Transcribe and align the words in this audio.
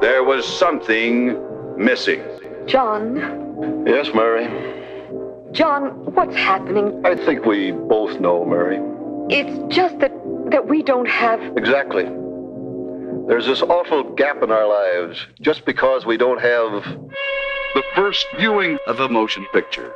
There 0.00 0.22
was 0.22 0.46
something 0.46 1.36
missing. 1.76 2.22
John, 2.66 3.84
Yes, 3.86 4.10
Mary. 4.14 4.46
John, 5.52 6.14
what's 6.14 6.36
happening? 6.36 7.00
I 7.06 7.14
think 7.14 7.46
we 7.46 7.70
both 7.72 8.20
know, 8.20 8.44
Mary. 8.44 8.78
It's 9.30 9.74
just 9.74 9.98
that 10.00 10.12
that 10.50 10.68
we 10.68 10.82
don't 10.82 11.08
have 11.08 11.40
Exactly. 11.56 12.04
There's 13.26 13.46
this 13.46 13.62
awful 13.62 14.04
gap 14.14 14.42
in 14.42 14.50
our 14.50 14.68
lives 14.68 15.26
just 15.40 15.64
because 15.64 16.04
we 16.04 16.16
don't 16.16 16.40
have. 16.40 16.84
The 17.74 17.82
first 17.94 18.26
viewing 18.38 18.78
of 18.86 19.00
a 19.00 19.08
motion 19.08 19.46
picture. 19.52 19.92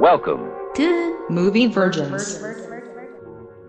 Welcome. 0.00 0.50
to 0.74 1.26
Movie 1.30 1.66
Virgins. 1.66 2.38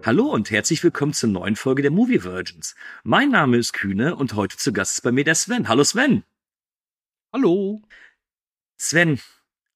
Hallo 0.08 0.28
und 0.28 0.52
herzlich 0.52 0.82
willkommen 0.86 1.12
zur 1.12 1.28
neuen 1.28 1.58
Folge 1.58 1.82
der 1.82 1.92
Movie 1.92 2.24
Virgins. 2.24 2.78
Mein 3.04 3.30
Name 3.30 3.58
ist 3.58 3.74
Kühne 3.74 4.16
und 4.16 4.36
heute 4.36 4.56
zu 4.56 4.72
Gast 4.72 4.94
ist 4.94 5.02
bei 5.02 5.12
mir 5.12 5.26
der 5.26 5.36
Sven. 5.36 5.68
Hallo 5.68 5.84
Sven. 5.84 6.24
Hallo. 7.34 7.82
Sven, 8.78 9.20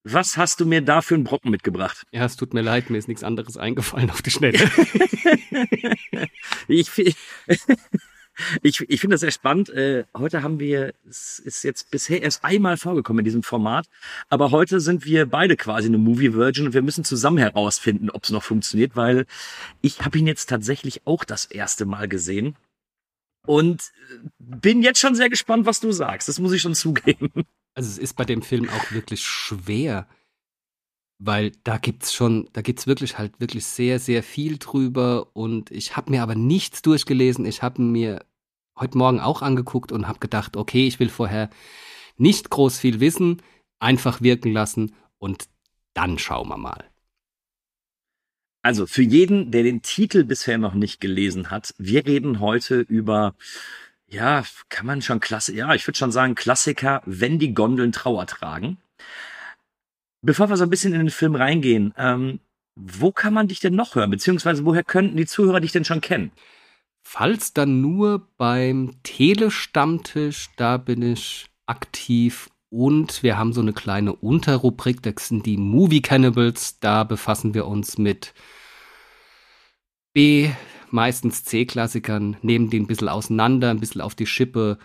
was 0.04 0.38
hast 0.38 0.58
du 0.60 0.64
mir 0.64 0.80
da 0.80 1.02
für 1.02 1.16
einen 1.16 1.24
Brocken 1.24 1.50
mitgebracht? 1.50 2.06
Ja, 2.12 2.24
es 2.24 2.36
tut 2.36 2.54
mir 2.54 2.62
leid, 2.62 2.88
mir 2.88 2.96
ist 2.96 3.08
nichts 3.08 3.22
anderes 3.22 3.58
eingefallen 3.58 4.08
auf 4.08 4.22
die 4.22 4.30
Schnelle. 4.30 4.70
ich 6.66 6.90
ich, 8.62 8.80
ich 8.88 9.00
finde 9.00 9.14
das 9.14 9.20
sehr 9.20 9.30
spannend. 9.30 9.68
Äh, 9.70 10.04
heute 10.16 10.42
haben 10.42 10.58
wir, 10.58 10.94
es 11.08 11.38
ist 11.38 11.64
jetzt 11.64 11.90
bisher 11.90 12.22
erst 12.22 12.44
einmal 12.44 12.76
vorgekommen 12.76 13.20
in 13.20 13.24
diesem 13.24 13.42
Format, 13.42 13.86
aber 14.28 14.50
heute 14.50 14.80
sind 14.80 15.04
wir 15.04 15.26
beide 15.26 15.56
quasi 15.56 15.88
eine 15.88 15.98
Movie 15.98 16.34
Virgin 16.34 16.66
und 16.66 16.74
wir 16.74 16.82
müssen 16.82 17.04
zusammen 17.04 17.38
herausfinden, 17.38 18.10
ob 18.10 18.24
es 18.24 18.30
noch 18.30 18.42
funktioniert, 18.42 18.96
weil 18.96 19.26
ich 19.80 20.00
habe 20.00 20.18
ihn 20.18 20.26
jetzt 20.26 20.48
tatsächlich 20.48 21.06
auch 21.06 21.24
das 21.24 21.44
erste 21.44 21.84
Mal 21.84 22.08
gesehen 22.08 22.56
und 23.46 23.82
äh, 23.82 24.28
bin 24.38 24.82
jetzt 24.82 25.00
schon 25.00 25.14
sehr 25.14 25.30
gespannt, 25.30 25.66
was 25.66 25.80
du 25.80 25.92
sagst. 25.92 26.28
Das 26.28 26.38
muss 26.38 26.52
ich 26.52 26.62
schon 26.62 26.74
zugeben. 26.74 27.30
Also 27.74 27.88
es 27.88 27.98
ist 27.98 28.14
bei 28.16 28.24
dem 28.24 28.42
Film 28.42 28.68
auch 28.68 28.92
wirklich 28.92 29.24
schwer, 29.24 30.06
weil 31.24 31.52
da 31.62 31.78
gibt's 31.78 32.12
schon, 32.12 32.48
da 32.52 32.62
gibt's 32.62 32.86
wirklich 32.86 33.16
halt 33.16 33.38
wirklich 33.38 33.64
sehr, 33.64 34.00
sehr 34.00 34.22
viel 34.22 34.58
drüber 34.58 35.28
und 35.34 35.70
ich 35.70 35.96
habe 35.96 36.10
mir 36.10 36.22
aber 36.22 36.34
nichts 36.34 36.82
durchgelesen. 36.82 37.46
Ich 37.46 37.62
habe 37.62 37.80
mir 37.80 38.24
heute 38.78 38.98
Morgen 38.98 39.20
auch 39.20 39.40
angeguckt 39.40 39.92
und 39.92 40.08
habe 40.08 40.18
gedacht, 40.18 40.56
okay, 40.56 40.86
ich 40.86 40.98
will 40.98 41.08
vorher 41.08 41.48
nicht 42.16 42.50
groß 42.50 42.78
viel 42.78 42.98
wissen, 42.98 43.40
einfach 43.78 44.20
wirken 44.20 44.52
lassen 44.52 44.94
und 45.18 45.48
dann 45.94 46.18
schauen 46.18 46.48
wir 46.48 46.56
mal. 46.56 46.84
Also 48.62 48.86
für 48.86 49.02
jeden, 49.02 49.52
der 49.52 49.62
den 49.62 49.82
Titel 49.82 50.24
bisher 50.24 50.58
noch 50.58 50.74
nicht 50.74 51.00
gelesen 51.00 51.50
hat, 51.50 51.74
wir 51.78 52.04
reden 52.04 52.40
heute 52.40 52.80
über, 52.80 53.34
ja, 54.08 54.44
kann 54.68 54.86
man 54.86 55.02
schon 55.02 55.20
klasse, 55.20 55.54
ja, 55.54 55.74
ich 55.74 55.86
würde 55.86 55.98
schon 55.98 56.12
sagen 56.12 56.34
Klassiker, 56.34 57.02
wenn 57.06 57.38
die 57.38 57.54
Gondeln 57.54 57.92
Trauer 57.92 58.26
tragen. 58.26 58.78
Bevor 60.22 60.48
wir 60.48 60.56
so 60.56 60.62
ein 60.62 60.70
bisschen 60.70 60.92
in 60.92 61.00
den 61.00 61.10
Film 61.10 61.34
reingehen, 61.34 61.92
ähm, 61.98 62.38
wo 62.76 63.10
kann 63.10 63.34
man 63.34 63.48
dich 63.48 63.58
denn 63.58 63.74
noch 63.74 63.96
hören? 63.96 64.10
Beziehungsweise 64.10 64.64
woher 64.64 64.84
könnten 64.84 65.16
die 65.16 65.26
Zuhörer 65.26 65.60
dich 65.60 65.72
denn 65.72 65.84
schon 65.84 66.00
kennen? 66.00 66.30
Falls 67.02 67.52
dann 67.52 67.80
nur 67.80 68.28
beim 68.36 68.94
Telestammtisch, 69.02 70.50
da 70.56 70.76
bin 70.76 71.02
ich 71.02 71.46
aktiv 71.66 72.48
und 72.70 73.24
wir 73.24 73.36
haben 73.36 73.52
so 73.52 73.60
eine 73.60 73.72
kleine 73.72 74.14
Unterrubrik, 74.14 75.02
das 75.02 75.28
sind 75.28 75.44
die 75.44 75.56
Movie 75.56 76.00
Cannibals, 76.00 76.78
da 76.78 77.02
befassen 77.02 77.52
wir 77.52 77.66
uns 77.66 77.98
mit 77.98 78.32
B, 80.14 80.50
meistens 80.90 81.44
C-Klassikern, 81.44 82.36
nehmen 82.42 82.70
die 82.70 82.78
ein 82.78 82.86
bisschen 82.86 83.08
auseinander, 83.08 83.70
ein 83.70 83.80
bisschen 83.80 84.00
auf 84.00 84.14
die 84.14 84.26
Schippe 84.26 84.78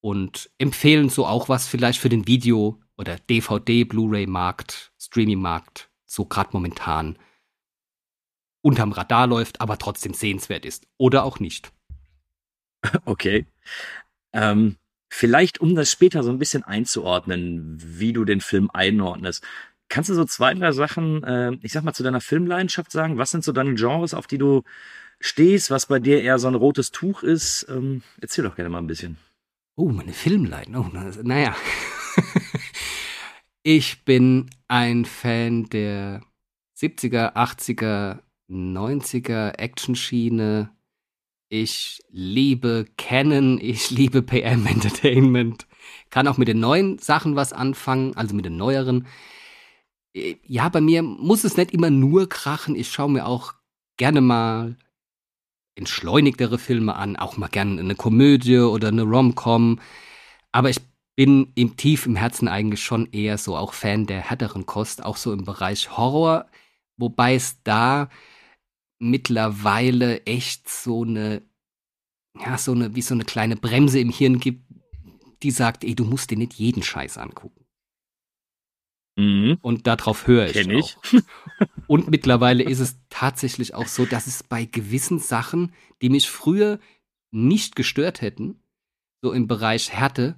und 0.00 0.50
empfehlen 0.58 1.10
so 1.10 1.26
auch 1.26 1.50
was 1.50 1.68
vielleicht 1.68 2.00
für 2.00 2.08
den 2.08 2.26
Video- 2.26 2.80
oder 3.02 3.18
DVD, 3.28 3.84
Blu-ray-Markt, 3.84 4.92
Streaming-Markt, 4.98 5.90
so 6.06 6.24
gerade 6.24 6.50
momentan 6.52 7.18
unterm 8.62 8.92
Radar 8.92 9.26
läuft, 9.26 9.60
aber 9.60 9.76
trotzdem 9.76 10.14
sehenswert 10.14 10.64
ist. 10.64 10.86
Oder 10.96 11.24
auch 11.24 11.38
nicht. 11.40 11.72
Okay. 13.04 13.46
Ähm, 14.32 14.76
vielleicht, 15.08 15.60
um 15.60 15.76
das 15.76 15.88
später 15.92 16.24
so 16.24 16.30
ein 16.30 16.38
bisschen 16.40 16.64
einzuordnen, 16.64 17.76
wie 17.80 18.12
du 18.12 18.24
den 18.24 18.40
Film 18.40 18.70
einordnest. 18.72 19.44
Kannst 19.88 20.10
du 20.10 20.14
so 20.14 20.24
zwei, 20.24 20.52
drei 20.54 20.72
Sachen, 20.72 21.22
äh, 21.22 21.52
ich 21.62 21.70
sag 21.72 21.84
mal, 21.84 21.92
zu 21.92 22.02
deiner 22.02 22.20
Filmleidenschaft 22.20 22.90
sagen? 22.90 23.18
Was 23.18 23.30
sind 23.30 23.44
so 23.44 23.52
deine 23.52 23.74
Genres, 23.74 24.14
auf 24.14 24.26
die 24.26 24.38
du 24.38 24.62
stehst, 25.20 25.70
was 25.70 25.86
bei 25.86 26.00
dir 26.00 26.22
eher 26.22 26.40
so 26.40 26.48
ein 26.48 26.56
rotes 26.56 26.90
Tuch 26.90 27.22
ist? 27.22 27.66
Ähm, 27.68 28.02
erzähl 28.20 28.42
doch 28.42 28.56
gerne 28.56 28.70
mal 28.70 28.78
ein 28.78 28.88
bisschen. 28.88 29.16
Oh, 29.76 29.88
meine 29.90 30.12
Filmleiden. 30.12 30.74
Oh, 30.74 30.86
na- 30.92 31.12
naja. 31.22 31.54
ich 33.62 34.04
bin 34.04 34.50
ein 34.68 35.04
Fan 35.04 35.66
der 35.70 36.22
70er, 36.76 37.36
80er, 37.36 38.20
90er 38.48 39.58
Action-Schiene. 39.58 40.70
Ich 41.48 42.02
liebe 42.10 42.86
Canon, 42.96 43.58
ich 43.60 43.90
liebe 43.90 44.22
PM 44.22 44.66
Entertainment. 44.68 45.66
Kann 46.10 46.28
auch 46.28 46.38
mit 46.38 46.48
den 46.48 46.60
neuen 46.60 46.98
Sachen 46.98 47.36
was 47.36 47.52
anfangen, 47.52 48.16
also 48.16 48.34
mit 48.34 48.44
den 48.44 48.56
neueren. 48.56 49.06
Äh, 50.14 50.36
Ja, 50.46 50.68
bei 50.68 50.80
mir 50.80 51.02
muss 51.02 51.44
es 51.44 51.56
nicht 51.56 51.72
immer 51.72 51.90
nur 51.90 52.28
krachen. 52.28 52.74
Ich 52.76 52.90
schaue 52.90 53.10
mir 53.10 53.26
auch 53.26 53.54
gerne 53.96 54.20
mal 54.20 54.76
entschleunigtere 55.74 56.58
Filme 56.58 56.94
an, 56.96 57.16
auch 57.16 57.36
mal 57.36 57.48
gerne 57.48 57.80
eine 57.80 57.94
Komödie 57.94 58.58
oder 58.58 58.88
eine 58.88 59.02
Rom-Com. 59.02 59.80
Aber 60.52 60.70
ich 60.70 60.80
bin 61.16 61.52
im 61.54 61.76
tief 61.76 62.06
im 62.06 62.16
Herzen 62.16 62.48
eigentlich 62.48 62.82
schon 62.82 63.10
eher 63.12 63.38
so 63.38 63.56
auch 63.56 63.74
Fan 63.74 64.06
der 64.06 64.20
härteren 64.20 64.66
Kost, 64.66 65.04
auch 65.04 65.16
so 65.16 65.32
im 65.32 65.44
Bereich 65.44 65.96
Horror, 65.96 66.46
wobei 66.96 67.34
es 67.34 67.62
da 67.62 68.08
mittlerweile 68.98 70.24
echt 70.24 70.68
so 70.68 71.02
eine, 71.04 71.42
ja, 72.38 72.56
so 72.56 72.72
eine, 72.72 72.94
wie 72.94 73.02
so 73.02 73.14
eine 73.14 73.24
kleine 73.24 73.56
Bremse 73.56 73.98
im 74.00 74.10
Hirn 74.10 74.38
gibt, 74.38 74.64
die 75.42 75.50
sagt, 75.50 75.84
ey, 75.84 75.94
du 75.94 76.04
musst 76.04 76.30
dir 76.30 76.38
nicht 76.38 76.54
jeden 76.54 76.82
Scheiß 76.82 77.18
angucken. 77.18 77.62
Mhm. 79.16 79.58
Und 79.60 79.86
darauf 79.86 80.26
höre 80.26 80.46
ich. 80.46 80.52
Kenn 80.52 80.70
ich. 80.70 80.96
Auch. 80.96 81.20
Und 81.86 82.10
mittlerweile 82.10 82.62
ist 82.62 82.78
es 82.78 82.96
tatsächlich 83.10 83.74
auch 83.74 83.86
so, 83.86 84.06
dass 84.06 84.26
es 84.26 84.42
bei 84.42 84.64
gewissen 84.64 85.18
Sachen, 85.18 85.74
die 86.00 86.08
mich 86.08 86.30
früher 86.30 86.78
nicht 87.30 87.76
gestört 87.76 88.22
hätten, 88.22 88.62
so 89.22 89.32
im 89.32 89.48
Bereich 89.48 89.92
Härte, 89.92 90.36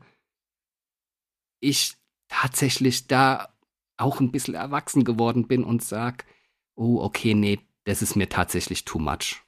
ich 1.65 1.95
tatsächlich 2.29 3.07
da 3.07 3.49
auch 3.97 4.21
ein 4.21 4.33
bisschen 4.33 4.55
erwachsen 4.55 5.05
geworden 5.05 5.47
bin 5.47 5.65
und 5.65 5.83
sag, 5.83 6.25
oh, 6.75 7.01
okay, 7.01 7.35
nee, 7.35 7.61
das 7.85 8.03
ist 8.03 8.17
mir 8.17 8.29
tatsächlich 8.29 8.85
too 8.85 8.99
much. 8.99 9.41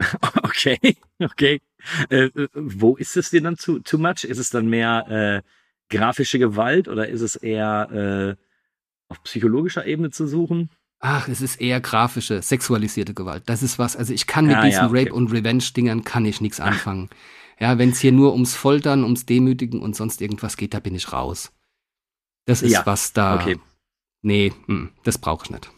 Okay, 0.42 0.78
okay. 1.20 1.60
Äh, 2.08 2.26
äh, 2.26 2.48
wo 2.54 2.96
ist 2.96 3.16
es 3.16 3.30
dir 3.30 3.42
dann 3.42 3.56
zu 3.56 3.80
too 3.80 3.98
much? 3.98 4.24
Ist 4.24 4.38
es 4.38 4.50
dann 4.50 4.68
mehr 4.68 5.42
äh, 5.44 5.94
grafische 5.94 6.38
Gewalt 6.38 6.88
oder 6.88 7.08
ist 7.08 7.20
es 7.22 7.36
eher 7.36 8.36
äh, 8.38 8.42
auf 9.08 9.22
psychologischer 9.24 9.84
Ebene 9.86 10.10
zu 10.10 10.26
suchen? 10.26 10.70
Ach, 11.00 11.28
es 11.28 11.40
ist 11.42 11.60
eher 11.60 11.80
grafische, 11.80 12.40
sexualisierte 12.40 13.14
Gewalt. 13.14 13.42
Das 13.46 13.62
ist 13.62 13.78
was, 13.78 13.96
also 13.96 14.12
ich 14.14 14.26
kann 14.26 14.46
mit 14.46 14.56
Ah, 14.56 14.62
diesen 14.62 14.84
ja, 14.84 14.86
okay. 14.88 15.00
Rape- 15.00 15.12
und 15.14 15.32
Revenge-Dingern 15.32 16.04
kann 16.04 16.24
ich 16.24 16.40
nichts 16.40 16.60
anfangen. 16.60 17.10
Ja, 17.58 17.78
wenn 17.78 17.90
es 17.90 18.00
hier 18.00 18.12
nur 18.12 18.32
ums 18.32 18.54
Foltern, 18.54 19.04
ums 19.04 19.26
Demütigen 19.26 19.80
und 19.80 19.94
sonst 19.96 20.20
irgendwas 20.20 20.56
geht, 20.56 20.74
da 20.74 20.80
bin 20.80 20.94
ich 20.94 21.12
raus. 21.12 21.52
Das 22.46 22.62
ist 22.62 22.72
Ja, 22.72 22.84
was 22.84 23.12
da. 23.12 23.36
okay. 23.40 23.58
Nee, 24.22 24.52
mm, 24.66 24.86
das 25.04 25.18
brauche 25.18 25.44
ich 25.44 25.50
nicht. 25.50 25.70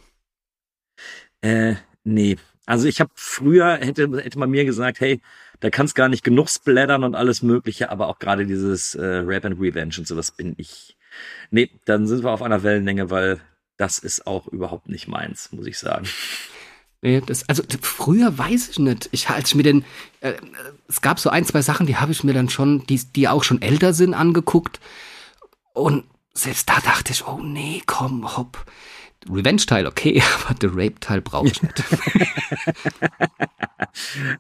Äh, 1.43 1.75
nee. 2.05 2.37
Also 2.65 2.89
ich 2.89 3.01
habe 3.01 3.11
früher, 3.15 3.77
hätte, 3.77 4.11
hätte 4.23 4.39
man 4.39 4.51
mir 4.51 4.65
gesagt, 4.65 5.01
hey, 5.01 5.21
da 5.61 5.71
kannst 5.71 5.95
gar 5.95 6.09
nicht 6.09 6.25
genug 6.25 6.49
splattern 6.49 7.05
und 7.05 7.15
alles 7.15 7.43
mögliche, 7.43 7.91
aber 7.91 8.09
auch 8.09 8.19
gerade 8.19 8.47
dieses 8.47 8.95
äh, 8.95 9.05
Rap 9.05 9.45
and 9.45 9.61
Revenge 9.61 9.95
und 9.99 10.07
sowas 10.07 10.33
bin 10.33 10.55
ich. 10.59 10.97
Nee, 11.51 11.71
dann 11.85 12.07
sind 12.07 12.25
wir 12.25 12.31
auf 12.33 12.43
einer 12.43 12.63
Wellenlänge, 12.63 13.11
weil 13.11 13.41
das 13.77 13.99
ist 13.99 14.27
auch 14.27 14.49
überhaupt 14.49 14.89
nicht 14.89 15.07
meins, 15.07 15.53
muss 15.53 15.67
ich 15.67 15.79
sagen. 15.79 16.07
Nee, 17.07 17.23
das, 17.25 17.49
also 17.49 17.63
früher 17.83 18.37
weiß 18.37 18.71
ich 18.71 18.81
nicht. 18.81 19.09
Ich 19.13 19.29
als 19.29 19.51
ich 19.51 19.55
mir 19.55 19.63
den, 19.63 19.85
äh, 20.23 20.31
äh, 20.31 20.37
es 20.89 21.01
gab 21.01 21.21
so 21.21 21.31
ein, 21.31 21.45
zwei 21.45 21.63
Sachen, 21.63 21.87
die 21.87 21.99
habe 21.99 22.11
ich 22.11 22.25
mir 22.25 22.35
dann 22.35 22.49
schon, 22.49 22.85
die, 22.89 22.97
die 22.99 23.29
auch 23.29 23.45
schon 23.45 23.63
älter 23.63 23.93
sind, 23.93 24.13
angeguckt. 24.13 24.81
Und 25.73 26.03
selbst 26.35 26.69
da 26.69 26.81
dachte 26.81 27.13
ich, 27.13 27.25
oh 27.25 27.39
nee, 27.39 27.81
komm, 27.87 28.37
hopp. 28.37 28.67
Revenge-Teil, 29.31 29.87
okay, 29.87 30.21
aber 30.49 30.55
der 30.55 30.71
Rape-Teil 30.73 31.21
brauche 31.21 31.47
ich 31.47 31.63
nicht. 31.63 31.85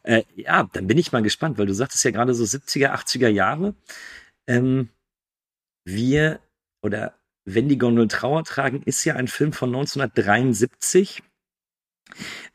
Äh, 0.03 0.25
ja, 0.35 0.69
dann 0.71 0.87
bin 0.87 0.99
ich 0.99 1.13
mal 1.13 1.23
gespannt, 1.23 1.57
weil 1.57 1.65
du 1.65 1.73
sagtest 1.73 2.05
ja 2.05 2.11
gerade 2.11 2.35
so 2.35 2.45
70er, 2.45 2.93
80er 2.93 3.29
Jahre. 3.29 3.75
Ähm, 4.47 4.91
wir 5.85 6.41
oder 6.83 7.15
Wenn 7.47 7.69
die 7.69 7.79
Gondeln 7.79 8.11
Trauer 8.11 8.45
tragen 8.45 8.83
ist 8.83 9.03
ja 9.05 9.15
ein 9.15 9.29
Film 9.29 9.55
von 9.55 9.71
1973. 9.71 11.23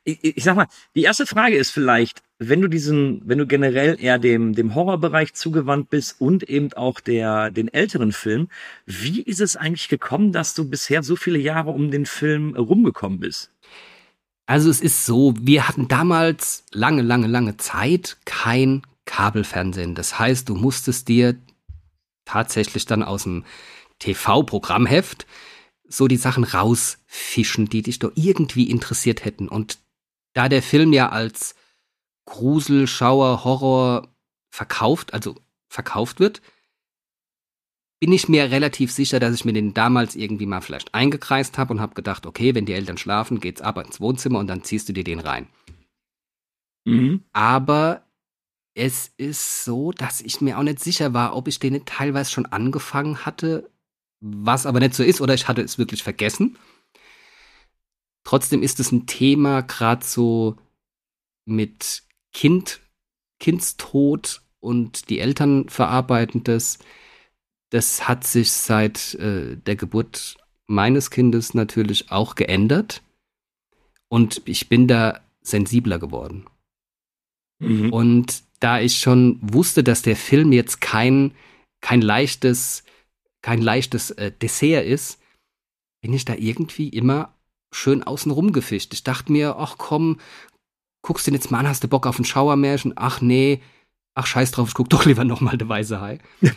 Ich, 0.03 0.23
ich 0.23 0.43
sag 0.43 0.55
mal, 0.55 0.67
die 0.95 1.03
erste 1.03 1.25
Frage 1.25 1.55
ist 1.55 1.71
vielleicht, 1.71 2.23
wenn 2.39 2.61
du 2.61 2.67
diesen, 2.67 3.21
wenn 3.25 3.37
du 3.37 3.45
generell 3.45 3.97
eher 3.99 4.17
dem, 4.17 4.53
dem 4.53 4.73
Horrorbereich 4.73 5.33
zugewandt 5.33 5.89
bist 5.89 6.19
und 6.19 6.43
eben 6.43 6.73
auch 6.73 6.99
der, 6.99 7.51
den 7.51 7.67
älteren 7.67 8.11
Film, 8.11 8.49
wie 8.85 9.21
ist 9.21 9.41
es 9.41 9.55
eigentlich 9.55 9.89
gekommen, 9.89 10.31
dass 10.31 10.55
du 10.55 10.67
bisher 10.67 11.03
so 11.03 11.15
viele 11.15 11.37
Jahre 11.37 11.69
um 11.69 11.91
den 11.91 12.05
Film 12.05 12.55
rumgekommen 12.55 13.19
bist? 13.19 13.51
Also 14.47 14.69
es 14.69 14.81
ist 14.81 15.05
so, 15.05 15.33
wir 15.39 15.67
hatten 15.67 15.87
damals 15.87 16.65
lange, 16.71 17.03
lange, 17.03 17.27
lange 17.27 17.57
Zeit 17.57 18.17
kein 18.25 18.81
Kabelfernsehen. 19.05 19.95
Das 19.95 20.17
heißt, 20.19 20.49
du 20.49 20.55
musstest 20.55 21.07
dir 21.07 21.35
tatsächlich 22.25 22.85
dann 22.85 23.03
aus 23.03 23.23
dem 23.23 23.45
TV-Programmheft 23.99 25.27
so 25.91 26.07
die 26.07 26.17
Sachen 26.17 26.43
rausfischen, 26.43 27.67
die 27.69 27.81
dich 27.81 27.99
doch 27.99 28.11
irgendwie 28.15 28.69
interessiert 28.69 29.25
hätten. 29.25 29.47
Und 29.47 29.79
da 30.33 30.49
der 30.49 30.63
Film 30.63 30.93
ja 30.93 31.09
als 31.09 31.55
Grusel, 32.25 32.87
Schauer, 32.87 33.43
Horror 33.43 34.07
verkauft, 34.51 35.13
also 35.13 35.35
verkauft 35.69 36.19
wird, 36.19 36.41
bin 37.99 38.11
ich 38.11 38.27
mir 38.27 38.49
relativ 38.49 38.91
sicher, 38.91 39.19
dass 39.19 39.35
ich 39.35 39.45
mir 39.45 39.53
den 39.53 39.73
damals 39.73 40.15
irgendwie 40.15 40.47
mal 40.47 40.61
vielleicht 40.61 40.93
eingekreist 40.93 41.57
habe 41.57 41.73
und 41.73 41.81
habe 41.81 41.93
gedacht, 41.93 42.25
okay, 42.25 42.55
wenn 42.55 42.65
die 42.65 42.73
Eltern 42.73 42.97
schlafen, 42.97 43.39
geht's 43.39 43.61
ab 43.61 43.77
ins 43.77 43.99
Wohnzimmer 43.99 44.39
und 44.39 44.47
dann 44.47 44.63
ziehst 44.63 44.89
du 44.89 44.93
dir 44.93 45.03
den 45.03 45.19
rein. 45.19 45.47
Mhm. 46.85 47.23
Aber 47.31 48.03
es 48.73 49.11
ist 49.17 49.63
so, 49.63 49.91
dass 49.91 50.21
ich 50.21 50.41
mir 50.41 50.57
auch 50.57 50.63
nicht 50.63 50.79
sicher 50.79 51.13
war, 51.13 51.35
ob 51.35 51.47
ich 51.47 51.59
den 51.59 51.73
nicht 51.73 51.87
teilweise 51.87 52.31
schon 52.31 52.45
angefangen 52.47 53.25
hatte, 53.25 53.70
was 54.21 54.65
aber 54.65 54.79
nicht 54.79 54.93
so 54.93 55.03
ist, 55.03 55.19
oder 55.19 55.33
ich 55.33 55.47
hatte 55.47 55.61
es 55.61 55.77
wirklich 55.77 56.03
vergessen. 56.03 56.57
Trotzdem 58.23 58.61
ist 58.61 58.79
es 58.79 58.91
ein 58.91 59.07
Thema, 59.07 59.61
gerade 59.61 60.05
so 60.05 60.55
mit 61.45 62.03
Kind, 62.33 62.79
Kindstod 63.39 64.41
und 64.59 65.09
die 65.09 65.19
Eltern 65.19 65.67
verarbeiten 65.69 66.43
das. 66.43 66.79
Das 67.71 68.07
hat 68.07 68.25
sich 68.25 68.51
seit 68.51 69.15
äh, 69.15 69.57
der 69.57 69.75
Geburt 69.75 70.37
meines 70.67 71.09
Kindes 71.09 71.53
natürlich 71.53 72.11
auch 72.11 72.35
geändert. 72.35 73.01
Und 74.07 74.41
ich 74.45 74.69
bin 74.69 74.87
da 74.87 75.21
sensibler 75.41 75.97
geworden. 75.97 76.45
Mhm. 77.59 77.91
Und 77.91 78.43
da 78.59 78.79
ich 78.79 78.97
schon 78.97 79.39
wusste, 79.41 79.83
dass 79.83 80.01
der 80.01 80.15
Film 80.15 80.51
jetzt 80.51 80.81
kein, 80.81 81.33
kein 81.81 82.01
leichtes, 82.01 82.83
kein 83.41 83.61
leichtes 83.61 84.11
äh, 84.11 84.31
Dessert 84.31 84.85
ist, 84.85 85.19
bin 86.01 86.13
ich 86.13 86.25
da 86.25 86.33
irgendwie 86.35 86.89
immer 86.89 87.35
schön 87.73 88.03
außen 88.03 88.31
rum 88.31 88.51
gefischt. 88.53 88.93
Ich 88.93 89.03
dachte 89.03 89.31
mir, 89.31 89.55
ach 89.57 89.75
komm, 89.77 90.19
guckst 91.03 91.25
du 91.25 91.31
den 91.31 91.35
jetzt 91.35 91.51
mal 91.51 91.59
an, 91.59 91.67
hast 91.67 91.83
du 91.83 91.87
Bock 91.87 92.05
auf 92.05 92.19
ein 92.19 92.25
Schauermärchen? 92.25 92.93
Ach 92.95 93.21
nee, 93.21 93.61
ach 94.13 94.25
scheiß 94.27 94.51
drauf, 94.51 94.67
ich 94.69 94.73
guck 94.73 94.89
doch 94.89 95.05
lieber 95.05 95.23
nochmal 95.23 95.57
der 95.57 95.69
Weiße 95.69 96.01
Hai. 96.01 96.19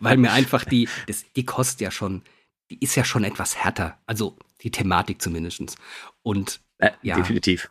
Weil 0.00 0.16
mir 0.16 0.32
einfach 0.32 0.64
die, 0.64 0.88
das, 1.06 1.24
die 1.34 1.44
kostet 1.44 1.80
ja 1.80 1.90
schon, 1.90 2.22
die 2.70 2.78
ist 2.82 2.94
ja 2.94 3.04
schon 3.04 3.24
etwas 3.24 3.56
härter. 3.56 3.98
Also 4.06 4.36
die 4.62 4.70
Thematik 4.70 5.20
zumindest. 5.20 5.76
Und 6.22 6.60
Äh, 6.78 6.90
Ja. 7.02 7.16
Definitiv. 7.16 7.70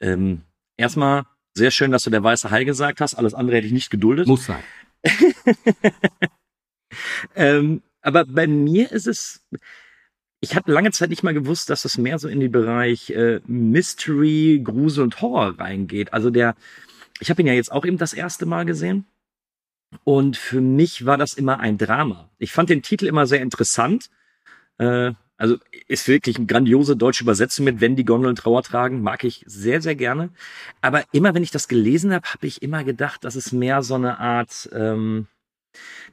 Ähm, 0.00 0.42
erstmal 0.76 1.24
sehr 1.54 1.70
schön, 1.70 1.90
dass 1.90 2.02
du 2.02 2.10
der 2.10 2.22
weiße 2.22 2.50
Hai 2.50 2.64
gesagt 2.64 3.00
hast. 3.00 3.14
Alles 3.14 3.32
andere 3.34 3.56
hätte 3.56 3.66
ich 3.66 3.72
nicht 3.72 3.90
geduldet. 3.90 4.26
muss 4.26 4.46
sein. 4.46 4.62
Ähm, 7.34 7.82
aber 8.02 8.24
bei 8.24 8.46
mir 8.46 8.90
ist 8.92 9.06
es, 9.06 9.44
ich 10.40 10.54
habe 10.54 10.72
lange 10.72 10.92
Zeit 10.92 11.10
nicht 11.10 11.22
mal 11.22 11.34
gewusst, 11.34 11.70
dass 11.70 11.84
es 11.84 11.98
mehr 11.98 12.18
so 12.18 12.28
in 12.28 12.40
den 12.40 12.52
Bereich 12.52 13.10
äh, 13.10 13.40
Mystery, 13.46 14.60
Grusel 14.62 15.04
und 15.04 15.20
Horror 15.20 15.58
reingeht. 15.58 16.12
Also 16.12 16.30
der, 16.30 16.54
ich 17.20 17.30
habe 17.30 17.42
ihn 17.42 17.48
ja 17.48 17.54
jetzt 17.54 17.72
auch 17.72 17.84
eben 17.84 17.98
das 17.98 18.12
erste 18.12 18.46
Mal 18.46 18.64
gesehen. 18.64 19.06
Und 20.04 20.36
für 20.36 20.60
mich 20.60 21.06
war 21.06 21.16
das 21.16 21.34
immer 21.34 21.60
ein 21.60 21.78
Drama. 21.78 22.28
Ich 22.38 22.52
fand 22.52 22.70
den 22.70 22.82
Titel 22.82 23.06
immer 23.06 23.26
sehr 23.26 23.40
interessant. 23.40 24.10
Äh, 24.78 25.12
also 25.36 25.58
ist 25.86 26.08
wirklich 26.08 26.36
eine 26.36 26.46
grandiose 26.46 26.96
deutsche 26.96 27.22
Übersetzung 27.22 27.64
mit 27.64 27.80
Wenn 27.80 27.96
die 27.96 28.04
Gondeln 28.04 28.36
Trauer 28.36 28.62
tragen, 28.62 29.02
mag 29.02 29.24
ich 29.24 29.44
sehr, 29.46 29.82
sehr 29.82 29.94
gerne. 29.94 30.30
Aber 30.80 31.04
immer 31.12 31.34
wenn 31.34 31.42
ich 31.42 31.50
das 31.50 31.68
gelesen 31.68 32.12
habe, 32.12 32.26
habe 32.28 32.46
ich 32.46 32.62
immer 32.62 32.84
gedacht, 32.84 33.24
das 33.24 33.36
ist 33.36 33.52
mehr 33.52 33.82
so 33.82 33.94
eine 33.94 34.18
Art, 34.18 34.68
ähm, 34.72 35.26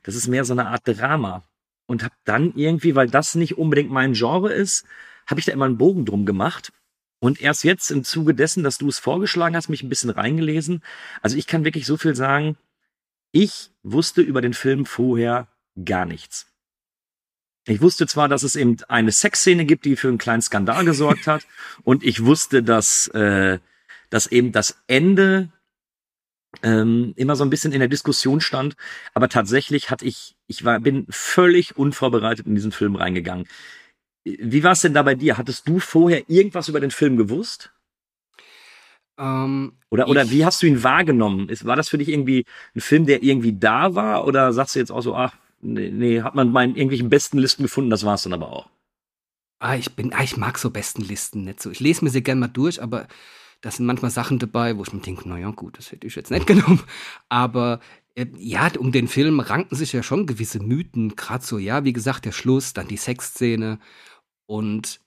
das 0.03 0.15
ist 0.15 0.27
mehr 0.27 0.43
so 0.43 0.53
eine 0.53 0.67
Art 0.67 0.81
Drama. 0.85 1.43
Und 1.85 2.03
habe 2.03 2.15
dann 2.25 2.53
irgendwie, 2.55 2.95
weil 2.95 3.09
das 3.09 3.35
nicht 3.35 3.57
unbedingt 3.57 3.91
mein 3.91 4.13
Genre 4.13 4.51
ist, 4.53 4.85
habe 5.25 5.39
ich 5.39 5.45
da 5.45 5.51
immer 5.51 5.65
einen 5.65 5.77
Bogen 5.77 6.05
drum 6.05 6.25
gemacht. 6.25 6.71
Und 7.19 7.41
erst 7.41 7.63
jetzt 7.63 7.91
im 7.91 8.03
Zuge 8.03 8.33
dessen, 8.33 8.63
dass 8.63 8.77
du 8.77 8.89
es 8.89 8.99
vorgeschlagen 8.99 9.55
hast, 9.55 9.69
mich 9.69 9.83
ein 9.83 9.89
bisschen 9.89 10.09
reingelesen. 10.09 10.83
Also 11.21 11.37
ich 11.37 11.47
kann 11.47 11.63
wirklich 11.63 11.85
so 11.85 11.95
viel 11.95 12.15
sagen. 12.15 12.57
Ich 13.31 13.71
wusste 13.83 14.21
über 14.21 14.41
den 14.41 14.53
Film 14.53 14.85
vorher 14.85 15.47
gar 15.85 16.05
nichts. 16.05 16.52
Ich 17.65 17.81
wusste 17.81 18.07
zwar, 18.07 18.27
dass 18.27 18.43
es 18.43 18.55
eben 18.55 18.77
eine 18.89 19.11
Sexszene 19.11 19.65
gibt, 19.65 19.85
die 19.85 19.95
für 19.95 20.09
einen 20.09 20.17
kleinen 20.17 20.41
Skandal 20.41 20.83
gesorgt 20.85 21.27
hat. 21.27 21.45
Und 21.83 22.03
ich 22.03 22.23
wusste, 22.25 22.61
dass, 22.63 23.07
äh, 23.07 23.59
dass 24.09 24.27
eben 24.27 24.51
das 24.51 24.81
Ende 24.87 25.49
ähm, 26.61 27.13
immer 27.15 27.35
so 27.35 27.43
ein 27.43 27.49
bisschen 27.49 27.71
in 27.71 27.79
der 27.79 27.87
Diskussion 27.87 28.41
stand. 28.41 28.75
Aber 29.13 29.29
tatsächlich 29.29 29.89
hatte 29.89 30.05
ich, 30.05 30.35
ich 30.47 30.65
war, 30.65 30.79
bin 30.79 31.05
völlig 31.09 31.77
unvorbereitet 31.77 32.45
in 32.47 32.55
diesen 32.55 32.71
Film 32.71 32.95
reingegangen. 32.95 33.47
Wie 34.25 34.63
war 34.63 34.71
es 34.73 34.81
denn 34.81 34.93
da 34.93 35.03
bei 35.03 35.15
dir? 35.15 35.37
Hattest 35.37 35.67
du 35.67 35.79
vorher 35.79 36.29
irgendwas 36.29 36.69
über 36.69 36.79
den 36.79 36.91
Film 36.91 37.17
gewusst? 37.17 37.73
Ähm, 39.17 39.73
Oder, 39.89 40.07
oder 40.07 40.23
ich- 40.23 40.31
wie 40.31 40.45
hast 40.45 40.61
du 40.61 40.67
ihn 40.67 40.83
wahrgenommen? 40.83 41.49
Ist, 41.49 41.65
war 41.65 41.75
das 41.75 41.89
für 41.89 41.97
dich 41.97 42.09
irgendwie 42.09 42.45
ein 42.75 42.81
Film, 42.81 43.05
der 43.05 43.21
irgendwie 43.23 43.53
da 43.57 43.95
war? 43.95 44.25
Oder 44.25 44.53
sagst 44.53 44.75
du 44.75 44.79
jetzt 44.79 44.91
auch 44.91 45.01
so, 45.01 45.15
ach, 45.15 45.35
nee, 45.63 45.89
nee 45.89 46.21
hat 46.21 46.35
man 46.35 46.51
meinen 46.51 46.75
irgendwelchen 46.75 47.09
besten 47.09 47.37
Listen 47.37 47.63
gefunden, 47.63 47.89
das 47.89 48.05
war 48.05 48.15
es 48.15 48.23
dann 48.23 48.33
aber 48.33 48.51
auch. 48.51 48.69
Ah, 49.59 49.75
ich 49.75 49.95
bin, 49.95 50.11
ah, 50.13 50.23
ich 50.23 50.35
mag 50.35 50.57
so 50.57 50.71
Bestenlisten 50.71 51.45
nicht 51.45 51.61
so. 51.61 51.71
Ich 51.71 51.79
lese 51.79 52.03
mir 52.03 52.11
sie 52.11 52.21
gerne 52.21 52.41
mal 52.41 52.47
durch, 52.49 52.81
aber 52.83 53.07
da 53.61 53.71
sind 53.71 53.85
manchmal 53.85 54.11
Sachen 54.11 54.37
dabei, 54.37 54.77
wo 54.77 54.83
ich 54.83 54.91
mir 54.91 54.99
denke, 54.99 55.27
naja, 55.29 55.51
gut, 55.51 55.77
das 55.77 55.91
hätte 55.91 56.05
ich 56.05 56.15
jetzt 56.15 56.31
nicht 56.31 56.47
genommen. 56.47 56.83
Aber 57.29 57.79
äh, 58.15 58.25
ja, 58.37 58.69
um 58.77 58.91
den 58.91 59.07
Film 59.07 59.39
ranken 59.39 59.75
sich 59.75 59.93
ja 59.93 60.03
schon 60.03 60.25
gewisse 60.25 60.59
Mythen, 60.59 61.15
gerade 61.15 61.45
so, 61.45 61.57
ja, 61.57 61.85
wie 61.85 61.93
gesagt, 61.93 62.25
der 62.25 62.33
Schluss, 62.33 62.73
dann 62.73 62.89
die 62.89 62.97
Sexszene. 62.97 63.79
Und 64.47 64.99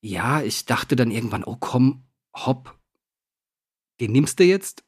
ja, 0.00 0.42
ich 0.42 0.66
dachte 0.66 0.96
dann 0.96 1.12
irgendwann, 1.12 1.44
oh 1.44 1.56
komm, 1.56 2.04
hopp, 2.34 2.76
den 4.00 4.10
nimmst 4.10 4.40
du 4.40 4.44
jetzt, 4.44 4.84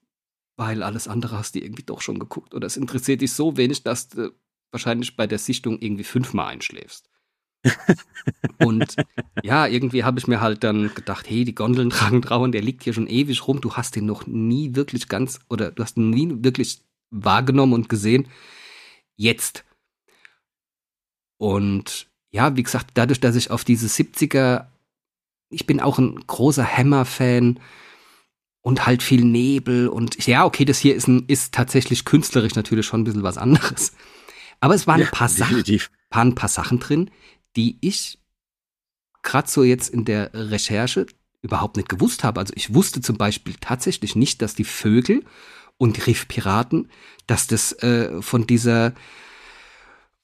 weil 0.56 0.82
alles 0.82 1.06
andere 1.06 1.38
hast 1.38 1.54
du 1.54 1.60
irgendwie 1.60 1.84
doch 1.84 2.00
schon 2.00 2.18
geguckt. 2.18 2.54
Oder 2.54 2.66
es 2.66 2.76
interessiert 2.76 3.20
dich 3.20 3.32
so 3.32 3.56
wenig, 3.56 3.84
dass 3.84 4.08
du 4.08 4.32
wahrscheinlich 4.74 5.16
bei 5.16 5.26
der 5.26 5.38
Sichtung 5.38 5.78
irgendwie 5.80 6.04
fünfmal 6.04 6.48
einschläfst. 6.52 7.08
Und 8.58 8.96
ja, 9.42 9.66
irgendwie 9.66 10.04
habe 10.04 10.18
ich 10.18 10.26
mir 10.26 10.40
halt 10.40 10.64
dann 10.64 10.94
gedacht, 10.94 11.28
hey, 11.28 11.44
die 11.44 11.54
Gondeln 11.54 11.90
tragen 11.90 12.20
Trauen, 12.20 12.52
der 12.52 12.60
liegt 12.60 12.84
hier 12.84 12.92
schon 12.92 13.06
ewig 13.06 13.46
rum, 13.48 13.60
du 13.60 13.74
hast 13.74 13.96
den 13.96 14.04
noch 14.04 14.26
nie 14.26 14.74
wirklich 14.74 15.08
ganz, 15.08 15.40
oder 15.48 15.70
du 15.70 15.82
hast 15.82 15.96
ihn 15.96 16.10
nie 16.10 16.44
wirklich 16.44 16.82
wahrgenommen 17.10 17.72
und 17.72 17.88
gesehen. 17.88 18.28
Jetzt. 19.16 19.64
Und 21.38 22.08
ja, 22.30 22.56
wie 22.56 22.62
gesagt, 22.62 22.90
dadurch, 22.94 23.20
dass 23.20 23.36
ich 23.36 23.50
auf 23.50 23.64
diese 23.64 23.86
70er, 23.86 24.66
ich 25.50 25.66
bin 25.66 25.80
auch 25.80 25.98
ein 25.98 26.16
großer 26.26 26.66
Hammer-Fan 26.66 27.60
und 28.60 28.86
halt 28.86 29.02
viel 29.02 29.24
Nebel 29.24 29.88
und 29.88 30.26
ja, 30.26 30.44
okay, 30.44 30.64
das 30.64 30.78
hier 30.78 30.96
ist, 30.96 31.06
ein, 31.06 31.24
ist 31.28 31.54
tatsächlich 31.54 32.04
künstlerisch 32.04 32.54
natürlich 32.54 32.86
schon 32.86 33.02
ein 33.02 33.04
bisschen 33.04 33.22
was 33.22 33.38
anderes. 33.38 33.92
Aber 34.64 34.74
es 34.74 34.86
waren 34.86 35.02
ein 35.02 35.10
paar 35.10 35.28
Sachen, 35.28 35.62
waren 36.08 36.28
ein 36.28 36.34
paar 36.34 36.48
Sachen 36.48 36.80
drin, 36.80 37.10
die 37.54 37.76
ich 37.82 38.18
gerade 39.22 39.46
so 39.46 39.62
jetzt 39.62 39.90
in 39.90 40.06
der 40.06 40.30
Recherche 40.32 41.04
überhaupt 41.42 41.76
nicht 41.76 41.90
gewusst 41.90 42.24
habe. 42.24 42.40
Also 42.40 42.54
ich 42.56 42.72
wusste 42.72 43.02
zum 43.02 43.18
Beispiel 43.18 43.56
tatsächlich 43.60 44.16
nicht, 44.16 44.40
dass 44.40 44.54
die 44.54 44.64
Vögel 44.64 45.22
und 45.76 45.98
die 45.98 46.00
Riffpiraten, 46.00 46.90
dass 47.26 47.46
das 47.46 47.72
äh, 47.82 48.22
von 48.22 48.46
dieser 48.46 48.94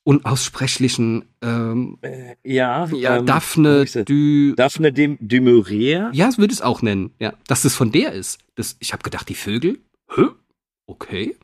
unaussprechlichen 0.04 1.26
ähm, 1.42 1.98
Ja, 2.42 2.86
ja, 2.86 3.18
ähm, 3.18 3.26
Daphne 3.26 3.84
du 3.84 4.54
Daphne 4.54 4.90
de, 4.90 5.18
de 5.20 5.40
Maurier. 5.40 6.08
ja, 6.14 6.24
das 6.24 6.38
würde 6.38 6.54
ich 6.54 6.60
es 6.60 6.64
auch 6.64 6.80
nennen, 6.80 7.12
ja, 7.18 7.34
dass 7.46 7.60
das 7.60 7.74
von 7.74 7.92
der 7.92 8.14
ist. 8.14 8.38
Das, 8.54 8.78
ich 8.80 8.94
habe 8.94 9.02
gedacht, 9.02 9.28
die 9.28 9.34
Vögel, 9.34 9.80
hä? 10.16 10.28
Okay. 10.86 11.36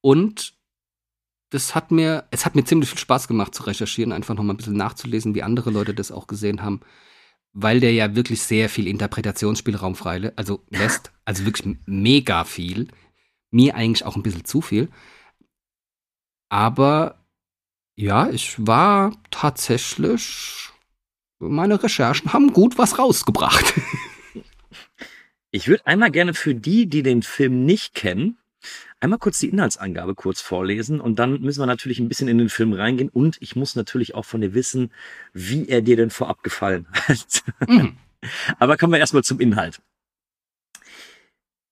Und 0.00 0.54
das 1.50 1.74
hat 1.74 1.90
mir, 1.90 2.26
es 2.30 2.44
hat 2.44 2.54
mir 2.54 2.64
ziemlich 2.64 2.90
viel 2.90 2.98
Spaß 2.98 3.28
gemacht 3.28 3.54
zu 3.54 3.62
recherchieren, 3.64 4.12
einfach 4.12 4.34
nochmal 4.34 4.54
ein 4.54 4.56
bisschen 4.56 4.76
nachzulesen, 4.76 5.34
wie 5.34 5.42
andere 5.42 5.70
Leute 5.70 5.94
das 5.94 6.10
auch 6.10 6.26
gesehen 6.26 6.62
haben, 6.62 6.80
weil 7.52 7.80
der 7.80 7.92
ja 7.92 8.14
wirklich 8.16 8.42
sehr 8.42 8.68
viel 8.68 8.86
Interpretationsspielraum 8.88 9.94
frei, 9.94 10.32
also 10.36 10.64
lässt, 10.70 11.12
also 11.24 11.44
wirklich 11.44 11.76
mega 11.86 12.44
viel. 12.44 12.88
Mir 13.50 13.76
eigentlich 13.76 14.04
auch 14.04 14.16
ein 14.16 14.22
bisschen 14.22 14.44
zu 14.44 14.60
viel. 14.60 14.88
Aber 16.48 17.24
ja, 17.96 18.28
ich 18.30 18.54
war 18.66 19.12
tatsächlich 19.30 20.72
meine 21.38 21.82
Recherchen 21.82 22.32
haben 22.32 22.52
gut 22.52 22.78
was 22.78 22.98
rausgebracht. 22.98 23.74
Ich 25.50 25.68
würde 25.68 25.86
einmal 25.86 26.10
gerne 26.10 26.34
für 26.34 26.52
die, 26.52 26.88
die 26.88 27.04
den 27.04 27.22
Film 27.22 27.64
nicht 27.64 27.94
kennen, 27.94 28.38
einmal 29.04 29.18
kurz 29.18 29.38
die 29.38 29.50
Inhaltsangabe 29.50 30.14
kurz 30.14 30.40
vorlesen 30.40 31.00
und 31.00 31.18
dann 31.18 31.40
müssen 31.42 31.60
wir 31.60 31.66
natürlich 31.66 31.98
ein 31.98 32.08
bisschen 32.08 32.26
in 32.26 32.38
den 32.38 32.48
Film 32.48 32.72
reingehen 32.72 33.10
und 33.10 33.36
ich 33.40 33.54
muss 33.54 33.76
natürlich 33.76 34.14
auch 34.14 34.24
von 34.24 34.40
dir 34.40 34.54
wissen, 34.54 34.90
wie 35.32 35.68
er 35.68 35.82
dir 35.82 35.96
denn 35.96 36.10
vorab 36.10 36.42
gefallen 36.42 36.86
hat. 36.92 37.44
Mhm. 37.68 37.96
Aber 38.58 38.76
kommen 38.78 38.92
wir 38.92 38.98
erstmal 38.98 39.22
zum 39.22 39.40
Inhalt. 39.40 39.80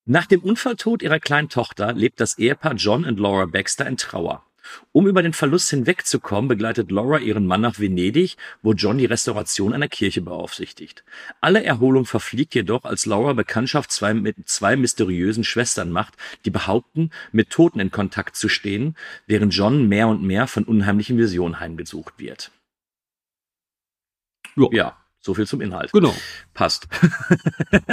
Nach 0.04 0.26
dem 0.26 0.40
Unfalltod 0.40 1.02
ihrer 1.02 1.20
kleinen 1.20 1.48
Tochter 1.48 1.92
lebt 1.94 2.20
das 2.20 2.36
Ehepaar 2.36 2.74
John 2.74 3.04
und 3.04 3.18
Laura 3.18 3.46
Baxter 3.46 3.86
in 3.86 3.96
Trauer. 3.96 4.44
Um 4.92 5.06
über 5.06 5.22
den 5.22 5.32
Verlust 5.32 5.70
hinwegzukommen, 5.70 6.48
begleitet 6.48 6.90
Laura 6.90 7.18
ihren 7.18 7.46
Mann 7.46 7.60
nach 7.60 7.78
Venedig, 7.78 8.36
wo 8.62 8.72
John 8.72 8.98
die 8.98 9.06
Restauration 9.06 9.72
einer 9.72 9.88
Kirche 9.88 10.22
beaufsichtigt. 10.22 11.04
Alle 11.40 11.64
Erholung 11.64 12.04
verfliegt 12.04 12.54
jedoch, 12.54 12.84
als 12.84 13.06
Laura 13.06 13.32
Bekanntschaft 13.32 13.92
zwei, 13.92 14.14
mit 14.14 14.48
zwei 14.48 14.76
mysteriösen 14.76 15.44
Schwestern 15.44 15.90
macht, 15.90 16.14
die 16.44 16.50
behaupten, 16.50 17.10
mit 17.32 17.50
Toten 17.50 17.80
in 17.80 17.90
Kontakt 17.90 18.36
zu 18.36 18.48
stehen, 18.48 18.96
während 19.26 19.54
John 19.54 19.88
mehr 19.88 20.08
und 20.08 20.22
mehr 20.22 20.46
von 20.46 20.64
unheimlichen 20.64 21.18
Visionen 21.18 21.60
heimgesucht 21.60 22.14
wird. 22.18 22.50
Jo. 24.56 24.70
Ja, 24.72 24.96
so 25.20 25.34
viel 25.34 25.46
zum 25.46 25.60
Inhalt. 25.60 25.92
Genau. 25.92 26.14
Passt. 26.52 26.88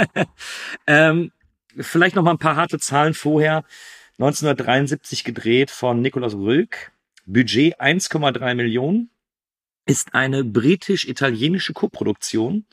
ähm, 0.86 1.32
vielleicht 1.76 2.16
noch 2.16 2.22
mal 2.22 2.32
ein 2.32 2.38
paar 2.38 2.56
harte 2.56 2.78
Zahlen 2.78 3.14
vorher. 3.14 3.64
1973 4.20 5.24
gedreht 5.24 5.70
von 5.70 6.02
Nicolas 6.02 6.34
Rülk. 6.34 6.92
Budget 7.24 7.80
1,3 7.80 8.54
Millionen. 8.54 9.08
Ist 9.86 10.14
eine 10.14 10.44
britisch-italienische 10.44 11.72
Koproduktion. 11.72 12.66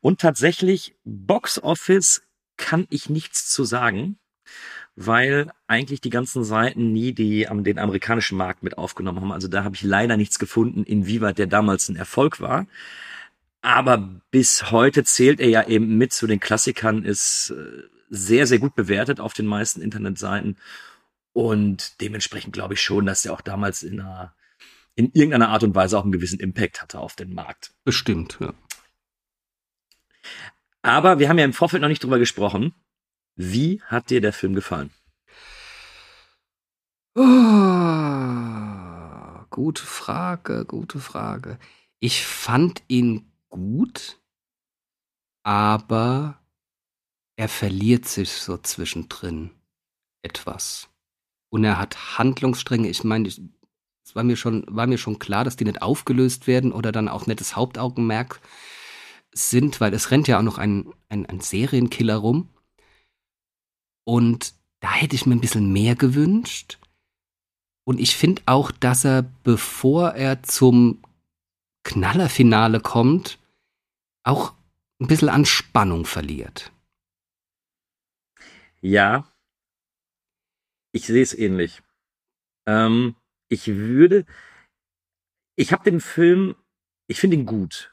Und 0.00 0.20
tatsächlich 0.20 0.96
Box 1.04 1.62
Office 1.62 2.22
kann 2.56 2.88
ich 2.90 3.08
nichts 3.08 3.48
zu 3.48 3.62
sagen, 3.62 4.18
weil 4.96 5.52
eigentlich 5.68 6.00
die 6.00 6.10
ganzen 6.10 6.42
Seiten 6.42 6.92
nie 6.92 7.12
die, 7.12 7.46
den 7.48 7.78
amerikanischen 7.78 8.36
Markt 8.36 8.64
mit 8.64 8.76
aufgenommen 8.76 9.20
haben. 9.20 9.30
Also 9.30 9.46
da 9.46 9.62
habe 9.62 9.76
ich 9.76 9.82
leider 9.84 10.16
nichts 10.16 10.40
gefunden, 10.40 10.82
inwieweit 10.82 11.38
der 11.38 11.46
damals 11.46 11.88
ein 11.88 11.94
Erfolg 11.94 12.40
war. 12.40 12.66
Aber 13.62 14.20
bis 14.32 14.72
heute 14.72 15.04
zählt 15.04 15.38
er 15.38 15.48
ja 15.48 15.68
eben 15.68 15.96
mit 15.96 16.12
zu 16.12 16.26
den 16.26 16.40
Klassikern, 16.40 17.04
ist 17.04 17.50
äh, 17.56 17.84
sehr, 18.10 18.48
sehr 18.48 18.58
gut 18.58 18.74
bewertet 18.74 19.20
auf 19.20 19.32
den 19.32 19.46
meisten 19.46 19.80
Internetseiten 19.80 20.56
und 21.38 22.00
dementsprechend 22.00 22.52
glaube 22.52 22.74
ich 22.74 22.82
schon, 22.82 23.06
dass 23.06 23.24
er 23.24 23.32
auch 23.32 23.40
damals 23.40 23.84
in 23.84 24.00
einer, 24.00 24.34
in 24.96 25.12
irgendeiner 25.12 25.50
Art 25.50 25.62
und 25.62 25.72
Weise 25.76 25.96
auch 25.96 26.02
einen 26.02 26.10
gewissen 26.10 26.40
Impact 26.40 26.82
hatte 26.82 26.98
auf 26.98 27.14
den 27.14 27.32
Markt. 27.32 27.72
Bestimmt, 27.84 28.38
ja. 28.40 28.54
Aber 30.82 31.20
wir 31.20 31.28
haben 31.28 31.38
ja 31.38 31.44
im 31.44 31.52
Vorfeld 31.52 31.80
noch 31.80 31.88
nicht 31.88 32.02
drüber 32.02 32.18
gesprochen. 32.18 32.74
Wie 33.36 33.80
hat 33.82 34.10
dir 34.10 34.20
der 34.20 34.32
Film 34.32 34.56
gefallen? 34.56 34.90
Oh, 37.14 37.22
gute 39.48 39.84
Frage, 39.84 40.64
gute 40.64 40.98
Frage. 40.98 41.60
Ich 42.00 42.26
fand 42.26 42.82
ihn 42.88 43.30
gut, 43.48 44.18
aber 45.44 46.42
er 47.36 47.48
verliert 47.48 48.08
sich 48.08 48.32
so 48.32 48.58
zwischendrin 48.58 49.52
etwas. 50.22 50.88
Und 51.50 51.64
er 51.64 51.78
hat 51.78 52.18
Handlungsstränge. 52.18 52.88
Ich 52.88 53.04
meine, 53.04 53.28
es 53.28 53.40
war 54.14 54.24
mir 54.24 54.36
schon, 54.36 54.64
war 54.68 54.86
mir 54.86 54.98
schon 54.98 55.18
klar, 55.18 55.44
dass 55.44 55.56
die 55.56 55.64
nicht 55.64 55.82
aufgelöst 55.82 56.46
werden 56.46 56.72
oder 56.72 56.92
dann 56.92 57.08
auch 57.08 57.26
nicht 57.26 57.40
das 57.40 57.56
Hauptaugenmerk 57.56 58.40
sind, 59.32 59.80
weil 59.80 59.94
es 59.94 60.10
rennt 60.10 60.28
ja 60.28 60.38
auch 60.38 60.42
noch 60.42 60.58
ein, 60.58 60.92
ein, 61.08 61.26
ein 61.26 61.40
Serienkiller 61.40 62.16
rum. 62.16 62.48
Und 64.04 64.54
da 64.80 64.92
hätte 64.92 65.16
ich 65.16 65.26
mir 65.26 65.34
ein 65.34 65.40
bisschen 65.40 65.72
mehr 65.72 65.94
gewünscht. 65.94 66.78
Und 67.84 68.00
ich 68.00 68.16
finde 68.16 68.42
auch, 68.46 68.70
dass 68.70 69.04
er, 69.04 69.22
bevor 69.44 70.10
er 70.10 70.42
zum 70.42 71.02
Knallerfinale 71.84 72.80
kommt, 72.80 73.38
auch 74.22 74.52
ein 75.00 75.06
bisschen 75.06 75.28
an 75.28 75.46
Spannung 75.46 76.04
verliert. 76.04 76.72
Ja, 78.80 79.26
ich 80.98 81.06
sehe 81.06 81.22
es 81.22 81.32
ähnlich. 81.32 81.80
Ähm, 82.66 83.14
ich 83.48 83.68
würde, 83.68 84.24
ich 85.56 85.72
habe 85.72 85.88
den 85.88 86.00
Film, 86.00 86.56
ich 87.06 87.20
finde 87.20 87.36
ihn 87.36 87.46
gut. 87.46 87.92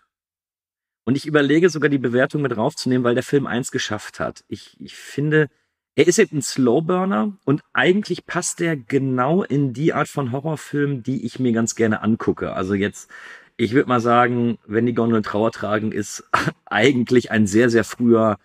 Und 1.06 1.16
ich 1.16 1.28
überlege 1.28 1.70
sogar 1.70 1.90
die 1.90 2.00
Bewertung 2.00 2.42
mit 2.42 2.58
raufzunehmen, 2.58 3.04
weil 3.04 3.14
der 3.14 3.24
Film 3.24 3.46
eins 3.46 3.70
geschafft 3.70 4.20
hat. 4.20 4.44
Ich, 4.48 4.76
ich 4.82 4.96
finde, 4.96 5.52
er 5.96 6.08
ist 6.08 6.18
jetzt 6.18 6.34
ein 6.34 6.42
Slowburner 6.42 7.38
und 7.46 7.62
eigentlich 7.74 8.26
passt 8.26 8.60
er 8.60 8.76
genau 8.76 9.44
in 9.44 9.72
die 9.72 9.94
Art 9.94 10.08
von 10.08 10.32
Horrorfilm, 10.32 11.04
die 11.04 11.28
ich 11.28 11.38
mir 11.38 11.52
ganz 11.52 11.76
gerne 11.76 12.02
angucke. 12.02 12.54
Also 12.54 12.74
jetzt, 12.74 13.12
ich 13.56 13.74
würde 13.74 13.88
mal 13.88 14.02
sagen, 14.02 14.58
wenn 14.66 14.88
die 14.88 14.96
Gondeln 14.96 15.22
Trauer 15.22 15.52
tragen, 15.52 15.92
ist 15.92 16.28
eigentlich 16.66 17.30
ein 17.30 17.46
sehr, 17.46 17.70
sehr 17.70 17.84
früher 17.84 18.40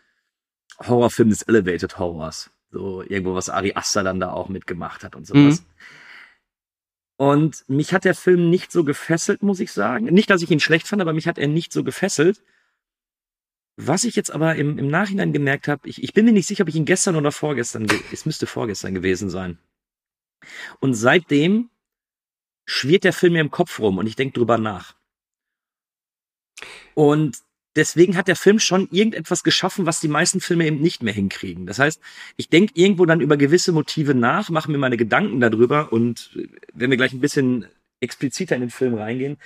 Horrorfilm 0.80 1.30
des 1.30 1.42
Elevated 1.42 1.98
Horrors. 1.98 2.50
So 2.70 3.02
irgendwo, 3.02 3.34
was 3.34 3.48
Ari 3.48 3.72
Aster 3.74 4.02
dann 4.02 4.20
da 4.20 4.32
auch 4.32 4.48
mitgemacht 4.48 5.02
hat 5.02 5.16
und 5.16 5.26
sowas. 5.26 5.60
Mhm. 5.60 5.66
Und 7.16 7.64
mich 7.68 7.92
hat 7.92 8.04
der 8.04 8.14
Film 8.14 8.48
nicht 8.48 8.72
so 8.72 8.84
gefesselt, 8.84 9.42
muss 9.42 9.60
ich 9.60 9.72
sagen. 9.72 10.06
Nicht, 10.06 10.30
dass 10.30 10.40
ich 10.40 10.50
ihn 10.50 10.60
schlecht 10.60 10.88
fand, 10.88 11.02
aber 11.02 11.12
mich 11.12 11.26
hat 11.26 11.36
er 11.36 11.48
nicht 11.48 11.72
so 11.72 11.84
gefesselt. 11.84 12.42
Was 13.76 14.04
ich 14.04 14.16
jetzt 14.16 14.30
aber 14.30 14.56
im, 14.56 14.78
im 14.78 14.88
Nachhinein 14.88 15.32
gemerkt 15.32 15.68
habe, 15.68 15.88
ich, 15.88 16.02
ich 16.02 16.14
bin 16.14 16.24
mir 16.24 16.32
nicht 16.32 16.46
sicher, 16.46 16.62
ob 16.62 16.68
ich 16.68 16.76
ihn 16.76 16.84
gestern 16.84 17.16
oder 17.16 17.32
vorgestern, 17.32 17.86
es 18.12 18.24
müsste 18.24 18.46
vorgestern 18.46 18.94
gewesen 18.94 19.30
sein. 19.30 19.58
Und 20.80 20.94
seitdem 20.94 21.70
schwirrt 22.64 23.04
der 23.04 23.12
Film 23.12 23.34
mir 23.34 23.40
im 23.40 23.50
Kopf 23.50 23.80
rum 23.80 23.98
und 23.98 24.06
ich 24.06 24.16
denke 24.16 24.38
drüber 24.38 24.58
nach. 24.58 24.96
Und 26.94 27.38
deswegen 27.76 28.16
hat 28.16 28.28
der 28.28 28.36
Film 28.36 28.58
schon 28.58 28.88
irgendetwas 28.90 29.42
geschaffen, 29.42 29.86
was 29.86 30.00
die 30.00 30.08
meisten 30.08 30.40
Filme 30.40 30.66
eben 30.66 30.80
nicht 30.80 31.02
mehr 31.02 31.14
hinkriegen. 31.14 31.66
Das 31.66 31.78
heißt, 31.78 32.00
ich 32.36 32.48
denke 32.48 32.72
irgendwo 32.76 33.06
dann 33.06 33.20
über 33.20 33.36
gewisse 33.36 33.72
Motive 33.72 34.14
nach, 34.14 34.50
mache 34.50 34.70
mir 34.70 34.78
meine 34.78 34.96
Gedanken 34.96 35.40
darüber 35.40 35.92
und 35.92 36.38
wenn 36.72 36.90
wir 36.90 36.96
gleich 36.96 37.12
ein 37.12 37.20
bisschen 37.20 37.66
expliziter 38.00 38.56
in 38.56 38.62
den 38.62 38.70
Film 38.70 38.94
reingehen, 38.94 39.38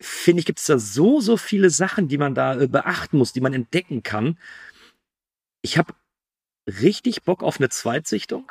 finde 0.00 0.40
ich, 0.40 0.46
gibt 0.46 0.58
es 0.58 0.66
da 0.66 0.78
so, 0.78 1.20
so 1.20 1.36
viele 1.36 1.70
Sachen, 1.70 2.08
die 2.08 2.18
man 2.18 2.34
da 2.34 2.60
äh, 2.60 2.66
beachten 2.66 3.18
muss, 3.18 3.32
die 3.32 3.40
man 3.40 3.54
entdecken 3.54 4.02
kann. 4.02 4.38
Ich 5.62 5.78
habe 5.78 5.94
richtig 6.66 7.22
Bock 7.22 7.42
auf 7.42 7.58
eine 7.58 7.68
Zweitsichtung 7.68 8.50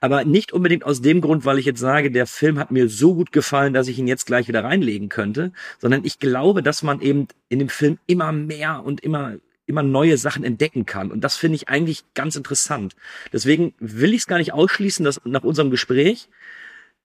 aber 0.00 0.24
nicht 0.24 0.52
unbedingt 0.52 0.84
aus 0.84 1.00
dem 1.00 1.20
Grund, 1.20 1.44
weil 1.44 1.58
ich 1.58 1.66
jetzt 1.66 1.80
sage, 1.80 2.10
der 2.10 2.26
Film 2.26 2.58
hat 2.58 2.70
mir 2.70 2.88
so 2.88 3.14
gut 3.14 3.32
gefallen, 3.32 3.72
dass 3.72 3.88
ich 3.88 3.98
ihn 3.98 4.06
jetzt 4.06 4.26
gleich 4.26 4.48
wieder 4.48 4.64
reinlegen 4.64 5.08
könnte, 5.08 5.52
sondern 5.78 6.04
ich 6.04 6.18
glaube, 6.18 6.62
dass 6.62 6.82
man 6.82 7.00
eben 7.00 7.28
in 7.48 7.58
dem 7.58 7.68
Film 7.68 7.98
immer 8.06 8.32
mehr 8.32 8.82
und 8.84 9.00
immer 9.00 9.36
immer 9.66 9.82
neue 9.82 10.16
Sachen 10.16 10.44
entdecken 10.44 10.86
kann. 10.86 11.10
Und 11.10 11.22
das 11.22 11.36
finde 11.36 11.56
ich 11.56 11.68
eigentlich 11.68 12.04
ganz 12.14 12.36
interessant. 12.36 12.94
Deswegen 13.32 13.74
will 13.80 14.14
ich 14.14 14.20
es 14.20 14.26
gar 14.28 14.38
nicht 14.38 14.52
ausschließen, 14.52 15.04
dass 15.04 15.20
nach 15.24 15.42
unserem 15.42 15.70
Gespräch 15.70 16.28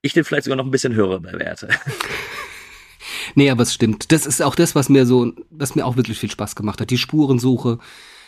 ich 0.04 0.14
den 0.14 0.24
vielleicht 0.24 0.44
sogar 0.44 0.58
noch 0.58 0.66
ein 0.66 0.72
bisschen 0.72 0.96
höher 0.96 1.20
bewerte. 1.20 1.70
Nee, 3.36 3.50
aber 3.50 3.64
es 3.64 3.74
stimmt. 3.74 4.12
Das 4.12 4.26
ist 4.26 4.42
auch 4.42 4.56
das, 4.56 4.76
was 4.76 4.90
mir 4.90 5.06
so, 5.06 5.34
was 5.50 5.76
mir 5.76 5.86
auch 5.86 5.96
wirklich 5.96 6.20
viel 6.20 6.32
Spaß 6.32 6.56
gemacht 6.56 6.82
hat. 6.82 6.90
Die 6.90 6.98
Spurensuche. 6.98 7.80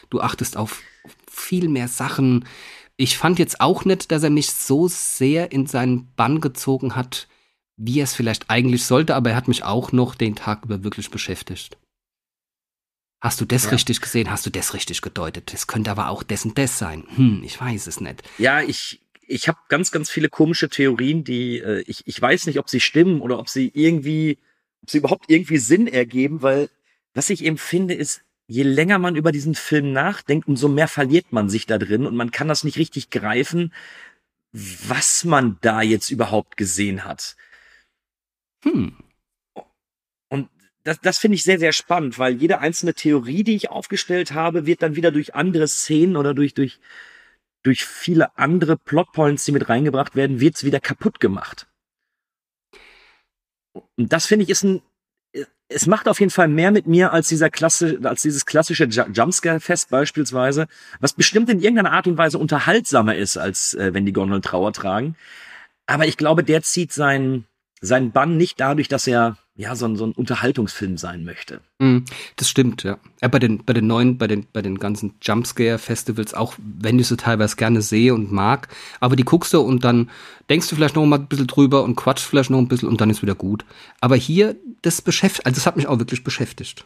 Du 0.09 0.21
achtest 0.21 0.57
auf 0.57 0.81
viel 1.29 1.67
mehr 1.67 1.87
Sachen. 1.87 2.45
Ich 2.97 3.17
fand 3.17 3.39
jetzt 3.39 3.59
auch 3.59 3.85
nicht, 3.85 4.11
dass 4.11 4.23
er 4.23 4.29
mich 4.29 4.51
so 4.51 4.87
sehr 4.87 5.51
in 5.51 5.65
seinen 5.65 6.13
Bann 6.15 6.41
gezogen 6.41 6.95
hat, 6.95 7.27
wie 7.75 7.99
er 7.99 8.03
es 8.03 8.13
vielleicht 8.13 8.49
eigentlich 8.49 8.85
sollte, 8.85 9.15
aber 9.15 9.31
er 9.31 9.35
hat 9.35 9.47
mich 9.47 9.63
auch 9.63 9.91
noch 9.91 10.15
den 10.15 10.35
Tag 10.35 10.65
über 10.65 10.83
wirklich 10.83 11.09
beschäftigt. 11.09 11.77
Hast 13.19 13.39
du 13.39 13.45
das 13.45 13.63
ja. 13.63 13.69
richtig 13.69 14.01
gesehen? 14.01 14.29
Hast 14.29 14.45
du 14.45 14.49
das 14.49 14.73
richtig 14.73 15.01
gedeutet? 15.01 15.53
Das 15.53 15.65
könnte 15.65 15.89
aber 15.89 16.09
auch 16.09 16.23
dessen 16.23 16.53
das 16.55 16.77
sein. 16.77 17.05
Hm, 17.15 17.41
ich 17.43 17.59
weiß 17.59 17.87
es 17.87 18.01
nicht. 18.01 18.21
Ja, 18.37 18.61
ich, 18.61 19.01
ich 19.25 19.47
habe 19.47 19.57
ganz, 19.69 19.91
ganz 19.91 20.09
viele 20.09 20.29
komische 20.29 20.69
Theorien, 20.69 21.23
die 21.23 21.59
äh, 21.59 21.83
ich, 21.87 22.05
ich 22.05 22.21
weiß 22.21 22.45
nicht, 22.47 22.59
ob 22.59 22.69
sie 22.69 22.81
stimmen 22.81 23.21
oder 23.21 23.39
ob 23.39 23.47
sie 23.47 23.71
irgendwie, 23.73 24.39
ob 24.81 24.89
sie 24.89 24.97
überhaupt 24.97 25.29
irgendwie 25.29 25.57
Sinn 25.57 25.87
ergeben, 25.87 26.41
weil 26.41 26.69
was 27.13 27.29
ich 27.29 27.43
eben 27.45 27.57
finde, 27.57 27.93
ist, 27.93 28.23
je 28.47 28.63
länger 28.63 28.99
man 28.99 29.15
über 29.15 29.31
diesen 29.31 29.55
Film 29.55 29.93
nachdenkt, 29.93 30.47
umso 30.47 30.67
mehr 30.67 30.87
verliert 30.87 31.31
man 31.31 31.49
sich 31.49 31.65
da 31.65 31.77
drin 31.77 32.05
und 32.05 32.15
man 32.15 32.31
kann 32.31 32.47
das 32.47 32.63
nicht 32.63 32.77
richtig 32.77 33.09
greifen, 33.09 33.73
was 34.51 35.23
man 35.23 35.57
da 35.61 35.81
jetzt 35.81 36.11
überhaupt 36.11 36.57
gesehen 36.57 37.05
hat. 37.05 37.35
Hm. 38.63 38.95
Und 40.29 40.49
das, 40.83 40.99
das 41.01 41.17
finde 41.17 41.35
ich 41.35 41.43
sehr, 41.43 41.59
sehr 41.59 41.73
spannend, 41.73 42.19
weil 42.19 42.35
jede 42.35 42.59
einzelne 42.59 42.93
Theorie, 42.93 43.43
die 43.43 43.55
ich 43.55 43.69
aufgestellt 43.69 44.33
habe, 44.33 44.65
wird 44.65 44.81
dann 44.83 44.95
wieder 44.95 45.11
durch 45.11 45.35
andere 45.35 45.67
Szenen 45.67 46.15
oder 46.15 46.33
durch, 46.33 46.53
durch, 46.53 46.79
durch 47.63 47.85
viele 47.85 48.37
andere 48.37 48.77
Plotpoints, 48.77 49.45
die 49.45 49.51
mit 49.53 49.69
reingebracht 49.69 50.15
werden, 50.15 50.39
wird's 50.39 50.63
wieder 50.63 50.79
kaputt 50.79 51.19
gemacht. 51.19 51.67
Und 53.73 54.13
das 54.13 54.27
finde 54.27 54.43
ich 54.43 54.49
ist 54.49 54.63
ein 54.63 54.81
es 55.69 55.87
macht 55.87 56.07
auf 56.07 56.19
jeden 56.19 56.31
Fall 56.31 56.47
mehr 56.47 56.71
mit 56.71 56.87
mir 56.87 57.13
als 57.13 57.27
dieser 57.29 57.49
Klasse, 57.49 57.99
als 58.03 58.21
dieses 58.21 58.45
klassische 58.45 58.85
Ju- 58.85 59.11
Jumpscare-Fest 59.11 59.89
beispielsweise, 59.89 60.67
was 60.99 61.13
bestimmt 61.13 61.49
in 61.49 61.59
irgendeiner 61.59 61.91
Art 61.91 62.07
und 62.07 62.17
Weise 62.17 62.37
unterhaltsamer 62.37 63.15
ist, 63.15 63.37
als 63.37 63.73
äh, 63.73 63.93
wenn 63.93 64.05
die 64.05 64.13
Gondeln 64.13 64.41
Trauer 64.41 64.73
tragen. 64.73 65.15
Aber 65.87 66.05
ich 66.05 66.17
glaube, 66.17 66.43
der 66.43 66.61
zieht 66.61 66.93
seinen, 66.93 67.45
seinen 67.81 68.11
Bann 68.11 68.37
nicht 68.37 68.59
dadurch, 68.59 68.87
dass 68.87 69.07
er 69.07 69.37
ja 69.55 69.75
so 69.75 69.85
ein, 69.85 69.95
so 69.95 70.05
ein 70.05 70.13
Unterhaltungsfilm 70.13 70.97
sein 70.97 71.23
möchte. 71.23 71.61
Mm, 71.79 71.99
Das 72.37 72.49
stimmt, 72.49 72.83
ja. 72.83 72.97
ja 73.21 73.27
bei, 73.27 73.39
den, 73.39 73.63
bei 73.63 73.73
den 73.73 73.85
neuen, 73.85 74.17
bei 74.17 74.27
den, 74.27 74.47
bei 74.51 74.61
den 74.61 74.79
ganzen 74.79 75.15
Jumpscare-Festivals, 75.21 76.33
auch 76.33 76.55
wenn 76.57 76.97
ich 76.97 77.07
sie 77.07 77.17
teilweise 77.17 77.55
gerne 77.55 77.81
sehe 77.81 78.13
und 78.13 78.31
mag, 78.31 78.67
aber 78.99 79.15
die 79.15 79.23
guckst 79.23 79.53
du 79.53 79.61
und 79.61 79.83
dann 79.83 80.09
denkst 80.49 80.69
du 80.69 80.75
vielleicht 80.75 80.95
noch 80.95 81.05
mal 81.05 81.19
ein 81.19 81.27
bisschen 81.27 81.47
drüber 81.47 81.83
und 81.83 81.95
quatschst 81.95 82.27
vielleicht 82.27 82.49
noch 82.49 82.57
ein 82.57 82.67
bisschen 82.67 82.89
und 82.89 82.99
dann 82.99 83.09
ist 83.09 83.21
wieder 83.21 83.35
gut. 83.35 83.63
Aber 84.01 84.15
hier, 84.15 84.55
das 84.81 85.01
beschäftigt, 85.01 85.45
also 85.45 85.55
das 85.55 85.65
hat 85.67 85.77
mich 85.77 85.87
auch 85.87 85.99
wirklich 85.99 86.23
beschäftigt. 86.23 86.85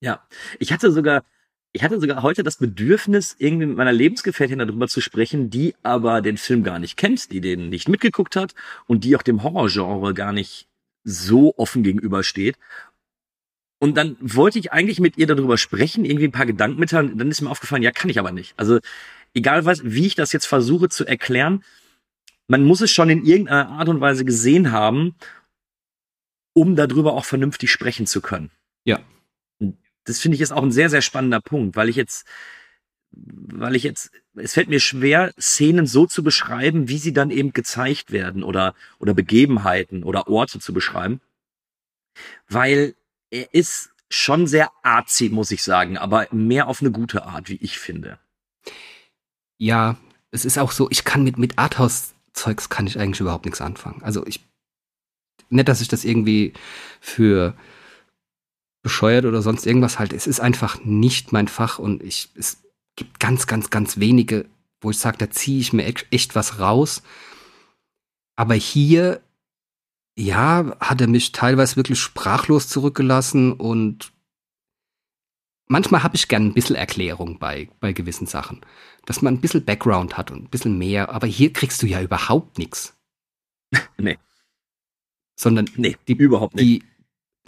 Ja, 0.00 0.26
ich 0.58 0.72
hatte 0.72 0.90
sogar, 0.90 1.24
ich 1.72 1.82
hatte 1.82 2.00
sogar 2.00 2.22
heute 2.22 2.42
das 2.42 2.56
Bedürfnis, 2.56 3.36
irgendwie 3.38 3.66
mit 3.66 3.76
meiner 3.76 3.92
Lebensgefährtin 3.92 4.58
darüber 4.58 4.88
zu 4.88 5.00
sprechen, 5.00 5.50
die 5.50 5.74
aber 5.82 6.22
den 6.22 6.38
Film 6.38 6.62
gar 6.62 6.78
nicht 6.78 6.96
kennt, 6.96 7.30
die 7.30 7.40
den 7.40 7.68
nicht 7.68 7.88
mitgeguckt 7.88 8.36
hat 8.36 8.54
und 8.86 9.04
die 9.04 9.16
auch 9.16 9.22
dem 9.22 9.42
Horrorgenre 9.42 10.14
gar 10.14 10.32
nicht 10.32 10.68
so 11.04 11.54
offen 11.56 11.82
gegenübersteht. 11.82 12.56
Und 13.78 13.96
dann 13.96 14.16
wollte 14.20 14.58
ich 14.58 14.72
eigentlich 14.72 14.98
mit 14.98 15.18
ihr 15.18 15.26
darüber 15.26 15.58
sprechen, 15.58 16.04
irgendwie 16.04 16.26
ein 16.26 16.32
paar 16.32 16.46
Gedanken 16.46 16.80
mitteilen. 16.80 17.18
Dann 17.18 17.30
ist 17.30 17.42
mir 17.42 17.50
aufgefallen, 17.50 17.82
ja, 17.82 17.90
kann 17.90 18.10
ich 18.10 18.18
aber 18.18 18.32
nicht. 18.32 18.54
Also 18.58 18.80
egal 19.34 19.64
was, 19.66 19.84
wie 19.84 20.06
ich 20.06 20.14
das 20.14 20.32
jetzt 20.32 20.46
versuche 20.46 20.88
zu 20.88 21.04
erklären, 21.04 21.62
man 22.46 22.64
muss 22.64 22.80
es 22.80 22.90
schon 22.90 23.10
in 23.10 23.24
irgendeiner 23.24 23.68
Art 23.68 23.88
und 23.88 24.00
Weise 24.00 24.24
gesehen 24.24 24.72
haben, 24.72 25.14
um 26.54 26.76
darüber 26.76 27.14
auch 27.14 27.24
vernünftig 27.24 27.70
sprechen 27.70 28.06
zu 28.06 28.20
können 28.20 28.50
Ja. 28.84 29.00
das 30.04 30.20
finde 30.20 30.36
ich 30.36 30.40
ist 30.40 30.52
auch 30.52 30.62
ein 30.62 30.72
sehr, 30.72 30.88
sehr 30.90 31.02
spannender 31.02 31.40
Punkt, 31.40 31.76
weil 31.76 31.88
ich 31.88 31.96
jetzt, 31.96 32.26
weil 33.10 33.74
ich 33.74 33.82
jetzt, 33.82 34.12
es 34.36 34.54
fällt 34.54 34.68
mir 34.68 34.80
schwer, 34.80 35.32
Szenen 35.38 35.86
so 35.86 36.06
zu 36.06 36.22
beschreiben, 36.22 36.88
wie 36.88 36.98
sie 36.98 37.12
dann 37.12 37.30
eben 37.30 37.52
gezeigt 37.52 38.10
werden 38.10 38.42
oder, 38.42 38.74
oder 38.98 39.14
Begebenheiten 39.14 40.02
oder 40.02 40.28
Orte 40.28 40.58
zu 40.58 40.72
beschreiben. 40.72 41.20
Weil 42.48 42.94
er 43.30 43.52
ist 43.52 43.90
schon 44.08 44.46
sehr 44.46 44.70
artsy, 44.82 45.28
muss 45.28 45.50
ich 45.50 45.62
sagen, 45.62 45.98
aber 45.98 46.28
mehr 46.30 46.68
auf 46.68 46.80
eine 46.80 46.90
gute 46.90 47.24
Art, 47.24 47.48
wie 47.48 47.58
ich 47.60 47.78
finde. 47.78 48.18
Ja, 49.58 49.96
es 50.30 50.44
ist 50.44 50.58
auch 50.58 50.72
so, 50.72 50.88
ich 50.90 51.04
kann 51.04 51.24
mit, 51.24 51.38
mit 51.38 51.58
Arthouse-Zeugs 51.58 52.68
kann 52.68 52.86
ich 52.86 52.98
eigentlich 52.98 53.20
überhaupt 53.20 53.44
nichts 53.44 53.60
anfangen. 53.60 54.02
Also 54.02 54.26
ich, 54.26 54.40
nicht, 55.48 55.68
dass 55.68 55.80
ich 55.80 55.88
das 55.88 56.04
irgendwie 56.04 56.52
für 57.00 57.56
bescheuert 58.82 59.24
oder 59.24 59.42
sonst 59.42 59.66
irgendwas 59.66 59.98
halte. 59.98 60.14
Es 60.14 60.26
ist 60.26 60.40
einfach 60.40 60.84
nicht 60.84 61.32
mein 61.32 61.48
Fach 61.48 61.78
und 61.78 62.02
ich, 62.02 62.28
es 62.36 62.63
gibt 62.96 63.20
ganz, 63.20 63.46
ganz, 63.46 63.70
ganz 63.70 63.98
wenige, 63.98 64.46
wo 64.80 64.90
ich 64.90 64.98
sage, 64.98 65.18
da 65.18 65.30
ziehe 65.30 65.60
ich 65.60 65.72
mir 65.72 65.84
echt, 65.84 66.34
was 66.34 66.58
raus. 66.58 67.02
Aber 68.36 68.54
hier, 68.54 69.20
ja, 70.16 70.76
hat 70.80 71.00
er 71.00 71.06
mich 71.08 71.32
teilweise 71.32 71.76
wirklich 71.76 72.00
sprachlos 72.00 72.68
zurückgelassen 72.68 73.52
und 73.52 74.12
manchmal 75.66 76.02
habe 76.02 76.16
ich 76.16 76.28
gern 76.28 76.46
ein 76.46 76.54
bisschen 76.54 76.76
Erklärung 76.76 77.38
bei, 77.38 77.68
bei 77.80 77.92
gewissen 77.92 78.26
Sachen. 78.26 78.60
Dass 79.06 79.22
man 79.22 79.34
ein 79.34 79.40
bisschen 79.40 79.64
Background 79.64 80.16
hat 80.16 80.30
und 80.30 80.44
ein 80.44 80.50
bisschen 80.50 80.78
mehr, 80.78 81.10
aber 81.10 81.26
hier 81.26 81.52
kriegst 81.52 81.82
du 81.82 81.86
ja 81.86 82.00
überhaupt 82.00 82.58
nichts. 82.58 82.96
Nee. 83.96 84.18
Sondern 85.36 85.68
Nee, 85.76 85.96
die, 86.06 86.12
überhaupt 86.12 86.54
nicht. 86.54 86.64
die, 86.64 86.84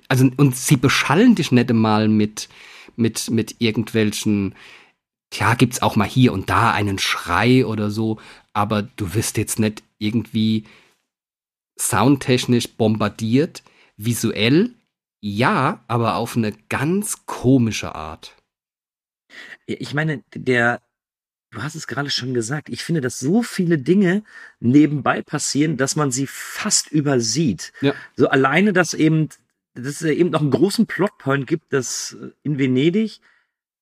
also, 0.08 0.28
und 0.36 0.56
sie 0.56 0.76
beschallen 0.76 1.36
dich 1.36 1.52
nicht 1.52 1.70
einmal 1.70 2.08
mit, 2.08 2.48
mit, 2.96 3.30
mit 3.30 3.60
irgendwelchen, 3.60 4.56
ja, 5.35 5.54
gibt's 5.54 5.83
auch 5.83 5.97
mal 5.97 6.09
hier 6.09 6.33
und 6.33 6.50
da 6.50 6.73
einen 6.73 6.99
Schrei 6.99 7.66
oder 7.66 7.90
so, 7.90 8.21
aber 8.52 8.83
du 8.83 9.14
wirst 9.14 9.37
jetzt 9.37 9.59
nicht 9.59 9.83
irgendwie 9.99 10.64
soundtechnisch 11.79 12.77
bombardiert, 12.77 13.62
visuell, 13.96 14.74
ja, 15.20 15.85
aber 15.88 16.16
auf 16.16 16.37
eine 16.37 16.53
ganz 16.68 17.27
komische 17.27 17.94
Art. 17.94 18.37
Ich 19.66 19.94
meine, 19.94 20.22
der, 20.35 20.81
du 21.50 21.62
hast 21.62 21.74
es 21.74 21.87
gerade 21.87 22.11
schon 22.11 22.33
gesagt, 22.33 22.68
ich 22.68 22.85
finde, 22.85 23.00
dass 23.00 23.18
so 23.18 23.42
viele 23.42 23.79
Dinge 23.79 24.22
nebenbei 24.61 25.22
passieren, 25.22 25.77
dass 25.77 25.96
man 25.96 26.11
sie 26.11 26.27
fast 26.27 26.92
übersieht. 26.92 27.72
Ja. 27.81 27.94
So 28.14 28.29
alleine, 28.29 28.72
dass 28.72 28.94
eben, 28.94 29.29
dass 29.74 30.00
es 30.00 30.03
eben 30.03 30.31
noch 30.31 30.40
einen 30.40 30.50
großen 30.50 30.87
Plotpoint 30.87 31.46
gibt, 31.46 31.72
dass 31.72 32.16
in 32.42 32.59
Venedig 32.59 33.20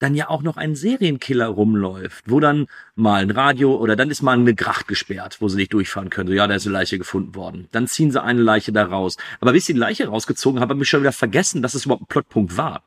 dann 0.05 0.15
ja 0.15 0.29
auch 0.29 0.43
noch 0.43 0.59
ein 0.59 0.77
Serienkiller 0.77 1.47
rumläuft, 1.47 2.31
wo 2.31 2.39
dann 2.39 2.67
mal 2.95 3.23
ein 3.23 3.31
Radio 3.31 3.75
oder 3.75 3.97
dann 3.97 4.11
ist 4.11 4.21
mal 4.21 4.39
eine 4.39 4.55
Gracht 4.55 4.87
gesperrt, 4.87 5.39
wo 5.41 5.49
sie 5.49 5.57
nicht 5.57 5.73
durchfahren 5.73 6.11
können. 6.11 6.29
So, 6.29 6.35
ja, 6.35 6.47
da 6.47 6.55
ist 6.55 6.67
eine 6.67 6.75
Leiche 6.75 6.99
gefunden 6.99 7.35
worden. 7.35 7.69
Dann 7.73 7.87
ziehen 7.87 8.11
sie 8.11 8.23
eine 8.23 8.43
Leiche 8.43 8.71
da 8.71 8.85
raus. 8.85 9.17
Aber 9.41 9.53
bis 9.53 9.65
sie 9.65 9.73
die 9.73 9.79
Leiche 9.79 10.07
rausgezogen 10.07 10.61
haben, 10.61 10.69
habe 10.69 10.83
ich 10.83 10.89
schon 10.91 11.01
wieder 11.01 11.13
vergessen, 11.13 11.63
dass 11.63 11.73
es 11.73 11.87
überhaupt 11.87 12.03
ein 12.03 12.09
Plotpunkt 12.09 12.59
war. 12.59 12.85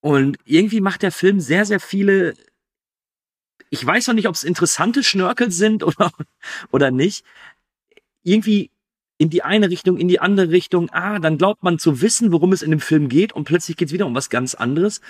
Und 0.00 0.38
irgendwie 0.44 0.80
macht 0.80 1.02
der 1.02 1.12
Film 1.12 1.38
sehr, 1.38 1.64
sehr 1.64 1.78
viele. 1.78 2.34
Ich 3.68 3.86
weiß 3.86 4.08
noch 4.08 4.14
nicht, 4.14 4.26
ob 4.26 4.34
es 4.34 4.42
interessante 4.42 5.04
Schnörkel 5.04 5.52
sind 5.52 5.84
oder, 5.84 6.10
oder 6.72 6.90
nicht. 6.90 7.24
Irgendwie 8.24 8.72
in 9.18 9.30
die 9.30 9.44
eine 9.44 9.70
Richtung, 9.70 9.98
in 9.98 10.08
die 10.08 10.18
andere 10.18 10.50
Richtung. 10.50 10.90
Ah, 10.90 11.20
dann 11.20 11.38
glaubt 11.38 11.62
man 11.62 11.78
zu 11.78 12.00
wissen, 12.00 12.32
worum 12.32 12.52
es 12.52 12.62
in 12.62 12.72
dem 12.72 12.80
Film 12.80 13.08
geht 13.08 13.32
und 13.32 13.44
plötzlich 13.44 13.76
geht 13.76 13.88
es 13.88 13.94
wieder 13.94 14.06
um 14.06 14.16
was 14.16 14.30
ganz 14.30 14.56
anderes. 14.56 15.00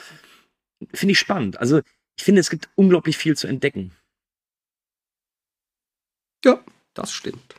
Finde 0.92 1.12
ich 1.12 1.18
spannend. 1.18 1.58
Also 1.58 1.82
ich 2.16 2.24
finde, 2.24 2.40
es 2.40 2.50
gibt 2.50 2.68
unglaublich 2.74 3.16
viel 3.16 3.36
zu 3.36 3.46
entdecken. 3.46 3.92
Ja, 6.44 6.64
das 6.94 7.12
stimmt. 7.12 7.54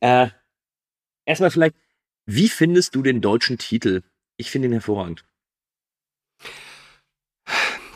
Äh, 0.00 0.30
erstmal 1.24 1.50
vielleicht, 1.50 1.76
wie 2.26 2.48
findest 2.48 2.94
du 2.94 3.02
den 3.02 3.20
deutschen 3.20 3.58
Titel? 3.58 4.02
Ich 4.36 4.50
finde 4.50 4.68
ihn 4.68 4.72
hervorragend. 4.72 5.24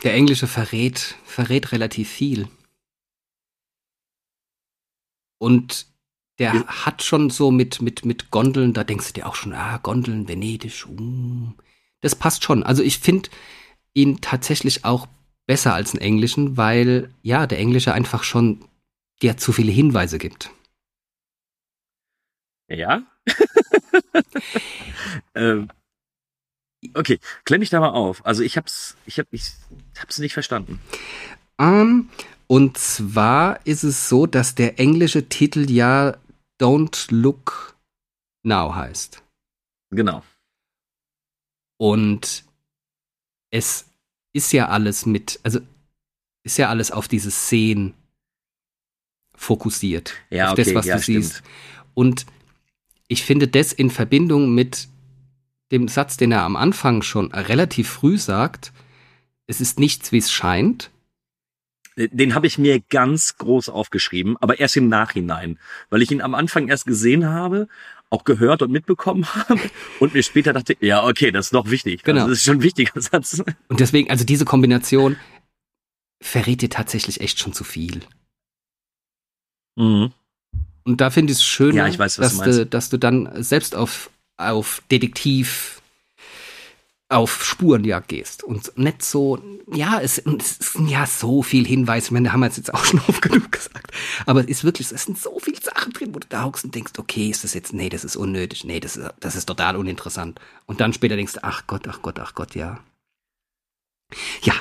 Der 0.05 0.15
Englische 0.15 0.47
verrät, 0.47 1.17
verrät 1.25 1.73
relativ 1.73 2.09
viel. 2.11 2.49
Und 5.39 5.87
der 6.39 6.55
Ja. 6.55 6.67
hat 6.85 7.03
schon 7.03 7.31
so 7.31 7.51
mit, 7.51 7.81
mit, 7.81 8.05
mit 8.05 8.31
Gondeln, 8.31 8.73
da 8.73 8.85
denkst 8.85 9.09
du 9.09 9.13
dir 9.15 9.27
auch 9.27 9.35
schon, 9.35 9.53
ah, 9.53 9.79
Gondeln, 9.79 10.29
Venedig, 10.29 10.87
uh, 10.87 11.53
das 12.07 12.17
passt 12.17 12.45
schon. 12.45 12.63
Also 12.63 12.83
ich 12.83 12.99
finde 12.99 13.29
ihn 13.95 14.21
tatsächlich 14.21 14.85
auch 14.85 15.09
besser 15.47 15.75
als 15.75 15.93
den 15.93 16.01
Englischen, 16.01 16.57
weil 16.57 17.11
ja, 17.23 17.47
der 17.47 17.59
Englische 17.59 17.93
einfach 17.93 18.25
schon 18.25 18.65
dir 19.23 19.37
zu 19.37 19.53
viele 19.53 19.73
Hinweise 19.73 20.19
gibt. 20.19 20.51
Ja? 22.69 23.03
ähm, 25.35 25.69
okay, 26.95 27.19
klemm 27.45 27.61
mich 27.61 27.71
da 27.71 27.81
mal 27.81 27.91
auf. 27.91 28.25
Also 28.27 28.43
ich 28.43 28.57
hab's, 28.57 28.97
ich 29.07 29.19
hab, 29.19 29.27
ich 29.31 29.53
hab's 29.99 30.19
nicht 30.19 30.35
verstanden. 30.35 30.81
Ähm, 31.59 32.11
und 32.47 32.79
zwar 32.79 33.65
ist 33.67 33.83
es 33.83 34.09
so, 34.09 34.27
dass 34.27 34.55
der 34.55 34.79
englische 34.79 35.29
Titel 35.29 35.71
ja 35.71 36.17
Don't 36.61 37.13
Look 37.13 37.77
Now 38.43 38.75
heißt. 38.75 39.23
Genau. 39.91 40.23
Und 41.77 42.45
es 43.51 43.87
ist 44.33 44.53
ja 44.53 44.69
alles 44.69 45.07
mit, 45.07 45.41
also 45.43 45.61
ist 46.43 46.59
ja 46.59 46.69
alles 46.69 46.91
auf 46.91 47.09
diese 47.09 47.31
Szenen 47.31 47.95
fokussiert. 49.35 50.15
Ja, 50.31 50.47
auf 50.47 50.53
okay, 50.53 50.65
das, 50.65 50.75
was 50.75 50.87
ja, 50.87 50.97
du 50.97 51.03
stimmt. 51.03 51.25
siehst. 51.25 51.43
Und 51.95 52.27
ich 53.09 53.25
finde 53.25 53.49
das 53.49 53.73
in 53.73 53.91
Verbindung 53.91 54.55
mit 54.55 54.89
dem 55.73 55.89
Satz, 55.89 56.17
den 56.17 56.33
er 56.33 56.43
am 56.43 56.57
Anfang 56.57 57.03
schon 57.03 57.33
relativ 57.33 57.89
früh 57.89 58.19
sagt, 58.19 58.73
es 59.47 59.61
ist 59.61 59.79
nichts, 59.79 60.13
wie 60.13 60.19
es 60.19 60.31
scheint. 60.31 60.91
Den 61.97 62.35
habe 62.35 62.47
ich 62.47 62.59
mir 62.59 62.81
ganz 62.81 63.39
groß 63.39 63.71
aufgeschrieben, 63.71 64.37
aber 64.39 64.61
erst 64.61 64.77
im 64.77 64.89
Nachhinein, 64.89 65.59
weil 65.89 66.03
ich 66.03 66.11
ihn 66.11 66.21
am 66.21 66.35
Anfang 66.35 66.69
erst 66.69 66.85
gesehen 66.85 67.27
habe, 67.27 67.69
auch 68.17 68.25
gehört 68.25 68.63
und 68.63 68.71
mitbekommen 68.71 69.27
habe 69.49 69.61
und 70.01 70.15
mir 70.15 70.23
später 70.23 70.53
dachte, 70.53 70.77
ja, 70.81 71.05
okay, 71.05 71.31
das 71.31 71.47
ist 71.47 71.53
noch 71.53 71.71
wichtig. 71.71 72.03
Genau. 72.03 72.23
Also 72.23 72.31
das 72.31 72.39
ist 72.39 72.45
schon 72.45 72.59
ein 72.59 72.63
wichtiger 72.63 73.01
Satz. 73.01 73.43
Und 73.69 73.81
deswegen, 73.81 74.11
also 74.11 74.25
diese 74.25 74.45
Kombination 74.45 75.17
verrät 76.23 76.63
dir 76.63 76.71
tatsächlich 76.71 77.21
echt 77.21 77.39
schon 77.39 77.53
zu 77.53 77.63
viel. 77.63 78.01
Mhm. 79.77 80.13
Und 80.85 81.01
da 81.01 81.11
finde 81.11 81.33
ich 81.33 81.39
es 81.39 81.45
schön, 81.45 81.75
Ja, 81.75 81.89
dass, 81.89 82.17
du, 82.17 82.65
dass 82.65 82.89
du 82.89 82.97
dann 82.97 83.43
selbst 83.43 83.75
auf, 83.75 84.11
auf 84.37 84.83
Detektiv 84.91 85.76
auf 87.09 87.45
Spurenjagd 87.45 88.09
gehst 88.09 88.43
und 88.43 88.77
nicht 88.77 89.03
so, 89.03 89.41
ja, 89.73 90.01
es, 90.01 90.19
es 90.19 90.59
sind 90.59 90.89
ja 90.89 91.07
so 91.07 91.43
viel 91.43 91.65
Hinweise, 91.65 92.07
ich 92.07 92.11
meine, 92.11 92.29
da 92.29 92.33
haben 92.33 92.41
wir 92.41 92.49
jetzt 92.49 92.75
auch 92.75 92.85
schon 92.85 93.01
oft 93.01 93.23
genug 93.23 93.53
gesagt, 93.53 93.93
aber 94.27 94.41
es 94.41 94.47
ist 94.47 94.65
wirklich, 94.65 94.91
es 94.91 95.05
sind 95.05 95.17
so 95.19 95.39
viele 95.39 95.61
Sachen 95.61 95.93
drin, 95.93 96.15
wo 96.15 96.19
du 96.19 96.27
da 96.29 96.45
hockst 96.45 96.65
und 96.65 96.75
denkst, 96.75 96.93
okay, 96.99 97.31
ist 97.31 97.45
das 97.45 97.55
jetzt, 97.55 97.73
nee, 97.73 97.89
das 97.89 98.05
ist 98.05 98.17
unnötig, 98.17 98.65
nee, 98.65 98.81
das 98.81 98.97
ist, 98.97 99.09
das 99.21 99.37
ist 99.37 99.47
total 99.47 99.77
uninteressant. 99.77 100.41
Und 100.67 100.81
dann 100.81 100.93
später 100.93 101.15
denkst 101.17 101.35
du, 101.35 101.45
ach 101.45 101.67
Gott, 101.69 101.87
ach 101.87 102.03
Gott, 102.03 102.19
ach 102.19 102.35
Gott, 102.35 102.55
ja. 102.57 102.81
Ja. 104.43 104.55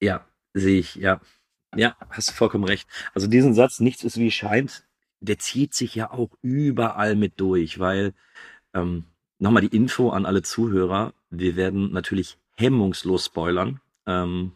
Ja, 0.00 0.26
sehe 0.54 0.80
ich, 0.80 0.94
ja. 0.96 1.20
Ja, 1.74 1.96
hast 2.10 2.28
du 2.30 2.32
vollkommen 2.34 2.64
recht. 2.64 2.88
Also 3.14 3.26
diesen 3.26 3.54
Satz, 3.54 3.80
nichts 3.80 4.04
ist 4.04 4.18
wie 4.18 4.30
scheint, 4.30 4.86
der 5.20 5.38
zieht 5.38 5.74
sich 5.74 5.94
ja 5.94 6.10
auch 6.10 6.30
überall 6.42 7.16
mit 7.16 7.40
durch, 7.40 7.78
weil 7.78 8.14
ähm, 8.74 9.06
nochmal 9.42 9.62
die 9.62 9.76
Info 9.76 10.10
an 10.10 10.24
alle 10.24 10.42
Zuhörer, 10.42 11.12
wir 11.30 11.56
werden 11.56 11.92
natürlich 11.92 12.38
hemmungslos 12.54 13.26
spoilern. 13.26 13.80
Ähm, 14.06 14.52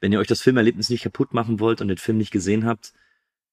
wenn 0.00 0.12
ihr 0.12 0.18
euch 0.18 0.26
das 0.26 0.42
Filmerlebnis 0.42 0.90
nicht 0.90 1.04
kaputt 1.04 1.32
machen 1.32 1.60
wollt 1.60 1.80
und 1.80 1.88
den 1.88 1.98
Film 1.98 2.18
nicht 2.18 2.32
gesehen 2.32 2.66
habt, 2.66 2.92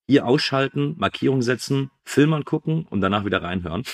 hier 0.07 0.25
ausschalten, 0.25 0.95
Markierung 0.97 1.41
setzen, 1.41 1.91
Film 2.03 2.33
angucken 2.33 2.87
und 2.89 3.01
danach 3.01 3.25
wieder 3.25 3.43
reinhören. 3.43 3.83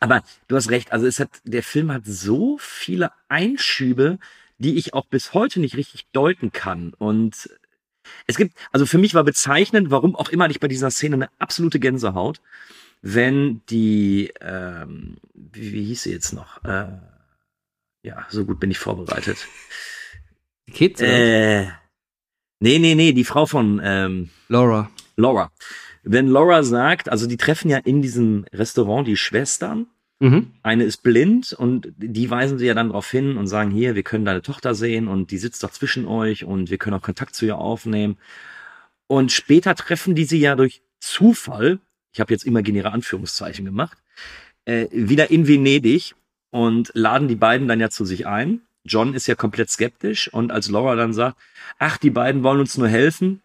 Aber 0.00 0.22
du 0.48 0.56
hast 0.56 0.70
recht, 0.70 0.92
also 0.92 1.06
es 1.06 1.18
hat, 1.18 1.30
der 1.44 1.62
Film 1.62 1.90
hat 1.90 2.02
so 2.04 2.58
viele 2.60 3.12
Einschübe, 3.28 4.18
die 4.58 4.76
ich 4.76 4.92
auch 4.92 5.06
bis 5.06 5.32
heute 5.32 5.60
nicht 5.60 5.76
richtig 5.76 6.06
deuten 6.12 6.52
kann. 6.52 6.92
Und 6.98 7.48
es 8.26 8.36
gibt, 8.36 8.54
also 8.72 8.84
für 8.84 8.98
mich 8.98 9.14
war 9.14 9.24
bezeichnend, 9.24 9.90
warum 9.90 10.14
auch 10.14 10.28
immer 10.28 10.48
ich 10.50 10.60
bei 10.60 10.68
dieser 10.68 10.90
Szene 10.90 11.14
eine 11.14 11.30
absolute 11.38 11.80
Gänsehaut, 11.80 12.40
wenn 13.14 13.62
die, 13.68 14.32
ähm, 14.40 15.18
wie, 15.34 15.72
wie 15.72 15.84
hieß 15.84 16.02
sie 16.04 16.12
jetzt 16.12 16.32
noch? 16.32 16.64
Äh, 16.64 16.88
ja, 18.02 18.26
so 18.28 18.44
gut 18.44 18.58
bin 18.58 18.70
ich 18.70 18.78
vorbereitet. 18.78 19.38
Kids? 20.72 21.00
Äh, 21.00 21.66
nee, 22.60 22.78
nee, 22.78 22.94
nee, 22.94 23.12
die 23.12 23.24
Frau 23.24 23.46
von 23.46 23.80
ähm, 23.82 24.30
Laura. 24.48 24.90
Laura. 25.16 25.52
Wenn 26.02 26.26
Laura 26.26 26.62
sagt, 26.62 27.08
also 27.08 27.26
die 27.26 27.36
treffen 27.36 27.70
ja 27.70 27.78
in 27.78 28.02
diesem 28.02 28.44
Restaurant 28.52 29.06
die 29.06 29.16
Schwestern 29.16 29.86
Mhm. 30.18 30.52
eine 30.62 30.84
ist 30.84 31.02
blind 31.02 31.52
und 31.52 31.92
die 31.98 32.30
weisen 32.30 32.58
sie 32.58 32.64
ja 32.64 32.72
dann 32.72 32.88
darauf 32.88 33.10
hin 33.10 33.36
und 33.36 33.48
sagen, 33.48 33.70
hier, 33.70 33.94
wir 33.94 34.02
können 34.02 34.24
deine 34.24 34.40
Tochter 34.40 34.74
sehen 34.74 35.08
und 35.08 35.30
die 35.30 35.36
sitzt 35.36 35.62
doch 35.62 35.70
zwischen 35.70 36.06
euch 36.06 36.44
und 36.44 36.70
wir 36.70 36.78
können 36.78 36.96
auch 36.96 37.02
Kontakt 37.02 37.34
zu 37.34 37.44
ihr 37.44 37.58
aufnehmen. 37.58 38.16
Und 39.08 39.30
später 39.30 39.74
treffen 39.74 40.14
die 40.14 40.24
sie 40.24 40.38
ja 40.38 40.56
durch 40.56 40.80
Zufall, 41.00 41.80
ich 42.16 42.20
habe 42.20 42.32
jetzt 42.32 42.46
imaginäre 42.46 42.92
Anführungszeichen 42.92 43.66
gemacht, 43.66 43.98
äh, 44.64 44.86
wieder 44.90 45.30
in 45.30 45.46
Venedig 45.46 46.14
und 46.48 46.90
laden 46.94 47.28
die 47.28 47.36
beiden 47.36 47.68
dann 47.68 47.78
ja 47.78 47.90
zu 47.90 48.06
sich 48.06 48.26
ein. 48.26 48.62
John 48.84 49.12
ist 49.12 49.26
ja 49.26 49.34
komplett 49.34 49.68
skeptisch 49.68 50.32
und 50.32 50.50
als 50.50 50.70
Laura 50.70 50.96
dann 50.96 51.12
sagt, 51.12 51.36
ach, 51.78 51.98
die 51.98 52.08
beiden 52.08 52.42
wollen 52.42 52.60
uns 52.60 52.78
nur 52.78 52.88
helfen. 52.88 53.42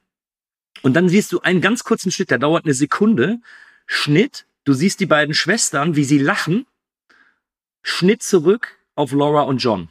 Und 0.84 0.94
dann 0.94 1.10
siehst 1.10 1.34
du 1.34 1.42
einen 1.42 1.60
ganz 1.60 1.84
kurzen 1.84 2.14
Schnitt, 2.14 2.32
der 2.32 2.40
dauert 2.40 2.64
eine 2.64 2.74
Sekunde. 2.74 3.40
Schnitt, 3.88 4.46
du 4.64 4.72
siehst 4.72 5.02
die 5.02 5.06
beiden 5.06 5.34
Schwestern, 5.34 5.98
wie 5.98 6.06
sie 6.06 6.20
lachen. 6.20 6.66
Schnitt 7.84 8.24
zurück 8.24 8.78
auf 8.96 9.12
Laura 9.12 9.42
und 9.42 9.58
John. 9.58 9.90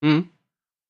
Mhm. 0.00 0.30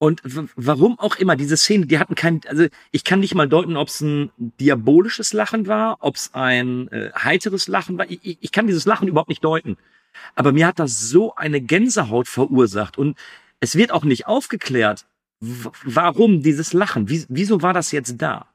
Und 0.05 0.21
warum 0.55 0.99
auch 0.99 1.17
immer, 1.17 1.35
diese 1.35 1.57
Szene, 1.57 1.87
die 1.87 1.99
hatten 1.99 2.14
kein, 2.14 2.43
also 2.47 2.67
ich 2.90 3.05
kann 3.05 3.21
nicht 3.21 3.35
mal 3.35 3.49
deuten, 3.49 3.79
ob 3.79 3.88
es 3.88 4.03
ein 4.03 4.31
diabolisches 4.37 5.33
Lachen 5.33 5.67
war, 5.67 5.97
ob 6.01 6.17
es 6.17 6.35
ein 6.35 6.88
äh, 6.88 7.11
heiteres 7.14 7.69
Lachen 7.69 7.97
war. 7.97 8.11
Ich, 8.11 8.21
ich, 8.23 8.37
ich 8.38 8.53
kann 8.53 8.67
dieses 8.67 8.85
Lachen 8.85 9.09
überhaupt 9.09 9.31
nicht 9.31 9.43
deuten. 9.43 9.79
Aber 10.35 10.53
mir 10.53 10.67
hat 10.67 10.79
das 10.79 11.09
so 11.09 11.35
eine 11.37 11.62
Gänsehaut 11.62 12.29
verursacht 12.29 12.99
und 12.99 13.17
es 13.61 13.77
wird 13.77 13.93
auch 13.93 14.05
nicht 14.05 14.27
aufgeklärt, 14.27 15.07
warum 15.40 16.43
dieses 16.43 16.75
Lachen, 16.75 17.09
wie, 17.09 17.25
wieso 17.31 17.62
war 17.62 17.73
das 17.73 17.90
jetzt 17.90 18.21
da? 18.21 18.49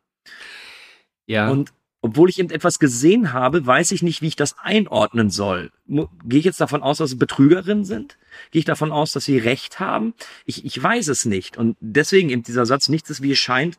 Ja. 1.25 1.49
Und 1.49 1.73
obwohl 2.01 2.29
ich 2.29 2.39
eben 2.39 2.49
etwas 2.49 2.79
gesehen 2.79 3.33
habe, 3.33 3.65
weiß 3.65 3.91
ich 3.91 4.03
nicht, 4.03 4.21
wie 4.21 4.27
ich 4.27 4.35
das 4.35 4.57
einordnen 4.59 5.29
soll. 5.29 5.71
Gehe 5.87 6.39
ich 6.39 6.45
jetzt 6.45 6.61
davon 6.61 6.81
aus, 6.81 6.99
dass 6.99 7.11
es 7.11 7.19
Betrügerinnen 7.19 7.83
sind? 7.83 8.17
Gehe 8.51 8.59
ich 8.59 8.65
davon 8.65 8.91
aus, 8.91 9.11
dass 9.11 9.25
sie 9.25 9.37
Recht 9.37 9.79
haben? 9.79 10.13
Ich, 10.45 10.63
ich 10.63 10.81
weiß 10.81 11.09
es 11.09 11.25
nicht. 11.25 11.57
Und 11.57 11.75
deswegen 11.81 12.29
eben 12.29 12.43
dieser 12.43 12.65
Satz, 12.65 12.87
nichts 12.87 13.09
ist 13.09 13.21
wie 13.21 13.33
es 13.33 13.39
scheint, 13.39 13.77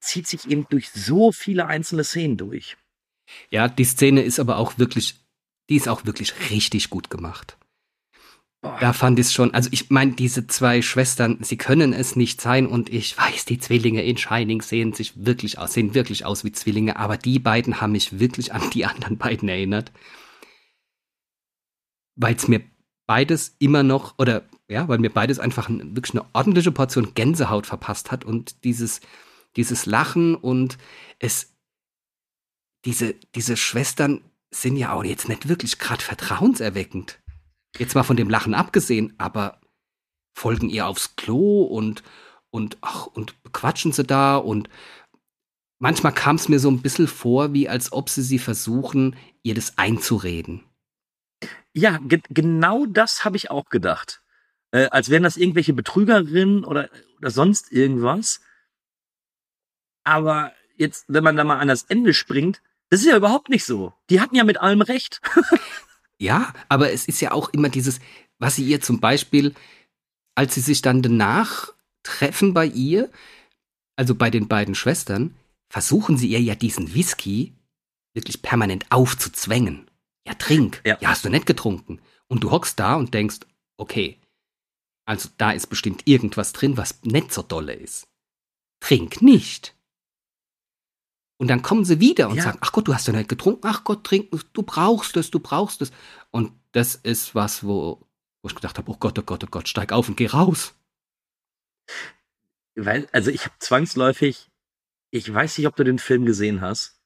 zieht 0.00 0.26
sich 0.26 0.48
eben 0.48 0.66
durch 0.70 0.90
so 0.90 1.30
viele 1.30 1.66
einzelne 1.66 2.04
Szenen 2.04 2.38
durch. 2.38 2.76
Ja, 3.50 3.68
die 3.68 3.84
Szene 3.84 4.22
ist 4.22 4.40
aber 4.40 4.56
auch 4.56 4.78
wirklich, 4.78 5.16
die 5.68 5.76
ist 5.76 5.88
auch 5.88 6.06
wirklich 6.06 6.32
richtig 6.50 6.90
gut 6.90 7.10
gemacht. 7.10 7.56
Da 8.62 8.92
fand 8.92 9.18
ich 9.18 9.26
es 9.26 9.32
schon, 9.32 9.52
also 9.54 9.68
ich 9.72 9.90
meine, 9.90 10.12
diese 10.12 10.46
zwei 10.46 10.82
Schwestern, 10.82 11.42
sie 11.42 11.56
können 11.56 11.92
es 11.92 12.14
nicht 12.14 12.40
sein 12.40 12.68
und 12.68 12.90
ich 12.90 13.18
weiß, 13.18 13.44
die 13.44 13.58
Zwillinge 13.58 14.04
in 14.04 14.16
Shining 14.16 14.62
sehen 14.62 14.92
sich 14.92 15.26
wirklich 15.26 15.58
aus, 15.58 15.72
sehen 15.72 15.94
wirklich 15.94 16.24
aus 16.24 16.44
wie 16.44 16.52
Zwillinge, 16.52 16.96
aber 16.96 17.16
die 17.16 17.40
beiden 17.40 17.80
haben 17.80 17.90
mich 17.90 18.20
wirklich 18.20 18.54
an 18.54 18.70
die 18.70 18.84
anderen 18.86 19.18
beiden 19.18 19.48
erinnert. 19.48 19.90
Weil 22.14 22.36
es 22.36 22.46
mir 22.46 22.62
beides 23.08 23.56
immer 23.58 23.82
noch, 23.82 24.14
oder 24.18 24.48
ja, 24.68 24.86
weil 24.86 24.98
mir 24.98 25.10
beides 25.10 25.40
einfach 25.40 25.68
ein, 25.68 25.96
wirklich 25.96 26.14
eine 26.14 26.24
ordentliche 26.32 26.70
Portion 26.70 27.14
Gänsehaut 27.14 27.66
verpasst 27.66 28.12
hat 28.12 28.24
und 28.24 28.62
dieses, 28.62 29.00
dieses 29.56 29.86
Lachen 29.86 30.36
und 30.36 30.78
es, 31.18 31.52
diese, 32.84 33.14
diese 33.34 33.56
Schwestern 33.56 34.20
sind 34.52 34.76
ja 34.76 34.92
auch 34.92 35.02
jetzt 35.02 35.28
nicht 35.28 35.48
wirklich 35.48 35.80
gerade 35.80 36.02
vertrauenserweckend. 36.02 37.21
Jetzt 37.78 37.94
mal 37.94 38.02
von 38.02 38.16
dem 38.16 38.28
Lachen 38.28 38.54
abgesehen, 38.54 39.14
aber 39.18 39.60
folgen 40.34 40.68
ihr 40.68 40.86
aufs 40.86 41.16
Klo 41.16 41.62
und, 41.62 42.02
und, 42.50 42.78
ach, 42.80 43.06
und 43.06 43.42
bequatschen 43.42 43.92
sie 43.92 44.04
da 44.04 44.36
und 44.36 44.68
manchmal 45.78 46.12
kam 46.12 46.36
es 46.36 46.48
mir 46.48 46.58
so 46.58 46.70
ein 46.70 46.82
bisschen 46.82 47.06
vor, 47.06 47.52
wie 47.52 47.68
als 47.68 47.92
ob 47.92 48.08
sie 48.08 48.22
sie 48.22 48.38
versuchen, 48.38 49.16
ihr 49.42 49.54
das 49.54 49.78
einzureden. 49.78 50.64
Ja, 51.74 51.98
ge 51.98 52.20
genau 52.28 52.86
das 52.86 53.24
habe 53.24 53.36
ich 53.36 53.50
auch 53.50 53.68
gedacht. 53.68 54.22
Äh, 54.72 54.88
als 54.90 55.08
wären 55.10 55.22
das 55.22 55.36
irgendwelche 55.36 55.72
Betrügerinnen 55.72 56.64
oder, 56.64 56.90
oder 57.18 57.30
sonst 57.30 57.72
irgendwas. 57.72 58.40
Aber 60.04 60.52
jetzt, 60.76 61.04
wenn 61.08 61.24
man 61.24 61.36
da 61.36 61.44
mal 61.44 61.58
an 61.58 61.68
das 61.68 61.84
Ende 61.84 62.14
springt, 62.14 62.62
das 62.90 63.00
ist 63.00 63.06
ja 63.06 63.16
überhaupt 63.16 63.48
nicht 63.48 63.64
so. 63.64 63.94
Die 64.10 64.20
hatten 64.20 64.34
ja 64.34 64.44
mit 64.44 64.58
allem 64.58 64.82
recht. 64.82 65.20
Ja, 66.22 66.54
aber 66.68 66.92
es 66.92 67.08
ist 67.08 67.20
ja 67.20 67.32
auch 67.32 67.48
immer 67.48 67.68
dieses, 67.68 67.98
was 68.38 68.54
sie 68.54 68.64
ihr 68.64 68.80
zum 68.80 69.00
Beispiel, 69.00 69.54
als 70.36 70.54
sie 70.54 70.60
sich 70.60 70.80
dann 70.80 71.02
danach 71.02 71.72
treffen 72.04 72.54
bei 72.54 72.64
ihr, 72.64 73.10
also 73.96 74.14
bei 74.14 74.30
den 74.30 74.46
beiden 74.46 74.76
Schwestern, 74.76 75.34
versuchen 75.68 76.16
sie 76.16 76.28
ihr 76.28 76.40
ja 76.40 76.54
diesen 76.54 76.94
Whisky 76.94 77.54
wirklich 78.14 78.40
permanent 78.40 78.86
aufzuzwängen. 78.90 79.90
Ja, 80.24 80.34
trink. 80.34 80.80
Ja. 80.86 80.96
ja, 81.00 81.08
hast 81.08 81.24
du 81.24 81.28
nicht 81.28 81.44
getrunken. 81.44 82.00
Und 82.28 82.44
du 82.44 82.52
hockst 82.52 82.78
da 82.78 82.94
und 82.94 83.14
denkst, 83.14 83.40
okay, 83.76 84.20
also 85.04 85.28
da 85.38 85.50
ist 85.50 85.66
bestimmt 85.66 86.06
irgendwas 86.06 86.52
drin, 86.52 86.76
was 86.76 87.02
nicht 87.02 87.32
so 87.32 87.42
dolle 87.42 87.72
ist. 87.72 88.06
Trink 88.78 89.22
nicht. 89.22 89.74
Und 91.42 91.48
dann 91.48 91.60
kommen 91.62 91.84
sie 91.84 91.98
wieder 91.98 92.28
und 92.28 92.36
Ja. 92.36 92.44
sagen, 92.44 92.58
ach 92.60 92.70
Gott, 92.70 92.86
du 92.86 92.94
hast 92.94 93.08
ja 93.08 93.12
nicht 93.12 93.28
getrunken, 93.28 93.66
ach 93.66 93.82
Gott, 93.82 94.04
trink, 94.04 94.30
du 94.52 94.62
brauchst 94.62 95.16
es, 95.16 95.32
du 95.32 95.40
brauchst 95.40 95.82
es. 95.82 95.90
Und 96.30 96.52
das 96.70 96.94
ist 96.94 97.34
was, 97.34 97.64
wo, 97.66 97.98
wo 98.42 98.48
ich 98.48 98.54
gedacht 98.54 98.78
habe, 98.78 98.88
oh 98.88 98.96
Gott, 98.96 99.18
oh 99.18 99.22
Gott, 99.22 99.42
oh 99.42 99.48
Gott, 99.50 99.66
steig 99.66 99.90
auf 99.90 100.08
und 100.08 100.16
geh 100.16 100.28
raus. 100.28 100.72
Weil, 102.76 103.08
also 103.10 103.32
ich 103.32 103.44
habe 103.44 103.56
zwangsläufig, 103.58 104.52
ich 105.10 105.34
weiß 105.34 105.58
nicht, 105.58 105.66
ob 105.66 105.74
du 105.74 105.82
den 105.82 105.98
Film 105.98 106.26
gesehen 106.26 106.60
hast. 106.60 107.00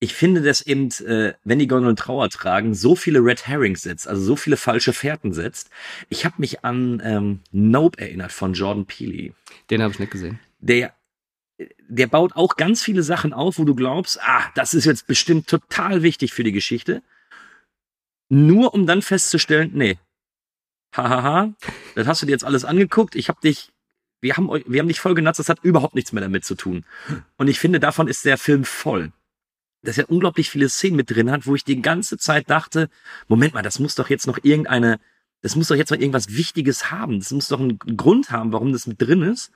Ich 0.00 0.12
finde, 0.12 0.42
dass 0.42 0.60
eben, 0.60 0.90
äh, 1.06 1.32
wenn 1.42 1.58
die 1.58 1.66
Gondeln 1.66 1.96
Trauer 1.96 2.28
tragen, 2.28 2.74
so 2.74 2.94
viele 2.94 3.20
Red 3.20 3.46
Herrings 3.46 3.80
setzt, 3.80 4.06
also 4.06 4.20
so 4.22 4.36
viele 4.36 4.58
falsche 4.58 4.92
Fährten 4.92 5.32
setzt. 5.32 5.70
Ich 6.10 6.26
habe 6.26 6.34
mich 6.36 6.62
an 6.62 7.00
ähm, 7.02 7.40
Nope 7.52 7.98
erinnert 8.02 8.32
von 8.32 8.52
Jordan 8.52 8.84
Peele. 8.84 9.32
Den 9.70 9.80
habe 9.82 9.94
ich 9.94 9.98
nicht 9.98 10.12
gesehen. 10.12 10.38
Der, 10.58 10.92
der 11.88 12.06
baut 12.06 12.34
auch 12.36 12.56
ganz 12.56 12.82
viele 12.82 13.02
Sachen 13.02 13.32
auf, 13.32 13.58
wo 13.58 13.64
du 13.64 13.74
glaubst, 13.74 14.20
ah, 14.22 14.50
das 14.54 14.74
ist 14.74 14.84
jetzt 14.84 15.06
bestimmt 15.06 15.48
total 15.48 16.02
wichtig 16.02 16.32
für 16.32 16.44
die 16.44 16.52
Geschichte. 16.52 17.02
Nur 18.28 18.74
um 18.74 18.86
dann 18.86 19.02
festzustellen, 19.02 19.72
nee, 19.74 19.98
hahaha, 20.94 21.52
das 21.94 22.06
hast 22.06 22.22
du 22.22 22.26
dir 22.26 22.32
jetzt 22.32 22.44
alles 22.44 22.64
angeguckt. 22.64 23.16
Ich 23.16 23.28
habe 23.28 23.40
dich, 23.40 23.72
wir 24.20 24.36
haben 24.36 24.48
wir 24.48 24.80
haben 24.80 24.88
dich 24.88 25.00
voll 25.00 25.14
genutzt, 25.14 25.38
das 25.38 25.48
hat 25.48 25.62
überhaupt 25.62 25.94
nichts 25.94 26.12
mehr 26.12 26.22
damit 26.22 26.44
zu 26.44 26.54
tun. 26.54 26.84
Und 27.36 27.48
ich 27.48 27.58
finde, 27.58 27.80
davon 27.80 28.08
ist 28.08 28.24
der 28.24 28.38
Film 28.38 28.64
voll. 28.64 29.12
Dass 29.82 29.98
er 29.98 30.10
unglaublich 30.10 30.50
viele 30.50 30.68
Szenen 30.68 30.96
mit 30.96 31.10
drin 31.10 31.30
hat, 31.30 31.46
wo 31.46 31.54
ich 31.54 31.64
die 31.64 31.80
ganze 31.80 32.18
Zeit 32.18 32.50
dachte, 32.50 32.90
Moment 33.28 33.54
mal, 33.54 33.62
das 33.62 33.78
muss 33.78 33.94
doch 33.94 34.10
jetzt 34.10 34.26
noch 34.26 34.38
irgendeine, 34.42 35.00
das 35.40 35.56
muss 35.56 35.68
doch 35.68 35.76
jetzt 35.76 35.90
noch 35.90 35.98
irgendwas 35.98 36.28
Wichtiges 36.28 36.90
haben. 36.90 37.18
Das 37.18 37.30
muss 37.30 37.48
doch 37.48 37.60
einen 37.60 37.78
Grund 37.78 38.30
haben, 38.30 38.52
warum 38.52 38.72
das 38.72 38.86
mit 38.86 39.00
drin 39.00 39.22
ist. 39.22 39.50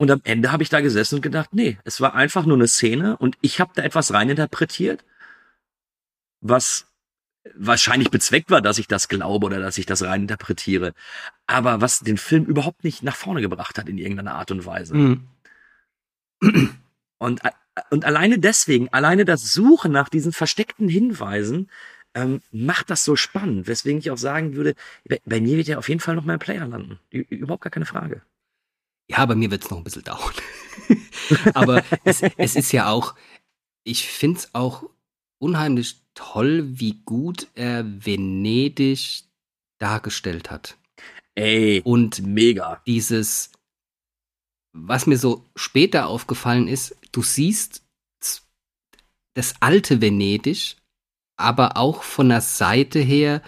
Und 0.00 0.10
am 0.10 0.22
Ende 0.24 0.50
habe 0.50 0.62
ich 0.62 0.70
da 0.70 0.80
gesessen 0.80 1.16
und 1.16 1.20
gedacht, 1.20 1.50
nee, 1.52 1.76
es 1.84 2.00
war 2.00 2.14
einfach 2.14 2.46
nur 2.46 2.56
eine 2.56 2.68
Szene 2.68 3.18
und 3.18 3.36
ich 3.42 3.60
habe 3.60 3.72
da 3.74 3.82
etwas 3.82 4.14
reininterpretiert, 4.14 5.04
was 6.40 6.86
wahrscheinlich 7.54 8.10
bezweckt 8.10 8.50
war, 8.50 8.62
dass 8.62 8.78
ich 8.78 8.88
das 8.88 9.08
glaube 9.08 9.44
oder 9.44 9.60
dass 9.60 9.76
ich 9.76 9.84
das 9.84 10.02
rein 10.02 10.22
interpretiere. 10.22 10.94
Aber 11.46 11.82
was 11.82 11.98
den 11.98 12.16
Film 12.16 12.46
überhaupt 12.46 12.82
nicht 12.82 13.02
nach 13.02 13.14
vorne 13.14 13.42
gebracht 13.42 13.76
hat 13.76 13.90
in 13.90 13.98
irgendeiner 13.98 14.36
Art 14.36 14.50
und 14.50 14.64
Weise. 14.64 14.94
Mhm. 14.94 15.28
Und, 17.18 17.42
und 17.90 18.06
alleine 18.06 18.38
deswegen, 18.38 18.88
alleine 18.94 19.26
das 19.26 19.52
Suchen 19.52 19.92
nach 19.92 20.08
diesen 20.08 20.32
versteckten 20.32 20.88
Hinweisen, 20.88 21.68
ähm, 22.14 22.40
macht 22.50 22.88
das 22.88 23.04
so 23.04 23.16
spannend. 23.16 23.68
Weswegen 23.68 23.98
ich 23.98 24.10
auch 24.10 24.16
sagen 24.16 24.54
würde, 24.54 24.76
bei, 25.06 25.20
bei 25.26 25.42
mir 25.42 25.58
wird 25.58 25.68
ja 25.68 25.76
auf 25.76 25.90
jeden 25.90 26.00
Fall 26.00 26.16
noch 26.16 26.24
mal 26.24 26.32
ein 26.32 26.38
Player 26.38 26.66
landen. 26.66 26.98
Überhaupt 27.10 27.64
gar 27.64 27.70
keine 27.70 27.84
Frage. 27.84 28.22
Ja, 29.10 29.26
bei 29.26 29.34
mir 29.34 29.50
wird 29.50 29.64
es 29.64 29.70
noch 29.70 29.78
ein 29.78 29.84
bisschen 29.84 30.04
dauern. 30.04 30.34
Aber 31.54 31.84
es, 32.04 32.22
es 32.36 32.54
ist 32.54 32.70
ja 32.72 32.88
auch, 32.88 33.16
ich 33.82 34.06
finde 34.06 34.38
es 34.38 34.54
auch 34.54 34.84
unheimlich 35.38 35.96
toll, 36.14 36.78
wie 36.78 37.00
gut 37.04 37.48
er 37.54 37.84
Venedig 37.84 39.24
dargestellt 39.78 40.50
hat. 40.50 40.76
Ey, 41.34 41.80
Und 41.84 42.24
mega. 42.24 42.80
dieses, 42.86 43.50
was 44.72 45.06
mir 45.06 45.18
so 45.18 45.50
später 45.56 46.06
aufgefallen 46.06 46.68
ist, 46.68 46.96
du 47.10 47.22
siehst 47.22 47.82
das 49.34 49.54
alte 49.60 50.00
Venedig, 50.00 50.76
aber 51.36 51.76
auch 51.76 52.04
von 52.04 52.28
der 52.28 52.42
Seite 52.42 53.00
her, 53.00 53.42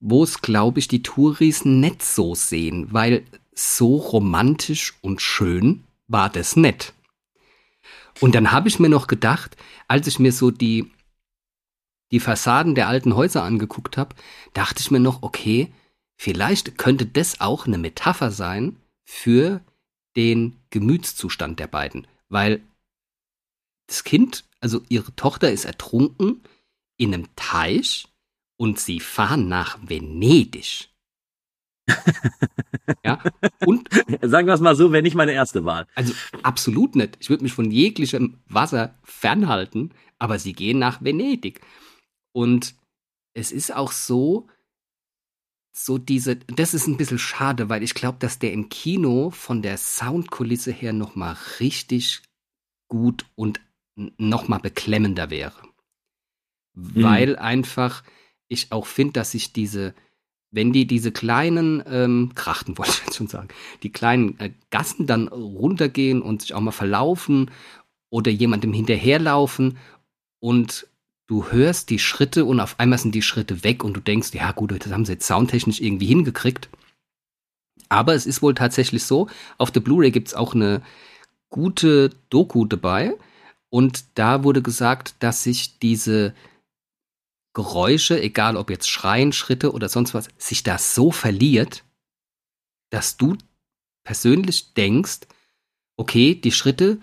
wo 0.00 0.22
es, 0.22 0.42
glaube 0.42 0.80
ich, 0.80 0.88
die 0.88 1.02
Touris 1.02 1.64
nicht 1.64 2.02
so 2.02 2.34
sehen, 2.34 2.92
weil 2.92 3.24
so 3.58 3.96
romantisch 3.96 4.94
und 5.00 5.20
schön 5.20 5.84
war 6.06 6.30
das 6.30 6.56
nicht. 6.56 6.94
Und 8.20 8.34
dann 8.34 8.52
habe 8.52 8.68
ich 8.68 8.78
mir 8.78 8.88
noch 8.88 9.06
gedacht, 9.06 9.56
als 9.88 10.06
ich 10.06 10.18
mir 10.18 10.32
so 10.32 10.50
die, 10.50 10.90
die 12.10 12.20
Fassaden 12.20 12.74
der 12.74 12.88
alten 12.88 13.14
Häuser 13.14 13.42
angeguckt 13.42 13.96
habe, 13.96 14.14
dachte 14.54 14.80
ich 14.80 14.90
mir 14.90 15.00
noch, 15.00 15.22
okay, 15.22 15.72
vielleicht 16.16 16.78
könnte 16.78 17.06
das 17.06 17.40
auch 17.40 17.66
eine 17.66 17.78
Metapher 17.78 18.30
sein 18.30 18.76
für 19.04 19.60
den 20.16 20.60
Gemütszustand 20.70 21.58
der 21.58 21.66
beiden. 21.66 22.06
Weil 22.28 22.62
das 23.88 24.04
Kind, 24.04 24.44
also 24.60 24.82
ihre 24.88 25.14
Tochter 25.16 25.50
ist 25.50 25.64
ertrunken 25.64 26.42
in 26.96 27.14
einem 27.14 27.28
Teich 27.36 28.08
und 28.56 28.78
sie 28.78 29.00
fahren 29.00 29.48
nach 29.48 29.78
Venedig. 29.82 30.88
ja, 33.04 33.22
und 33.64 33.88
Sagen 34.22 34.46
wir 34.46 34.54
es 34.54 34.60
mal 34.60 34.74
so, 34.74 34.92
wäre 34.92 35.02
nicht 35.02 35.14
meine 35.14 35.32
erste 35.32 35.64
Wahl. 35.64 35.86
also 35.94 36.12
absolut 36.42 36.96
nicht. 36.96 37.16
Ich 37.20 37.30
würde 37.30 37.42
mich 37.42 37.52
von 37.52 37.70
jeglichem 37.70 38.38
Wasser 38.46 38.94
fernhalten, 39.02 39.92
aber 40.18 40.38
sie 40.38 40.52
gehen 40.52 40.78
nach 40.78 41.02
Venedig. 41.02 41.60
Und 42.32 42.74
es 43.34 43.52
ist 43.52 43.74
auch 43.74 43.92
so, 43.92 44.48
so 45.72 45.98
diese, 45.98 46.36
das 46.36 46.74
ist 46.74 46.86
ein 46.86 46.96
bisschen 46.96 47.18
schade, 47.18 47.68
weil 47.68 47.82
ich 47.82 47.94
glaube, 47.94 48.18
dass 48.18 48.38
der 48.38 48.52
im 48.52 48.68
Kino 48.68 49.30
von 49.30 49.62
der 49.62 49.76
Soundkulisse 49.76 50.72
her 50.72 50.92
nochmal 50.92 51.36
richtig 51.60 52.22
gut 52.88 53.26
und 53.34 53.60
nochmal 53.94 54.60
beklemmender 54.60 55.30
wäre. 55.30 55.62
Weil 56.74 57.36
einfach 57.36 58.04
ich 58.48 58.72
auch 58.72 58.86
finde, 58.86 59.14
dass 59.14 59.32
sich 59.32 59.52
diese, 59.52 59.94
wenn 60.50 60.72
die 60.72 60.86
diese 60.86 61.12
kleinen 61.12 61.82
ähm, 61.86 62.32
Krachten, 62.34 62.78
wollte 62.78 62.92
ich 62.92 63.06
jetzt 63.06 63.16
schon 63.16 63.28
sagen, 63.28 63.48
die 63.82 63.92
kleinen 63.92 64.38
äh, 64.40 64.50
Gassen 64.70 65.06
dann 65.06 65.28
runtergehen 65.28 66.22
und 66.22 66.42
sich 66.42 66.54
auch 66.54 66.60
mal 66.60 66.72
verlaufen 66.72 67.50
oder 68.10 68.30
jemandem 68.30 68.72
hinterherlaufen 68.72 69.78
und 70.40 70.86
du 71.26 71.50
hörst 71.50 71.90
die 71.90 71.98
Schritte 71.98 72.44
und 72.44 72.60
auf 72.60 72.80
einmal 72.80 72.98
sind 72.98 73.14
die 73.14 73.22
Schritte 73.22 73.62
weg 73.64 73.84
und 73.84 73.94
du 73.94 74.00
denkst, 74.00 74.32
ja 74.32 74.52
gut, 74.52 74.72
das 74.72 74.92
haben 74.92 75.04
sie 75.04 75.12
jetzt 75.12 75.26
soundtechnisch 75.26 75.80
irgendwie 75.80 76.06
hingekriegt. 76.06 76.68
Aber 77.90 78.14
es 78.14 78.26
ist 78.26 78.42
wohl 78.42 78.54
tatsächlich 78.54 79.04
so, 79.04 79.28
auf 79.56 79.70
der 79.70 79.80
Blu-ray 79.80 80.10
gibt 80.10 80.28
es 80.28 80.34
auch 80.34 80.54
eine 80.54 80.82
gute 81.50 82.10
Doku 82.30 82.64
dabei 82.64 83.14
und 83.70 84.04
da 84.14 84.44
wurde 84.44 84.62
gesagt, 84.62 85.14
dass 85.20 85.42
sich 85.42 85.78
diese 85.78 86.34
Geräusche, 87.58 88.22
egal 88.22 88.56
ob 88.56 88.70
jetzt 88.70 88.88
Schreien, 88.88 89.32
Schritte 89.32 89.72
oder 89.72 89.88
sonst 89.88 90.14
was, 90.14 90.28
sich 90.38 90.62
da 90.62 90.78
so 90.78 91.10
verliert, 91.10 91.82
dass 92.90 93.16
du 93.16 93.36
persönlich 94.04 94.74
denkst, 94.74 95.22
okay, 95.96 96.36
die 96.36 96.52
Schritte, 96.52 97.00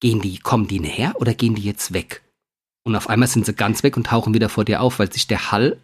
gehen 0.00 0.22
die, 0.22 0.38
kommen 0.38 0.66
die 0.66 0.80
näher 0.80 1.12
oder 1.16 1.34
gehen 1.34 1.54
die 1.54 1.62
jetzt 1.62 1.92
weg? 1.92 2.22
Und 2.84 2.96
auf 2.96 3.10
einmal 3.10 3.28
sind 3.28 3.44
sie 3.44 3.52
ganz 3.52 3.82
weg 3.82 3.98
und 3.98 4.06
tauchen 4.06 4.32
wieder 4.32 4.48
vor 4.48 4.64
dir 4.64 4.80
auf, 4.80 4.98
weil 4.98 5.12
sich 5.12 5.26
der 5.26 5.52
Hall 5.52 5.78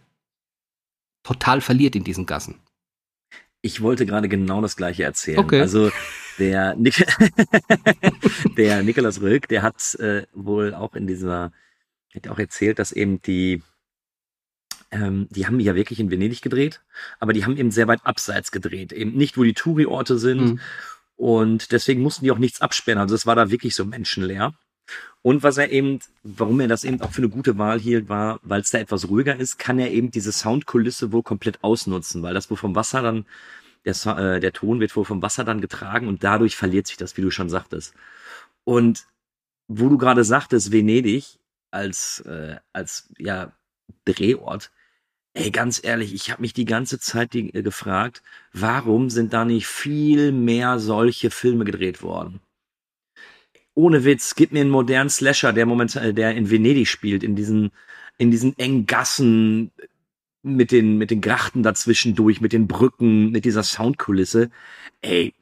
total 1.21 1.61
verliert 1.61 1.95
in 1.95 2.03
diesen 2.03 2.25
Gassen. 2.25 2.55
Ich 3.61 3.79
wollte 3.83 4.07
gerade 4.07 4.27
genau 4.27 4.59
das 4.59 4.75
gleiche 4.75 5.03
erzählen. 5.03 5.37
Okay. 5.37 5.61
Also 5.61 5.91
der, 6.39 6.73
Nik 6.73 7.05
der 8.57 8.81
Nikolaus 8.81 9.21
Röck, 9.21 9.47
der 9.49 9.61
hat 9.61 9.93
äh, 9.99 10.25
wohl 10.33 10.73
auch 10.73 10.95
in 10.95 11.05
dieser, 11.05 11.51
hat 12.15 12.27
auch 12.27 12.39
erzählt, 12.39 12.79
dass 12.79 12.91
eben 12.91 13.21
die, 13.21 13.61
ähm, 14.91 15.27
die 15.29 15.45
haben 15.45 15.59
ja 15.59 15.75
wirklich 15.75 15.99
in 15.99 16.11
Venedig 16.11 16.41
gedreht, 16.41 16.81
aber 17.19 17.33
die 17.33 17.45
haben 17.45 17.57
eben 17.57 17.71
sehr 17.71 17.87
weit 17.87 18.05
abseits 18.05 18.51
gedreht, 18.51 18.93
eben 18.93 19.13
nicht, 19.13 19.37
wo 19.37 19.43
die 19.43 19.53
Touri-Orte 19.53 20.17
sind. 20.17 20.41
Mhm. 20.41 20.59
Und 21.17 21.71
deswegen 21.71 22.01
mussten 22.01 22.25
die 22.25 22.31
auch 22.31 22.37
nichts 22.37 22.61
absperren. 22.61 22.99
Also 22.99 23.15
es 23.15 23.25
war 23.25 23.35
da 23.35 23.49
wirklich 23.49 23.75
so 23.75 23.85
menschenleer. 23.85 24.53
Und 25.21 25.41
was 25.41 25.57
er 25.57 25.71
eben, 25.71 25.99
warum 26.23 26.59
er 26.59 26.67
das 26.67 26.83
eben 26.83 27.01
auch 27.01 27.11
für 27.11 27.21
eine 27.21 27.29
gute 27.29 27.57
Wahl 27.57 27.79
hielt, 27.79 28.09
war, 28.09 28.39
weil 28.43 28.61
es 28.61 28.69
da 28.69 28.77
etwas 28.77 29.09
ruhiger 29.09 29.35
ist, 29.35 29.57
kann 29.57 29.79
er 29.79 29.91
eben 29.91 30.11
diese 30.11 30.31
Soundkulisse 30.31 31.11
wohl 31.11 31.23
komplett 31.23 31.63
ausnutzen, 31.63 32.21
weil 32.21 32.35
das 32.35 32.49
wohl 32.51 32.57
vom 32.57 32.75
Wasser 32.75 33.01
dann, 33.01 33.25
der, 33.85 33.95
äh, 34.17 34.39
der 34.39 34.53
Ton 34.53 34.79
wird 34.79 34.95
wohl 34.95 35.05
vom 35.05 35.21
Wasser 35.23 35.43
dann 35.43 35.61
getragen 35.61 36.07
und 36.07 36.23
dadurch 36.23 36.55
verliert 36.55 36.85
sich 36.85 36.97
das, 36.97 37.17
wie 37.17 37.21
du 37.21 37.31
schon 37.31 37.49
sagtest. 37.49 37.95
Und 38.65 39.07
wo 39.67 39.89
du 39.89 39.97
gerade 39.97 40.23
sagtest, 40.23 40.71
Venedig 40.71 41.39
als, 41.75 42.21
äh, 42.21 42.57
als 42.73 43.09
ja, 43.17 43.53
Drehort, 44.05 44.71
ey, 45.33 45.51
ganz 45.51 45.81
ehrlich, 45.83 46.13
ich 46.13 46.31
habe 46.31 46.41
mich 46.41 46.53
die 46.53 46.65
ganze 46.65 46.99
Zeit 46.99 47.33
die, 47.33 47.53
äh, 47.53 47.61
gefragt, 47.61 48.23
warum 48.53 49.09
sind 49.09 49.33
da 49.33 49.45
nicht 49.45 49.67
viel 49.67 50.31
mehr 50.31 50.79
solche 50.79 51.29
Filme 51.29 51.65
gedreht 51.65 52.01
worden? 52.01 52.41
ohne 53.75 54.05
Witz, 54.05 54.35
gib 54.35 54.53
mir 54.53 54.61
einen 54.61 54.69
modernen 54.69 55.09
Slasher, 55.09 55.53
der 55.53 55.65
momentan, 55.65 56.15
der 56.15 56.33
in 56.33 56.49
Venedig 56.49 56.87
spielt, 56.87 57.23
in 57.23 57.35
diesen, 57.35 57.71
in 58.17 58.31
diesen 58.31 58.57
engen 58.57 58.85
Gassen, 58.85 59.71
mit 60.41 60.71
den, 60.71 60.97
mit 60.97 61.11
den 61.11 61.21
Grachten 61.21 61.63
dazwischen 61.63 62.15
durch, 62.15 62.39
mit 62.39 62.53
den 62.53 62.67
Brücken, 62.67 63.31
mit 63.31 63.45
dieser 63.45 63.63
Soundkulisse. 63.63 64.51
Ey, 65.01 65.33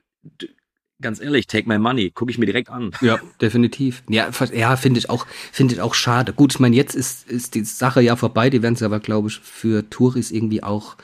ganz 1.04 1.20
ehrlich, 1.22 1.46
take 1.46 1.70
my 1.70 1.78
money, 1.78 2.10
gucke 2.10 2.32
ich 2.32 2.38
mir 2.40 2.48
direkt 2.48 2.70
an. 2.70 2.92
Ja, 3.02 3.20
definitiv. 3.40 4.02
Ja, 4.10 4.30
ja 4.52 4.76
finde 4.76 4.98
ich 4.98 5.10
auch, 5.12 5.28
finde 5.52 5.76
ich 5.76 5.82
auch 5.82 5.94
schade. 5.94 6.34
Gut, 6.34 6.54
ich 6.54 6.60
meine, 6.60 6.76
jetzt 6.76 6.96
ist, 6.96 7.30
ist 7.30 7.54
die 7.54 7.64
Sache 7.64 8.02
ja 8.02 8.16
vorbei. 8.16 8.50
Die 8.50 8.64
werden 8.64 8.76
sie 8.76 8.86
aber, 8.86 9.00
glaube 9.00 9.28
ich, 9.28 9.40
für 9.40 9.88
Touris 9.90 10.32
irgendwie 10.32 10.64
auch 10.64 10.98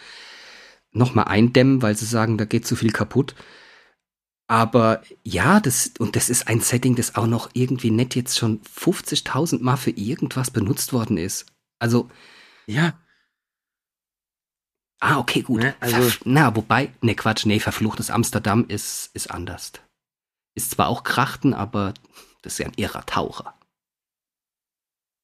nochmal 0.91 1.25
eindämmen, 1.25 1.81
weil 1.83 1.95
sie 1.95 2.05
sagen, 2.05 2.38
da 2.39 2.45
geht 2.45 2.65
zu 2.65 2.75
viel 2.75 2.91
kaputt. 2.91 3.35
Aber 4.47 5.03
ja, 5.23 5.59
das, 5.59 5.91
und 5.99 6.15
das 6.15 6.31
ist 6.31 6.47
ein 6.47 6.62
Setting, 6.62 6.95
das 6.95 7.13
auch 7.15 7.27
noch 7.27 7.51
irgendwie 7.53 7.91
nett 7.91 8.15
jetzt 8.15 8.39
schon 8.39 8.62
50.000 8.63 9.62
Mal 9.62 9.75
für 9.77 9.91
irgendwas 9.91 10.49
benutzt 10.49 10.91
worden 10.91 11.17
ist. 11.17 11.45
Also, 11.77 12.09
Ja, 12.65 12.93
ah, 14.99 15.19
okay, 15.19 15.41
gut. 15.43 15.62
Ne, 15.62 15.75
also- 15.79 15.97
Verf- 15.97 16.21
Na, 16.25 16.55
wobei, 16.55 16.91
ne, 17.01 17.13
Quatsch, 17.15 17.45
nee, 17.45 17.59
verfluchtes 17.59 18.09
Amsterdam 18.09 18.65
ist, 18.67 19.12
ist 19.13 19.29
anders. 19.29 19.71
Ist 20.60 20.72
zwar 20.72 20.89
auch 20.89 21.04
Krachten, 21.04 21.54
aber 21.54 21.93
das 22.41 22.54
ist 22.54 22.60
ja 22.60 22.65
ein 22.65 22.74
irrer 22.76 23.06
Taucher. 23.06 23.56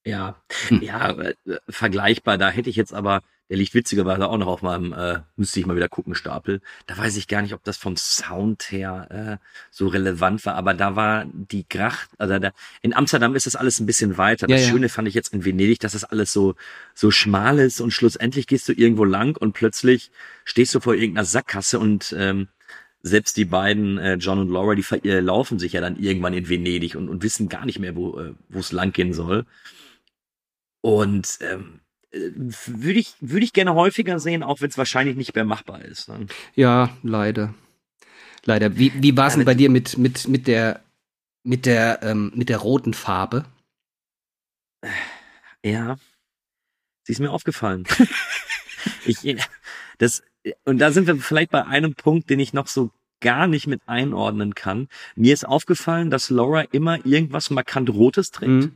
ja, 0.05 0.35
Hm. 0.69 0.81
ja, 0.81 1.09
äh, 1.11 1.33
vergleichbar. 1.67 2.37
Da 2.37 2.49
hätte 2.49 2.69
ich 2.69 2.77
jetzt 2.77 2.93
aber, 2.93 3.21
der 3.49 3.57
liegt 3.57 3.73
witzigerweise 3.73 4.29
auch 4.29 4.37
noch 4.37 4.47
auf 4.47 4.61
meinem, 4.61 4.93
äh, 4.93 5.19
müsste 5.35 5.59
ich 5.59 5.65
mal 5.65 5.75
wieder 5.75 5.89
gucken, 5.89 6.15
Stapel. 6.15 6.61
Da 6.85 6.97
weiß 6.97 7.17
ich 7.17 7.27
gar 7.27 7.41
nicht, 7.41 7.53
ob 7.53 7.63
das 7.65 7.75
vom 7.75 7.97
Sound 7.97 8.71
her 8.71 9.39
äh, 9.41 9.45
so 9.71 9.87
relevant 9.87 10.45
war, 10.45 10.55
aber 10.55 10.73
da 10.73 10.95
war 10.95 11.25
die 11.33 11.67
Gracht, 11.67 12.09
also 12.17 12.39
da, 12.39 12.51
in 12.81 12.93
Amsterdam 12.93 13.35
ist 13.35 13.45
das 13.45 13.57
alles 13.57 13.79
ein 13.81 13.85
bisschen 13.87 14.17
weiter. 14.17 14.47
Ja, 14.49 14.55
das 14.55 14.65
ja. 14.65 14.71
Schöne 14.71 14.87
fand 14.89 15.07
ich 15.09 15.15
jetzt 15.15 15.33
in 15.33 15.43
Venedig, 15.43 15.79
dass 15.81 15.91
das 15.93 16.05
alles 16.05 16.31
so, 16.31 16.55
so 16.93 17.11
schmal 17.11 17.59
ist 17.59 17.81
und 17.81 17.91
schlussendlich 17.91 18.47
gehst 18.47 18.69
du 18.69 18.73
irgendwo 18.73 19.03
lang 19.03 19.35
und 19.37 19.51
plötzlich 19.53 20.11
stehst 20.45 20.73
du 20.75 20.79
vor 20.79 20.93
irgendeiner 20.95 21.25
Sackgasse 21.25 21.77
und 21.79 22.15
ähm, 22.17 22.47
selbst 23.07 23.37
die 23.37 23.45
beiden, 23.45 23.99
äh, 23.99 24.15
John 24.15 24.39
und 24.39 24.49
Laura, 24.49 24.73
die 24.73 25.07
äh, 25.07 25.19
laufen 25.19 25.59
sich 25.59 25.73
ja 25.73 25.81
dann 25.81 25.95
irgendwann 25.97 26.33
in 26.33 26.49
Venedig 26.49 26.95
und, 26.95 27.07
und 27.07 27.21
wissen 27.21 27.49
gar 27.49 27.65
nicht 27.65 27.77
mehr, 27.77 27.95
wo 27.95 28.19
äh, 28.19 28.33
wo 28.49 28.59
es 28.59 28.71
lang 28.71 28.93
gehen 28.93 29.13
soll. 29.13 29.45
Und 30.81 31.37
ähm, 31.41 31.81
äh, 32.09 32.31
würde 32.33 32.99
ich, 32.99 33.13
würde 33.19 33.45
ich 33.45 33.53
gerne 33.53 33.75
häufiger 33.75 34.19
sehen, 34.19 34.41
auch 34.41 34.59
wenn 34.61 34.69
es 34.69 34.77
wahrscheinlich 34.79 35.15
nicht 35.17 35.35
mehr 35.35 35.45
machbar 35.45 35.85
ist. 35.85 36.09
Ne? 36.09 36.25
Ja, 36.55 36.97
leider. 37.03 37.53
Leider. 38.43 38.75
Wie, 38.75 38.91
wie 38.95 39.15
war 39.15 39.27
es 39.27 39.35
denn 39.35 39.45
bei 39.45 39.53
dir 39.53 39.69
mit, 39.69 39.99
mit, 39.99 40.27
mit 40.27 40.47
der, 40.47 40.81
mit 41.43 41.67
der, 41.67 42.01
ähm, 42.01 42.31
mit 42.33 42.49
der 42.49 42.57
roten 42.57 42.95
Farbe? 42.95 43.45
Ja. 45.63 45.97
Sie 47.03 47.11
ist 47.11 47.19
mir 47.19 47.31
aufgefallen. 47.31 47.85
ich, 49.05 49.19
das, 49.99 50.23
und 50.63 50.79
da 50.79 50.91
sind 50.91 51.05
wir 51.05 51.15
vielleicht 51.17 51.51
bei 51.51 51.65
einem 51.65 51.93
Punkt, 51.93 52.31
den 52.31 52.39
ich 52.39 52.53
noch 52.53 52.67
so 52.67 52.91
gar 53.21 53.47
nicht 53.47 53.67
mit 53.67 53.81
einordnen 53.87 54.55
kann. 54.55 54.87
Mir 55.15 55.33
ist 55.33 55.47
aufgefallen, 55.47 56.09
dass 56.09 56.29
Laura 56.29 56.61
immer 56.61 57.05
irgendwas 57.05 57.49
markant 57.49 57.89
Rotes 57.89 58.31
trägt. 58.31 58.51
Mhm. 58.51 58.73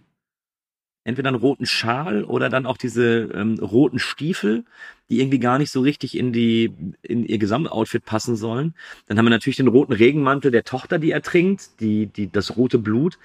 Entweder 1.03 1.29
einen 1.29 1.39
roten 1.39 1.65
Schal 1.65 2.23
oder 2.23 2.49
dann 2.49 2.65
auch 2.65 2.77
diese 2.77 3.29
ähm, 3.33 3.57
roten 3.59 3.99
Stiefel, 3.99 4.65
die 5.09 5.19
irgendwie 5.19 5.39
gar 5.39 5.57
nicht 5.57 5.71
so 5.71 5.81
richtig 5.81 6.15
in 6.17 6.33
die 6.33 6.73
in 7.01 7.25
ihr 7.25 7.37
Gesamtoutfit 7.37 8.05
passen 8.05 8.35
sollen. 8.35 8.75
Dann 9.07 9.17
haben 9.17 9.25
wir 9.25 9.31
natürlich 9.31 9.57
den 9.57 9.67
roten 9.67 9.93
Regenmantel 9.93 10.51
der 10.51 10.65
Tochter, 10.65 10.99
die 10.99 11.11
ertrinkt, 11.11 11.79
die 11.79 12.07
die 12.07 12.31
das 12.31 12.57
rote 12.57 12.77
Blut. 12.77 13.17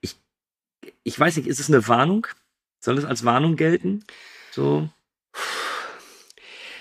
Ich 0.00 0.16
ich 1.04 1.18
weiß 1.18 1.36
nicht, 1.36 1.46
ist 1.46 1.60
es 1.60 1.68
eine 1.68 1.86
Warnung? 1.88 2.26
Soll 2.80 2.98
es 2.98 3.04
als 3.04 3.24
Warnung 3.24 3.56
gelten? 3.56 4.04
So 4.50 4.90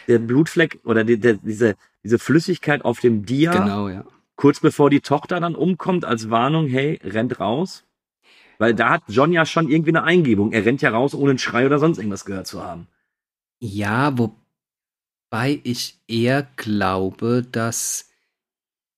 der 0.08 0.20
Blutfleck 0.20 0.80
oder 0.84 1.04
die, 1.04 1.18
der, 1.18 1.36
diese 1.36 1.76
diese 2.04 2.20
Flüssigkeit 2.20 2.84
auf 2.84 3.00
dem 3.00 3.26
Dia 3.26 3.52
Genau, 3.52 3.90
ja. 3.90 4.06
kurz 4.36 4.60
bevor 4.60 4.90
die 4.90 5.02
Tochter 5.02 5.40
dann 5.40 5.56
umkommt 5.56 6.06
als 6.06 6.30
Warnung, 6.30 6.68
hey, 6.68 7.00
rennt 7.04 7.40
raus. 7.40 7.86
Weil 8.58 8.76
da 8.76 8.90
hat 8.90 9.04
John 9.08 9.32
ja 9.32 9.46
schon 9.46 9.70
irgendwie 9.70 9.90
eine 9.92 10.04
Eingebung. 10.04 10.52
Er 10.52 10.66
rennt 10.66 10.82
ja 10.84 10.92
raus, 10.92 11.16
ohne 11.16 11.32
einen 11.32 11.40
Schrei 11.40 11.66
oder 11.66 11.80
sonst 11.80 11.98
irgendwas 11.98 12.26
gehört 12.26 12.46
zu 12.46 12.64
haben. 12.64 12.88
Ja, 13.60 14.18
wobei 14.18 15.60
ich 15.64 16.00
eher 16.08 16.48
glaube, 16.58 17.44
dass 17.52 18.10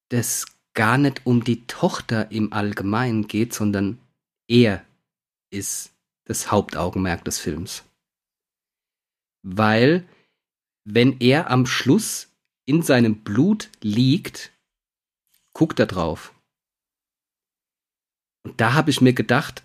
das 0.10 0.46
gar 0.74 0.98
nicht 0.98 1.26
um 1.26 1.44
die 1.44 1.66
Tochter 1.66 2.32
im 2.32 2.52
Allgemeinen 2.52 3.28
geht, 3.28 3.54
sondern 3.54 4.00
er 4.48 4.84
ist 5.50 5.94
das 6.26 6.52
Hauptaugenmerk 6.52 7.24
des 7.24 7.40
Films. 7.40 7.84
Weil, 9.44 10.06
wenn 10.84 11.20
er 11.20 11.50
am 11.50 11.66
Schluss 11.66 12.33
in 12.66 12.82
seinem 12.82 13.24
Blut 13.24 13.70
liegt, 13.82 14.52
guckt 15.54 15.80
er 15.80 15.86
drauf. 15.86 16.34
Und 18.44 18.60
da 18.60 18.74
habe 18.74 18.90
ich 18.90 19.02
mir 19.02 19.14
gedacht, 19.14 19.64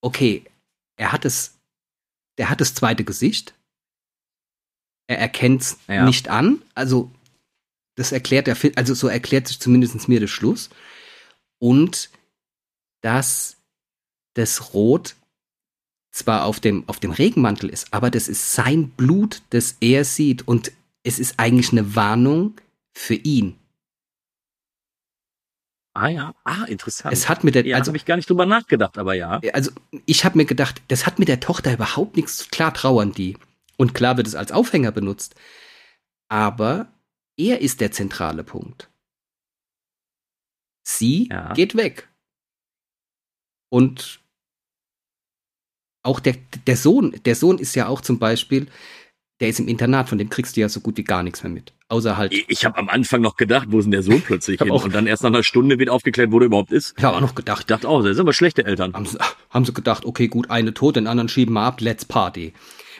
okay, 0.00 0.44
er 0.96 1.12
hat 1.12 1.24
es, 1.24 1.58
der 2.38 2.50
hat 2.50 2.60
das 2.60 2.74
zweite 2.74 3.04
Gesicht. 3.04 3.54
Er 5.06 5.18
erkennt 5.18 5.62
es 5.62 5.78
Ja. 5.86 6.04
nicht 6.04 6.28
an. 6.28 6.62
Also, 6.74 7.10
das 7.96 8.12
erklärt 8.12 8.46
der 8.46 8.56
Film, 8.56 8.72
also 8.76 8.94
so 8.94 9.08
erklärt 9.08 9.48
sich 9.48 9.60
zumindest 9.60 10.08
mir 10.08 10.20
der 10.20 10.28
Schluss. 10.28 10.70
Und 11.58 12.10
dass 13.02 13.56
das 14.34 14.72
Rot 14.74 15.14
zwar 16.10 16.44
auf 16.44 16.58
dem, 16.60 16.88
auf 16.88 17.00
dem 17.00 17.10
Regenmantel 17.10 17.68
ist, 17.68 17.92
aber 17.92 18.10
das 18.10 18.28
ist 18.28 18.52
sein 18.52 18.90
Blut, 18.90 19.42
das 19.50 19.76
er 19.80 20.04
sieht. 20.04 20.46
Und 20.48 20.72
es 21.04 21.18
ist 21.18 21.38
eigentlich 21.38 21.70
eine 21.70 21.94
Warnung 21.94 22.60
für 22.92 23.14
ihn. 23.14 23.58
Ah 25.96 26.08
ja, 26.08 26.34
ah, 26.42 26.64
interessant. 26.64 27.12
Es 27.12 27.28
hat 27.28 27.44
mit 27.44 27.54
der, 27.54 27.64
ja, 27.64 27.76
also 27.76 27.90
habe 27.90 27.96
ich 27.96 28.04
gar 28.04 28.16
nicht 28.16 28.28
drüber 28.28 28.46
nachgedacht, 28.46 28.98
aber 28.98 29.14
ja. 29.14 29.40
also 29.52 29.70
ich 30.06 30.24
habe 30.24 30.36
mir 30.36 30.44
gedacht, 30.44 30.82
das 30.88 31.06
hat 31.06 31.20
mit 31.20 31.28
der 31.28 31.38
Tochter 31.38 31.72
überhaupt 31.72 32.16
nichts 32.16 32.38
zu 32.38 32.48
klar 32.48 32.74
trauern 32.74 33.12
die. 33.12 33.36
Und 33.76 33.94
klar 33.94 34.16
wird 34.16 34.26
es 34.26 34.34
als 34.34 34.50
Aufhänger 34.50 34.90
benutzt. 34.90 35.36
Aber 36.28 36.88
er 37.36 37.60
ist 37.60 37.80
der 37.80 37.92
zentrale 37.92 38.42
Punkt. 38.42 38.90
Sie 40.84 41.28
Ja. 41.30 41.52
geht 41.52 41.76
weg. 41.76 42.08
Und 43.68 44.20
auch 46.02 46.20
der, 46.20 46.34
der 46.66 46.76
Sohn, 46.76 47.12
der 47.24 47.34
Sohn 47.34 47.58
ist 47.58 47.74
ja 47.74 47.88
auch 47.88 48.00
zum 48.00 48.18
Beispiel, 48.18 48.68
der 49.40 49.48
ist 49.48 49.58
im 49.60 49.68
Internat, 49.68 50.08
von 50.08 50.18
dem 50.18 50.28
kriegst 50.30 50.56
du 50.56 50.60
ja 50.60 50.68
so 50.68 50.80
gut 50.80 50.96
wie 50.96 51.04
gar 51.04 51.22
nichts 51.22 51.42
mehr 51.42 51.52
mit. 51.52 51.72
Außer 51.88 52.16
halt, 52.16 52.32
Ich, 52.32 52.44
ich 52.48 52.64
habe 52.64 52.78
am 52.78 52.88
Anfang 52.88 53.20
noch 53.20 53.36
gedacht, 53.36 53.66
wo 53.70 53.78
ist 53.78 53.84
denn 53.84 53.90
der 53.92 54.02
Sohn 54.02 54.22
plötzlich 54.22 54.54
Ich 54.60 54.62
hin? 54.62 54.70
auch- 54.72 54.84
Und 54.84 54.94
dann 54.94 55.06
erst 55.06 55.22
nach 55.22 55.30
einer 55.30 55.42
Stunde 55.42 55.78
wird 55.78 55.90
aufgeklärt, 55.90 56.30
wo 56.32 56.38
der 56.38 56.46
überhaupt 56.46 56.72
ist. 56.72 56.94
ich 56.96 57.04
habe 57.04 57.16
auch 57.16 57.20
noch 57.20 57.30
Ich 57.30 57.34
gedacht, 57.34 57.70
dachte 57.70 57.88
auch, 57.88 58.02
das 58.02 58.16
sind 58.16 58.20
aber 58.20 58.32
schlechte 58.32 58.64
Eltern. 58.64 58.94
haben 58.94 59.06
sie, 59.06 59.18
haben 59.50 59.64
sie 59.64 59.72
gedacht, 59.74 60.04
okay, 60.04 60.28
gut, 60.28 60.50
eine 60.50 60.72
tot, 60.72 60.96
den 60.96 61.06
anderen 61.06 61.28
schieben 61.28 61.54
wir 61.54 61.62
ab, 61.62 61.80
let's 61.80 62.04
party. 62.04 62.52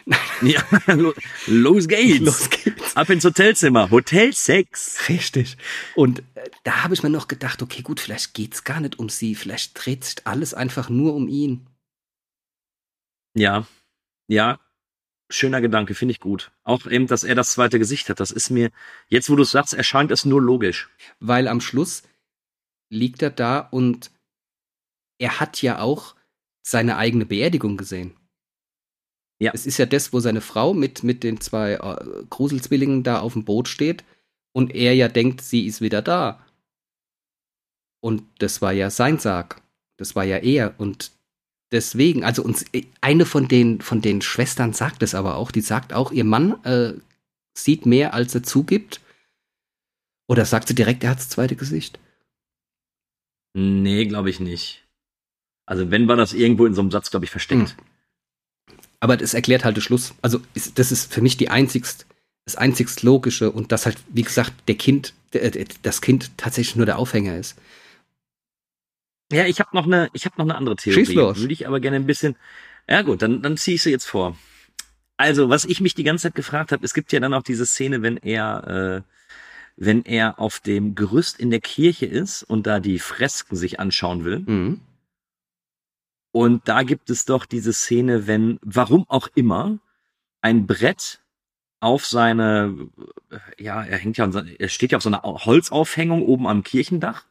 Ja, 0.42 0.62
lo- 0.92 1.14
los 1.46 1.88
geht's. 1.88 2.20
Los 2.20 2.50
geht's. 2.50 2.94
Ab 2.94 3.08
ins 3.08 3.24
Hotelzimmer. 3.24 3.90
Hotel 3.90 4.34
6. 4.34 5.08
Richtig. 5.08 5.56
Und 5.94 6.18
äh, 6.34 6.50
da 6.64 6.82
habe 6.84 6.92
ich 6.92 7.02
mir 7.02 7.08
noch 7.08 7.26
gedacht, 7.26 7.62
okay, 7.62 7.80
gut, 7.80 8.00
vielleicht 8.00 8.34
geht's 8.34 8.64
gar 8.64 8.80
nicht 8.80 8.98
um 8.98 9.08
sie, 9.08 9.34
vielleicht 9.34 9.72
dreht 9.74 10.04
sich 10.04 10.16
alles 10.26 10.52
einfach 10.52 10.90
nur 10.90 11.14
um 11.14 11.26
ihn. 11.28 11.66
Ja, 13.34 13.66
ja, 14.28 14.58
schöner 15.30 15.60
Gedanke, 15.60 15.94
finde 15.94 16.12
ich 16.12 16.20
gut. 16.20 16.52
Auch 16.62 16.86
eben, 16.86 17.06
dass 17.06 17.24
er 17.24 17.34
das 17.34 17.52
zweite 17.52 17.78
Gesicht 17.78 18.08
hat. 18.08 18.20
Das 18.20 18.30
ist 18.30 18.50
mir, 18.50 18.70
jetzt 19.08 19.30
wo 19.30 19.36
du 19.36 19.42
es 19.42 19.50
sagst, 19.50 19.74
erscheint 19.74 20.10
es 20.10 20.24
nur 20.24 20.40
logisch. 20.40 20.90
Weil 21.20 21.48
am 21.48 21.60
Schluss 21.60 22.02
liegt 22.90 23.22
er 23.22 23.30
da 23.30 23.60
und 23.60 24.10
er 25.18 25.40
hat 25.40 25.62
ja 25.62 25.80
auch 25.80 26.14
seine 26.62 26.96
eigene 26.96 27.26
Beerdigung 27.26 27.76
gesehen. 27.76 28.16
Ja. 29.40 29.52
Es 29.52 29.66
ist 29.66 29.78
ja 29.78 29.86
das, 29.86 30.12
wo 30.12 30.20
seine 30.20 30.40
Frau 30.40 30.74
mit, 30.74 31.02
mit 31.02 31.22
den 31.22 31.40
zwei 31.40 31.74
äh, 31.74 32.24
Gruselzwillingen 32.30 33.02
da 33.02 33.20
auf 33.20 33.32
dem 33.32 33.44
Boot 33.44 33.68
steht 33.68 34.04
und 34.52 34.74
er 34.74 34.94
ja 34.94 35.08
denkt, 35.08 35.40
sie 35.40 35.66
ist 35.66 35.80
wieder 35.80 36.02
da. 36.02 36.44
Und 38.00 38.22
das 38.38 38.62
war 38.62 38.72
ja 38.72 38.90
sein 38.90 39.18
Sarg. 39.18 39.62
Das 39.96 40.14
war 40.14 40.24
ja 40.24 40.38
er. 40.38 40.74
Und 40.78 41.12
deswegen, 41.72 42.24
also 42.24 42.42
uns, 42.42 42.64
eine 43.00 43.26
von 43.26 43.48
den, 43.48 43.80
von 43.80 44.00
den 44.00 44.22
Schwestern 44.22 44.72
sagt 44.72 45.02
es 45.02 45.14
aber 45.14 45.36
auch, 45.36 45.50
die 45.50 45.60
sagt 45.60 45.92
auch, 45.92 46.12
ihr 46.12 46.24
Mann 46.24 46.62
äh, 46.64 46.94
sieht 47.56 47.86
mehr, 47.86 48.14
als 48.14 48.34
er 48.34 48.42
zugibt. 48.42 49.00
Oder 50.26 50.44
sagt 50.44 50.68
sie 50.68 50.74
direkt, 50.74 51.04
er 51.04 51.10
hat 51.10 51.18
das 51.18 51.28
zweite 51.28 51.56
Gesicht? 51.56 51.98
Nee, 53.54 54.06
glaube 54.06 54.30
ich 54.30 54.40
nicht. 54.40 54.84
Also 55.66 55.90
wenn 55.90 56.08
war 56.08 56.16
das 56.16 56.32
irgendwo 56.32 56.66
in 56.66 56.74
so 56.74 56.80
einem 56.80 56.90
Satz, 56.90 57.10
glaube 57.10 57.24
ich, 57.24 57.30
versteckt. 57.30 57.76
Aber 59.00 59.16
das 59.16 59.34
erklärt 59.34 59.64
halt 59.64 59.76
den 59.76 59.82
Schluss. 59.82 60.14
Also 60.22 60.40
ist, 60.54 60.78
das 60.78 60.90
ist 60.90 61.12
für 61.12 61.20
mich 61.20 61.36
die 61.36 61.50
einzigst, 61.50 62.06
das 62.46 62.56
einzigst 62.56 63.02
Logische 63.02 63.50
und 63.50 63.70
dass 63.70 63.86
halt, 63.86 63.98
wie 64.08 64.22
gesagt, 64.22 64.52
der 64.66 64.76
Kind, 64.76 65.14
der, 65.32 65.50
das 65.82 66.00
Kind 66.00 66.36
tatsächlich 66.36 66.76
nur 66.76 66.86
der 66.86 66.98
Aufhänger 66.98 67.36
ist. 67.36 67.56
Ja, 69.34 69.46
ich 69.46 69.60
habe 69.60 69.70
noch 69.72 69.86
eine, 69.86 70.08
ich 70.12 70.26
habe 70.26 70.36
noch 70.38 70.44
eine 70.44 70.54
andere 70.54 70.76
Theorie. 70.76 71.04
Schieß 71.04 71.14
los. 71.14 71.40
Würde 71.40 71.52
ich 71.52 71.66
aber 71.66 71.80
gerne 71.80 71.96
ein 71.96 72.06
bisschen. 72.06 72.36
Ja 72.88 73.02
gut, 73.02 73.22
dann 73.22 73.42
dann 73.42 73.56
ziehe 73.56 73.74
ich 73.76 73.82
sie 73.82 73.90
jetzt 73.90 74.06
vor. 74.06 74.36
Also, 75.16 75.48
was 75.48 75.64
ich 75.64 75.80
mich 75.80 75.94
die 75.94 76.04
ganze 76.04 76.24
Zeit 76.24 76.34
gefragt 76.34 76.72
habe, 76.72 76.84
es 76.84 76.94
gibt 76.94 77.12
ja 77.12 77.20
dann 77.20 77.34
auch 77.34 77.42
diese 77.42 77.66
Szene, 77.66 78.02
wenn 78.02 78.16
er, 78.16 79.04
äh, 79.04 79.12
wenn 79.76 80.04
er 80.04 80.38
auf 80.38 80.60
dem 80.60 80.94
Gerüst 80.94 81.38
in 81.38 81.50
der 81.50 81.60
Kirche 81.60 82.06
ist 82.06 82.42
und 82.42 82.66
da 82.66 82.80
die 82.80 82.98
Fresken 82.98 83.56
sich 83.56 83.80
anschauen 83.80 84.24
will. 84.24 84.40
Mhm. 84.40 84.80
Und 86.32 86.68
da 86.68 86.82
gibt 86.82 87.10
es 87.10 87.24
doch 87.24 87.46
diese 87.46 87.72
Szene, 87.72 88.26
wenn, 88.26 88.58
warum 88.62 89.04
auch 89.08 89.28
immer, 89.34 89.78
ein 90.40 90.66
Brett 90.66 91.20
auf 91.78 92.06
seine, 92.06 92.88
ja, 93.58 93.84
er 93.84 93.98
hängt 93.98 94.16
ja, 94.16 94.28
er 94.58 94.68
steht 94.68 94.90
ja 94.92 94.96
auf 94.96 95.02
so 95.02 95.10
einer 95.10 95.22
Holzaufhängung 95.22 96.22
oben 96.22 96.48
am 96.48 96.64
Kirchendach. 96.64 97.24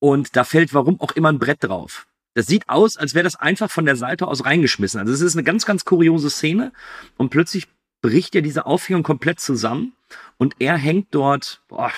Und 0.00 0.36
da 0.36 0.44
fällt 0.44 0.74
warum 0.74 1.00
auch 1.00 1.12
immer 1.12 1.30
ein 1.30 1.38
Brett 1.38 1.64
drauf. 1.64 2.06
Das 2.34 2.46
sieht 2.46 2.68
aus, 2.68 2.96
als 2.96 3.14
wäre 3.14 3.24
das 3.24 3.34
einfach 3.36 3.70
von 3.70 3.84
der 3.84 3.96
Seite 3.96 4.28
aus 4.28 4.44
reingeschmissen. 4.44 5.00
Also 5.00 5.12
es 5.12 5.20
ist 5.20 5.34
eine 5.34 5.42
ganz, 5.44 5.66
ganz 5.66 5.84
kuriose 5.84 6.30
Szene. 6.30 6.72
Und 7.16 7.30
plötzlich 7.30 7.66
bricht 8.00 8.34
ja 8.34 8.40
diese 8.40 8.66
Aufhängung 8.66 9.02
komplett 9.02 9.40
zusammen. 9.40 9.92
Und 10.36 10.54
er 10.60 10.76
hängt 10.76 11.08
dort, 11.10 11.62
boah, 11.68 11.92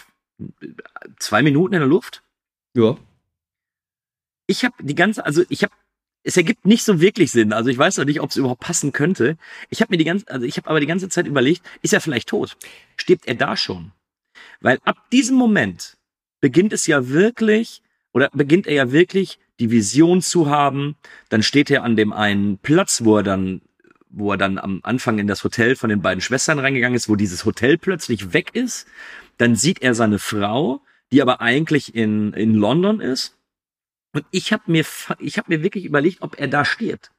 zwei 1.18 1.42
Minuten 1.42 1.74
in 1.74 1.80
der 1.80 1.88
Luft 1.88 2.22
Ja. 2.74 2.96
ich 4.46 4.64
habe 4.64 4.74
die 4.80 4.94
ganze, 4.94 5.26
also 5.26 5.42
ich 5.50 5.62
habe, 5.62 5.74
es 6.22 6.36
ergibt 6.36 6.64
nicht 6.64 6.84
so 6.84 7.00
wirklich 7.00 7.30
Sinn. 7.30 7.52
Also 7.52 7.68
ich 7.70 7.76
weiß 7.78 7.98
noch 7.98 8.06
nicht, 8.06 8.20
ob 8.20 8.30
es 8.30 8.36
überhaupt 8.36 8.60
passen 8.62 8.92
könnte. 8.92 9.36
Ich 9.68 9.82
habe 9.82 9.92
mir 9.92 9.98
die 9.98 10.04
ganze, 10.04 10.28
also 10.28 10.46
ich 10.46 10.56
habe 10.56 10.68
aber 10.68 10.80
die 10.80 10.86
ganze 10.86 11.08
Zeit 11.10 11.26
überlegt, 11.26 11.62
ist 11.82 11.92
er 11.92 12.00
vielleicht 12.00 12.28
tot? 12.28 12.56
Stirbt 12.96 13.26
er 13.26 13.34
da 13.34 13.56
schon? 13.56 13.92
Weil 14.60 14.78
ab 14.84 14.96
diesem 15.12 15.36
Moment 15.36 15.98
beginnt 16.40 16.72
es 16.72 16.86
ja 16.86 17.08
wirklich, 17.08 17.82
oder 18.12 18.30
beginnt 18.32 18.66
er 18.66 18.74
ja 18.74 18.92
wirklich 18.92 19.38
die 19.60 19.70
Vision 19.70 20.22
zu 20.22 20.48
haben. 20.48 20.96
Dann 21.28 21.42
steht 21.42 21.70
er 21.70 21.84
an 21.84 21.96
dem 21.96 22.12
einen 22.12 22.58
Platz, 22.58 23.04
wo 23.04 23.18
er 23.18 23.22
dann, 23.22 23.60
wo 24.08 24.32
er 24.32 24.38
dann 24.38 24.58
am 24.58 24.80
Anfang 24.82 25.18
in 25.18 25.26
das 25.26 25.44
Hotel 25.44 25.76
von 25.76 25.90
den 25.90 26.02
beiden 26.02 26.20
Schwestern 26.20 26.58
reingegangen 26.58 26.96
ist, 26.96 27.08
wo 27.08 27.16
dieses 27.16 27.44
Hotel 27.44 27.78
plötzlich 27.78 28.32
weg 28.32 28.50
ist. 28.54 28.86
Dann 29.36 29.54
sieht 29.54 29.82
er 29.82 29.94
seine 29.94 30.18
Frau, 30.18 30.82
die 31.12 31.22
aber 31.22 31.40
eigentlich 31.40 31.94
in, 31.94 32.32
in 32.32 32.54
London 32.54 33.00
ist. 33.00 33.36
Und 34.12 34.24
ich 34.30 34.52
habe 34.52 34.64
mir, 34.66 34.84
ich 35.18 35.38
habe 35.38 35.54
mir 35.54 35.62
wirklich 35.62 35.84
überlegt, 35.84 36.22
ob 36.22 36.38
er 36.38 36.48
da 36.48 36.64
stirbt. 36.64 37.12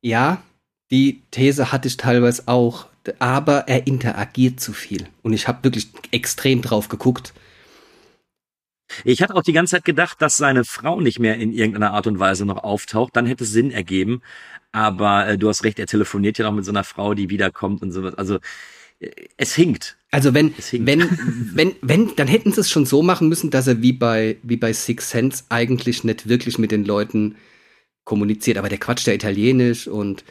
Ja, 0.00 0.42
die 0.90 1.22
These 1.30 1.70
hatte 1.70 1.88
ich 1.88 1.96
teilweise 1.96 2.44
auch, 2.46 2.88
aber 3.18 3.68
er 3.68 3.86
interagiert 3.86 4.60
zu 4.60 4.72
viel. 4.72 5.06
Und 5.22 5.32
ich 5.32 5.46
habe 5.46 5.62
wirklich 5.62 5.90
extrem 6.10 6.62
drauf 6.62 6.88
geguckt. 6.88 7.32
Ich 9.04 9.22
hatte 9.22 9.34
auch 9.34 9.42
die 9.42 9.52
ganze 9.52 9.76
Zeit 9.76 9.84
gedacht, 9.84 10.20
dass 10.20 10.36
seine 10.36 10.64
Frau 10.64 11.00
nicht 11.00 11.18
mehr 11.18 11.36
in 11.36 11.52
irgendeiner 11.52 11.92
Art 11.92 12.06
und 12.06 12.18
Weise 12.18 12.44
noch 12.44 12.62
auftaucht. 12.62 13.16
Dann 13.16 13.26
hätte 13.26 13.44
es 13.44 13.50
Sinn 13.52 13.70
ergeben. 13.70 14.22
Aber 14.72 15.26
äh, 15.26 15.38
du 15.38 15.48
hast 15.48 15.64
recht, 15.64 15.78
er 15.78 15.86
telefoniert 15.86 16.38
ja 16.38 16.44
noch 16.44 16.54
mit 16.54 16.64
so 16.64 16.72
einer 16.72 16.84
Frau, 16.84 17.14
die 17.14 17.30
wiederkommt 17.30 17.82
und 17.82 17.92
sowas. 17.92 18.14
Also 18.14 18.38
äh, 19.00 19.10
es 19.36 19.54
hinkt. 19.54 19.96
Also 20.10 20.34
wenn, 20.34 20.54
Es 20.56 20.68
hinkt. 20.68 20.86
wenn, 20.86 21.00
wenn, 21.54 21.74
wenn, 21.82 22.16
dann 22.16 22.28
hätten 22.28 22.52
sie 22.52 22.60
es 22.60 22.70
schon 22.70 22.86
so 22.86 23.02
machen 23.02 23.28
müssen, 23.28 23.50
dass 23.50 23.66
er 23.66 23.82
wie 23.82 23.92
bei, 23.92 24.36
wie 24.42 24.56
bei 24.56 24.72
Six 24.72 25.10
Sense 25.10 25.44
eigentlich 25.48 26.04
nicht 26.04 26.28
wirklich 26.28 26.58
mit 26.58 26.70
den 26.70 26.84
Leuten 26.84 27.36
kommuniziert. 28.04 28.58
Aber 28.58 28.68
der 28.68 28.78
quatscht 28.78 29.06
ja 29.06 29.12
Italienisch 29.12 29.86
und 29.88 30.24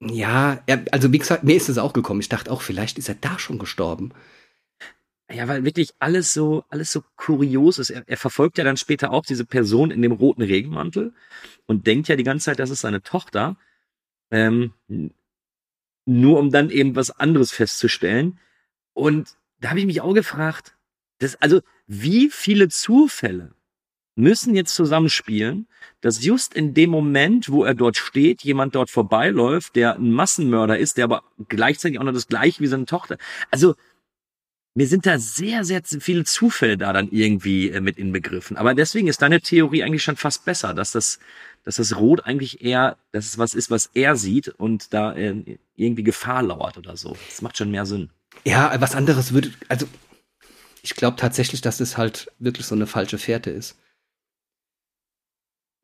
ja, 0.00 0.62
er, 0.66 0.84
also 0.92 1.12
wie 1.12 1.18
gesagt, 1.18 1.42
mir 1.44 1.56
ist 1.56 1.68
es 1.68 1.78
auch 1.78 1.92
gekommen. 1.92 2.20
Ich 2.20 2.28
dachte 2.28 2.50
auch, 2.52 2.62
vielleicht 2.62 2.98
ist 2.98 3.08
er 3.08 3.16
da 3.16 3.38
schon 3.38 3.58
gestorben. 3.58 4.12
Ja, 5.30 5.46
weil 5.46 5.64
wirklich 5.64 5.90
alles 5.98 6.32
so, 6.32 6.64
alles 6.70 6.90
so 6.90 7.02
kurios 7.16 7.78
ist. 7.78 7.90
Er, 7.90 8.02
er 8.06 8.16
verfolgt 8.16 8.56
ja 8.56 8.64
dann 8.64 8.78
später 8.78 9.10
auch 9.12 9.26
diese 9.26 9.44
Person 9.44 9.90
in 9.90 10.00
dem 10.00 10.12
roten 10.12 10.42
Regenmantel 10.42 11.12
und 11.66 11.86
denkt 11.86 12.08
ja 12.08 12.16
die 12.16 12.24
ganze 12.24 12.46
Zeit, 12.46 12.58
das 12.58 12.70
ist 12.70 12.80
seine 12.80 13.02
Tochter. 13.02 13.56
Ähm, 14.30 14.72
nur 16.06 16.38
um 16.38 16.50
dann 16.50 16.70
eben 16.70 16.96
was 16.96 17.10
anderes 17.10 17.52
festzustellen. 17.52 18.38
Und 18.94 19.36
da 19.60 19.70
habe 19.70 19.80
ich 19.80 19.86
mich 19.86 20.00
auch 20.00 20.14
gefragt, 20.14 20.74
das, 21.18 21.36
also 21.36 21.60
wie 21.86 22.30
viele 22.30 22.68
Zufälle 22.68 23.54
müssen 24.14 24.54
jetzt 24.56 24.74
zusammenspielen, 24.74 25.68
dass 26.00 26.24
just 26.24 26.54
in 26.54 26.74
dem 26.74 26.90
Moment, 26.90 27.50
wo 27.50 27.64
er 27.64 27.74
dort 27.74 27.96
steht, 27.96 28.42
jemand 28.42 28.74
dort 28.74 28.90
vorbeiläuft, 28.90 29.76
der 29.76 29.94
ein 29.94 30.10
Massenmörder 30.10 30.78
ist, 30.78 30.96
der 30.96 31.04
aber 31.04 31.22
gleichzeitig 31.48 32.00
auch 32.00 32.04
noch 32.04 32.12
das 32.12 32.26
gleiche 32.26 32.60
wie 32.60 32.66
seine 32.66 32.86
Tochter. 32.86 33.18
Also 33.50 33.76
mir 34.74 34.86
sind 34.86 35.06
da 35.06 35.18
sehr, 35.18 35.64
sehr 35.64 35.82
viele 35.84 36.24
Zufälle 36.24 36.76
da 36.76 36.92
dann 36.92 37.08
irgendwie 37.10 37.70
äh, 37.70 37.80
mit 37.80 37.98
inbegriffen. 37.98 38.56
Aber 38.56 38.74
deswegen 38.74 39.08
ist 39.08 39.22
deine 39.22 39.40
Theorie 39.40 39.82
eigentlich 39.82 40.02
schon 40.02 40.16
fast 40.16 40.44
besser, 40.44 40.74
dass 40.74 40.92
das, 40.92 41.18
dass 41.64 41.76
das 41.76 41.96
Rot 41.96 42.24
eigentlich 42.26 42.62
eher, 42.62 42.96
dass 43.12 43.26
es 43.26 43.38
was 43.38 43.54
ist, 43.54 43.70
was 43.70 43.90
er 43.94 44.16
sieht 44.16 44.48
und 44.48 44.94
da 44.94 45.14
äh, 45.14 45.58
irgendwie 45.76 46.04
Gefahr 46.04 46.42
lauert 46.42 46.78
oder 46.78 46.96
so. 46.96 47.16
Das 47.28 47.42
macht 47.42 47.56
schon 47.56 47.70
mehr 47.70 47.86
Sinn. 47.86 48.10
Ja, 48.44 48.72
was 48.80 48.94
anderes 48.94 49.32
würde, 49.32 49.50
also 49.68 49.86
ich 50.82 50.94
glaube 50.94 51.16
tatsächlich, 51.16 51.60
dass 51.60 51.80
es 51.80 51.96
halt 51.96 52.30
wirklich 52.38 52.66
so 52.66 52.74
eine 52.74 52.86
falsche 52.86 53.18
Fährte 53.18 53.50
ist. 53.50 53.76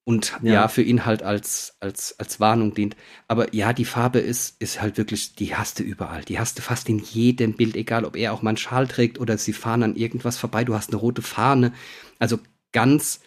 Und 0.07 0.35
ja. 0.43 0.53
Ja. 0.53 0.69
für 0.69 0.83
ihn 0.83 1.07
halt 1.07 1.23
als, 1.23 1.77
als, 1.81 2.19
als 2.19 2.39
Warnung 2.39 2.75
dient. 2.75 2.95
Aber 3.27 3.55
ja, 3.55 3.73
die 3.73 3.87
Farbe 3.87 4.19
ist, 4.19 4.61
ist 4.61 4.83
halt 4.83 4.99
wirklich, 4.99 5.35
die 5.35 5.57
hast 5.57 5.79
du 5.79 5.83
überall. 5.83 6.23
Die 6.25 6.39
hast 6.39 6.59
du 6.59 6.63
fast 6.63 6.91
in 6.91 6.99
jedem 6.99 7.55
Bild, 7.55 7.75
egal 7.75 8.05
ob 8.05 8.15
er 8.15 8.35
auch 8.35 8.43
mal 8.43 8.51
einen 8.51 8.59
Schal 8.59 8.87
trägt 8.87 9.19
oder 9.19 9.39
sie 9.39 9.55
fahren 9.55 9.83
an 9.83 9.97
irgendwas 9.97 10.37
vorbei. 10.37 10.65
Du 10.65 10.75
hast 10.75 10.91
eine 10.91 11.01
rote 11.01 11.23
Fahne. 11.23 11.73
Also 12.19 12.39
ganz, 12.73 13.21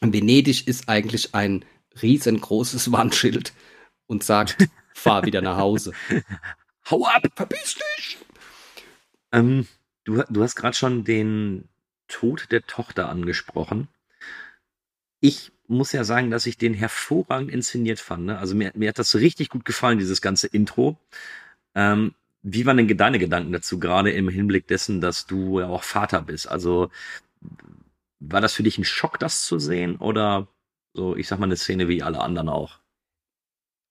Venedig 0.00 0.68
ist 0.68 0.88
eigentlich 0.88 1.34
ein 1.34 1.64
riesengroßes 2.00 2.92
Wandschild 2.92 3.52
und 4.06 4.22
sagt, 4.22 4.68
fahr 4.94 5.24
wieder 5.24 5.42
nach 5.42 5.56
Hause. 5.56 5.92
Hau 6.90 7.04
ab! 7.04 7.26
Verpiss 7.34 7.74
dich! 7.74 8.18
Ähm, 9.32 9.66
du, 10.04 10.22
du 10.28 10.42
hast 10.42 10.54
gerade 10.54 10.76
schon 10.76 11.04
den 11.04 11.68
Tod 12.06 12.46
der 12.50 12.66
Tochter 12.66 13.08
angesprochen. 13.08 13.88
Ich 15.20 15.52
muss 15.66 15.92
ja 15.92 16.04
sagen, 16.04 16.30
dass 16.30 16.46
ich 16.46 16.56
den 16.56 16.74
hervorragend 16.74 17.50
inszeniert 17.50 18.00
fand. 18.00 18.26
Ne? 18.26 18.38
Also 18.38 18.54
mir, 18.54 18.72
mir 18.74 18.88
hat 18.88 18.98
das 18.98 19.14
richtig 19.14 19.50
gut 19.50 19.64
gefallen, 19.64 19.98
dieses 19.98 20.22
ganze 20.22 20.46
Intro. 20.46 20.96
Ähm, 21.74 22.14
wie 22.42 22.64
waren 22.64 22.76
denn 22.76 22.96
deine 22.96 23.18
Gedanken 23.18 23.52
dazu, 23.52 23.78
gerade 23.78 24.10
im 24.10 24.28
Hinblick 24.28 24.66
dessen, 24.68 25.00
dass 25.00 25.26
du 25.26 25.60
ja 25.60 25.68
auch 25.68 25.82
Vater 25.82 26.22
bist? 26.22 26.48
Also 26.48 26.90
war 28.20 28.40
das 28.40 28.54
für 28.54 28.62
dich 28.62 28.78
ein 28.78 28.84
Schock, 28.84 29.18
das 29.18 29.44
zu 29.44 29.58
sehen? 29.58 29.96
Oder 29.96 30.48
so, 30.94 31.16
ich 31.16 31.28
sag 31.28 31.38
mal, 31.38 31.46
eine 31.46 31.56
Szene 31.56 31.88
wie 31.88 32.02
alle 32.02 32.20
anderen 32.20 32.48
auch? 32.48 32.78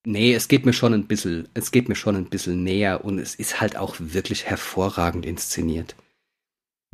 Nee, 0.05 0.33
es 0.33 0.47
geht 0.47 0.65
mir 0.65 0.73
schon 0.73 0.93
ein 0.93 1.07
bisschen, 1.07 1.49
es 1.53 1.71
geht 1.71 1.89
mir 1.89 1.95
schon 1.95 2.15
ein 2.15 2.29
bisschen 2.29 2.63
näher 2.63 3.03
und 3.03 3.19
es 3.19 3.35
ist 3.35 3.59
halt 3.59 3.75
auch 3.75 3.95
wirklich 3.99 4.45
hervorragend 4.45 5.25
inszeniert. 5.25 5.95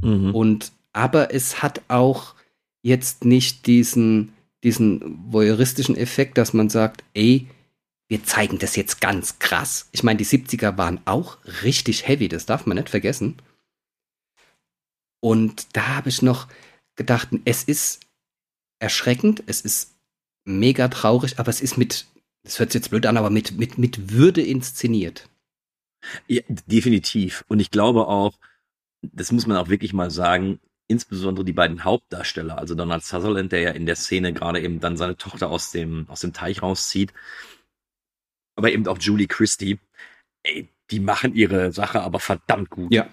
Mhm. 0.01 0.33
Und 0.33 0.71
aber 0.93 1.33
es 1.33 1.61
hat 1.61 1.81
auch 1.87 2.35
jetzt 2.83 3.25
nicht 3.25 3.65
diesen, 3.65 4.33
diesen 4.63 5.31
voyeuristischen 5.31 5.97
Effekt, 5.97 6.37
dass 6.37 6.53
man 6.53 6.69
sagt, 6.69 7.03
ey, 7.13 7.47
wir 8.07 8.23
zeigen 8.23 8.59
das 8.59 8.75
jetzt 8.75 9.01
ganz 9.01 9.39
krass. 9.39 9.89
Ich 9.91 10.03
meine, 10.03 10.17
die 10.17 10.25
70er 10.25 10.77
waren 10.77 11.01
auch 11.05 11.37
richtig 11.63 12.07
heavy, 12.07 12.27
das 12.27 12.45
darf 12.45 12.67
man 12.67 12.77
nicht 12.77 12.89
vergessen. 12.89 13.37
Und 15.19 15.75
da 15.75 15.95
habe 15.95 16.09
ich 16.09 16.21
noch 16.21 16.47
gedacht, 16.95 17.29
es 17.45 17.63
ist 17.63 18.01
erschreckend, 18.79 19.41
es 19.47 19.61
ist 19.61 19.95
mega 20.45 20.89
traurig, 20.89 21.39
aber 21.39 21.49
es 21.49 21.61
ist 21.61 21.77
mit, 21.77 22.05
das 22.43 22.59
hört 22.59 22.71
sich 22.71 22.81
jetzt 22.81 22.89
blöd 22.89 23.05
an, 23.05 23.17
aber 23.17 23.29
mit, 23.29 23.57
mit, 23.57 23.77
mit 23.77 24.11
Würde 24.11 24.41
inszeniert. 24.41 25.29
Ja, 26.27 26.41
definitiv. 26.67 27.45
Und 27.47 27.61
ich 27.61 27.71
glaube 27.71 28.07
auch, 28.07 28.37
das 29.01 29.31
muss 29.31 29.47
man 29.47 29.55
auch 29.55 29.69
wirklich 29.69 29.93
mal 29.93 30.11
sagen, 30.11 30.59
insbesondere 30.87 31.45
die 31.45 31.53
beiden 31.53 31.83
Hauptdarsteller, 31.83 32.57
also 32.57 32.75
Donald 32.75 33.03
Sutherland, 33.03 33.51
der 33.51 33.61
ja 33.61 33.71
in 33.71 33.85
der 33.85 33.95
Szene 33.95 34.33
gerade 34.33 34.61
eben 34.61 34.79
dann 34.79 34.97
seine 34.97 35.17
Tochter 35.17 35.49
aus 35.49 35.71
dem, 35.71 36.05
aus 36.09 36.21
dem 36.21 36.33
Teich 36.33 36.61
rauszieht, 36.61 37.13
aber 38.55 38.71
eben 38.71 38.87
auch 38.87 38.99
Julie 38.99 39.27
Christie, 39.27 39.79
ey, 40.43 40.69
die 40.91 40.99
machen 40.99 41.33
ihre 41.33 41.71
Sache 41.71 42.01
aber 42.01 42.19
verdammt 42.19 42.69
gut. 42.69 42.93
Ja. 42.93 43.07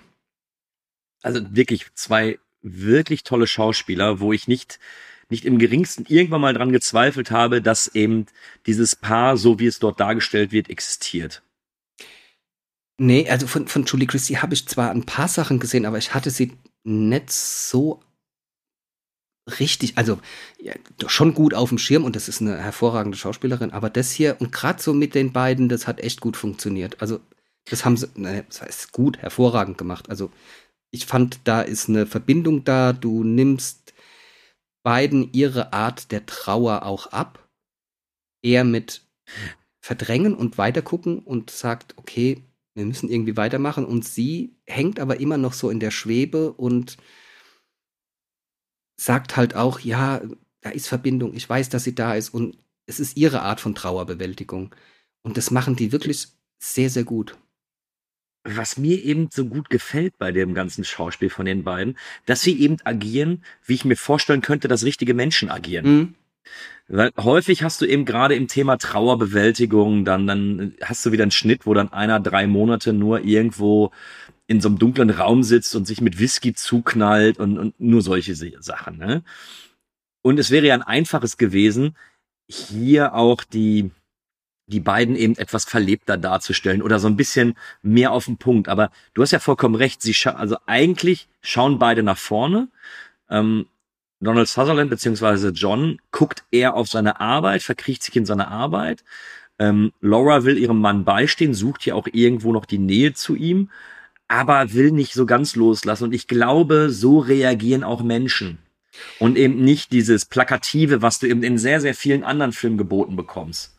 Also 1.23 1.41
wirklich 1.55 1.87
zwei 1.95 2.39
wirklich 2.63 3.23
tolle 3.23 3.47
Schauspieler, 3.47 4.21
wo 4.21 4.33
ich 4.33 4.49
nicht, 4.49 4.79
nicht 5.29 5.45
im 5.45 5.59
geringsten 5.59 6.05
irgendwann 6.07 6.41
mal 6.41 6.55
dran 6.55 6.73
gezweifelt 6.73 7.31
habe, 7.31 7.63
dass 7.63 7.87
eben 7.89 8.27
dieses 8.67 8.97
Paar, 8.97 9.37
so 9.37 9.59
wie 9.59 9.67
es 9.67 9.79
dort 9.79 10.01
dargestellt 10.01 10.53
wird, 10.53 10.69
existiert. 10.69 11.43
Nee, 12.99 13.31
also 13.31 13.47
von, 13.47 13.67
von 13.67 13.85
Julie 13.85 14.07
Christie 14.07 14.39
habe 14.39 14.53
ich 14.53 14.69
zwar 14.69 14.91
ein 14.91 15.07
paar 15.07 15.29
Sachen 15.29 15.59
gesehen, 15.59 15.87
aber 15.87 15.97
ich 15.97 16.13
hatte 16.13 16.31
sie 16.31 16.53
nicht 16.85 17.31
so 17.31 18.03
richtig, 19.59 19.99
also 19.99 20.21
ja, 20.61 20.75
schon 21.07 21.35
gut 21.35 21.55
auf 21.55 21.71
dem 21.71 21.79
Schirm 21.79 22.05
und 22.05 22.17
das 22.17 22.29
ist 22.29 22.41
eine 22.41 22.59
hervorragende 22.59 23.19
Schauspielerin, 23.19 23.71
aber 23.73 23.91
das 23.91 24.13
hier 24.13 24.37
und 24.41 24.53
gerade 24.53 24.83
so 24.83 24.93
mit 24.95 25.15
den 25.15 25.33
beiden, 25.33 25.69
das 25.69 25.87
hat 25.87 26.01
echt 26.01 26.21
gut 26.21 26.37
funktioniert. 26.37 27.01
Also 27.01 27.21
das 27.65 27.85
haben 27.85 27.97
sie, 27.97 28.09
ne, 28.15 28.45
das 28.49 28.63
heißt 28.63 28.93
gut, 28.93 29.19
hervorragend 29.19 29.79
gemacht. 29.79 30.09
Also 30.09 30.31
ich 30.91 31.07
fand, 31.07 31.41
da 31.45 31.63
ist 31.63 31.89
eine 31.89 32.07
Verbindung 32.07 32.65
da, 32.65 32.93
du 32.93 33.25
nimmst 33.25 33.95
beiden 34.83 35.33
ihre 35.33 35.73
Art 35.73 36.11
der 36.11 36.27
Trauer 36.27 36.85
auch 36.85 37.09
ab, 37.09 37.49
eher 38.43 38.65
mit 38.65 39.03
verdrängen 39.83 40.35
und 40.35 40.59
weitergucken 40.59 41.21
und 41.21 41.51
sagt, 41.51 41.97
okay, 41.97 42.43
wir 42.81 42.87
müssen 42.87 43.09
irgendwie 43.09 43.37
weitermachen 43.37 43.85
und 43.85 44.05
sie 44.05 44.57
hängt 44.67 44.99
aber 44.99 45.21
immer 45.21 45.37
noch 45.39 45.53
so 45.53 45.71
in 45.71 45.79
der 45.81 45.93
Schwebe 45.93 46.53
und 46.53 46.97
sagt 48.97 49.37
halt 49.37 49.55
auch, 49.55 49.81
ja, 49.81 50.21
da 50.63 50.71
ist 50.71 50.89
Verbindung, 50.89 51.35
ich 51.35 51.49
weiß, 51.49 51.69
dass 51.71 51.85
sie 51.85 51.95
da 51.95 52.15
ist 52.15 52.31
und 52.35 52.59
es 52.87 53.01
ist 53.01 53.17
ihre 53.17 53.43
Art 53.43 53.61
von 53.61 53.75
Trauerbewältigung 53.75 54.75
und 55.23 55.37
das 55.37 55.51
machen 55.51 55.77
die 55.77 55.93
wirklich 55.93 56.29
sehr, 56.59 56.91
sehr 56.91 57.05
gut. 57.05 57.37
was 58.45 58.79
mir 58.79 59.03
eben 59.05 59.29
so 59.31 59.47
gut 59.47 59.69
gefällt 59.69 60.17
bei 60.19 60.33
dem 60.33 60.55
ganzen 60.55 60.85
Schauspiel 60.85 61.29
von 61.31 61.45
den 61.45 61.63
beiden, 61.63 61.99
dass 62.25 62.41
sie 62.41 62.59
eben 62.59 62.79
agieren, 62.85 63.45
wie 63.65 63.75
ich 63.75 63.85
mir 63.85 63.97
vorstellen 63.97 64.41
könnte, 64.41 64.67
dass 64.69 64.85
richtige 64.85 65.13
Menschen 65.15 65.51
agieren. 65.51 65.87
Mhm. 65.87 66.15
Weil 66.89 67.13
häufig 67.17 67.63
hast 67.63 67.81
du 67.81 67.87
eben 67.87 68.05
gerade 68.05 68.35
im 68.35 68.49
Thema 68.49 68.77
Trauerbewältigung, 68.77 70.05
dann, 70.05 70.27
dann 70.27 70.75
hast 70.83 71.07
du 71.07 71.13
wieder 71.13 71.23
einen 71.23 71.31
Schnitt, 71.31 71.65
wo 71.65 71.75
dann 71.75 71.93
einer 71.93 72.19
drei 72.19 72.47
Monate 72.49 72.93
nur 72.93 73.25
irgendwo 73.25 73.93
in 74.49 74.61
so 74.61 74.69
einem 74.69 74.79
dunklen 74.79 75.11
Raum 75.11 75.45
sitzt 75.45 75.77
und 75.77 75.87
sich 75.87 76.01
mit 76.01 76.19
Whisky 76.19 76.53
zuknallt 76.53 77.39
und, 77.39 77.57
und 77.57 77.79
nur 77.79 78.03
solche 78.03 78.35
Sachen. 78.35 78.99
Ne? 78.99 79.23
Und 80.23 80.41
es 80.41 80.51
wäre 80.51 80.67
ja 80.67 80.75
ein 80.75 80.83
einfaches 80.83 81.37
gewesen, 81.37 81.97
hier 82.49 83.15
auch 83.15 83.45
die, 83.45 83.93
die 84.67 84.81
beiden 84.81 85.15
eben 85.15 85.37
etwas 85.37 85.65
verlebter 85.65 86.17
darzustellen 86.17 86.83
oder 86.83 86.99
so 86.99 87.07
ein 87.07 87.17
bisschen 87.17 87.55
mehr 87.83 88.11
auf 88.11 88.25
den 88.25 88.39
Punkt. 88.39 88.69
Aber 88.69 88.91
du 89.15 89.23
hast 89.23 89.31
ja 89.31 89.39
vollkommen 89.39 89.77
recht. 89.77 90.03
Sie 90.03 90.15
scha 90.15 90.33
also 90.33 90.57
eigentlich 90.67 91.29
schauen 91.41 91.79
beide 91.79 92.03
nach 92.03 92.19
vorne. 92.19 92.69
Ähm, 93.29 93.67
Donald 94.21 94.49
Sutherland 94.49 94.91
beziehungsweise 94.91 95.49
John 95.51 95.99
guckt 96.11 96.45
eher 96.51 96.75
auf 96.75 96.89
seine 96.89 97.21
Arbeit, 97.21 97.63
verkriecht 97.63 98.03
sich 98.03 98.15
in 98.17 98.27
seine 98.27 98.49
Arbeit. 98.49 99.03
Ähm, 99.59 99.93
Laura 100.01 100.45
will 100.45 100.59
ihrem 100.59 100.81
Mann 100.81 101.05
beistehen, 101.05 101.55
sucht 101.55 101.87
ja 101.87 101.95
auch 101.95 102.07
irgendwo 102.11 102.53
noch 102.53 102.67
die 102.67 102.79
Nähe 102.79 103.15
zu 103.15 103.35
ihm, 103.35 103.71
aber 104.29 104.73
will 104.73 104.93
nicht 104.93 105.15
so 105.15 105.27
ganz 105.27 105.57
loslassen. 105.57 106.05
Und 106.05 106.15
ich 106.15 106.29
glaube, 106.29 106.91
so 106.91 107.19
reagieren 107.19 107.83
auch 107.83 108.03
Menschen. 108.03 108.59
Und 109.19 109.37
eben 109.39 109.65
nicht 109.65 109.93
dieses 109.93 110.27
Plakative, 110.27 111.01
was 111.01 111.19
du 111.19 111.27
eben 111.27 111.43
in 111.43 111.59
sehr, 111.59 111.81
sehr 111.81 111.95
vielen 111.95 112.25
anderen 112.25 112.53
Filmen 112.53 112.79
geboten 112.79 113.17
bekommst. 113.17 113.77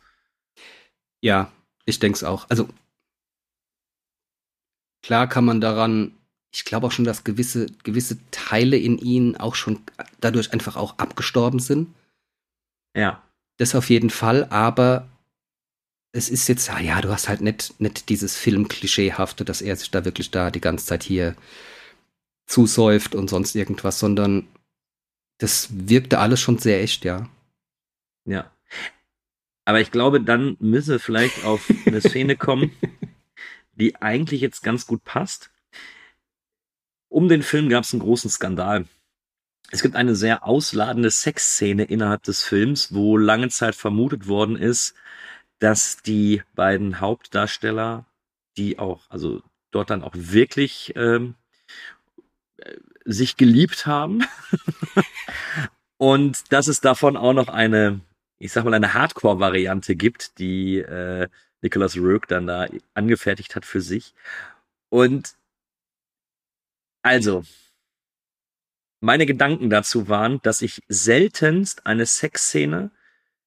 Ja, 1.20 1.52
ich 1.84 1.98
denke 1.98 2.16
es 2.16 2.24
auch. 2.24 2.48
Also 2.48 2.68
klar 5.02 5.28
kann 5.28 5.44
man 5.44 5.60
daran 5.60 6.14
ich 6.52 6.64
glaube 6.64 6.86
auch 6.86 6.92
schon, 6.92 7.06
dass 7.06 7.24
gewisse, 7.24 7.66
gewisse 7.82 8.18
Teile 8.30 8.76
in 8.76 8.98
ihnen 8.98 9.36
auch 9.36 9.54
schon 9.54 9.80
dadurch 10.20 10.52
einfach 10.52 10.76
auch 10.76 10.98
abgestorben 10.98 11.60
sind. 11.60 11.88
Ja. 12.94 13.22
Das 13.56 13.74
auf 13.74 13.88
jeden 13.88 14.10
Fall, 14.10 14.44
aber 14.50 15.08
es 16.12 16.28
ist 16.28 16.48
jetzt, 16.48 16.70
ah 16.70 16.80
ja, 16.80 17.00
du 17.00 17.10
hast 17.10 17.28
halt 17.28 17.40
nicht, 17.40 17.80
nicht 17.80 18.10
dieses 18.10 18.36
Film-Klischeehafte, 18.36 19.44
dass 19.44 19.62
er 19.62 19.76
sich 19.76 19.90
da 19.90 20.04
wirklich 20.04 20.30
da 20.30 20.50
die 20.50 20.60
ganze 20.60 20.84
Zeit 20.84 21.02
hier 21.02 21.34
zusäuft 22.46 23.14
und 23.14 23.30
sonst 23.30 23.54
irgendwas, 23.54 23.98
sondern 23.98 24.46
das 25.38 25.68
wirkte 25.70 26.18
alles 26.18 26.40
schon 26.40 26.58
sehr 26.58 26.82
echt, 26.82 27.04
ja. 27.04 27.28
Ja. 28.26 28.50
Aber 29.64 29.80
ich 29.80 29.90
glaube, 29.90 30.20
dann 30.20 30.56
müsse 30.60 30.98
vielleicht 30.98 31.44
auf 31.44 31.70
eine 31.86 32.00
Szene 32.00 32.36
kommen, 32.36 32.72
die 33.72 33.96
eigentlich 33.96 34.42
jetzt 34.42 34.62
ganz 34.62 34.86
gut 34.86 35.02
passt. 35.04 35.51
Um 37.12 37.28
den 37.28 37.42
Film 37.42 37.68
gab 37.68 37.84
es 37.84 37.92
einen 37.92 38.00
großen 38.00 38.30
Skandal. 38.30 38.86
Es 39.70 39.82
gibt 39.82 39.96
eine 39.96 40.14
sehr 40.14 40.46
ausladende 40.46 41.10
Sexszene 41.10 41.84
innerhalb 41.84 42.22
des 42.22 42.42
Films, 42.42 42.94
wo 42.94 43.18
lange 43.18 43.50
Zeit 43.50 43.74
vermutet 43.74 44.28
worden 44.28 44.56
ist, 44.56 44.94
dass 45.58 45.98
die 45.98 46.42
beiden 46.54 47.00
Hauptdarsteller, 47.00 48.06
die 48.56 48.78
auch, 48.78 49.10
also 49.10 49.42
dort 49.72 49.90
dann 49.90 50.02
auch 50.02 50.14
wirklich 50.14 50.94
ähm, 50.96 51.34
äh, 52.56 52.76
sich 53.04 53.36
geliebt 53.36 53.84
haben. 53.84 54.24
Und 55.98 56.50
dass 56.50 56.66
es 56.66 56.80
davon 56.80 57.18
auch 57.18 57.34
noch 57.34 57.48
eine, 57.48 58.00
ich 58.38 58.52
sag 58.52 58.64
mal, 58.64 58.72
eine 58.72 58.94
Hardcore-Variante 58.94 59.96
gibt, 59.96 60.38
die 60.38 60.78
äh, 60.78 61.28
Nicholas 61.60 61.94
Rourke 61.98 62.26
dann 62.26 62.46
da 62.46 62.68
angefertigt 62.94 63.54
hat 63.54 63.66
für 63.66 63.82
sich. 63.82 64.14
Und 64.88 65.34
also, 67.02 67.42
meine 69.00 69.26
Gedanken 69.26 69.68
dazu 69.68 70.08
waren, 70.08 70.40
dass 70.42 70.62
ich 70.62 70.82
seltenst 70.88 71.86
eine 71.86 72.06
Sexszene 72.06 72.90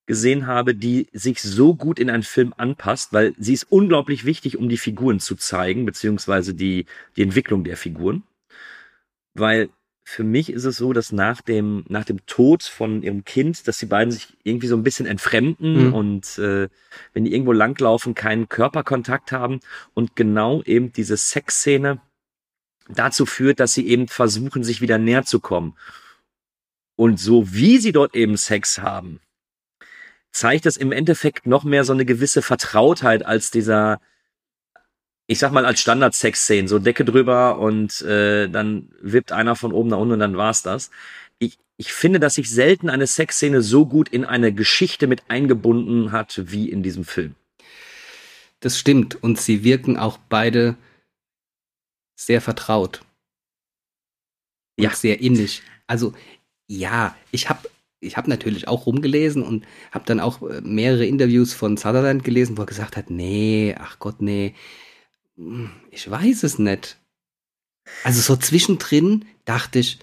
gesehen 0.06 0.46
habe, 0.48 0.76
die 0.76 1.08
sich 1.14 1.42
so 1.42 1.74
gut 1.76 1.98
in 2.00 2.10
einen 2.10 2.24
Film 2.24 2.54
anpasst, 2.58 3.14
weil 3.14 3.34
sie 3.40 3.54
ist 3.54 3.72
unglaublich 3.72 4.26
wichtig, 4.26 4.58
um 4.58 4.70
die 4.70 4.78
Figuren 4.78 5.20
zu 5.20 5.36
zeigen, 5.36 5.86
beziehungsweise 5.86 6.54
die, 6.54 6.86
die 7.16 7.24
Entwicklung 7.24 7.64
der 7.64 7.78
Figuren. 7.78 8.24
Weil 9.34 9.70
für 10.04 10.24
mich 10.24 10.52
ist 10.52 10.66
es 10.66 10.78
so, 10.78 10.94
dass 10.94 11.12
nach 11.12 11.42
dem, 11.42 11.84
nach 11.88 12.06
dem 12.06 12.24
Tod 12.28 12.62
von 12.62 13.02
ihrem 13.02 13.26
Kind, 13.26 13.68
dass 13.68 13.80
die 13.80 13.88
beiden 13.88 14.12
sich 14.12 14.38
irgendwie 14.44 14.68
so 14.68 14.76
ein 14.78 14.84
bisschen 14.84 15.08
entfremden 15.08 15.88
Mhm. 15.88 15.94
und 15.94 16.38
äh, 16.38 16.70
wenn 17.14 17.26
die 17.26 17.34
irgendwo 17.34 17.54
langlaufen, 17.54 18.14
keinen 18.14 18.48
Körperkontakt 18.48 19.32
haben 19.32 19.62
und 19.96 20.16
genau 20.16 20.62
eben 20.64 20.94
diese 20.94 21.18
Sexszene 21.18 22.00
dazu 22.88 23.26
führt, 23.26 23.60
dass 23.60 23.74
sie 23.74 23.88
eben 23.88 24.08
versuchen, 24.08 24.64
sich 24.64 24.82
wieder 24.82 24.98
näher 24.98 25.26
zu 25.26 25.40
kommen. 25.40 25.78
Und 26.96 27.20
so 27.20 27.54
wie 27.54 27.78
sie 27.78 27.92
dort 27.92 28.16
eben 28.16 28.38
Sex 28.38 28.80
haben, 28.80 29.20
zeigt 30.32 30.66
es 30.66 30.78
im 30.78 30.92
Endeffekt 30.92 31.48
noch 31.48 31.64
mehr 31.64 31.84
so 31.84 31.94
eine 31.94 32.06
gewisse 32.06 32.42
Vertrautheit 32.42 33.26
als 33.26 33.52
dieser, 33.52 34.00
ich 35.28 35.40
sag 35.40 35.52
mal, 35.52 35.66
als 35.66 35.80
Standard-Sex-Szenen, 35.82 36.68
so 36.68 36.80
Decke 36.80 37.06
drüber 37.06 37.58
und 37.60 38.02
äh, 38.02 38.48
dann 38.50 38.90
wippt 39.02 39.32
einer 39.32 39.56
von 39.56 39.72
oben 39.72 39.90
nach 39.90 39.98
unten 39.98 40.14
und 40.14 40.20
dann 40.20 40.38
war's 40.38 40.62
das. 40.62 40.90
Ich, 41.40 41.58
ich 41.78 41.92
finde, 41.94 42.20
dass 42.20 42.36
sich 42.36 42.50
selten 42.50 42.90
eine 42.90 43.08
Sexszene 43.08 43.62
so 43.62 43.86
gut 43.86 44.10
in 44.10 44.26
eine 44.26 44.54
Geschichte 44.54 45.08
mit 45.08 45.24
eingebunden 45.30 46.12
hat 46.12 46.42
wie 46.46 46.70
in 46.70 46.84
diesem 46.84 47.06
Film. 47.06 47.36
Das 48.60 48.80
stimmt. 48.80 49.22
Und 49.22 49.40
sie 49.40 49.64
wirken 49.64 49.98
auch 49.98 50.18
beide 50.30 50.76
sehr 52.16 52.42
vertraut. 52.42 53.02
Und 54.78 54.86
Ja. 54.86 54.90
sehr 54.96 55.20
innig. 55.22 55.62
Also, 55.88 56.14
ja, 56.68 57.16
ich 57.32 57.50
habe 57.50 57.70
ich 58.02 58.18
hab 58.18 58.28
natürlich 58.28 58.68
auch 58.68 58.86
rumgelesen 58.86 59.42
und 59.42 59.66
habe 59.92 60.06
dann 60.06 60.20
auch 60.20 60.42
äh, 60.44 60.62
mehrere 60.62 61.06
Interviews 61.06 61.54
von 61.54 61.78
Sutherland 61.78 62.24
gelesen, 62.24 62.58
wo 62.58 62.62
er 62.64 62.68
gesagt 62.68 62.98
hat, 62.98 63.10
nee, 63.10 63.76
ach 63.78 64.00
Gott, 64.00 64.22
nee, 64.22 64.54
hm, 65.38 65.72
ich 65.92 66.10
weiß 66.10 66.44
es 66.44 66.60
nicht. 66.60 66.98
Also 68.04 68.22
so 68.22 68.36
zwischendrin 68.36 69.26
dachte 69.46 69.80
ich, 69.80 70.00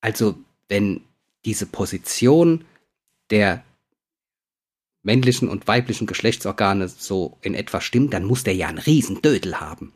also 0.00 0.38
wenn 0.68 1.02
diese 1.44 1.66
Position 1.66 2.64
der 3.30 3.64
männlichen 5.02 5.48
und 5.48 5.66
weiblichen 5.68 6.06
Geschlechtsorgane 6.06 6.88
so 6.88 7.38
in 7.42 7.54
etwa 7.54 7.80
stimmt, 7.80 8.12
dann 8.12 8.24
muss 8.24 8.44
der 8.44 8.54
ja 8.54 8.68
einen 8.68 8.78
riesen 8.78 9.22
Dödel 9.22 9.60
haben. 9.60 9.92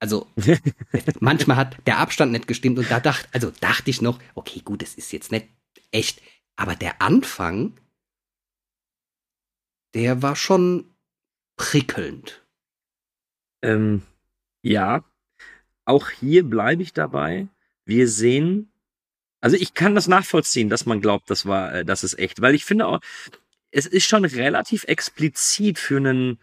Also 0.00 0.26
manchmal 1.20 1.56
hat 1.56 1.76
der 1.86 1.98
Abstand 1.98 2.32
nicht 2.32 2.46
gestimmt 2.46 2.78
und 2.78 2.90
da 2.90 3.00
dachte, 3.00 3.28
also 3.32 3.50
dachte 3.60 3.90
ich 3.90 4.02
noch, 4.02 4.20
okay, 4.34 4.60
gut, 4.60 4.82
das 4.82 4.94
ist 4.94 5.12
jetzt 5.12 5.32
nicht 5.32 5.46
echt, 5.90 6.20
aber 6.56 6.76
der 6.76 7.00
Anfang, 7.00 7.74
der 9.94 10.22
war 10.22 10.36
schon 10.36 10.94
prickelnd. 11.56 12.44
Ähm, 13.62 14.02
ja, 14.62 15.04
auch 15.84 16.10
hier 16.10 16.42
bleibe 16.44 16.82
ich 16.82 16.92
dabei. 16.92 17.48
Wir 17.84 18.08
sehen, 18.08 18.70
also 19.40 19.56
ich 19.56 19.74
kann 19.74 19.94
das 19.94 20.08
nachvollziehen, 20.08 20.68
dass 20.68 20.86
man 20.86 21.00
glaubt, 21.00 21.30
das 21.30 21.46
war, 21.46 21.74
äh, 21.74 21.84
das 21.84 22.04
ist 22.04 22.18
echt, 22.18 22.40
weil 22.40 22.54
ich 22.54 22.64
finde 22.64 22.86
auch, 22.86 23.00
es 23.70 23.86
ist 23.86 24.06
schon 24.06 24.24
relativ 24.24 24.84
explizit 24.84 25.78
für 25.78 25.96
einen, 25.96 26.38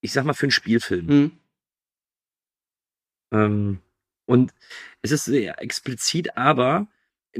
ich 0.00 0.12
sag 0.12 0.24
mal, 0.24 0.34
für 0.34 0.46
einen 0.46 0.52
Spielfilm. 0.52 1.08
Hm. 1.08 1.38
Ähm, 3.32 3.80
und 4.26 4.52
es 5.02 5.10
ist 5.10 5.24
sehr 5.26 5.60
explizit, 5.60 6.36
aber 6.36 6.86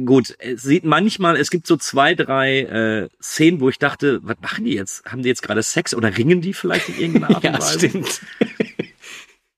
gut, 0.04 0.34
es 0.38 0.62
sieht 0.62 0.84
manchmal, 0.84 1.36
es 1.36 1.50
gibt 1.50 1.66
so 1.66 1.76
zwei, 1.76 2.14
drei 2.14 2.60
äh, 2.60 3.08
Szenen, 3.22 3.60
wo 3.60 3.68
ich 3.68 3.78
dachte, 3.78 4.20
was 4.22 4.36
machen 4.40 4.64
die 4.64 4.74
jetzt? 4.74 5.04
Haben 5.06 5.22
die 5.22 5.28
jetzt 5.28 5.42
gerade 5.42 5.62
Sex 5.62 5.94
oder 5.94 6.16
ringen 6.16 6.40
die 6.40 6.52
vielleicht 6.52 6.88
in 6.90 6.98
irgendeiner 6.98 7.30
Art 7.36 7.44
und 7.44 7.52
Ja, 7.52 7.60
Weise? 7.60 7.78
stimmt. 7.78 8.20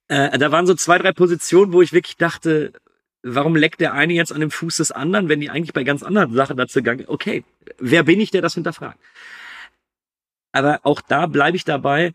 Äh, 0.09 0.37
da 0.39 0.53
waren 0.53 0.65
so 0.65 0.73
zwei, 0.73 0.97
drei 0.99 1.11
Positionen, 1.11 1.73
wo 1.73 1.81
ich 1.81 1.91
wirklich 1.91 2.15
dachte, 2.15 2.71
warum 3.23 3.57
leckt 3.57 3.81
der 3.81 3.91
eine 3.91 4.13
jetzt 4.13 4.31
an 4.31 4.39
dem 4.39 4.51
Fuß 4.51 4.77
des 4.77 4.93
anderen, 4.93 5.27
wenn 5.27 5.41
die 5.41 5.49
eigentlich 5.49 5.73
bei 5.73 5.83
ganz 5.83 6.01
anderen 6.01 6.33
Sachen 6.33 6.55
dazu 6.55 6.79
gegangen 6.79 7.03
Okay, 7.07 7.43
wer 7.77 8.03
bin 8.03 8.21
ich, 8.21 8.31
der 8.31 8.41
das 8.41 8.53
hinterfragt? 8.53 8.97
Aber 10.53 10.79
auch 10.83 11.01
da 11.01 11.25
bleibe 11.25 11.57
ich 11.57 11.65
dabei, 11.65 12.13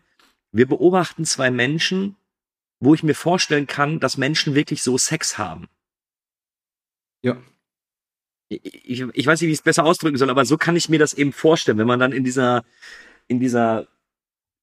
wir 0.51 0.67
beobachten 0.67 1.23
zwei 1.25 1.51
Menschen, 1.51 2.15
wo 2.83 2.93
ich 2.93 3.03
mir 3.03 3.15
vorstellen 3.15 3.67
kann, 3.67 3.99
dass 3.99 4.17
Menschen 4.17 4.55
wirklich 4.55 4.83
so 4.83 4.97
Sex 4.97 5.37
haben. 5.37 5.67
Ja. 7.21 7.37
Ich, 8.49 9.01
ich, 9.01 9.25
weiß 9.25 9.41
nicht, 9.41 9.47
wie 9.47 9.53
ich 9.53 9.59
es 9.59 9.63
besser 9.63 9.85
ausdrücken 9.85 10.17
soll, 10.17 10.29
aber 10.29 10.45
so 10.45 10.57
kann 10.57 10.75
ich 10.75 10.89
mir 10.89 10.99
das 10.99 11.13
eben 11.13 11.33
vorstellen, 11.33 11.77
wenn 11.77 11.87
man 11.87 11.99
dann 11.99 12.11
in 12.11 12.23
dieser, 12.23 12.63
in 13.27 13.39
dieser 13.39 13.87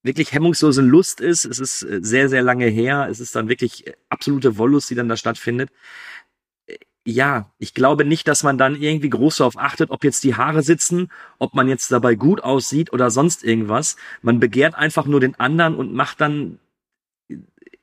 wirklich 0.03 0.33
hemmungslosen 0.33 0.89
Lust 0.89 1.21
ist. 1.21 1.45
Es 1.45 1.59
ist 1.59 1.83
äh, 1.83 2.01
sehr, 2.03 2.29
sehr 2.29 2.43
lange 2.43 2.67
her. 2.67 3.09
Es 3.11 3.21
ist 3.21 3.35
dann 3.35 3.49
wirklich 3.49 3.87
äh, 3.87 3.95
absolute 4.09 4.59
Wollust, 4.59 4.91
die 4.91 4.95
dann 4.95 5.09
da 5.09 5.17
stattfindet. 5.17 5.71
Äh, 6.67 6.77
Ja, 7.05 7.51
ich 7.59 7.75
glaube 7.75 8.05
nicht, 8.05 8.29
dass 8.29 8.43
man 8.43 8.59
dann 8.59 8.77
irgendwie 8.77 9.11
groß 9.11 9.37
darauf 9.37 9.57
achtet, 9.59 9.91
ob 9.91 10.05
jetzt 10.05 10.25
die 10.25 10.37
Haare 10.37 10.63
sitzen, 10.63 11.11
ob 11.39 11.55
man 11.55 11.69
jetzt 11.69 11.91
dabei 11.91 12.15
gut 12.15 12.43
aussieht 12.43 12.93
oder 12.93 13.11
sonst 13.11 13.45
irgendwas. 13.45 13.97
Man 14.23 14.41
begehrt 14.41 14.75
einfach 14.75 15.07
nur 15.07 15.21
den 15.21 15.39
anderen 15.41 15.75
und 15.75 15.93
macht 15.95 16.21
dann 16.21 16.59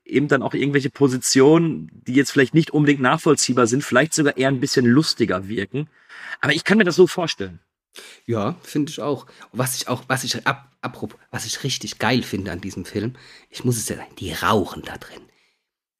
eben 0.07 0.27
dann 0.27 0.41
auch 0.41 0.53
irgendwelche 0.53 0.89
Positionen, 0.89 1.89
die 2.07 2.13
jetzt 2.13 2.31
vielleicht 2.31 2.53
nicht 2.53 2.71
unbedingt 2.71 3.01
nachvollziehbar 3.01 3.67
sind, 3.67 3.83
vielleicht 3.83 4.13
sogar 4.13 4.37
eher 4.37 4.47
ein 4.49 4.59
bisschen 4.59 4.85
lustiger 4.85 5.47
wirken. 5.47 5.89
Aber 6.41 6.53
ich 6.53 6.63
kann 6.63 6.77
mir 6.77 6.83
das 6.83 6.95
so 6.95 7.07
vorstellen. 7.07 7.59
Ja, 8.25 8.55
finde 8.61 8.91
ich 8.91 9.01
auch. 9.01 9.25
Was 9.51 9.75
ich 9.75 9.87
auch, 9.87 10.03
was 10.07 10.23
ich 10.23 10.45
ab, 10.45 10.71
apropos, 10.81 11.17
was 11.31 11.45
ich 11.45 11.63
richtig 11.63 11.99
geil 11.99 12.21
finde 12.23 12.51
an 12.51 12.61
diesem 12.61 12.85
Film, 12.85 13.13
ich 13.49 13.65
muss 13.65 13.77
es 13.77 13.89
ja 13.89 13.95
sagen, 13.95 14.15
die 14.19 14.33
rauchen 14.33 14.83
da 14.83 14.97
drin. 14.97 15.21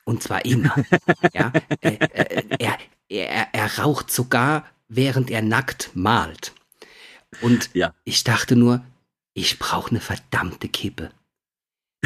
Und 0.05 0.23
zwar 0.23 0.45
immer. 0.45 0.73
ja, 1.33 1.51
äh, 1.81 1.95
äh, 1.95 2.43
er, 2.59 2.77
er, 3.09 3.47
er 3.53 3.79
raucht 3.79 4.11
sogar, 4.11 4.65
während 4.87 5.29
er 5.31 5.41
nackt 5.41 5.91
malt. 5.95 6.53
Und 7.41 7.69
Ja. 7.73 7.93
ich 8.03 8.23
dachte 8.23 8.55
nur, 8.55 8.83
ich 9.33 9.59
brauche 9.59 9.89
eine 9.91 9.99
verdammte 9.99 10.69
Kippe. 10.69 11.11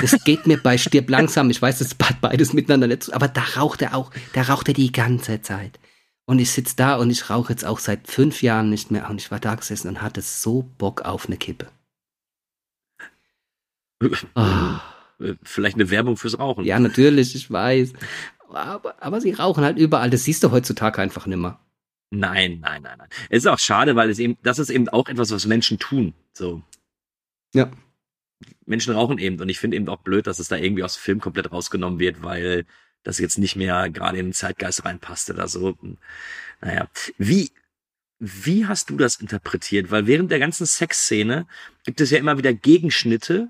Das 0.02 0.24
geht 0.24 0.48
mir 0.48 0.58
bei 0.58 0.78
Stirb 0.78 1.10
langsam. 1.10 1.50
Ich 1.50 1.62
weiß, 1.62 1.80
das 1.80 1.96
hat 2.02 2.22
beides 2.22 2.54
miteinander 2.54 2.88
nicht 2.88 3.04
zu, 3.04 3.14
aber 3.14 3.28
da 3.28 3.42
raucht 3.56 3.82
er 3.82 3.96
auch, 3.96 4.12
da 4.34 4.42
raucht 4.44 4.68
er 4.68 4.74
die 4.74 4.92
ganze 4.92 5.42
Zeit. 5.42 5.80
Und 6.26 6.40
ich 6.40 6.52
sitze 6.52 6.76
da 6.76 6.96
und 6.96 7.10
ich 7.10 7.30
rauche 7.30 7.54
jetzt 7.54 7.66
auch 7.66 7.80
seit 7.80 8.08
fünf 8.08 8.42
Jahren 8.42 8.70
nicht 8.70 8.92
mehr. 8.92 9.10
Und 9.10 9.22
ich 9.22 9.32
war 9.32 9.40
da 9.40 9.56
gesessen 9.56 9.90
und 9.90 10.02
hatte 10.02 10.22
so 10.22 10.64
Bock 10.78 11.02
auf 11.02 11.28
eine 11.28 11.38
Kippe. 11.38 11.68
Äh, 14.02 15.36
Vielleicht 15.44 15.76
eine 15.76 15.90
Werbung 15.90 16.18
fürs 16.18 16.40
Rauchen. 16.40 16.66
Ja, 16.66 16.80
natürlich, 16.80 17.36
ich 17.36 17.52
weiß. 17.52 17.94
Aber, 18.50 19.02
aber 19.02 19.22
sie 19.22 19.32
rauchen 19.32 19.64
halt 19.64 19.78
überall. 19.78 20.10
Das 20.10 20.24
siehst 20.24 20.44
du 20.44 20.52
heutzutage 20.52 21.02
einfach 21.02 21.28
nimmer. 21.28 21.60
Nein, 22.10 22.60
nein, 22.62 22.82
nein, 22.82 22.98
nein. 22.98 23.08
Es 23.30 23.44
ist 23.44 23.48
auch 23.48 23.60
schade, 23.60 23.96
weil 23.96 24.10
es 24.10 24.20
eben, 24.20 24.38
das 24.44 24.60
ist 24.60 24.70
eben 24.70 24.90
auch 24.90 25.08
etwas, 25.08 25.32
was 25.32 25.46
Menschen 25.46 25.80
tun. 25.80 26.14
So. 26.34 26.62
Ja. 27.54 27.72
Menschen 28.66 28.94
rauchen 28.94 29.18
eben 29.18 29.40
und 29.40 29.50
ich 29.50 29.60
finde 29.60 29.78
eben 29.78 29.90
auch 29.90 30.02
blöd, 30.02 30.28
dass 30.28 30.40
es 30.40 30.48
da 30.48 30.56
irgendwie 30.56 30.84
aus 30.84 30.96
dem 30.96 31.02
Film 31.02 31.20
komplett 31.22 31.52
rausgenommen 31.52 32.00
wird, 32.00 32.24
weil 32.24 32.66
das 33.04 33.18
jetzt 33.18 33.38
nicht 33.38 33.56
mehr 33.56 33.90
gerade 33.90 34.20
in 34.20 34.28
den 34.28 34.34
Zeitgeist 34.34 34.86
reinpasst 34.86 35.30
oder 35.30 35.48
so. 35.48 35.78
Naja, 36.62 36.88
wie, 37.18 37.52
wie 38.20 38.66
hast 38.66 38.90
du 38.90 38.98
das 38.98 39.16
interpretiert? 39.16 39.92
Weil 39.92 40.08
während 40.08 40.32
der 40.32 40.40
ganzen 40.40 40.66
Sexszene 40.66 41.48
gibt 41.86 42.02
es 42.02 42.12
ja 42.12 42.20
immer 42.20 42.38
wieder 42.38 42.54
Gegenschnitte 42.54 43.50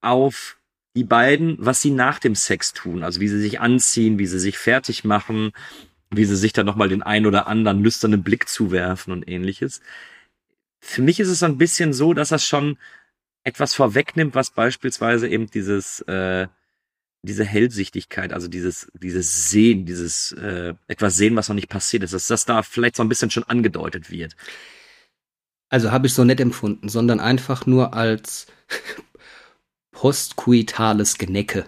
auf 0.00 0.56
die 0.94 1.04
beiden, 1.04 1.56
was 1.58 1.80
sie 1.80 1.90
nach 1.90 2.18
dem 2.18 2.34
Sex 2.34 2.72
tun. 2.72 3.02
Also 3.02 3.20
wie 3.20 3.28
sie 3.28 3.40
sich 3.40 3.60
anziehen, 3.60 4.18
wie 4.18 4.26
sie 4.26 4.38
sich 4.38 4.58
fertig 4.58 5.04
machen, 5.04 5.52
wie 6.10 6.24
sie 6.24 6.36
sich 6.36 6.52
dann 6.52 6.66
nochmal 6.66 6.88
den 6.88 7.02
ein 7.02 7.26
oder 7.26 7.46
anderen 7.46 7.82
lüsternen 7.82 8.22
Blick 8.22 8.48
zuwerfen 8.48 9.12
und 9.12 9.28
ähnliches. 9.28 9.80
Für 10.80 11.02
mich 11.02 11.20
ist 11.20 11.28
es 11.28 11.40
so 11.40 11.46
ein 11.46 11.58
bisschen 11.58 11.92
so, 11.92 12.14
dass 12.14 12.30
das 12.30 12.46
schon 12.46 12.78
etwas 13.44 13.74
vorwegnimmt, 13.74 14.34
was 14.34 14.50
beispielsweise 14.50 15.28
eben 15.28 15.50
dieses 15.50 16.00
äh, 16.02 16.48
diese 17.22 17.44
Hellsichtigkeit, 17.44 18.32
also 18.32 18.48
dieses 18.48 18.90
dieses 18.94 19.50
Sehen, 19.50 19.86
dieses 19.86 20.32
äh, 20.32 20.74
etwas 20.86 21.16
sehen, 21.16 21.36
was 21.36 21.48
noch 21.48 21.56
nicht 21.56 21.68
passiert 21.68 22.02
ist, 22.02 22.14
dass 22.14 22.28
das 22.28 22.44
da 22.44 22.62
vielleicht 22.62 22.96
so 22.96 23.02
ein 23.02 23.08
bisschen 23.08 23.30
schon 23.30 23.44
angedeutet 23.44 24.10
wird. 24.10 24.36
Also 25.68 25.92
habe 25.92 26.06
ich 26.06 26.14
so 26.14 26.24
nicht 26.24 26.40
empfunden, 26.40 26.88
sondern 26.88 27.20
einfach 27.20 27.66
nur 27.66 27.94
als 27.94 28.46
postkuitales 29.92 31.18
Genecke. 31.18 31.66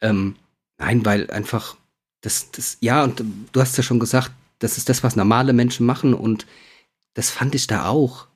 Ähm, 0.00 0.36
nein, 0.78 1.04
weil 1.04 1.30
einfach 1.30 1.76
das, 2.22 2.50
das, 2.50 2.78
ja, 2.80 3.04
und 3.04 3.22
du 3.52 3.60
hast 3.60 3.76
ja 3.76 3.82
schon 3.82 4.00
gesagt, 4.00 4.32
das 4.58 4.78
ist 4.78 4.88
das, 4.88 5.02
was 5.02 5.16
normale 5.16 5.52
Menschen 5.52 5.86
machen 5.86 6.14
und 6.14 6.46
das 7.14 7.30
fand 7.30 7.54
ich 7.54 7.66
da 7.66 7.86
auch. 7.86 8.28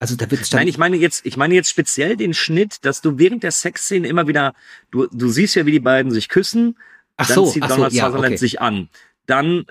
Also 0.00 0.16
da 0.16 0.30
wird 0.30 0.50
Nein, 0.52 0.66
ich 0.66 0.78
meine 0.78 0.96
jetzt, 0.96 1.24
ich 1.26 1.36
meine 1.36 1.54
jetzt 1.54 1.70
speziell 1.70 2.16
den 2.16 2.34
Schnitt, 2.34 2.84
dass 2.84 3.02
du 3.02 3.18
während 3.18 3.42
der 3.42 3.52
Sexszene 3.52 4.08
immer 4.08 4.26
wieder, 4.26 4.54
du, 4.90 5.06
du 5.06 5.28
siehst 5.28 5.54
ja, 5.54 5.66
wie 5.66 5.72
die 5.72 5.80
beiden 5.80 6.10
sich 6.10 6.30
küssen, 6.30 6.78
ach 7.16 7.28
dann 7.28 7.34
so, 7.34 7.46
zieht 7.46 7.64
Donald 7.64 7.92
so, 7.92 7.98
ja, 7.98 8.06
Sutherland 8.06 8.32
okay. 8.32 8.36
sich 8.38 8.60
an. 8.62 8.88
Dann 9.26 9.66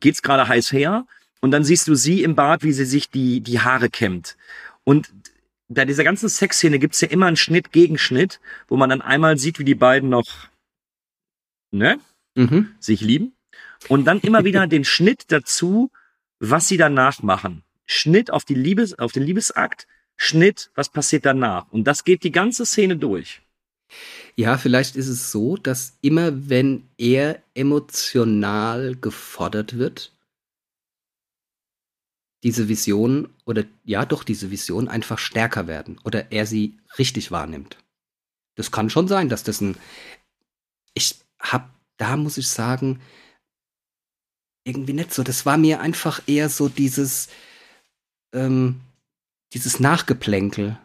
geht's 0.00 0.22
gerade 0.22 0.48
heiß 0.48 0.72
her 0.72 1.06
und 1.40 1.50
dann 1.50 1.62
siehst 1.62 1.88
du 1.88 1.94
sie 1.94 2.22
im 2.22 2.34
Bad, 2.34 2.62
wie 2.62 2.72
sie 2.72 2.86
sich 2.86 3.10
die, 3.10 3.42
die 3.42 3.60
Haare 3.60 3.90
kämmt. 3.90 4.38
Und 4.82 5.12
bei 5.68 5.84
dieser 5.84 6.02
ganzen 6.02 6.30
Sexszene 6.30 6.78
gibt's 6.78 7.02
ja 7.02 7.08
immer 7.08 7.26
einen 7.26 7.36
Schnitt 7.36 7.72
Gegenschnitt, 7.72 8.40
wo 8.66 8.78
man 8.78 8.88
dann 8.88 9.02
einmal 9.02 9.36
sieht, 9.36 9.58
wie 9.58 9.64
die 9.64 9.74
beiden 9.74 10.08
noch 10.08 10.26
ne, 11.70 12.00
Mhm. 12.34 12.74
sich 12.78 13.00
lieben 13.02 13.34
und 13.88 14.04
dann 14.04 14.20
immer 14.20 14.44
wieder 14.44 14.66
den 14.66 14.84
Schnitt 14.84 15.24
dazu, 15.28 15.90
was 16.38 16.68
sie 16.68 16.76
danach 16.76 17.22
machen. 17.22 17.62
Schnitt 17.90 18.30
auf 18.30 18.44
die 18.44 18.54
Liebes, 18.54 18.98
auf 18.98 19.12
den 19.12 19.24
Liebesakt, 19.24 19.88
Schnitt, 20.16 20.70
was 20.74 20.90
passiert 20.90 21.26
danach? 21.26 21.70
Und 21.72 21.84
das 21.84 22.04
geht 22.04 22.22
die 22.22 22.30
ganze 22.30 22.64
Szene 22.64 22.96
durch. 22.96 23.42
Ja, 24.36 24.58
vielleicht 24.58 24.94
ist 24.94 25.08
es 25.08 25.32
so, 25.32 25.56
dass 25.56 25.98
immer 26.00 26.48
wenn 26.48 26.88
er 26.98 27.42
emotional 27.54 28.94
gefordert 28.94 29.76
wird, 29.76 30.12
diese 32.44 32.68
Visionen 32.68 33.28
oder 33.44 33.64
ja 33.84 34.06
doch 34.06 34.22
diese 34.22 34.50
Visionen 34.50 34.88
einfach 34.88 35.18
stärker 35.18 35.66
werden 35.66 35.98
oder 36.04 36.30
er 36.30 36.46
sie 36.46 36.78
richtig 36.96 37.30
wahrnimmt. 37.30 37.76
Das 38.54 38.70
kann 38.70 38.88
schon 38.88 39.08
sein, 39.08 39.28
dass 39.28 39.42
das 39.42 39.60
ein 39.60 39.76
ich 40.94 41.16
hab 41.40 41.74
da 41.96 42.16
muss 42.16 42.38
ich 42.38 42.48
sagen 42.48 43.00
irgendwie 44.64 44.92
nicht 44.92 45.12
so. 45.12 45.22
Das 45.22 45.44
war 45.44 45.58
mir 45.58 45.80
einfach 45.80 46.22
eher 46.26 46.48
so 46.48 46.68
dieses 46.68 47.28
ähm, 48.32 48.80
dieses 49.52 49.80
Nachgeplänkel. 49.80 50.78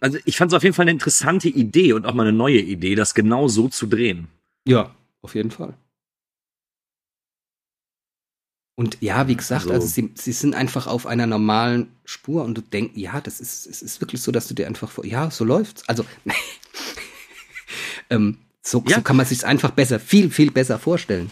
Also 0.00 0.18
ich 0.24 0.36
fand 0.36 0.50
es 0.52 0.56
auf 0.56 0.64
jeden 0.64 0.74
Fall 0.74 0.84
eine 0.84 0.90
interessante 0.90 1.48
Idee 1.48 1.92
und 1.92 2.04
auch 2.04 2.14
mal 2.14 2.26
eine 2.26 2.36
neue 2.36 2.58
Idee, 2.60 2.96
das 2.96 3.14
genau 3.14 3.46
so 3.46 3.68
zu 3.68 3.86
drehen. 3.86 4.26
Ja, 4.66 4.94
auf 5.22 5.34
jeden 5.36 5.52
Fall. 5.52 5.74
Und 8.76 8.98
ja, 9.00 9.26
wie 9.26 9.36
gesagt, 9.36 9.62
also, 9.62 9.74
Also- 9.74 9.86
sie, 9.88 10.12
sie 10.14 10.32
sind 10.32 10.54
einfach 10.54 10.86
auf 10.86 11.06
einer 11.06 11.26
normalen 11.26 11.90
Spur 12.04 12.44
und 12.44 12.54
du 12.56 12.60
denkst, 12.62 12.92
ja, 12.96 13.20
das 13.20 13.40
ist, 13.40 13.66
es 13.66 13.82
ist 13.82 14.00
wirklich 14.00 14.22
so, 14.22 14.30
dass 14.32 14.46
du 14.48 14.54
dir 14.54 14.66
einfach 14.68 14.90
vor, 14.90 15.04
ja, 15.04 15.30
so 15.30 15.44
läuft's. 15.44 15.88
Also, 15.88 16.04
ähm, 18.10 18.38
so, 18.62 18.82
Ja. 18.86 18.96
so 18.96 19.02
kann 19.02 19.16
man 19.16 19.26
sich 19.26 19.44
einfach 19.44 19.70
besser, 19.72 19.98
viel, 19.98 20.30
viel 20.30 20.50
besser 20.50 20.78
vorstellen. 20.78 21.30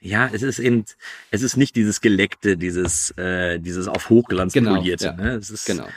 Ja, 0.00 0.30
es 0.32 0.42
ist 0.42 0.58
eben, 0.60 0.84
es 1.30 1.42
ist 1.42 1.56
nicht 1.56 1.74
dieses 1.76 2.00
Geleckte, 2.00 2.56
dieses, 2.56 3.10
äh, 3.18 3.58
dieses 3.58 3.88
auf 3.88 4.10
Hochglanz 4.10 4.52
Genau, 4.52 4.76
polierte. 4.76 5.06
ja. 5.06 5.12
Ne? 5.12 5.30
Es 5.32 5.50
ist, 5.50 5.66
Genau. 5.66 5.88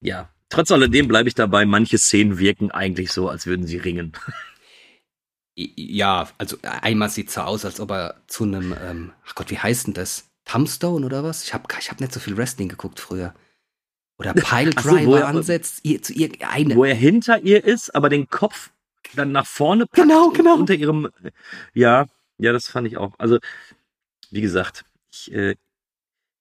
Ja. 0.00 0.28
Trotz 0.50 0.70
alledem 0.70 1.08
bleibe 1.08 1.28
ich 1.28 1.34
dabei, 1.34 1.64
manche 1.64 1.96
Szenen 1.98 2.38
wirken 2.38 2.70
eigentlich 2.70 3.10
so, 3.12 3.28
als 3.28 3.46
würden 3.46 3.66
sie 3.66 3.78
ringen. 3.78 4.12
Ja, 5.56 6.28
also 6.38 6.56
einmal 6.62 7.08
sieht 7.10 7.30
so 7.30 7.42
aus, 7.42 7.64
als 7.64 7.78
ob 7.80 7.90
er 7.92 8.20
zu 8.26 8.42
einem, 8.44 8.74
ähm, 8.84 9.12
ach 9.26 9.34
Gott, 9.36 9.50
wie 9.50 9.58
heißt 9.58 9.86
denn 9.86 9.94
das? 9.94 10.28
Thumbstone 10.44 11.06
oder 11.06 11.22
was? 11.22 11.44
Ich 11.44 11.54
habe 11.54 11.64
ich 11.80 11.90
hab 11.90 12.00
nicht 12.00 12.12
so 12.12 12.18
viel 12.20 12.36
Wrestling 12.36 12.68
geguckt 12.68 12.98
früher. 13.00 13.34
Oder 14.18 14.34
Piledriver 14.34 15.00
so, 15.00 15.06
wo 15.06 15.14
er- 15.16 15.28
ansetzt, 15.28 15.80
ihr, 15.84 16.02
zu 16.02 16.12
irgendeinem. 16.12 16.76
Wo 16.76 16.84
er 16.84 16.94
hinter 16.94 17.40
ihr 17.40 17.62
ist, 17.64 17.94
aber 17.94 18.08
den 18.08 18.28
Kopf 18.28 18.70
dann 19.14 19.30
nach 19.32 19.46
vorne 19.46 19.86
packt 19.86 19.96
Genau, 20.02 20.30
genau. 20.30 20.56
unter 20.56 20.74
ihrem, 20.74 21.08
ja, 21.72 22.06
ja, 22.44 22.52
das 22.52 22.68
fand 22.68 22.86
ich 22.86 22.96
auch. 22.96 23.12
Also, 23.18 23.38
wie 24.30 24.40
gesagt, 24.40 24.84
ich, 25.12 25.32
äh, 25.32 25.56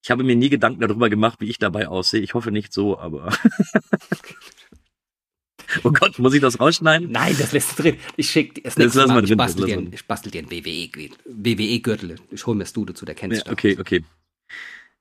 ich 0.04 0.12
habe 0.12 0.24
mir 0.24 0.36
nie 0.36 0.50
Gedanken 0.50 0.82
darüber 0.82 1.10
gemacht, 1.10 1.40
wie 1.40 1.50
ich 1.50 1.60
dabei 1.60 1.88
aussehe. 1.88 2.22
Ich 2.22 2.34
hoffe 2.34 2.52
nicht 2.52 2.74
so, 2.74 3.00
aber. 3.00 3.34
oh 5.84 5.92
Gott, 5.92 6.20
muss 6.20 6.34
ich 6.34 6.42
das 6.42 6.60
rausschneiden? 6.60 7.12
Nein, 7.12 7.36
das 7.40 7.54
lässt 7.54 7.78
du 7.78 7.84
drin. 7.84 7.98
Ich 8.18 8.30
schick 8.30 8.64
das 8.64 8.76
Das 8.76 8.96
nächste 8.96 9.08
Mal, 9.08 9.24
ich 9.24 9.30
drin, 9.30 9.38
das 9.38 9.56
bastel, 9.56 9.66
dir, 9.66 9.94
ich 9.94 10.06
bastel 10.06 10.32
dir 10.32 10.44
ein 10.44 10.52
WWE, 10.52 11.10
WWE-Gürtel. 11.26 12.18
Ich 12.32 12.46
hol 12.46 12.56
mir 12.56 12.64
das 12.64 12.74
Dude 12.74 12.94
zu, 12.94 13.06
der 13.06 13.16
kennst 13.16 13.38
Ja, 13.38 13.44
du. 13.46 13.52
okay, 13.52 13.78
okay. 13.80 14.04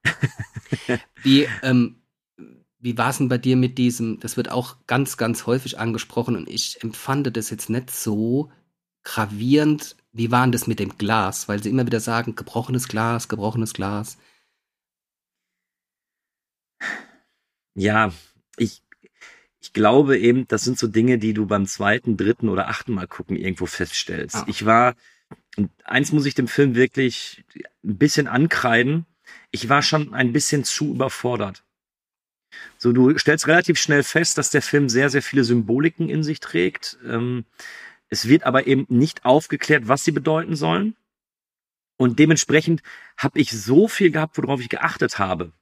Wie, 1.23 1.49
ähm, 1.63 1.97
wie 2.79 2.99
war 2.99 3.11
es 3.11 3.19
denn 3.19 3.29
bei 3.29 3.39
dir 3.39 3.57
mit 3.57 3.79
diesem, 3.79 4.19
das 4.21 4.37
wird 4.37 4.51
auch 4.51 4.77
ganz, 4.87 5.17
ganz 5.17 5.47
häufig 5.47 5.79
angesprochen 5.79 6.37
und 6.37 6.49
ich 6.49 6.83
empfand 6.83 7.37
das 7.37 7.51
jetzt 7.51 7.71
nicht 7.71 7.91
so 7.91 8.51
gravierend. 9.05 9.97
Wie 10.13 10.31
war 10.31 10.45
denn 10.45 10.53
das 10.53 10.67
mit 10.67 10.79
dem 10.79 10.99
Glas? 10.99 11.49
Weil 11.49 11.63
sie 11.63 11.71
immer 11.71 11.87
wieder 11.87 12.01
sagen, 12.01 12.35
gebrochenes 12.35 12.89
Glas, 12.89 13.29
gebrochenes 13.29 13.73
Glas. 13.73 14.19
Ja, 17.75 18.13
ich, 18.59 18.83
ich 19.61 19.73
glaube 19.73 20.19
eben, 20.19 20.47
das 20.49 20.65
sind 20.65 20.79
so 20.79 20.87
Dinge, 20.87 21.19
die 21.19 21.33
du 21.33 21.47
beim 21.47 21.67
zweiten, 21.67 22.19
dritten 22.19 22.51
oder 22.51 22.69
achten 22.69 22.93
Mal 22.93 23.07
gucken 23.07 23.37
irgendwo 23.37 23.65
feststellst. 23.65 24.37
Ah. 24.37 24.45
Ich 24.47 24.67
war, 24.67 24.95
und 25.57 25.71
eins 25.85 26.13
muss 26.13 26.27
ich 26.27 26.35
dem 26.35 26.49
Film 26.49 26.75
wirklich 26.75 27.43
ein 27.83 27.97
bisschen 27.97 28.29
ankreiden, 28.29 29.07
ich 29.51 29.71
war 29.71 29.83
schon 29.83 30.13
ein 30.13 30.33
bisschen 30.33 30.65
zu 30.65 30.93
überfordert. 30.95 31.65
So, 32.77 32.93
du 32.93 33.17
stellst 33.17 33.47
relativ 33.47 33.79
schnell 33.79 34.03
fest, 34.03 34.37
dass 34.37 34.51
der 34.51 34.61
Film 34.61 34.91
sehr, 34.91 35.09
sehr 35.09 35.23
viele 35.23 35.45
Symboliken 35.45 36.11
in 36.11 36.23
sich 36.23 36.41
trägt. 36.41 36.99
Ähm, 37.07 37.45
es 38.13 38.29
wird 38.29 38.45
aber 38.45 38.67
eben 38.67 38.85
nicht 38.91 39.25
aufgeklärt, 39.25 39.89
was 39.89 40.05
sie 40.05 40.13
bedeuten 40.13 40.55
sollen. 40.55 40.95
Und 41.97 42.19
dementsprechend 42.19 42.83
habe 43.17 43.39
ich 43.41 43.51
so 43.51 43.89
viel 43.89 44.11
gehabt, 44.11 44.37
worauf 44.37 44.61
ich 44.61 44.69
geachtet 44.69 45.19
habe 45.19 45.53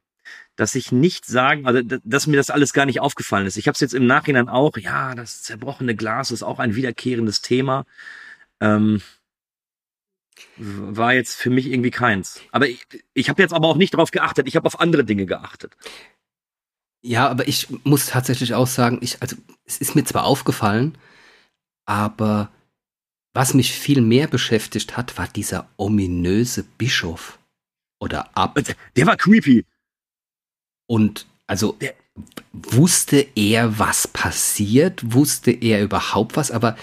dass 0.56 0.74
ich 0.74 0.92
nicht 0.92 1.24
sagen, 1.24 1.66
also 1.66 1.80
dass 1.82 2.26
mir 2.26 2.36
das 2.36 2.50
alles 2.50 2.74
gar 2.74 2.84
nicht 2.84 3.00
aufgefallen 3.00 3.46
ist. 3.46 3.56
Ich 3.56 3.66
habe 3.66 3.74
es 3.74 3.80
jetzt 3.80 3.94
im 3.94 4.06
Nachhinein 4.06 4.50
auch, 4.50 4.76
ja, 4.76 5.14
das 5.14 5.42
zerbrochene 5.42 5.96
Glas 5.96 6.30
ist 6.30 6.42
auch 6.42 6.58
ein 6.58 6.74
wiederkehrendes 6.76 7.40
Thema. 7.40 7.86
Ähm, 8.60 9.00
war 10.58 11.14
jetzt 11.14 11.36
für 11.36 11.48
mich 11.48 11.66
irgendwie 11.66 11.90
keins. 11.90 12.42
Aber 12.50 12.68
ich, 12.68 12.86
ich 13.14 13.30
habe 13.30 13.40
jetzt 13.40 13.54
aber 13.54 13.68
auch 13.68 13.76
nicht 13.76 13.94
darauf 13.94 14.10
geachtet. 14.10 14.48
Ich 14.48 14.56
habe 14.56 14.66
auf 14.66 14.80
andere 14.80 15.04
Dinge 15.04 15.24
geachtet. 15.24 15.76
Ja, 17.02 17.28
aber 17.28 17.48
ich 17.48 17.68
muss 17.84 18.06
tatsächlich 18.06 18.52
auch 18.52 18.66
sagen, 18.66 18.98
ich, 19.00 19.22
also, 19.22 19.36
es 19.64 19.78
ist 19.78 19.94
mir 19.94 20.04
zwar 20.04 20.24
aufgefallen, 20.24 20.98
aber 21.86 22.50
was 23.32 23.54
mich 23.54 23.72
viel 23.72 24.00
mehr 24.00 24.26
beschäftigt 24.26 24.96
hat, 24.96 25.16
war 25.16 25.28
dieser 25.28 25.68
ominöse 25.76 26.64
Bischof 26.64 27.38
oder 28.00 28.36
Abt. 28.36 28.74
Der 28.96 29.06
war 29.06 29.16
creepy. 29.16 29.64
Und 30.86 31.26
also 31.46 31.78
wusste 32.52 33.26
er, 33.36 33.78
was 33.78 34.08
passiert? 34.08 35.14
Wusste 35.14 35.52
er 35.52 35.82
überhaupt 35.82 36.36
was? 36.36 36.50
Aber 36.50 36.76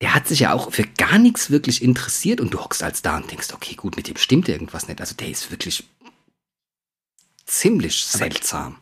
der 0.00 0.14
hat 0.14 0.26
sich 0.26 0.40
ja 0.40 0.52
auch 0.52 0.72
für 0.72 0.84
gar 0.84 1.18
nichts 1.18 1.50
wirklich 1.50 1.82
interessiert 1.82 2.40
und 2.40 2.52
du 2.52 2.60
hockst 2.60 2.82
als 2.82 3.02
da 3.02 3.16
und 3.16 3.30
denkst, 3.30 3.52
okay, 3.52 3.74
gut, 3.74 3.96
mit 3.96 4.08
dem 4.08 4.16
stimmt 4.16 4.48
irgendwas 4.48 4.88
nicht. 4.88 5.00
Also 5.00 5.14
der 5.14 5.28
ist 5.28 5.50
wirklich 5.50 5.84
ziemlich 7.46 8.04
seltsam. 8.04 8.78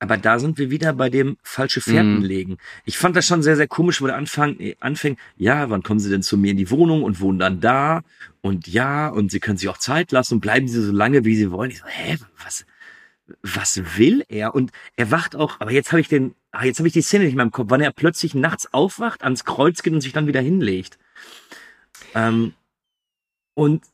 Aber 0.00 0.16
da 0.18 0.38
sind 0.38 0.58
wir 0.58 0.70
wieder 0.70 0.92
bei 0.92 1.08
dem 1.08 1.38
falsche 1.42 1.80
Fährten 1.80 2.18
Mhm. 2.18 2.24
legen. 2.24 2.56
Ich 2.84 2.98
fand 2.98 3.16
das 3.16 3.26
schon 3.26 3.42
sehr, 3.42 3.56
sehr 3.56 3.68
komisch, 3.68 4.02
wo 4.02 4.06
der 4.06 4.16
Anfang, 4.16 4.58
äh, 4.60 4.76
anfängt, 4.80 5.18
ja, 5.36 5.70
wann 5.70 5.82
kommen 5.82 6.00
Sie 6.00 6.10
denn 6.10 6.22
zu 6.22 6.36
mir 6.36 6.50
in 6.50 6.56
die 6.56 6.70
Wohnung 6.70 7.02
und 7.04 7.20
wohnen 7.20 7.38
dann 7.38 7.60
da? 7.60 8.02
Und 8.42 8.66
ja, 8.66 9.08
und 9.08 9.30
Sie 9.30 9.40
können 9.40 9.56
sich 9.56 9.68
auch 9.68 9.78
Zeit 9.78 10.12
lassen 10.12 10.34
und 10.34 10.40
bleiben 10.40 10.68
Sie 10.68 10.82
so 10.82 10.92
lange, 10.92 11.24
wie 11.24 11.36
Sie 11.36 11.50
wollen. 11.50 11.70
Ich 11.70 11.78
so, 11.78 11.86
hä, 11.86 12.18
was, 12.44 12.66
was 13.42 13.80
will 13.96 14.24
er? 14.28 14.54
Und 14.54 14.72
er 14.96 15.10
wacht 15.10 15.36
auch, 15.36 15.60
aber 15.60 15.70
jetzt 15.70 15.92
habe 15.92 16.00
ich 16.00 16.08
den, 16.08 16.34
ah, 16.50 16.64
jetzt 16.64 16.78
habe 16.78 16.88
ich 16.88 16.92
die 16.92 17.00
Szene 17.02 17.24
nicht 17.24 17.36
mehr 17.36 17.44
im 17.44 17.52
Kopf, 17.52 17.70
wann 17.70 17.80
er 17.80 17.92
plötzlich 17.92 18.34
nachts 18.34 18.74
aufwacht, 18.74 19.22
ans 19.22 19.44
Kreuz 19.44 19.82
geht 19.82 19.94
und 19.94 20.02
sich 20.02 20.12
dann 20.12 20.26
wieder 20.26 20.40
hinlegt. 20.42 20.98
Ähm, 22.14 22.52
und 23.54 23.84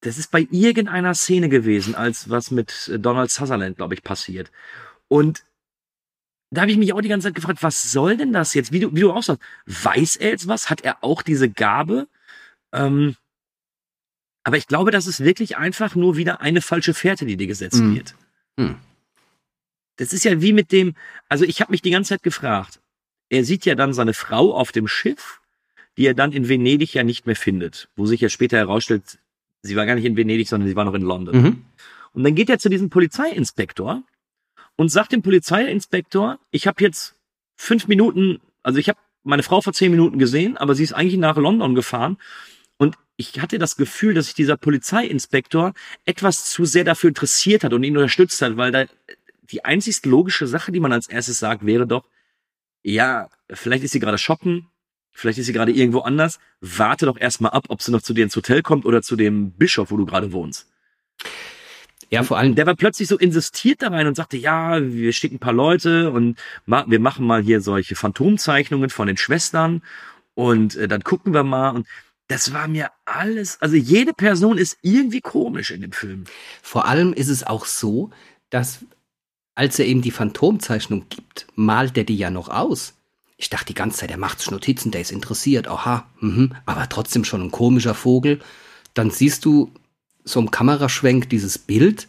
das 0.00 0.18
ist 0.18 0.30
bei 0.30 0.46
irgendeiner 0.50 1.14
Szene 1.14 1.48
gewesen, 1.48 1.94
als 1.94 2.28
was 2.30 2.50
mit 2.50 2.90
Donald 2.98 3.30
Sutherland, 3.30 3.76
glaube 3.76 3.94
ich, 3.94 4.02
passiert. 4.02 4.50
Und 5.08 5.44
da 6.50 6.62
habe 6.62 6.70
ich 6.70 6.78
mich 6.78 6.92
auch 6.92 7.00
die 7.00 7.08
ganze 7.08 7.28
Zeit 7.28 7.34
gefragt, 7.34 7.62
was 7.62 7.90
soll 7.90 8.16
denn 8.16 8.32
das 8.32 8.54
jetzt? 8.54 8.72
Wie 8.72 8.80
du, 8.80 8.94
wie 8.94 9.00
du 9.00 9.12
auch 9.12 9.22
sagst, 9.22 9.42
weiß 9.66 10.16
er 10.16 10.30
jetzt 10.30 10.48
was? 10.48 10.70
Hat 10.70 10.82
er 10.82 11.02
auch 11.02 11.22
diese 11.22 11.48
Gabe? 11.50 12.06
Ähm, 12.72 13.16
aber 14.44 14.56
ich 14.56 14.68
glaube, 14.68 14.92
das 14.92 15.06
ist 15.08 15.24
wirklich 15.24 15.56
einfach 15.56 15.96
nur 15.96 16.16
wieder 16.16 16.40
eine 16.40 16.62
falsche 16.62 16.94
Fährte, 16.94 17.26
die 17.26 17.36
dir 17.36 17.48
gesetzt 17.48 17.80
Mhm. 17.80 17.94
wird. 17.96 18.14
Hm. 18.58 18.76
Das 19.96 20.12
ist 20.12 20.24
ja 20.24 20.40
wie 20.40 20.52
mit 20.52 20.70
dem, 20.72 20.94
also 21.28 21.44
ich 21.44 21.60
habe 21.60 21.72
mich 21.72 21.82
die 21.82 21.90
ganze 21.90 22.10
Zeit 22.10 22.22
gefragt. 22.22 22.80
Er 23.28 23.44
sieht 23.44 23.64
ja 23.64 23.74
dann 23.74 23.92
seine 23.92 24.14
Frau 24.14 24.54
auf 24.54 24.70
dem 24.70 24.86
Schiff, 24.86 25.40
die 25.96 26.06
er 26.06 26.14
dann 26.14 26.30
in 26.32 26.48
Venedig 26.48 26.94
ja 26.94 27.02
nicht 27.02 27.26
mehr 27.26 27.34
findet, 27.34 27.88
wo 27.96 28.06
sich 28.06 28.20
ja 28.20 28.28
später 28.28 28.56
herausstellt, 28.56 29.18
sie 29.62 29.74
war 29.74 29.86
gar 29.86 29.96
nicht 29.96 30.04
in 30.04 30.16
Venedig, 30.16 30.48
sondern 30.48 30.68
sie 30.68 30.76
war 30.76 30.84
noch 30.84 30.94
in 30.94 31.02
London. 31.02 31.42
Mhm. 31.42 31.64
Und 32.12 32.22
dann 32.24 32.34
geht 32.34 32.50
er 32.50 32.58
zu 32.58 32.68
diesem 32.68 32.88
Polizeiinspektor 32.88 34.02
und 34.76 34.90
sagt 34.90 35.12
dem 35.12 35.22
Polizeiinspektor, 35.22 36.38
ich 36.50 36.66
habe 36.66 36.82
jetzt 36.82 37.14
fünf 37.56 37.88
Minuten, 37.88 38.40
also 38.62 38.78
ich 38.78 38.88
habe 38.88 38.98
meine 39.24 39.42
Frau 39.42 39.60
vor 39.60 39.72
zehn 39.72 39.90
Minuten 39.90 40.18
gesehen, 40.18 40.56
aber 40.56 40.74
sie 40.74 40.84
ist 40.84 40.92
eigentlich 40.92 41.18
nach 41.18 41.36
London 41.36 41.74
gefahren. 41.74 42.18
Und 42.76 42.96
ich 43.16 43.40
hatte 43.40 43.58
das 43.58 43.76
Gefühl, 43.76 44.14
dass 44.14 44.26
sich 44.26 44.34
dieser 44.34 44.56
Polizeiinspektor 44.56 45.72
etwas 46.04 46.50
zu 46.50 46.64
sehr 46.64 46.84
dafür 46.84 47.08
interessiert 47.08 47.64
hat 47.64 47.72
und 47.72 47.82
ihn 47.82 47.96
unterstützt 47.96 48.40
hat, 48.42 48.56
weil 48.56 48.70
da 48.70 48.84
die 49.50 49.64
einzigst 49.64 50.06
logische 50.06 50.46
Sache, 50.46 50.72
die 50.72 50.80
man 50.80 50.92
als 50.92 51.08
erstes 51.08 51.38
sagt, 51.38 51.64
wäre 51.64 51.86
doch, 51.86 52.04
ja, 52.82 53.28
vielleicht 53.50 53.84
ist 53.84 53.92
sie 53.92 54.00
gerade 54.00 54.18
shoppen, 54.18 54.68
vielleicht 55.12 55.38
ist 55.38 55.46
sie 55.46 55.52
gerade 55.52 55.72
irgendwo 55.72 56.00
anders, 56.00 56.38
warte 56.60 57.06
doch 57.06 57.18
erstmal 57.18 57.52
ab, 57.52 57.66
ob 57.68 57.82
sie 57.82 57.90
noch 57.90 58.02
zu 58.02 58.12
dir 58.12 58.24
ins 58.24 58.36
Hotel 58.36 58.62
kommt 58.62 58.84
oder 58.84 59.02
zu 59.02 59.16
dem 59.16 59.52
Bischof, 59.52 59.90
wo 59.90 59.96
du 59.96 60.06
gerade 60.06 60.32
wohnst. 60.32 60.68
Ja, 62.10 62.22
vor 62.22 62.38
allem, 62.38 62.54
Der 62.54 62.66
war 62.66 62.76
plötzlich 62.76 63.08
so 63.08 63.18
insistiert 63.18 63.82
da 63.82 63.88
rein 63.88 64.06
und 64.06 64.14
sagte, 64.14 64.36
ja, 64.36 64.80
wir 64.80 65.12
schicken 65.12 65.36
ein 65.36 65.40
paar 65.40 65.52
Leute 65.52 66.10
und 66.10 66.38
ma 66.64 66.84
wir 66.88 67.00
machen 67.00 67.26
mal 67.26 67.42
hier 67.42 67.60
solche 67.60 67.96
Phantomzeichnungen 67.96 68.90
von 68.90 69.08
den 69.08 69.16
Schwestern 69.16 69.82
und 70.34 70.76
äh, 70.76 70.86
dann 70.86 71.02
gucken 71.02 71.34
wir 71.34 71.42
mal 71.42 71.70
und 71.70 71.86
das 72.28 72.52
war 72.52 72.66
mir 72.68 72.90
alles, 73.04 73.60
also 73.60 73.76
jede 73.76 74.12
Person 74.12 74.58
ist 74.58 74.78
irgendwie 74.82 75.20
komisch 75.20 75.70
in 75.70 75.80
dem 75.80 75.92
Film. 75.92 76.24
vor 76.62 76.86
allem 76.86 77.12
ist 77.12 77.28
es 77.28 77.44
auch 77.44 77.66
so, 77.66 78.10
dass 78.50 78.80
als 79.54 79.78
er 79.78 79.86
ihm 79.86 80.02
die 80.02 80.10
Phantomzeichnung 80.10 81.06
gibt, 81.08 81.46
malt 81.54 81.96
er 81.96 82.04
die 82.04 82.16
ja 82.16 82.30
noch 82.30 82.48
aus. 82.48 82.94
Ich 83.38 83.48
dachte 83.48 83.66
die 83.66 83.74
ganze 83.74 83.98
Zeit, 83.98 84.10
er 84.10 84.18
macht 84.18 84.40
sich 84.40 84.50
Notizen, 84.50 84.90
der 84.90 85.00
ist 85.00 85.12
interessiert, 85.12 85.68
aha, 85.68 86.06
mhm, 86.20 86.54
aber 86.66 86.88
trotzdem 86.88 87.24
schon 87.24 87.42
ein 87.42 87.50
komischer 87.50 87.94
Vogel. 87.94 88.40
Dann 88.94 89.10
siehst 89.10 89.44
du 89.44 89.72
so 90.26 90.40
im 90.40 90.50
Kameraschwenk 90.50 91.28
dieses 91.30 91.58
Bild, 91.58 92.08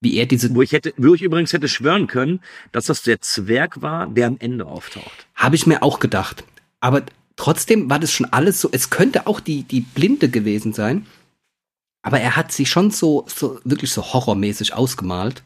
wie 0.00 0.16
er 0.16 0.26
diese, 0.26 0.54
Wo 0.54 0.62
ich 0.62 0.72
hätte, 0.72 0.92
wo 0.96 1.14
ich 1.14 1.22
übrigens 1.22 1.52
hätte 1.52 1.68
schwören 1.68 2.06
können, 2.08 2.40
dass 2.72 2.86
das 2.86 3.02
der 3.02 3.20
Zwerg 3.20 3.82
war, 3.82 4.08
der 4.08 4.26
am 4.26 4.36
Ende 4.40 4.66
auftaucht. 4.66 5.26
habe 5.34 5.56
ich 5.56 5.66
mir 5.66 5.82
auch 5.82 6.00
gedacht. 6.00 6.44
Aber 6.80 7.02
trotzdem 7.36 7.88
war 7.88 7.98
das 8.00 8.12
schon 8.12 8.26
alles 8.32 8.60
so, 8.60 8.68
es 8.72 8.90
könnte 8.90 9.26
auch 9.26 9.38
die, 9.40 9.62
die 9.62 9.80
Blinde 9.80 10.28
gewesen 10.28 10.72
sein. 10.72 11.06
Aber 12.04 12.18
er 12.20 12.34
hat 12.34 12.50
sie 12.50 12.66
schon 12.66 12.90
so, 12.90 13.24
so 13.28 13.60
wirklich 13.64 13.92
so 13.92 14.02
horrormäßig 14.12 14.74
ausgemalt, 14.74 15.44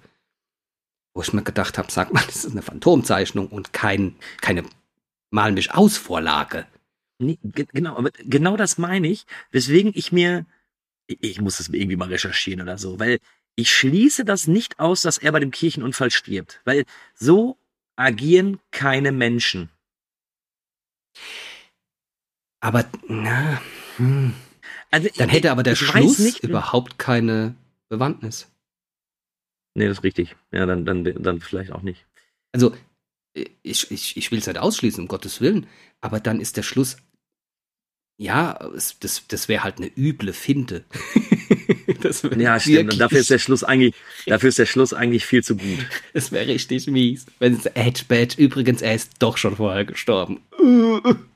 wo 1.15 1.21
ich 1.21 1.35
mir 1.35 1.43
gedacht 1.43 1.77
habe, 1.77 1.93
sag 1.93 2.15
mal, 2.15 2.23
das 2.27 2.45
ist 2.47 2.53
eine 2.53 2.63
Phantomzeichnung 2.63 3.49
und 3.49 3.73
kein, 3.75 4.17
keine 4.41 4.65
Mal 5.31 5.53
mich 5.53 5.73
aus 5.75 5.99
Vorlage. 5.99 6.67
Nee, 7.19 7.39
ge- 7.43 7.67
genau, 7.73 7.97
aber 7.97 8.11
genau 8.25 8.57
das 8.57 8.79
meine 8.79 9.09
ich, 9.09 9.27
weswegen 9.51 9.93
ich 9.95 10.13
mir, 10.13 10.47
ich, 11.07 11.41
muss 11.41 11.59
das 11.59 11.69
irgendwie 11.69 11.97
mal 11.97 12.09
recherchieren 12.09 12.63
oder 12.63 12.79
so, 12.79 12.99
weil 12.99 13.19
ich 13.55 13.71
schließe 13.73 14.25
das 14.25 14.47
nicht 14.47 14.79
aus, 14.79 15.03
dass 15.03 15.19
er 15.19 15.33
bei 15.33 15.41
dem 15.41 15.51
Kirchenunfall 15.51 16.11
stirbt, 16.11 16.61
weil 16.65 16.85
so 17.15 17.59
agieren 17.97 18.61
keine 18.71 19.13
Menschen. 19.13 19.71
Aber, 22.61 22.85
na, 23.09 23.61
hm. 23.97 24.35
Also, 24.91 25.09
dann 25.17 25.29
hätte 25.29 25.51
aber 25.51 25.63
der 25.63 25.75
Schluss 25.75 26.19
nicht, 26.19 26.43
überhaupt 26.43 26.99
keine 26.99 27.55
Bewandtnis. 27.89 28.51
Nee, 29.75 29.89
das 29.89 29.99
ist 29.99 30.05
richtig. 30.05 30.37
Ja, 30.53 30.67
dann, 30.67 30.85
dann, 30.85 31.05
dann 31.05 31.41
vielleicht 31.41 31.73
auch 31.73 31.83
nicht. 31.83 32.07
Also, 32.53 32.75
ich, 33.63 33.91
ich, 33.91 34.17
ich 34.17 34.31
will 34.31 34.39
es 34.39 34.47
nicht 34.47 34.59
ausschließen, 34.59 35.03
um 35.03 35.09
Gottes 35.09 35.41
Willen, 35.41 35.67
aber 36.01 36.21
dann 36.21 36.41
ist 36.41 36.57
der 36.57 36.63
Schluss, 36.63 36.97
ja, 38.19 38.59
es, 38.75 38.99
das, 38.99 39.27
das 39.29 39.49
wäre 39.49 39.63
halt 39.63 39.77
eine 39.79 39.91
üble 39.97 40.33
Finte. 40.33 40.85
das 42.03 42.23
Ja, 42.23 42.59
stimmt. 42.59 42.95
Und 42.95 42.99
dafür 42.99 43.21
ist 43.21 43.31
der 43.31 43.39
Schluss 43.39 43.63
eigentlich, 43.63 43.95
dafür 44.27 44.49
ist 44.49 44.59
der 44.59 44.67
Schluss 44.67 44.93
eigentlich 44.93 45.27
viel 45.27 45.43
zu 45.43 45.57
gut. 45.57 45.87
Das 46.15 46.33
wäre 46.33 46.47
richtig 46.47 46.87
mies. 46.87 47.27
Wenn 47.39 47.55
es 47.55 47.67
Edge 47.67 48.05
Badge, 48.09 48.37
übrigens, 48.39 48.81
er 48.81 48.95
ist 48.95 49.13
doch 49.19 49.37
schon 49.37 49.57
vorher 49.57 49.85
gestorben. 49.85 50.41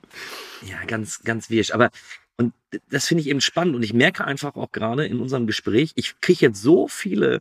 Ja, 0.62 0.84
ganz, 0.84 1.22
ganz 1.22 1.48
wirsch. 1.48 1.70
Aber 1.70 1.90
und 2.36 2.52
das 2.90 3.06
finde 3.06 3.22
ich 3.22 3.28
eben 3.28 3.40
spannend 3.40 3.74
und 3.76 3.82
ich 3.82 3.94
merke 3.94 4.26
einfach 4.26 4.56
auch 4.56 4.72
gerade 4.72 5.06
in 5.06 5.20
unserem 5.20 5.46
Gespräch, 5.46 5.92
ich 5.94 6.20
kriege 6.20 6.46
jetzt 6.46 6.60
so 6.60 6.86
viele 6.86 7.40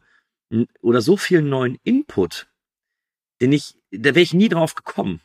oder 0.81 1.01
so 1.01 1.17
viel 1.17 1.41
neuen 1.41 1.77
Input, 1.83 2.47
den 3.41 3.51
ich, 3.51 3.75
da 3.91 4.15
wäre 4.15 4.21
ich 4.21 4.33
nie 4.33 4.47
drauf 4.47 4.75
gekommen. 4.75 5.19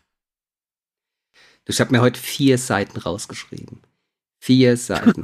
Ich 1.67 1.81
habe 1.81 1.93
mir 1.93 2.01
heute 2.01 2.21
vier 2.21 2.59
Seiten 2.59 2.99
rausgeschrieben. 2.99 3.81
Vier 4.45 4.76
Seiten. 4.76 5.22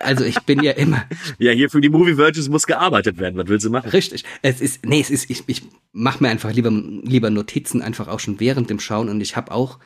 also 0.00 0.24
ich 0.24 0.40
bin 0.40 0.60
ja 0.60 0.72
immer 0.72 1.04
Ja, 1.38 1.52
hier 1.52 1.70
für 1.70 1.80
die 1.80 1.88
Movie 1.88 2.16
Virgins 2.16 2.48
muss 2.48 2.66
gearbeitet 2.66 3.18
werden. 3.18 3.36
Was 3.36 3.46
willst 3.46 3.64
du 3.64 3.70
machen? 3.70 3.90
richtig. 3.90 4.24
Es 4.42 4.60
ist 4.60 4.84
nee, 4.84 5.00
es 5.00 5.08
ist 5.10 5.30
ich, 5.30 5.44
ich 5.46 5.62
mache 5.92 6.20
mir 6.20 6.30
einfach 6.30 6.52
lieber 6.52 6.72
lieber 6.72 7.30
Notizen 7.30 7.80
einfach 7.80 8.08
auch 8.08 8.18
schon 8.18 8.40
während 8.40 8.70
dem 8.70 8.80
Schauen 8.80 9.08
und 9.08 9.20
ich 9.20 9.36
habe 9.36 9.52
auch 9.52 9.78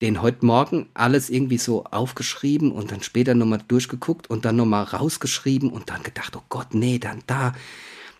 den 0.00 0.22
heute 0.22 0.46
Morgen 0.46 0.90
alles 0.94 1.28
irgendwie 1.28 1.58
so 1.58 1.82
aufgeschrieben 1.86 2.70
und 2.70 2.92
dann 2.92 3.02
später 3.02 3.34
nochmal 3.34 3.62
durchgeguckt 3.66 4.30
und 4.30 4.44
dann 4.44 4.54
nochmal 4.54 4.84
rausgeschrieben 4.84 5.70
und 5.70 5.90
dann 5.90 6.04
gedacht, 6.04 6.36
oh 6.36 6.44
Gott, 6.48 6.72
nee, 6.72 7.00
dann 7.00 7.24
da. 7.26 7.52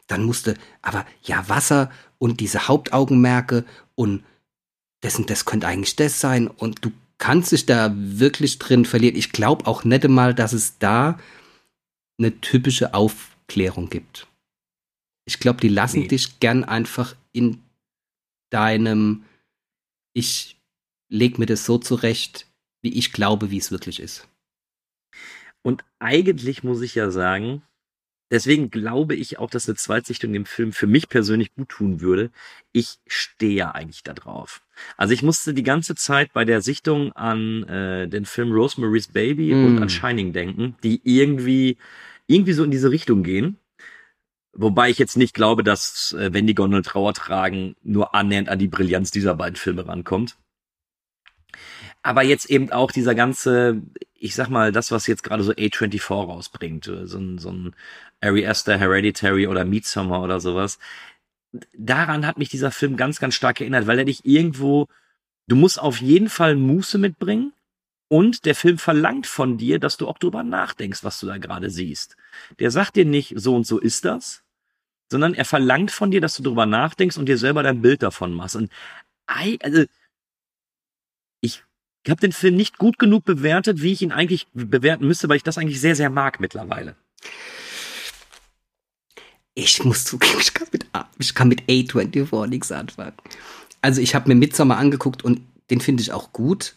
Dann 0.09 0.24
musste, 0.24 0.55
aber 0.82 1.07
ja, 1.22 1.49
Wasser 1.49 1.92
und 2.18 2.40
diese 2.40 2.66
Hauptaugenmerke 2.66 3.64
und 3.94 4.24
das 5.03 5.20
und 5.20 5.30
das 5.30 5.44
könnte 5.44 5.68
eigentlich 5.68 5.94
das 5.94 6.18
sein 6.18 6.49
und 6.49 6.84
du 6.84 6.90
kannst 7.19 7.53
dich 7.53 7.66
da 7.66 7.93
wirklich 7.95 8.59
drin 8.59 8.85
verlieren. 8.85 9.16
Ich 9.16 9.33
glaube 9.33 9.66
auch 9.66 9.85
nicht 9.85 10.07
mal, 10.09 10.35
dass 10.35 10.53
es 10.53 10.79
da 10.79 11.19
eine 12.19 12.41
typische 12.41 12.95
Aufklärung 12.95 13.91
gibt. 13.91 14.27
Ich 15.27 15.39
glaube, 15.41 15.61
die 15.61 15.69
lassen 15.69 16.01
Nee. 16.01 16.09
dich 16.09 16.41
gern 16.41 16.64
einfach 16.64 17.14
in 17.33 17.62
deinem, 18.51 19.25
ich 20.14 20.57
leg 21.11 21.39
mir 21.39 21.47
das 21.47 21.64
so 21.64 21.79
zurecht, 21.79 22.47
wie 22.83 22.95
ich 22.95 23.12
glaube, 23.12 23.51
wie 23.51 23.59
es 23.59 23.71
wirklich 23.71 24.01
ist. 24.01 24.27
Und 25.62 25.85
eigentlich 25.99 26.62
muss 26.62 26.81
ich 26.81 26.95
ja 26.95 27.11
sagen, 27.11 27.62
deswegen 28.31 28.70
glaube 28.70 29.14
ich 29.14 29.39
auch, 29.39 29.51
dass 29.51 29.68
eine 29.68 29.76
Zweitsichtung 29.76 30.33
dem 30.33 30.47
Film 30.47 30.72
für 30.72 30.87
mich 30.87 31.09
persönlich 31.09 31.55
gut 31.55 31.68
tun 31.68 32.01
würde. 32.01 32.31
Ich 32.72 32.99
stehe 33.07 33.55
ja 33.55 33.70
eigentlich 33.72 34.03
da 34.03 34.14
drauf. 34.14 34.62
Also 34.97 35.14
ich 35.14 35.22
musste 35.22 35.55
die 35.55 35.62
ganze 35.62 35.95
Zeit 35.95 36.33
bei 36.33 36.45
der 36.45 36.61
Sichtung 36.62 37.12
an 37.12 37.64
äh, 37.64 38.09
den 38.09 38.24
Film 38.24 38.53
Rosemary's 38.53 39.09
Baby 39.09 39.55
Mm. 39.55 39.66
und 39.66 39.83
an 39.83 39.89
Shining 39.89 40.33
denken, 40.33 40.76
die 40.83 41.01
irgendwie, 41.05 41.79
irgendwie 42.26 42.53
so 42.53 42.64
in 42.64 42.70
diese 42.70 42.91
Richtung 42.91 43.22
gehen. 43.22 43.59
Wobei 44.53 44.91
ich 44.91 44.99
jetzt 44.99 45.16
nicht 45.16 45.35
glaube, 45.35 45.62
dass 45.62 46.12
äh, 46.14 46.33
wenn 46.33 46.47
die 46.47 46.55
Gondel 46.55 46.83
Trauer 46.83 47.14
tragen, 47.14 47.76
nur 47.83 48.14
annähernd 48.14 48.49
an 48.49 48.59
die 48.59 48.68
Brillanz 48.68 49.11
dieser 49.11 49.35
beiden 49.35 49.57
Filme 49.57 49.87
rankommt. 49.87 50.37
Aber 52.09 52.22
jetzt 52.22 52.48
eben 52.48 52.72
auch 52.72 52.90
dieser 52.90 53.14
ganze, 53.14 53.82
ich 54.14 54.34
sag 54.34 54.48
mal, 54.48 54.72
das, 54.72 54.90
was 54.90 55.06
jetzt 55.06 55.22
gerade 55.22 55.42
so 55.42 55.52
A24 55.52 56.11
rausbringt, 56.11 56.88
äh, 56.88 57.06
so 57.06 57.18
ein, 57.18 57.36
so 57.36 57.50
ein 57.50 57.74
Ari 58.22 58.46
Aster, 58.46 58.78
Hereditary 58.78 59.46
oder 59.46 59.66
Midsommar 59.66 60.22
oder 60.22 60.40
sowas. 60.40 60.78
Daran 61.76 62.26
hat 62.26 62.38
mich 62.38 62.48
dieser 62.48 62.70
Film 62.70 62.96
ganz, 62.96 63.20
ganz 63.20 63.34
stark 63.34 63.61
erinnert, 63.61 63.86
weil 63.86 63.98
er 63.98 64.06
dich 64.06 64.24
irgendwo, 64.24 64.88
du 65.48 65.56
musst 65.56 65.78
auf 65.78 66.00
jeden 66.00 66.30
Fall 66.30 66.56
Muße 66.56 66.96
mitbringen 66.96 67.52
und 68.09 68.46
der 68.46 68.54
Film 68.54 68.78
verlangt 68.78 69.26
von 69.26 69.59
dir, 69.59 69.78
dass 69.78 69.98
du 69.98 70.09
auch 70.09 70.16
drüber 70.16 70.42
nachdenkst, 70.42 71.04
was 71.04 71.20
du 71.20 71.26
da 71.26 71.36
gerade 71.36 71.68
siehst. 71.68 72.16
Der 72.59 72.70
sagt 72.70 72.96
dir 72.96 73.04
nicht, 73.04 73.34
so 73.36 73.54
und 73.54 73.66
so 73.66 73.78
ist 73.78 74.06
das, 74.06 74.42
sondern 75.11 75.34
er 75.34 75.44
verlangt 75.44 75.90
von 75.90 76.11
dir, 76.11 76.22
dass 76.22 76.36
du 76.36 76.42
drüber 76.42 76.64
nachdenkst 76.64 77.18
und 77.18 77.26
dir 77.26 77.36
selber 77.36 77.62
dein 77.62 77.82
Bild 77.82 78.02
davon 78.02 78.32
machst. 78.32 78.56
Und 78.56 78.72
also 79.26 79.84
ich 82.05 82.11
habe 82.11 82.20
den 82.20 82.32
Film 82.32 82.57
nicht 82.57 82.78
gut 82.78 82.99
genug 82.99 83.24
bewertet, 83.24 83.82
wie 83.82 83.92
ich 83.92 84.03
ihn 84.03 84.12
eigentlich 84.12 84.46
bewerten 84.55 85.07
müsste, 85.07 85.28
weil 85.28 85.36
ich 85.36 85.42
das 85.42 85.59
eigentlich 85.59 85.80
sehr, 85.80 85.96
sehr 85.96 86.11
mag 86.11 86.40
mittlerweile. 86.40 86.96
ich 89.55 89.82
muss 89.84 90.05
zugeben, 90.05 90.38
ich 90.40 90.55
kann 90.55 90.68
mit, 90.72 90.86
ich 91.18 91.34
kann 91.34 91.49
mit 91.49 91.62
A24 91.62 92.46
nichts 92.46 92.70
anfangen. 92.72 93.12
Also 93.82 94.01
ich 94.01 94.14
habe 94.14 94.28
mir 94.28 94.34
Midsommar 94.36 94.78
angeguckt 94.78 95.24
und 95.24 95.40
den 95.70 95.80
finde 95.80 96.01
ich 96.03 96.12
auch 96.12 96.32
gut. 96.32 96.74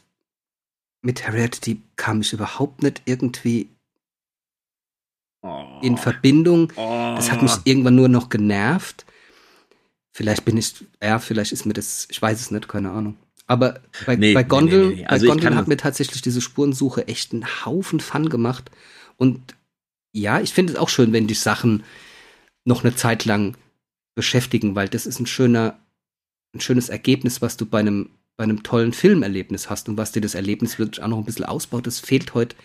Mit 1.03 1.21
Heredity 1.23 1.81
kam 1.95 2.21
ich 2.21 2.33
überhaupt 2.33 2.83
nicht 2.83 3.03
irgendwie 3.05 3.69
Oh. 5.43 5.79
in 5.81 5.97
Verbindung. 5.97 6.71
Oh. 6.75 7.13
Das 7.15 7.31
hat 7.31 7.41
mich 7.41 7.53
irgendwann 7.63 7.95
nur 7.95 8.07
noch 8.09 8.29
genervt. 8.29 9.05
Vielleicht 10.13 10.45
bin 10.45 10.55
ich, 10.57 10.85
ja, 11.01 11.17
vielleicht 11.17 11.51
ist 11.51 11.65
mir 11.65 11.73
das, 11.73 12.07
ich 12.11 12.21
weiß 12.21 12.39
es 12.39 12.51
nicht, 12.51 12.67
keine 12.67 12.91
Ahnung. 12.91 13.17
Aber 13.51 13.81
bei, 14.05 14.15
Nee, 14.15 14.33
bei 14.33 14.43
Gondel, 14.43 14.87
nee, 14.87 14.95
nee. 14.95 15.05
Also 15.07 15.27
bei 15.27 15.33
Gondel 15.33 15.55
hat 15.55 15.67
mir 15.67 15.75
tatsächlich 15.75 16.21
diese 16.21 16.39
Spurensuche 16.39 17.09
echt 17.09 17.33
einen 17.33 17.65
Haufen 17.65 17.99
Fun 17.99 18.29
gemacht. 18.29 18.71
Und 19.17 19.57
ja, 20.13 20.39
ich 20.39 20.53
finde 20.53 20.71
es 20.71 20.79
auch 20.79 20.87
schön, 20.87 21.11
wenn 21.11 21.27
dich 21.27 21.41
Sachen 21.41 21.83
noch 22.63 22.85
eine 22.85 22.95
Zeit 22.95 23.25
lang 23.25 23.57
beschäftigen, 24.15 24.73
weil 24.75 24.87
das 24.87 25.05
ist 25.05 25.19
ein 25.19 25.25
schöner, 25.25 25.77
ein 26.55 26.61
schönes 26.61 26.87
Ergebnis, 26.87 27.41
was 27.41 27.57
du 27.57 27.65
bei 27.65 27.79
einem, 27.79 28.11
bei 28.37 28.45
einem 28.45 28.63
tollen 28.63 28.93
Filmerlebnis 28.93 29.69
hast 29.69 29.89
und 29.89 29.97
was 29.97 30.13
dir 30.13 30.21
das 30.21 30.33
Erlebnis 30.33 30.79
wirklich 30.79 31.03
auch 31.03 31.09
noch 31.09 31.17
ein 31.17 31.25
bisschen 31.25 31.43
ausbaut. 31.43 31.85
Das 31.85 31.99
fehlt 31.99 32.33
heute 32.33 32.55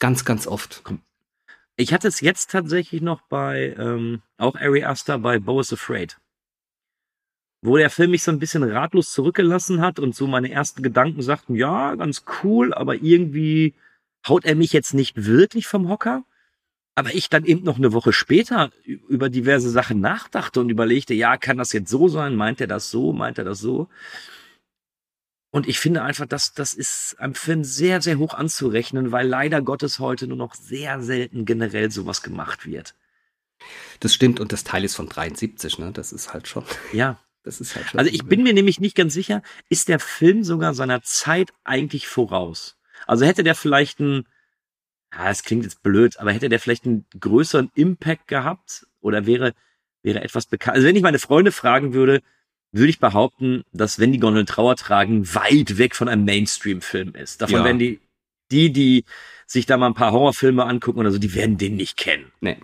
ganz, 0.00 0.24
ganz 0.24 0.48
oft. 0.48 0.82
Ich 1.76 1.92
hatte 1.92 2.08
es 2.08 2.20
jetzt 2.20 2.50
tatsächlich 2.50 3.02
noch 3.02 3.20
bei, 3.28 3.76
ähm, 3.78 4.20
auch 4.36 4.56
Ari 4.56 4.82
Aster 4.82 5.20
bei 5.20 5.38
Bo 5.38 5.60
is 5.60 5.72
Afraid. 5.72 6.16
Wo 7.62 7.76
der 7.76 7.90
Film 7.90 8.10
mich 8.10 8.24
so 8.24 8.32
ein 8.32 8.40
bisschen 8.40 8.64
ratlos 8.64 9.12
zurückgelassen 9.12 9.80
hat 9.80 10.00
und 10.00 10.14
so 10.16 10.26
meine 10.26 10.50
ersten 10.50 10.82
Gedanken 10.82 11.22
sagten, 11.22 11.54
ja, 11.54 11.94
ganz 11.94 12.24
cool, 12.42 12.74
aber 12.74 12.96
irgendwie 12.96 13.74
haut 14.26 14.44
er 14.44 14.56
mich 14.56 14.72
jetzt 14.72 14.94
nicht 14.94 15.26
wirklich 15.26 15.68
vom 15.68 15.88
Hocker. 15.88 16.24
Aber 16.94 17.14
ich 17.14 17.30
dann 17.30 17.44
eben 17.44 17.62
noch 17.62 17.78
eine 17.78 17.92
Woche 17.92 18.12
später 18.12 18.70
über 18.84 19.30
diverse 19.30 19.70
Sachen 19.70 20.00
nachdachte 20.00 20.60
und 20.60 20.68
überlegte, 20.68 21.14
ja, 21.14 21.36
kann 21.38 21.56
das 21.56 21.72
jetzt 21.72 21.88
so 21.88 22.08
sein? 22.08 22.36
Meint 22.36 22.60
er 22.60 22.66
das 22.66 22.90
so? 22.90 23.12
Meint 23.12 23.38
er 23.38 23.44
das 23.44 23.60
so? 23.60 23.88
Und 25.50 25.68
ich 25.68 25.78
finde 25.78 26.02
einfach, 26.02 26.26
dass 26.26 26.54
das 26.54 26.74
ist 26.74 27.16
am 27.18 27.34
Film 27.34 27.62
sehr, 27.62 28.02
sehr 28.02 28.18
hoch 28.18 28.34
anzurechnen, 28.34 29.12
weil 29.12 29.28
leider 29.28 29.62
Gottes 29.62 29.98
heute 29.98 30.26
nur 30.26 30.36
noch 30.36 30.54
sehr 30.54 31.02
selten 31.02 31.44
generell 31.44 31.90
sowas 31.90 32.22
gemacht 32.22 32.66
wird. 32.66 32.94
Das 34.00 34.12
stimmt 34.12 34.40
und 34.40 34.52
das 34.52 34.64
Teil 34.64 34.84
ist 34.84 34.96
von 34.96 35.08
73, 35.08 35.78
ne? 35.78 35.92
Das 35.92 36.12
ist 36.12 36.32
halt 36.32 36.48
schon, 36.48 36.64
Ja. 36.92 37.18
Das 37.42 37.60
ist 37.60 37.74
halt 37.74 37.86
schon. 37.88 37.98
Also 37.98 38.10
ich 38.12 38.24
bin 38.24 38.42
mir 38.42 38.52
nämlich 38.54 38.80
nicht 38.80 38.96
ganz 38.96 39.14
sicher, 39.14 39.42
ist 39.68 39.88
der 39.88 39.98
Film 39.98 40.44
sogar 40.44 40.74
seiner 40.74 41.02
Zeit 41.02 41.52
eigentlich 41.64 42.06
voraus? 42.06 42.76
Also 43.06 43.24
hätte 43.24 43.42
der 43.42 43.54
vielleicht 43.54 44.00
einen, 44.00 44.26
ja, 45.12 45.30
es 45.30 45.42
klingt 45.42 45.64
jetzt 45.64 45.82
blöd, 45.82 46.18
aber 46.18 46.32
hätte 46.32 46.48
der 46.48 46.60
vielleicht 46.60 46.86
einen 46.86 47.04
größeren 47.18 47.70
Impact 47.74 48.28
gehabt 48.28 48.86
oder 49.00 49.26
wäre, 49.26 49.54
wäre 50.02 50.22
etwas 50.22 50.46
bekannt? 50.46 50.76
Also 50.76 50.86
wenn 50.86 50.96
ich 50.96 51.02
meine 51.02 51.18
Freunde 51.18 51.52
fragen 51.52 51.94
würde, 51.94 52.22
würde 52.70 52.88
ich 52.88 53.00
behaupten, 53.00 53.64
dass 53.72 53.98
wenn 53.98 54.12
die 54.12 54.18
Gondeln 54.18 54.46
Trauer 54.46 54.76
tragen, 54.76 55.34
weit 55.34 55.76
weg 55.78 55.94
von 55.94 56.08
einem 56.08 56.24
Mainstream-Film 56.24 57.14
ist. 57.14 57.42
Davon 57.42 57.56
Ja. 57.56 57.64
werden 57.64 57.78
die, 57.78 58.00
die, 58.50 58.72
die 58.72 59.04
sich 59.46 59.66
da 59.66 59.76
mal 59.76 59.88
ein 59.88 59.94
paar 59.94 60.12
Horrorfilme 60.12 60.64
angucken 60.64 61.00
oder 61.00 61.10
so, 61.10 61.18
die 61.18 61.34
werden 61.34 61.58
den 61.58 61.76
nicht 61.76 61.96
kennen. 61.98 62.32
Nee. 62.40 62.56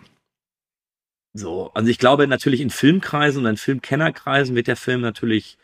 So, 1.34 1.70
also 1.74 1.88
ich 1.90 1.98
glaube 1.98 2.26
natürlich 2.26 2.60
in 2.60 2.70
Filmkreisen 2.70 3.44
und 3.44 3.50
in 3.50 3.56
Filmkennerkreisen 3.56 4.56
wird 4.56 4.66
der 4.66 4.76
Film 4.76 5.00
natürlich 5.00 5.58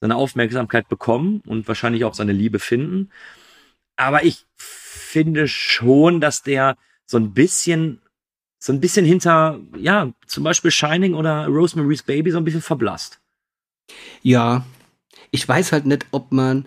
seine 0.00 0.16
Aufmerksamkeit 0.16 0.88
bekommen 0.88 1.42
und 1.46 1.68
wahrscheinlich 1.68 2.04
auch 2.04 2.14
seine 2.14 2.32
Liebe 2.32 2.58
finden. 2.58 3.10
Aber 3.96 4.24
ich 4.24 4.46
finde 4.56 5.46
schon, 5.46 6.20
dass 6.20 6.42
der 6.42 6.76
so 7.04 7.18
ein 7.18 7.34
bisschen, 7.34 8.00
so 8.58 8.72
ein 8.72 8.80
bisschen 8.80 9.04
hinter, 9.04 9.60
ja, 9.76 10.12
zum 10.26 10.44
Beispiel 10.44 10.70
Shining 10.70 11.14
oder 11.14 11.46
Rosemary's 11.46 12.02
Baby 12.02 12.30
so 12.30 12.38
ein 12.38 12.44
bisschen 12.44 12.62
verblasst. 12.62 13.20
Ja, 14.22 14.64
ich 15.30 15.46
weiß 15.46 15.72
halt 15.72 15.86
nicht, 15.86 16.06
ob 16.12 16.32
man 16.32 16.66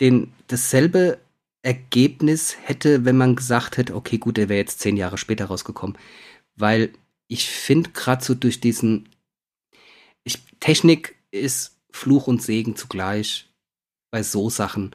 den 0.00 0.32
dasselbe 0.46 1.18
Ergebnis 1.62 2.56
hätte, 2.62 3.04
wenn 3.04 3.16
man 3.16 3.34
gesagt 3.34 3.76
hätte, 3.76 3.96
okay, 3.96 4.18
gut, 4.18 4.36
der 4.36 4.48
wäre 4.48 4.60
jetzt 4.60 4.80
zehn 4.80 4.96
Jahre 4.96 5.18
später 5.18 5.46
rausgekommen. 5.46 5.98
Weil 6.54 6.90
ich 7.28 7.48
finde 7.48 7.90
gerade 7.90 8.24
so 8.24 8.34
durch 8.34 8.60
diesen 8.60 9.08
ich, 10.24 10.38
Technik 10.60 11.16
ist 11.30 11.78
Fluch 11.90 12.26
und 12.26 12.42
Segen 12.42 12.76
zugleich 12.76 13.48
bei 14.10 14.22
so 14.22 14.50
Sachen. 14.50 14.94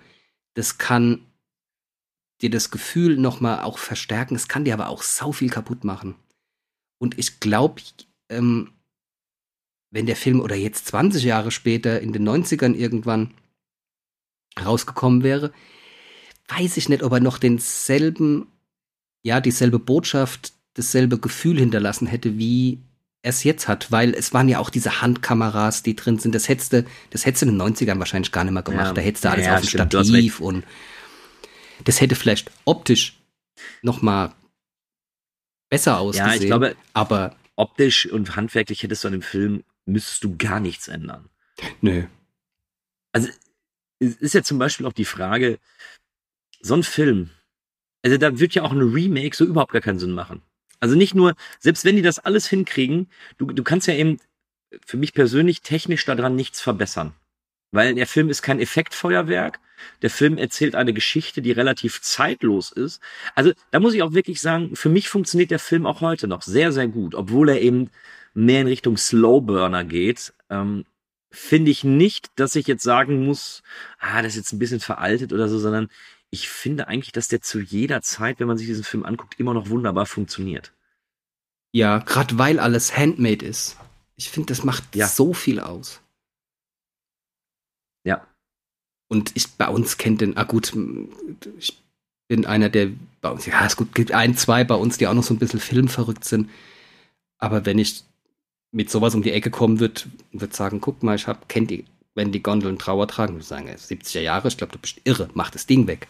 Das 0.55 0.77
kann 0.77 1.25
dir 2.41 2.49
das 2.49 2.71
Gefühl 2.71 3.17
nochmal 3.17 3.61
auch 3.61 3.77
verstärken, 3.77 4.35
es 4.35 4.47
kann 4.47 4.65
dir 4.65 4.73
aber 4.73 4.89
auch 4.89 5.01
sau 5.01 5.31
viel 5.31 5.49
kaputt 5.49 5.83
machen. 5.83 6.15
Und 6.99 7.17
ich 7.17 7.39
glaube, 7.39 7.81
ähm, 8.29 8.73
wenn 9.91 10.05
der 10.05 10.15
Film 10.15 10.41
oder 10.41 10.55
jetzt 10.55 10.87
20 10.87 11.23
Jahre 11.23 11.51
später 11.51 12.01
in 12.01 12.13
den 12.13 12.27
90ern 12.27 12.73
irgendwann 12.73 13.33
rausgekommen 14.59 15.23
wäre, 15.23 15.53
weiß 16.47 16.77
ich 16.77 16.89
nicht, 16.89 17.03
ob 17.03 17.11
er 17.13 17.19
noch 17.19 17.37
denselben, 17.37 18.47
ja, 19.23 19.39
dieselbe 19.39 19.79
Botschaft, 19.79 20.53
dasselbe 20.73 21.17
Gefühl 21.17 21.59
hinterlassen 21.59 22.07
hätte, 22.07 22.37
wie 22.37 22.79
er 23.21 23.29
es 23.29 23.43
jetzt 23.43 23.67
hat, 23.67 23.91
weil 23.91 24.13
es 24.13 24.33
waren 24.33 24.49
ja 24.49 24.59
auch 24.59 24.69
diese 24.69 25.01
Handkameras, 25.01 25.81
die 25.81 25.95
drin 25.95 26.19
sind. 26.19 26.35
Das 26.35 26.49
hättest 26.49 26.73
du, 26.73 26.85
das 27.11 27.25
hättest 27.25 27.43
du 27.43 27.47
in 27.47 27.57
den 27.57 27.75
90ern 27.75 27.99
wahrscheinlich 27.99 28.31
gar 28.31 28.43
nicht 28.43 28.53
mehr 28.53 28.63
gemacht. 28.63 28.87
Ja. 28.87 28.93
Da 28.93 29.01
hättest 29.01 29.23
du 29.23 29.29
alles 29.29 29.45
Ja, 29.45 29.55
auf 29.55 29.61
dem 29.61 29.69
Stativ 29.69 30.39
und 30.39 30.65
das 31.85 32.01
hätte 32.01 32.15
vielleicht 32.15 32.51
optisch 32.65 33.17
noch 33.81 34.01
mal 34.01 34.33
besser 35.69 35.99
ausgesehen. 35.99 36.29
Ja, 36.29 36.35
ich 36.35 36.45
glaube, 36.45 36.75
aber 36.93 37.35
optisch 37.55 38.05
und 38.07 38.35
handwerklich 38.35 38.83
hättest 38.83 39.03
du 39.03 39.07
an 39.07 39.13
dem 39.13 39.21
Film, 39.21 39.63
müsstest 39.85 40.23
du 40.23 40.35
gar 40.37 40.59
nichts 40.59 40.87
ändern. 40.87 41.29
nö. 41.81 42.03
Also 43.13 43.29
es 43.99 44.15
ist 44.15 44.33
ja 44.33 44.43
zum 44.43 44.57
Beispiel 44.57 44.85
auch 44.85 44.93
die 44.93 45.05
Frage, 45.05 45.59
so 46.61 46.73
ein 46.73 46.83
Film, 46.83 47.29
also 48.03 48.17
da 48.17 48.39
wird 48.39 48.55
ja 48.55 48.63
auch 48.63 48.71
ein 48.71 48.81
Remake 48.81 49.35
so 49.35 49.45
überhaupt 49.45 49.71
gar 49.71 49.81
keinen 49.81 49.99
Sinn 49.99 50.11
machen. 50.11 50.41
Also 50.83 50.97
nicht 50.97 51.15
nur, 51.15 51.35
selbst 51.59 51.85
wenn 51.85 51.95
die 51.95 52.01
das 52.01 52.19
alles 52.19 52.45
hinkriegen, 52.45 53.07
du, 53.37 53.45
du 53.45 53.63
kannst 53.63 53.87
ja 53.87 53.93
eben 53.93 54.19
für 54.85 54.97
mich 54.97 55.13
persönlich 55.13 55.61
technisch 55.61 56.03
daran 56.03 56.35
nichts 56.35 56.59
verbessern. 56.59 57.13
Weil 57.71 57.95
der 57.95 58.05
Film 58.05 58.27
ist 58.27 58.41
kein 58.41 58.59
Effektfeuerwerk. 58.59 59.61
Der 60.01 60.09
Film 60.09 60.37
erzählt 60.37 60.75
eine 60.75 60.91
Geschichte, 60.91 61.41
die 61.41 61.53
relativ 61.53 62.01
zeitlos 62.01 62.73
ist. 62.73 63.01
Also 63.33 63.53
da 63.71 63.79
muss 63.79 63.93
ich 63.93 64.03
auch 64.03 64.11
wirklich 64.11 64.41
sagen, 64.41 64.75
für 64.75 64.89
mich 64.89 65.07
funktioniert 65.07 65.51
der 65.51 65.59
Film 65.59 65.85
auch 65.85 66.01
heute 66.01 66.27
noch 66.27 66.41
sehr, 66.41 66.73
sehr 66.73 66.89
gut, 66.89 67.15
obwohl 67.15 67.47
er 67.47 67.61
eben 67.61 67.89
mehr 68.33 68.59
in 68.59 68.67
Richtung 68.67 68.97
Slowburner 68.97 69.85
geht. 69.85 70.33
Ähm, 70.49 70.83
finde 71.31 71.71
ich 71.71 71.85
nicht, 71.85 72.27
dass 72.35 72.57
ich 72.57 72.67
jetzt 72.67 72.83
sagen 72.83 73.25
muss, 73.25 73.63
ah, 73.99 74.21
das 74.21 74.33
ist 74.33 74.37
jetzt 74.37 74.51
ein 74.51 74.59
bisschen 74.59 74.81
veraltet 74.81 75.31
oder 75.31 75.47
so, 75.47 75.59
sondern 75.59 75.87
ich 76.33 76.49
finde 76.49 76.87
eigentlich, 76.87 77.11
dass 77.11 77.27
der 77.27 77.41
zu 77.41 77.59
jeder 77.59 78.01
Zeit, 78.01 78.39
wenn 78.39 78.47
man 78.47 78.57
sich 78.57 78.65
diesen 78.65 78.83
Film 78.83 79.05
anguckt, 79.05 79.39
immer 79.39 79.53
noch 79.53 79.69
wunderbar 79.69 80.07
funktioniert. 80.07 80.73
Ja, 81.71 81.99
gerade 81.99 82.39
weil 82.39 82.59
alles 82.59 82.97
handmade 82.97 83.45
ist. 83.45 83.77
Ich 84.15 84.31
finde, 84.31 84.47
das 84.47 84.63
macht 84.63 84.95
Ja. 84.95 85.07
so 85.07 85.33
viel 85.35 85.59
aus. 85.59 86.01
Ja. 88.03 88.25
Und 89.09 89.31
ich 89.35 89.51
bei 89.51 89.67
uns 89.67 89.97
kennt 89.97 90.21
den, 90.21 90.35
ah 90.35 90.43
gut, 90.43 90.73
ich 91.59 91.77
bin 92.27 92.47
einer 92.47 92.69
der 92.69 92.89
bei 93.21 93.29
uns, 93.29 93.45
ja, 93.45 93.63
es 93.63 93.77
gibt 93.77 94.11
ein, 94.11 94.35
zwei 94.35 94.63
bei 94.63 94.75
uns, 94.75 94.97
die 94.97 95.05
auch 95.05 95.13
noch 95.13 95.21
so 95.23 95.35
ein 95.35 95.39
bisschen 95.39 95.59
filmverrückt 95.59 96.25
sind. 96.25 96.49
Aber 97.37 97.67
wenn 97.67 97.77
ich 97.77 98.03
mit 98.71 98.89
sowas 98.89 99.13
um 99.13 99.21
die 99.21 99.33
Ecke 99.33 99.51
kommen 99.51 99.79
würde, 99.79 100.01
würde 100.31 100.55
sagen, 100.55 100.81
guck 100.81 101.03
mal, 101.03 101.15
ich 101.15 101.27
hab, 101.27 101.47
kennt 101.47 101.69
die, 101.69 101.85
wenn 102.15 102.31
die 102.31 102.43
Gondeln 102.43 102.77
Trauer 102.79 103.07
tragen, 103.07 103.33
würde 103.33 103.41
ich 103.41 103.47
sagen, 103.47 103.67
ey, 103.67 103.75
70er 103.75 104.19
Jahre, 104.21 104.47
ich 104.47 104.57
glaube, 104.57 104.73
du 104.73 104.79
bist 104.79 105.01
irre, 105.03 105.29
mach 105.33 105.49
das 105.49 105.65
Ding 105.65 105.87
weg. 105.87 106.07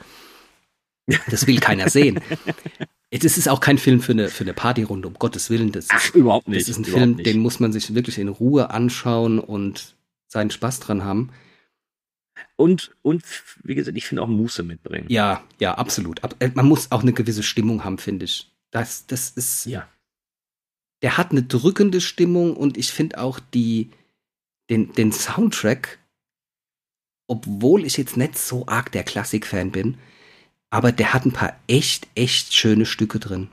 Das 1.29 1.47
will 1.47 1.59
keiner 1.59 1.89
sehen. 1.89 2.19
Das 3.11 3.37
ist 3.37 3.47
auch 3.47 3.59
kein 3.59 3.77
Film 3.77 4.01
für 4.01 4.13
eine, 4.13 4.27
für 4.27 4.43
eine 4.43 4.55
Partyrunde, 4.55 5.07
um 5.07 5.13
Gottes 5.13 5.51
Willen. 5.51 5.71
Das 5.71 5.85
ist, 5.85 6.15
überhaupt 6.15 6.47
das 6.47 6.67
ist 6.67 6.79
ein 6.79 6.83
Film, 6.85 7.11
nicht. 7.17 7.27
den 7.27 7.37
muss 7.41 7.59
man 7.59 7.71
sich 7.71 7.93
wirklich 7.93 8.17
in 8.17 8.27
Ruhe 8.27 8.71
anschauen 8.71 9.37
und 9.37 9.93
seinen 10.27 10.49
Spaß 10.49 10.79
dran 10.79 11.03
haben. 11.03 11.29
Und, 12.55 12.95
und 13.03 13.23
wie 13.63 13.75
gesagt, 13.75 13.95
ich 13.97 14.07
finde 14.07 14.23
auch 14.23 14.27
Muße 14.27 14.63
mitbringen. 14.63 15.05
Ja, 15.09 15.43
ja, 15.59 15.75
absolut. 15.75 16.23
Ab- 16.23 16.35
äh, 16.39 16.49
Man 16.55 16.65
muss 16.65 16.91
auch 16.91 17.03
eine 17.03 17.13
gewisse 17.13 17.43
Stimmung 17.43 17.83
haben, 17.83 17.99
finde 17.99 18.25
ich. 18.25 18.51
Das, 18.71 19.05
das 19.05 19.29
ist, 19.29 19.65
Ja. 19.65 19.87
der 21.03 21.15
hat 21.17 21.29
eine 21.29 21.43
drückende 21.43 22.01
Stimmung 22.01 22.57
und 22.57 22.77
ich 22.77 22.91
finde 22.91 23.19
auch 23.19 23.39
die, 23.39 23.91
den, 24.73 24.91
den 24.93 25.11
Soundtrack, 25.11 25.99
obwohl 27.27 27.85
ich 27.85 27.97
jetzt 27.97 28.17
nicht 28.17 28.37
so 28.37 28.65
arg 28.67 28.91
der 28.91 29.03
Klassik-Fan 29.03 29.71
bin, 29.71 29.97
aber 30.71 30.91
der 30.91 31.13
hat 31.13 31.25
ein 31.25 31.31
paar 31.31 31.55
echt, 31.67 32.07
echt 32.15 32.53
schöne 32.53 32.87
Stücke 32.87 33.19
drin. 33.19 33.49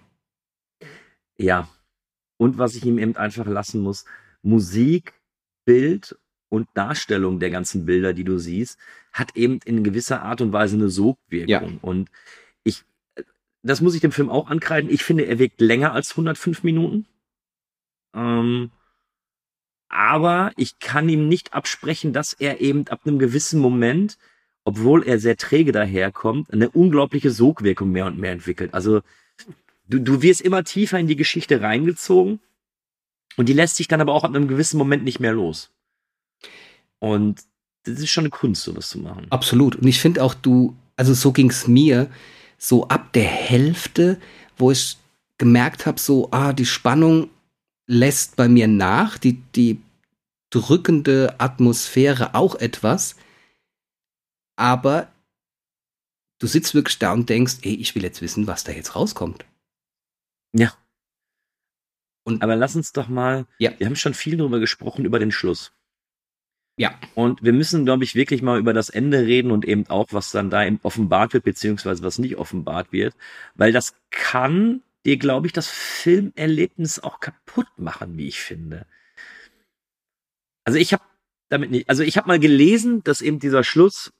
Ja. 1.37 1.69
Und 2.39 2.57
was 2.57 2.75
ich 2.75 2.87
ihm 2.87 2.99
eben 2.99 3.17
einfach 3.17 3.47
lassen 3.47 3.83
muss, 3.83 4.07
Musik, 4.43 5.13
Bild 5.67 6.19
und 6.49 6.69
Darstellung 6.73 7.39
der 7.39 7.51
ganzen 7.51 7.85
Bilder, 7.85 8.15
die 8.15 8.25
du 8.25 8.39
siehst, 8.39 8.79
hat 9.13 9.37
eben 9.37 9.61
in 9.67 9.85
gewisser 9.85 10.23
Art 10.23 10.41
und 10.41 10.55
Weise 10.55 10.77
eine 10.77 10.89
Sogwirkung. 10.89 11.49
Ja. 11.49 11.79
Und 11.83 12.11
ich, 12.65 12.83
das 13.63 13.83
muss 13.83 13.95
ich 13.95 14.01
dem 14.01 14.13
Film 14.13 14.31
auch 14.31 14.49
ankreiden. 14.49 14.91
Ich 14.91 15.05
finde, 15.05 15.27
er 15.27 15.39
wirkt 15.39 15.61
länger 15.61 15.93
als 15.93 16.13
105 16.13 16.63
Minuten. 16.63 17.07
Ähm, 18.15 18.71
aber 19.91 20.53
ich 20.57 20.79
kann 20.79 21.09
ihm 21.09 21.29
nicht 21.29 21.53
absprechen, 21.53 22.13
dass 22.13 22.33
er 22.33 22.61
eben 22.61 22.87
ab 22.89 23.01
einem 23.05 23.19
gewissen 23.19 23.61
Moment, 23.61 24.17
obwohl 24.65 25.05
er 25.07 25.19
sehr 25.19 25.37
träge 25.37 25.73
daherkommt, 25.73 26.53
eine 26.53 26.71
unglaubliche 26.71 27.31
Sogwirkung 27.31 27.91
mehr 27.91 28.07
und 28.07 28.19
mehr 28.19 28.33
entwickelt. 28.33 28.73
Also 28.73 29.03
du, 29.89 29.99
du 29.99 30.23
wirst 30.23 30.41
immer 30.41 30.65
tiefer 30.65 30.99
in 30.99 31.09
die 31.09 31.17
Geschichte 31.17 31.61
reingezogen 31.61 32.41
und 33.37 33.49
die 33.49 33.53
lässt 33.53 33.77
sich 33.77 33.89
dann 33.89 34.01
aber 34.01 34.13
auch 34.15 34.25
ab 34.25 34.35
einem 34.35 34.49
gewissen 34.49 34.79
Moment 34.79 35.03
nicht 35.05 35.21
mehr 35.21 35.33
los. 35.33 35.71
Und 37.01 37.43
das 37.85 37.99
ist 37.99 38.11
schon 38.11 38.23
eine 38.23 38.31
Kunst, 38.31 38.63
sowas 38.63 38.91
zu 38.91 38.99
machen. 38.99 39.27
Absolut. 39.31 39.77
Und 39.77 39.89
ich 39.89 40.01
finde 40.01 40.23
auch, 40.23 40.35
du, 40.35 40.77
also 40.97 41.15
so 41.15 41.33
ging's 41.33 41.67
mir, 41.67 42.11
so 42.59 42.87
ab 42.89 43.13
der 43.15 43.25
Hälfte, 43.25 44.21
wo 44.57 44.71
ich 44.71 44.99
gemerkt 45.39 45.87
habe, 45.87 45.99
so, 45.99 46.29
ah, 46.31 46.53
die 46.53 46.67
Spannung 46.67 47.31
lässt 47.91 48.37
bei 48.37 48.49
mir 48.49 48.69
nach, 48.69 49.19
die, 49.19 49.43
die 49.57 49.83
drückende 50.51 51.35
Atmosphäre 51.39 52.35
auch 52.37 52.55
etwas. 52.55 53.17
Aber 54.57 55.11
du 56.39 56.47
sitzt 56.47 56.75
wirklich 56.75 56.99
da 57.01 57.13
und 57.13 57.29
denkst, 57.29 57.59
ey, 57.63 57.75
ich 57.75 57.95
will 57.97 58.05
jetzt 58.05 58.23
wissen, 58.23 58.47
was 58.47 58.63
da 58.65 58.73
jetzt 58.73 58.95
rauskommt. 58.95 59.45
Ja. 60.53 60.73
Und 62.25 62.43
Aber 62.43 62.55
lass 62.55 62.77
uns 62.77 62.93
doch 62.93 63.09
mal, 63.09 63.47
Ja. 63.59 63.73
wir 63.79 63.87
haben 63.87 63.97
schon 63.97 64.15
viel 64.15 64.37
darüber 64.37 64.61
gesprochen, 64.61 65.05
über 65.05 65.19
den 65.19 65.33
Schluss. 65.33 65.73
ja, 66.79 66.99
Und 67.15 67.43
wir 67.43 67.53
müssen, 67.53 67.85
glaube 67.85 68.05
ich, 68.05 68.15
wirklich 68.15 68.41
mal 68.41 68.59
über 68.59 68.73
das 68.73 68.89
Ende 68.89 69.27
reden 69.27 69.51
und 69.51 69.65
eben 69.65 69.87
auch, 69.89 70.07
was 70.13 70.31
dann 70.31 70.49
da 70.49 70.65
eben 70.65 70.79
offenbart 70.83 71.33
wird, 71.35 71.45
beziehungsweise 71.45 72.03
was 72.05 72.19
nicht 72.19 72.37
offenbart 72.37 72.93
wird. 72.93 73.17
Weil 73.55 73.73
das 73.73 73.95
kann 74.11 74.83
dir, 75.05 75.17
glaube 75.17 75.47
ich, 75.47 75.53
das 75.53 75.69
Filmerlebnis 75.69 76.99
auch 76.99 77.21
kaputt 77.21 77.69
machen, 77.77 78.17
wie 78.17 78.29
ich 78.29 78.41
finde. 78.41 78.87
Also 80.65 80.79
ich 80.79 80.93
habe 80.93 81.03
damit 81.49 81.71
nicht, 81.71 81.89
also 81.89 82.03
ich 82.03 82.17
habe 82.17 82.29
mal 82.29 82.39
gelesen, 82.39 83.03
dass 83.03 83.21
eben 83.23 83.39
dieser 83.39 83.65
Schluss, 83.65 84.13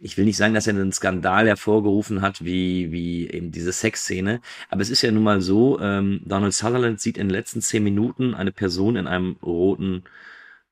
ich 0.00 0.16
will 0.16 0.24
nicht 0.24 0.36
sagen, 0.36 0.54
dass 0.54 0.66
er 0.66 0.74
einen 0.74 0.92
Skandal 0.92 1.46
hervorgerufen 1.46 2.20
hat, 2.20 2.44
wie, 2.44 2.92
wie 2.92 3.28
eben 3.28 3.50
diese 3.50 3.72
Sexszene, 3.72 4.40
aber 4.68 4.82
es 4.82 4.90
ist 4.90 5.02
ja 5.02 5.10
nun 5.10 5.22
mal 5.22 5.40
so, 5.40 5.80
ähm, 5.80 6.20
Donald 6.24 6.54
Sutherland 6.54 7.00
sieht 7.00 7.18
in 7.18 7.28
den 7.28 7.34
letzten 7.34 7.62
zehn 7.62 7.82
Minuten 7.82 8.34
eine 8.34 8.52
Person 8.52 8.96
in 8.96 9.06
einem 9.06 9.36
roten 9.42 10.04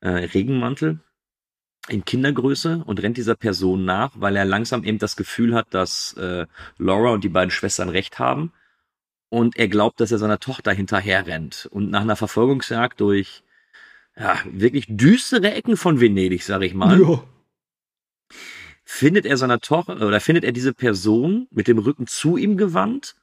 äh, 0.00 0.08
Regenmantel 0.08 1.00
in 1.88 2.04
Kindergröße 2.04 2.82
und 2.86 3.02
rennt 3.02 3.16
dieser 3.16 3.34
Person 3.34 3.84
nach, 3.84 4.12
weil 4.14 4.36
er 4.36 4.44
langsam 4.44 4.84
eben 4.84 4.98
das 4.98 5.16
Gefühl 5.16 5.54
hat, 5.54 5.66
dass 5.70 6.14
äh, 6.14 6.46
Laura 6.78 7.10
und 7.10 7.24
die 7.24 7.28
beiden 7.28 7.50
Schwestern 7.50 7.88
recht 7.88 8.18
haben. 8.18 8.52
Und 9.28 9.56
er 9.56 9.68
glaubt, 9.68 10.00
dass 10.00 10.12
er 10.12 10.18
seiner 10.18 10.38
Tochter 10.38 10.72
hinterher 10.72 11.26
rennt. 11.26 11.68
Und 11.70 11.90
nach 11.90 12.02
einer 12.02 12.16
Verfolgungsjagd 12.16 13.00
durch 13.00 13.42
ja, 14.16 14.38
wirklich 14.44 14.86
düstere 14.88 15.52
Ecken 15.52 15.76
von 15.76 16.00
Venedig, 16.00 16.44
sag 16.44 16.62
ich 16.62 16.74
mal, 16.74 17.20
findet 18.84 19.26
er 19.26 19.36
seiner 19.36 19.60
Tochter 19.60 20.06
oder 20.06 20.20
findet 20.20 20.44
er 20.44 20.52
diese 20.52 20.72
Person 20.72 21.48
mit 21.50 21.68
dem 21.68 21.78
Rücken 21.78 22.06
zu 22.06 22.36
ihm 22.36 22.56
gewandt 22.56 23.16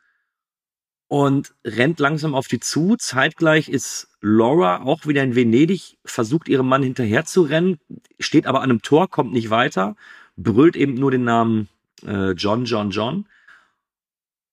und 1.11 1.53
rennt 1.65 1.99
langsam 1.99 2.33
auf 2.33 2.47
die 2.47 2.61
zu. 2.61 2.95
Zeitgleich 2.95 3.67
ist 3.67 4.07
Laura 4.21 4.83
auch 4.83 5.05
wieder 5.05 5.21
in 5.23 5.35
Venedig, 5.35 5.97
versucht 6.05 6.47
ihrem 6.47 6.69
Mann 6.69 6.83
hinterher 6.83 7.25
zu 7.25 7.41
rennen, 7.41 7.81
steht 8.17 8.47
aber 8.47 8.59
an 8.59 8.69
einem 8.69 8.81
Tor, 8.81 9.09
kommt 9.09 9.33
nicht 9.33 9.49
weiter, 9.49 9.97
brüllt 10.37 10.77
eben 10.77 10.93
nur 10.93 11.11
den 11.11 11.25
Namen 11.25 11.67
äh, 12.05 12.31
John, 12.31 12.63
John, 12.63 12.91
John. 12.91 13.25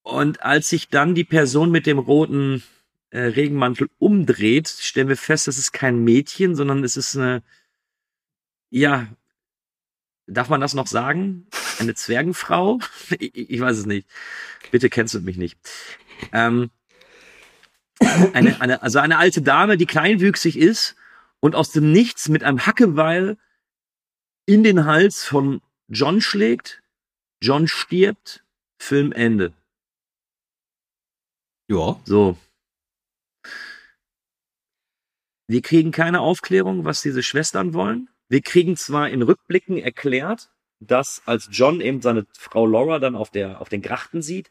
Und 0.02 0.42
als 0.42 0.68
sich 0.68 0.88
dann 0.88 1.14
die 1.14 1.22
Person 1.22 1.70
mit 1.70 1.86
dem 1.86 2.00
roten 2.00 2.64
äh, 3.10 3.20
Regenmantel 3.20 3.88
umdreht, 4.00 4.66
stellen 4.66 5.06
wir 5.06 5.16
fest, 5.16 5.46
das 5.46 5.58
ist 5.58 5.70
kein 5.70 6.02
Mädchen, 6.02 6.56
sondern 6.56 6.82
es 6.82 6.96
ist 6.96 7.16
eine, 7.16 7.44
ja, 8.68 9.06
darf 10.26 10.48
man 10.48 10.60
das 10.60 10.74
noch 10.74 10.88
sagen? 10.88 11.46
Eine 11.78 11.94
Zwergenfrau? 11.94 12.80
Ich, 13.20 13.48
ich 13.48 13.60
weiß 13.60 13.78
es 13.78 13.86
nicht. 13.86 14.08
Bitte 14.72 14.90
kennst 14.90 15.14
du 15.14 15.20
mich 15.20 15.36
nicht. 15.36 15.56
Ähm, 16.32 16.70
eine, 18.32 18.60
eine, 18.60 18.82
also 18.82 18.98
eine 18.98 19.18
alte 19.18 19.42
Dame, 19.42 19.76
die 19.76 19.86
kleinwüchsig 19.86 20.56
ist 20.56 20.96
und 21.40 21.54
aus 21.54 21.70
dem 21.72 21.92
Nichts 21.92 22.28
mit 22.28 22.44
einem 22.44 22.66
Hackebeil 22.66 23.36
in 24.46 24.62
den 24.62 24.84
Hals 24.84 25.24
von 25.24 25.60
John 25.88 26.20
schlägt. 26.20 26.82
John 27.42 27.68
stirbt. 27.68 28.44
Film 28.80 29.12
Ende. 29.12 29.52
ja. 31.68 32.00
So. 32.04 32.36
Wir 35.48 35.62
kriegen 35.62 35.90
keine 35.90 36.20
Aufklärung, 36.20 36.84
was 36.84 37.02
diese 37.02 37.22
Schwestern 37.22 37.74
wollen. 37.74 38.08
Wir 38.28 38.42
kriegen 38.42 38.76
zwar 38.76 39.08
in 39.08 39.22
Rückblicken 39.22 39.78
erklärt, 39.78 40.50
dass 40.80 41.22
als 41.26 41.48
John 41.50 41.80
eben 41.80 42.02
seine 42.02 42.26
Frau 42.38 42.66
Laura 42.66 42.98
dann 42.98 43.16
auf 43.16 43.30
der, 43.30 43.60
auf 43.60 43.68
den 43.68 43.82
Grachten 43.82 44.22
sieht, 44.22 44.50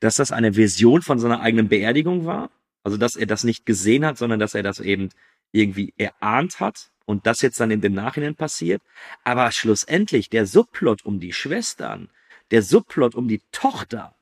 dass 0.00 0.16
das 0.16 0.32
eine 0.32 0.56
Vision 0.56 1.02
von 1.02 1.18
seiner 1.18 1.40
eigenen 1.40 1.68
Beerdigung 1.68 2.26
war. 2.26 2.50
Also, 2.82 2.96
dass 2.96 3.16
er 3.16 3.26
das 3.26 3.44
nicht 3.44 3.66
gesehen 3.66 4.04
hat, 4.06 4.18
sondern 4.18 4.40
dass 4.40 4.54
er 4.54 4.62
das 4.62 4.80
eben 4.80 5.10
irgendwie 5.52 5.92
erahnt 5.96 6.60
hat 6.60 6.90
und 7.04 7.26
das 7.26 7.42
jetzt 7.42 7.60
dann 7.60 7.70
in 7.70 7.80
dem 7.80 7.92
Nachhinein 7.92 8.36
passiert. 8.36 8.82
Aber 9.24 9.50
schlussendlich 9.52 10.30
der 10.30 10.46
Subplot 10.46 11.04
um 11.04 11.20
die 11.20 11.32
Schwestern, 11.32 12.08
der 12.50 12.62
Subplot 12.62 13.14
um 13.14 13.28
die 13.28 13.42
Tochter, 13.52 14.14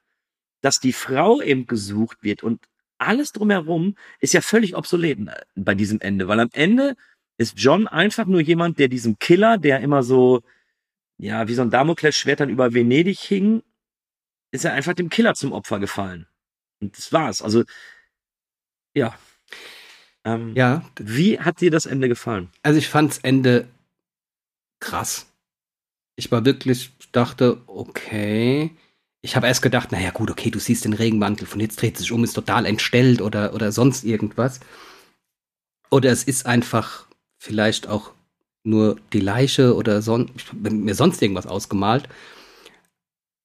dass 0.61 0.81
die 0.81 0.93
Frau 0.93 1.41
eben 1.41 1.67
gesucht 1.67 2.19
wird 2.23 2.43
und 2.43 2.61
alles 2.99 3.33
drumherum 3.33 3.95
ist 4.19 4.35
ja 4.35 4.41
völlig 4.41 4.77
obsolet 4.77 5.19
äh, 5.21 5.45
bei 5.55 5.75
diesem 5.75 6.01
Ende, 6.01 6.29
weil 6.29 6.41
am 6.41 6.51
Ende 6.53 6.97
ist 7.37 7.55
John 7.57 7.87
einfach 7.87 8.27
nur 8.27 8.41
jemand, 8.41 8.79
der 8.81 8.89
diesem 8.89 9.19
Killer, 9.21 9.59
der 9.59 9.81
immer 9.81 10.03
so, 10.03 10.43
ja, 11.19 11.47
wie 11.47 11.55
so 11.55 11.63
ein 11.63 11.71
Damoklesschwert 11.71 12.41
dann 12.41 12.51
über 12.51 12.75
Venedig 12.75 13.21
hing, 13.21 13.63
ist 14.51 14.65
er 14.65 14.73
einfach 14.73 14.95
dem 14.95 15.09
Killer 15.11 15.35
zum 15.35 15.53
Opfer 15.53 15.79
gefallen. 15.79 16.27
Und 16.81 16.97
das 16.97 17.13
war's. 17.13 17.43
Also, 17.43 17.65
ja. 18.95 19.15
Ähm, 20.25 20.55
Ja, 20.55 20.85
Wie 20.99 21.39
hat 21.39 21.61
dir 21.61 21.71
das 21.71 21.87
Ende 21.87 22.09
gefallen? 22.09 22.51
Also 22.63 22.79
ich 22.79 22.89
fand's 22.89 23.19
Ende 23.19 23.69
krass. 24.81 25.27
Ich 26.17 26.31
war 26.33 26.45
wirklich, 26.45 26.91
ich 26.99 27.11
dachte, 27.13 27.63
okay. 27.67 28.77
Ich 29.21 29.37
habe 29.37 29.47
erst 29.47 29.63
gedacht, 29.63 29.93
naja 29.93 30.11
gut, 30.11 30.31
okay, 30.31 30.51
du 30.51 30.59
siehst 30.59 30.85
den 30.85 30.93
Regenmantel, 30.93 31.47
von 31.47 31.61
jetzt 31.61 31.81
dreht 31.81 31.97
sich 31.99 32.13
um, 32.13 32.23
ist 32.25 32.35
total 32.35 32.67
entstellt 32.67 33.21
oder, 33.21 33.53
oder 33.55 33.73
sonst 33.73 34.05
irgendwas. 34.05 34.61
Oder 35.91 36.11
es 36.11 36.25
ist 36.25 36.47
einfach 36.47 37.07
vielleicht 37.39 37.89
auch 37.89 38.13
nur 38.63 39.01
die 39.13 39.21
Leiche 39.21 39.75
oder 39.75 40.03
son 40.03 40.31
mir 40.61 40.95
sonst 40.95 41.23
irgendwas 41.23 41.47
ausgemalt. 41.47 42.09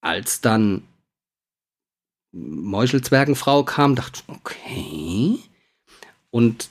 Als 0.01 0.41
dann 0.41 0.84
Meuchelzwergenfrau 2.34 3.64
kam, 3.64 3.96
dachte 3.96 4.22
ich, 4.22 4.36
okay. 4.36 5.40
Und 6.32 6.70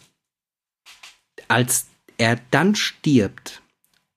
als 1.49 1.87
er 2.19 2.41
dann 2.51 2.75
stirbt 2.75 3.63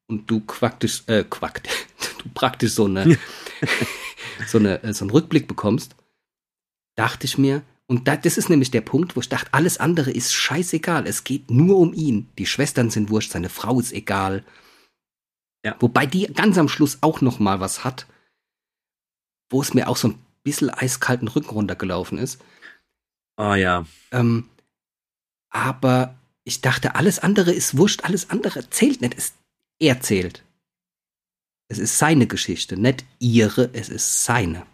und 0.07 0.29
du 0.29 0.41
quaktisch, 0.41 1.03
äh, 1.07 1.23
quackt, 1.23 1.69
du 2.23 2.29
praktisch 2.33 2.73
so 2.73 2.85
eine, 2.85 3.17
so 4.47 4.57
eine, 4.57 4.83
äh, 4.83 4.93
so 4.93 5.05
einen 5.05 5.11
Rückblick 5.11 5.47
bekommst, 5.47 5.95
dachte 6.95 7.25
ich 7.25 7.37
mir, 7.37 7.61
und 7.87 8.07
da, 8.07 8.15
das 8.17 8.37
ist 8.37 8.49
nämlich 8.49 8.71
der 8.71 8.81
Punkt, 8.81 9.15
wo 9.15 9.19
ich 9.19 9.29
dachte, 9.29 9.53
alles 9.53 9.77
andere 9.77 10.09
ist 10.09 10.33
scheißegal. 10.33 11.05
Es 11.05 11.23
geht 11.23 11.51
nur 11.51 11.77
um 11.77 11.93
ihn. 11.93 12.27
Die 12.39 12.47
Schwestern 12.47 12.89
sind 12.89 13.11
wurscht, 13.11 13.31
seine 13.31 13.49
Frau 13.49 13.79
ist 13.79 13.93
egal. 13.93 14.43
Ja. 15.63 15.75
Wobei 15.79 16.07
die 16.07 16.25
ganz 16.25 16.57
am 16.57 16.67
Schluss 16.67 16.99
auch 17.01 17.21
noch 17.21 17.37
mal 17.37 17.59
was 17.59 17.83
hat, 17.83 18.07
wo 19.51 19.61
es 19.61 19.75
mir 19.75 19.87
auch 19.87 19.97
so 19.97 20.09
ein 20.09 20.24
bisschen 20.45 20.69
eiskalten 20.69 21.27
Rücken 21.27 21.49
runtergelaufen 21.49 22.17
ist. 22.17 22.41
Oh 23.35 23.53
ja. 23.53 23.85
Ähm, 24.11 24.47
aber 25.49 26.15
ich 26.45 26.61
dachte, 26.61 26.95
alles 26.95 27.19
andere 27.19 27.51
ist 27.51 27.77
wurscht, 27.77 28.05
alles 28.05 28.29
andere 28.29 28.69
zählt 28.69 29.01
nicht. 29.01 29.17
Es, 29.17 29.33
er 29.79 29.99
zählt. 29.99 30.43
Es 31.67 31.79
ist 31.79 31.97
seine 31.97 32.27
Geschichte, 32.27 32.79
nicht 32.79 33.03
ihre, 33.19 33.69
es 33.73 33.89
ist 33.89 34.23
seine. 34.23 34.65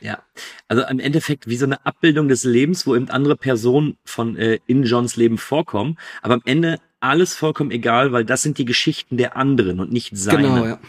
Ja, 0.00 0.22
also 0.68 0.84
im 0.84 0.98
Endeffekt 0.98 1.46
wie 1.46 1.56
so 1.56 1.64
eine 1.64 1.84
Abbildung 1.86 2.28
des 2.28 2.44
Lebens, 2.44 2.86
wo 2.86 2.96
eben 2.96 3.08
andere 3.10 3.36
Personen 3.36 3.96
von 4.04 4.36
äh, 4.36 4.58
in 4.66 4.84
Johns 4.84 5.16
Leben 5.16 5.38
vorkommen, 5.38 5.98
aber 6.22 6.34
am 6.34 6.42
Ende 6.44 6.80
alles 6.98 7.34
vollkommen 7.34 7.70
egal, 7.70 8.12
weil 8.12 8.24
das 8.24 8.42
sind 8.42 8.58
die 8.58 8.64
Geschichten 8.64 9.16
der 9.16 9.36
anderen 9.36 9.80
und 9.80 9.92
nicht 9.92 10.16
seine. 10.16 10.42
Genau, 10.42 10.66
ja. 10.66 10.80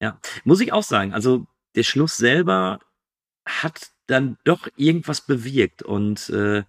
Ja, 0.00 0.18
muss 0.44 0.60
ich 0.60 0.72
auch 0.72 0.82
sagen. 0.82 1.12
Also 1.12 1.46
der 1.74 1.82
Schluss 1.82 2.16
selber 2.16 2.80
hat 3.46 3.90
dann 4.06 4.38
doch 4.44 4.68
irgendwas 4.76 5.20
bewirkt 5.20 5.82
und 5.82 6.30
äh, 6.30 6.64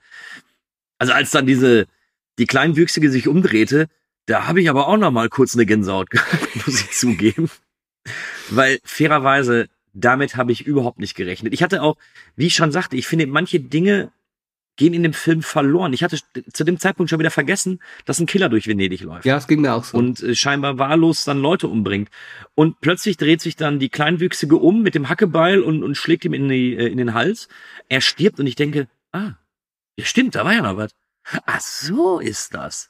also 1.00 1.14
als 1.14 1.32
dann 1.32 1.46
diese 1.46 1.88
die 2.38 2.46
kleinwüchsige 2.46 3.10
sich 3.12 3.28
umdrehte, 3.28 3.88
da 4.26 4.48
habe 4.48 4.62
ich 4.62 4.70
aber 4.70 4.88
auch 4.88 4.98
noch 4.98 5.12
mal 5.12 5.30
kurz 5.30 5.56
eine 5.56 5.66
Gänsehaut 5.66 6.10
gehabt, 6.10 6.56
muss 6.68 6.82
ich 6.82 6.92
zugeben, 6.92 7.50
weil 8.50 8.80
fairerweise 8.84 9.68
damit 9.94 10.36
habe 10.36 10.52
ich 10.52 10.66
überhaupt 10.66 11.00
nicht 11.00 11.16
gerechnet. 11.16 11.54
Ich 11.54 11.64
hatte 11.64 11.82
auch, 11.82 11.98
wie 12.36 12.48
ich 12.48 12.56
schon 12.56 12.72
sagte, 12.72 12.96
ich 12.96 13.08
finde, 13.08 13.28
manche 13.28 13.60
Dinge 13.60 14.12
gehen 14.82 14.96
in 14.96 15.04
dem 15.04 15.14
Film 15.14 15.44
verloren. 15.44 15.94
Ich 15.94 16.02
hatte 16.02 16.18
zu 16.52 16.64
dem 16.64 16.80
Zeitpunkt 16.80 17.12
schon 17.12 17.20
wieder 17.20 17.30
vergessen, 17.30 17.80
dass 18.06 18.20
ein 18.20 18.26
Killer 18.26 18.50
durch 18.50 18.66
Venedig 18.66 19.02
läuft. 19.02 19.26
Ja, 19.26 19.38
es 19.38 19.46
ging 19.46 19.62
mir 19.62 19.76
auch 19.76 19.84
so. 19.84 19.96
Und 19.96 20.24
äh, 20.24 20.34
scheinbar 20.34 20.80
wahllos 20.80 21.24
dann 21.24 21.40
Leute 21.40 21.68
umbringt. 21.68 22.10
Und 22.56 22.82
plötzlich 22.82 23.16
dreht 23.16 23.42
sich 23.42 23.56
dann 23.56 23.78
die 23.78 23.90
Kleinwüchsige 23.90 24.56
um 24.56 24.82
mit 24.82 24.96
dem 24.96 25.08
Hackebeil 25.08 25.62
und, 25.62 25.84
und 25.84 25.94
schlägt 25.94 26.26
ihm 26.26 26.34
in, 26.34 26.50
die, 26.50 26.76
äh, 26.76 26.88
in 26.88 26.98
den 26.98 27.14
Hals. 27.14 27.48
Er 27.90 28.02
stirbt 28.02 28.40
und 28.40 28.48
ich 28.48 28.56
denke, 28.56 28.88
ah, 29.12 29.34
ja 29.98 30.06
stimmt, 30.06 30.34
da 30.34 30.46
war 30.46 30.54
ja 30.54 30.64
noch 30.64 30.78
was. 30.78 30.90
Ach 31.46 31.62
so 31.62 32.20
ist 32.20 32.56
das. 32.56 32.90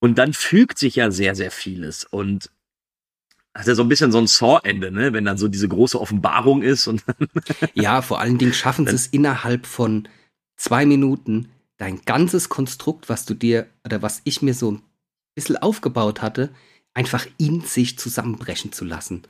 Und 0.00 0.18
dann 0.18 0.34
fügt 0.34 0.78
sich 0.78 0.96
ja 0.96 1.10
sehr, 1.10 1.34
sehr 1.34 1.50
vieles. 1.50 2.04
Und 2.04 2.50
hat 3.54 3.66
ja 3.66 3.74
so 3.74 3.82
ein 3.82 3.88
bisschen 3.88 4.12
so 4.12 4.18
ein 4.18 4.26
Saw-Ende, 4.26 4.92
ne? 4.92 5.14
Wenn 5.14 5.24
dann 5.24 5.38
so 5.38 5.48
diese 5.48 5.68
große 5.68 5.98
Offenbarung 5.98 6.60
ist 6.62 6.88
und 6.88 7.02
ja, 7.74 8.02
vor 8.02 8.20
allen 8.20 8.36
Dingen 8.36 8.52
schaffen 8.52 8.86
sie 8.86 8.94
es 8.94 9.06
innerhalb 9.06 9.64
von 9.64 10.08
zwei 10.62 10.86
Minuten 10.86 11.48
dein 11.76 12.02
ganzes 12.02 12.48
Konstrukt, 12.48 13.08
was 13.08 13.24
du 13.24 13.34
dir 13.34 13.68
oder 13.84 14.00
was 14.00 14.20
ich 14.22 14.42
mir 14.42 14.54
so 14.54 14.70
ein 14.70 14.82
bisschen 15.34 15.56
aufgebaut 15.56 16.22
hatte, 16.22 16.54
einfach 16.94 17.26
in 17.36 17.62
sich 17.62 17.98
zusammenbrechen 17.98 18.70
zu 18.70 18.84
lassen. 18.84 19.22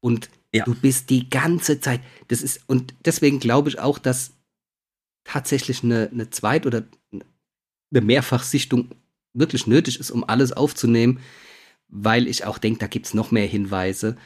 Und 0.00 0.28
ja. 0.52 0.64
du 0.64 0.74
bist 0.74 1.08
die 1.08 1.30
ganze 1.30 1.80
Zeit, 1.80 2.02
das 2.28 2.42
ist, 2.42 2.60
und 2.66 2.92
deswegen 3.06 3.40
glaube 3.40 3.70
ich 3.70 3.78
auch, 3.78 3.98
dass 3.98 4.34
tatsächlich 5.24 5.82
eine, 5.82 6.10
eine 6.12 6.28
Zweit- 6.28 6.66
oder 6.66 6.84
eine 7.10 8.04
Mehrfachsichtung 8.04 8.90
wirklich 9.32 9.66
nötig 9.66 9.98
ist, 9.98 10.10
um 10.10 10.24
alles 10.24 10.52
aufzunehmen, 10.52 11.20
weil 11.88 12.28
ich 12.28 12.44
auch 12.44 12.58
denke, 12.58 12.80
da 12.80 12.86
gibt 12.86 13.06
es 13.06 13.14
noch 13.14 13.30
mehr 13.30 13.46
Hinweise. 13.46 14.18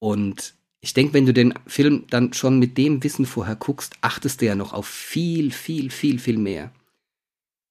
Und 0.00 0.54
ich 0.80 0.94
denke, 0.94 1.14
wenn 1.14 1.26
du 1.26 1.32
den 1.32 1.54
Film 1.66 2.06
dann 2.08 2.32
schon 2.32 2.58
mit 2.58 2.78
dem 2.78 3.02
Wissen 3.04 3.26
vorher 3.26 3.56
guckst, 3.56 3.94
achtest 4.00 4.40
du 4.40 4.46
ja 4.46 4.54
noch 4.54 4.72
auf 4.72 4.86
viel, 4.86 5.50
viel, 5.50 5.90
viel, 5.90 6.18
viel 6.18 6.38
mehr. 6.38 6.72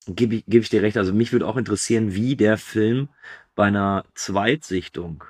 Gebe 0.05 0.35
ich, 0.35 0.45
geb 0.47 0.63
ich 0.63 0.69
dir 0.69 0.81
recht. 0.81 0.97
Also 0.97 1.13
mich 1.13 1.31
würde 1.31 1.47
auch 1.47 1.57
interessieren, 1.57 2.13
wie 2.13 2.35
der 2.35 2.57
Film 2.57 3.09
bei 3.55 3.65
einer 3.65 4.05
Zweitsichtung 4.13 5.23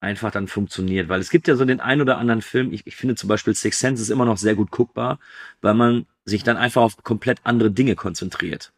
einfach 0.00 0.30
dann 0.30 0.48
funktioniert. 0.48 1.08
Weil 1.08 1.20
es 1.20 1.30
gibt 1.30 1.48
ja 1.48 1.56
so 1.56 1.64
den 1.64 1.80
einen 1.80 2.02
oder 2.02 2.18
anderen 2.18 2.42
Film, 2.42 2.72
ich, 2.72 2.86
ich 2.86 2.96
finde 2.96 3.14
zum 3.14 3.28
Beispiel 3.28 3.54
Six 3.54 3.78
Sense 3.78 4.02
ist 4.02 4.10
immer 4.10 4.24
noch 4.24 4.38
sehr 4.38 4.54
gut 4.54 4.70
guckbar, 4.70 5.18
weil 5.60 5.74
man 5.74 6.06
sich 6.24 6.42
dann 6.42 6.56
einfach 6.56 6.82
auf 6.82 7.02
komplett 7.02 7.38
andere 7.44 7.70
Dinge 7.70 7.94
konzentriert. 7.94 8.72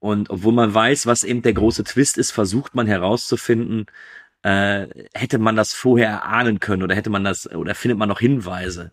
Und 0.00 0.30
obwohl 0.30 0.52
man 0.52 0.72
weiß, 0.72 1.06
was 1.06 1.24
eben 1.24 1.42
der 1.42 1.54
große 1.54 1.84
Twist 1.84 2.18
ist, 2.18 2.30
versucht 2.30 2.74
man 2.74 2.86
herauszufinden, 2.86 3.86
äh, 4.42 4.86
hätte 5.14 5.38
man 5.38 5.56
das 5.56 5.74
vorher 5.74 6.08
erahnen 6.08 6.60
können 6.60 6.82
oder 6.82 6.94
hätte 6.94 7.10
man 7.10 7.24
das 7.24 7.50
oder 7.50 7.74
findet 7.74 7.98
man 7.98 8.08
noch 8.08 8.20
Hinweise. 8.20 8.92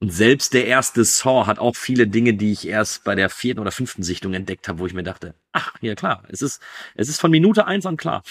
Und 0.00 0.10
selbst 0.10 0.52
der 0.52 0.66
erste 0.66 1.04
Saw 1.04 1.46
hat 1.46 1.58
auch 1.58 1.76
viele 1.76 2.06
Dinge, 2.06 2.34
die 2.34 2.52
ich 2.52 2.66
erst 2.68 3.04
bei 3.04 3.14
der 3.14 3.30
vierten 3.30 3.60
oder 3.60 3.70
fünften 3.70 4.02
Sichtung 4.02 4.34
entdeckt 4.34 4.68
habe, 4.68 4.78
wo 4.78 4.86
ich 4.86 4.92
mir 4.92 5.02
dachte, 5.02 5.34
ach, 5.52 5.72
ja 5.80 5.94
klar, 5.94 6.24
es 6.28 6.42
ist, 6.42 6.60
es 6.94 7.08
ist 7.08 7.20
von 7.20 7.30
Minute 7.30 7.66
eins 7.66 7.86
an 7.86 7.96
klar. 7.96 8.22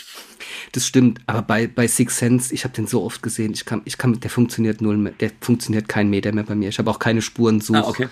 Das 0.73 0.85
stimmt, 0.85 1.21
aber 1.25 1.41
bei, 1.41 1.67
bei 1.67 1.87
Six 1.87 2.17
Sense, 2.17 2.53
ich 2.53 2.63
habe 2.63 2.75
den 2.75 2.85
so 2.85 3.03
oft 3.03 3.23
gesehen, 3.23 3.53
ich 3.53 3.65
kann, 3.65 3.81
ich 3.85 3.97
kann, 3.97 4.19
der 4.19 4.29
funktioniert 4.29 4.81
null 4.81 4.97
mehr, 4.97 5.13
der 5.13 5.31
funktioniert 5.41 5.87
kein 5.87 6.09
Meter 6.09 6.31
mehr 6.31 6.43
bei 6.43 6.53
mir. 6.53 6.69
Ich 6.69 6.77
habe 6.79 6.91
auch 6.91 6.99
keine 6.99 7.21
Spurensuch, 7.21 7.75
ah, 7.75 7.87
okay. 7.87 8.09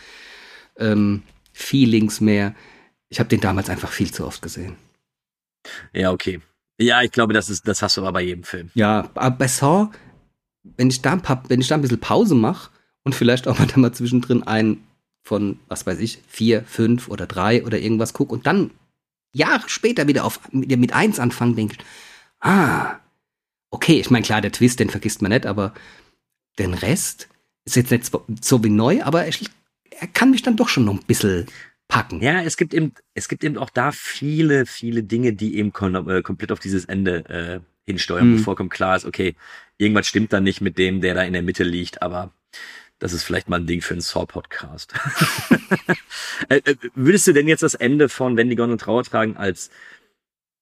ähm, 0.78 1.22
Feelings 1.54 2.20
mehr. 2.20 2.56
Ich 3.10 3.20
habe 3.20 3.30
den 3.30 3.42
damals 3.42 3.70
einfach 3.70 3.92
viel 3.92 4.12
zu 4.12 4.26
oft 4.26 4.42
gesehen. 4.42 4.78
Ja, 5.94 6.12
okay. 6.12 6.42
Ja, 6.82 7.02
ich 7.02 7.12
glaube, 7.12 7.34
das 7.34 7.50
ist, 7.50 7.68
das 7.68 7.82
hast 7.82 7.98
du 7.98 8.02
aber 8.02 8.14
bei 8.14 8.24
jedem 8.24 8.44
Film. 8.44 8.72
Ja, 8.74 9.10
aber 9.16 9.32
bei 9.38 9.48
Saw, 9.48 9.90
wenn 10.64 10.90
ich 10.90 11.02
da 11.02 11.14
ein 11.14 11.22
paar, 11.22 11.44
wenn 11.48 11.62
ich 11.62 11.68
da 11.68 11.76
ein 11.76 11.82
bisschen 11.82 12.00
Pause 12.00 12.36
mache 12.36 12.72
und 13.04 13.16
vielleicht 13.16 13.48
auch 13.48 13.60
mal 13.60 13.68
da 13.68 13.80
mal 13.80 13.94
zwischendrin 13.94 14.44
einen 14.44 14.84
von, 15.24 15.60
was 15.68 15.86
weiß 15.86 16.00
ich, 16.00 16.20
vier, 16.28 16.64
fünf 16.64 17.08
oder 17.08 17.28
drei 17.28 17.64
oder 17.64 17.80
irgendwas 17.80 18.14
gucke 18.14 18.34
und 18.34 18.48
dann 18.48 18.72
Jahre 19.34 19.70
später 19.70 20.08
wieder 20.08 20.26
auf 20.26 20.40
mit, 20.52 20.76
mit 20.78 20.94
eins 20.94 21.20
anfangen, 21.20 21.56
denke 21.56 21.78
ich, 21.80 21.86
ah, 22.42 22.98
okay, 23.70 24.00
ich 24.00 24.10
meine, 24.10 24.26
klar, 24.26 24.42
der 24.42 24.52
Twist, 24.52 24.80
den 24.80 24.90
vergisst 24.90 25.22
man 25.22 25.32
nicht, 25.32 25.46
aber 25.46 25.74
den 26.60 26.74
Rest 26.74 27.30
ist 27.66 27.76
jetzt 27.76 27.92
nicht 27.92 28.12
so 28.42 28.64
wie 28.64 28.70
neu, 28.70 29.04
aber 29.04 29.28
ich, 29.28 29.50
er 29.92 30.08
kann 30.08 30.32
mich 30.32 30.42
dann 30.42 30.58
doch 30.58 30.68
schon 30.68 30.86
noch 30.86 30.94
ein 30.94 31.06
bisschen 31.06 31.46
packen. 31.92 32.22
Ja, 32.22 32.42
es 32.42 32.56
gibt 32.56 32.74
eben, 32.74 32.94
es 33.14 33.28
gibt 33.28 33.44
eben 33.44 33.58
auch 33.58 33.70
da 33.70 33.92
viele, 33.92 34.66
viele 34.66 35.04
Dinge, 35.04 35.34
die 35.34 35.58
eben 35.58 35.74
äh, 36.08 36.22
komplett 36.22 36.52
auf 36.52 36.60
dieses 36.60 36.86
Ende 36.86 37.30
äh, 37.30 37.60
hinsteuern, 37.86 38.32
mhm. 38.32 38.40
wo 38.40 38.44
vollkommen 38.44 38.70
klar 38.70 38.96
ist, 38.96 39.06
okay, 39.06 39.36
irgendwas 39.78 40.08
stimmt 40.08 40.32
da 40.32 40.40
nicht 40.40 40.62
mit 40.62 40.78
dem, 40.78 41.02
der 41.02 41.14
da 41.14 41.24
in 41.24 41.34
der 41.34 41.42
Mitte 41.42 41.66
liegt, 41.66 42.02
aber 42.02 42.34
das 43.00 43.12
ist 43.12 43.24
vielleicht 43.24 43.50
mal 43.50 43.60
ein 43.60 43.68
Ding 43.68 43.82
für 43.82 43.94
einen 43.94 44.02
Saw-Podcast. 44.02 44.94
Äh, 46.50 46.62
äh, 46.66 46.76
würdest 46.96 47.28
du 47.28 47.34
denn 47.34 47.48
jetzt 47.48 47.62
das 47.62 47.76
Ende 47.76 48.10
von 48.10 48.36
Wenn 48.36 48.50
die 48.50 48.60
und 48.60 48.82
Trauer 48.82 49.04
tragen 49.04 49.38
als 49.38 49.70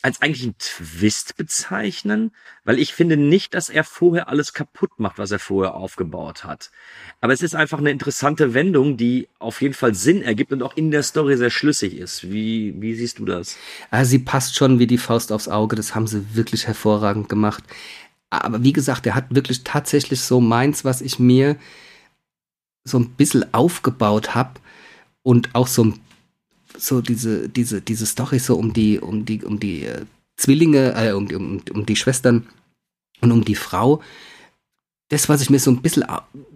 als 0.01 0.21
eigentlich 0.21 0.45
ein 0.45 0.55
Twist 0.57 1.35
bezeichnen, 1.35 2.31
weil 2.63 2.79
ich 2.79 2.93
finde 2.93 3.17
nicht, 3.17 3.53
dass 3.53 3.67
er 3.69 3.83
vorher 3.83 4.29
alles 4.29 4.53
kaputt 4.53 4.91
macht, 4.97 5.17
was 5.17 5.31
er 5.31 5.39
vorher 5.39 5.75
aufgebaut 5.75 6.45
hat. 6.45 6.71
Aber 7.19 7.33
es 7.33 7.41
ist 7.41 7.53
einfach 7.53 7.79
eine 7.79 7.91
interessante 7.91 8.53
Wendung, 8.53 8.95
die 8.95 9.27
auf 9.39 9.61
jeden 9.61 9.73
Fall 9.73 9.93
Sinn 9.93 10.21
ergibt 10.21 10.53
und 10.53 10.63
auch 10.63 10.77
in 10.77 10.91
der 10.91 11.03
Story 11.03 11.35
sehr 11.35 11.49
schlüssig 11.49 11.97
ist. 11.97 12.31
Wie, 12.31 12.73
wie 12.81 12.95
siehst 12.95 13.19
du 13.19 13.25
das? 13.25 13.57
Also 13.91 14.11
sie 14.11 14.19
passt 14.19 14.55
schon 14.55 14.79
wie 14.79 14.87
die 14.87 14.97
Faust 14.97 15.33
aufs 15.33 15.49
Auge. 15.49 15.75
Das 15.75 15.95
haben 15.95 16.07
sie 16.07 16.33
wirklich 16.33 16.65
hervorragend 16.65 17.27
gemacht. 17.27 17.63
Aber 18.29 18.63
wie 18.63 18.73
gesagt, 18.73 19.05
er 19.05 19.15
hat 19.15 19.35
wirklich 19.35 19.65
tatsächlich 19.65 20.21
so 20.21 20.39
meins, 20.39 20.85
was 20.85 21.01
ich 21.01 21.19
mir 21.19 21.57
so 22.85 22.99
ein 22.99 23.09
bisschen 23.09 23.53
aufgebaut 23.53 24.33
habe 24.33 24.61
und 25.23 25.55
auch 25.55 25.67
so 25.67 25.83
ein 25.83 25.99
so 26.79 27.01
diese, 27.01 27.49
diese, 27.49 27.81
diese 27.81 28.05
Story 28.05 28.39
so 28.39 28.55
um 28.55 28.73
die, 28.73 28.99
um 28.99 29.25
die, 29.25 29.43
um 29.43 29.59
die 29.59 29.85
äh, 29.85 30.05
Zwillinge, 30.37 30.93
äh, 30.95 31.11
um, 31.11 31.27
um, 31.27 31.61
um 31.73 31.85
die 31.85 31.95
Schwestern 31.95 32.47
und 33.21 33.31
um 33.31 33.43
die 33.43 33.55
Frau. 33.55 34.01
Das, 35.09 35.27
was 35.27 35.41
ich 35.41 35.49
mir 35.49 35.59
so 35.59 35.71
ein 35.71 35.81
bisschen, 35.81 36.05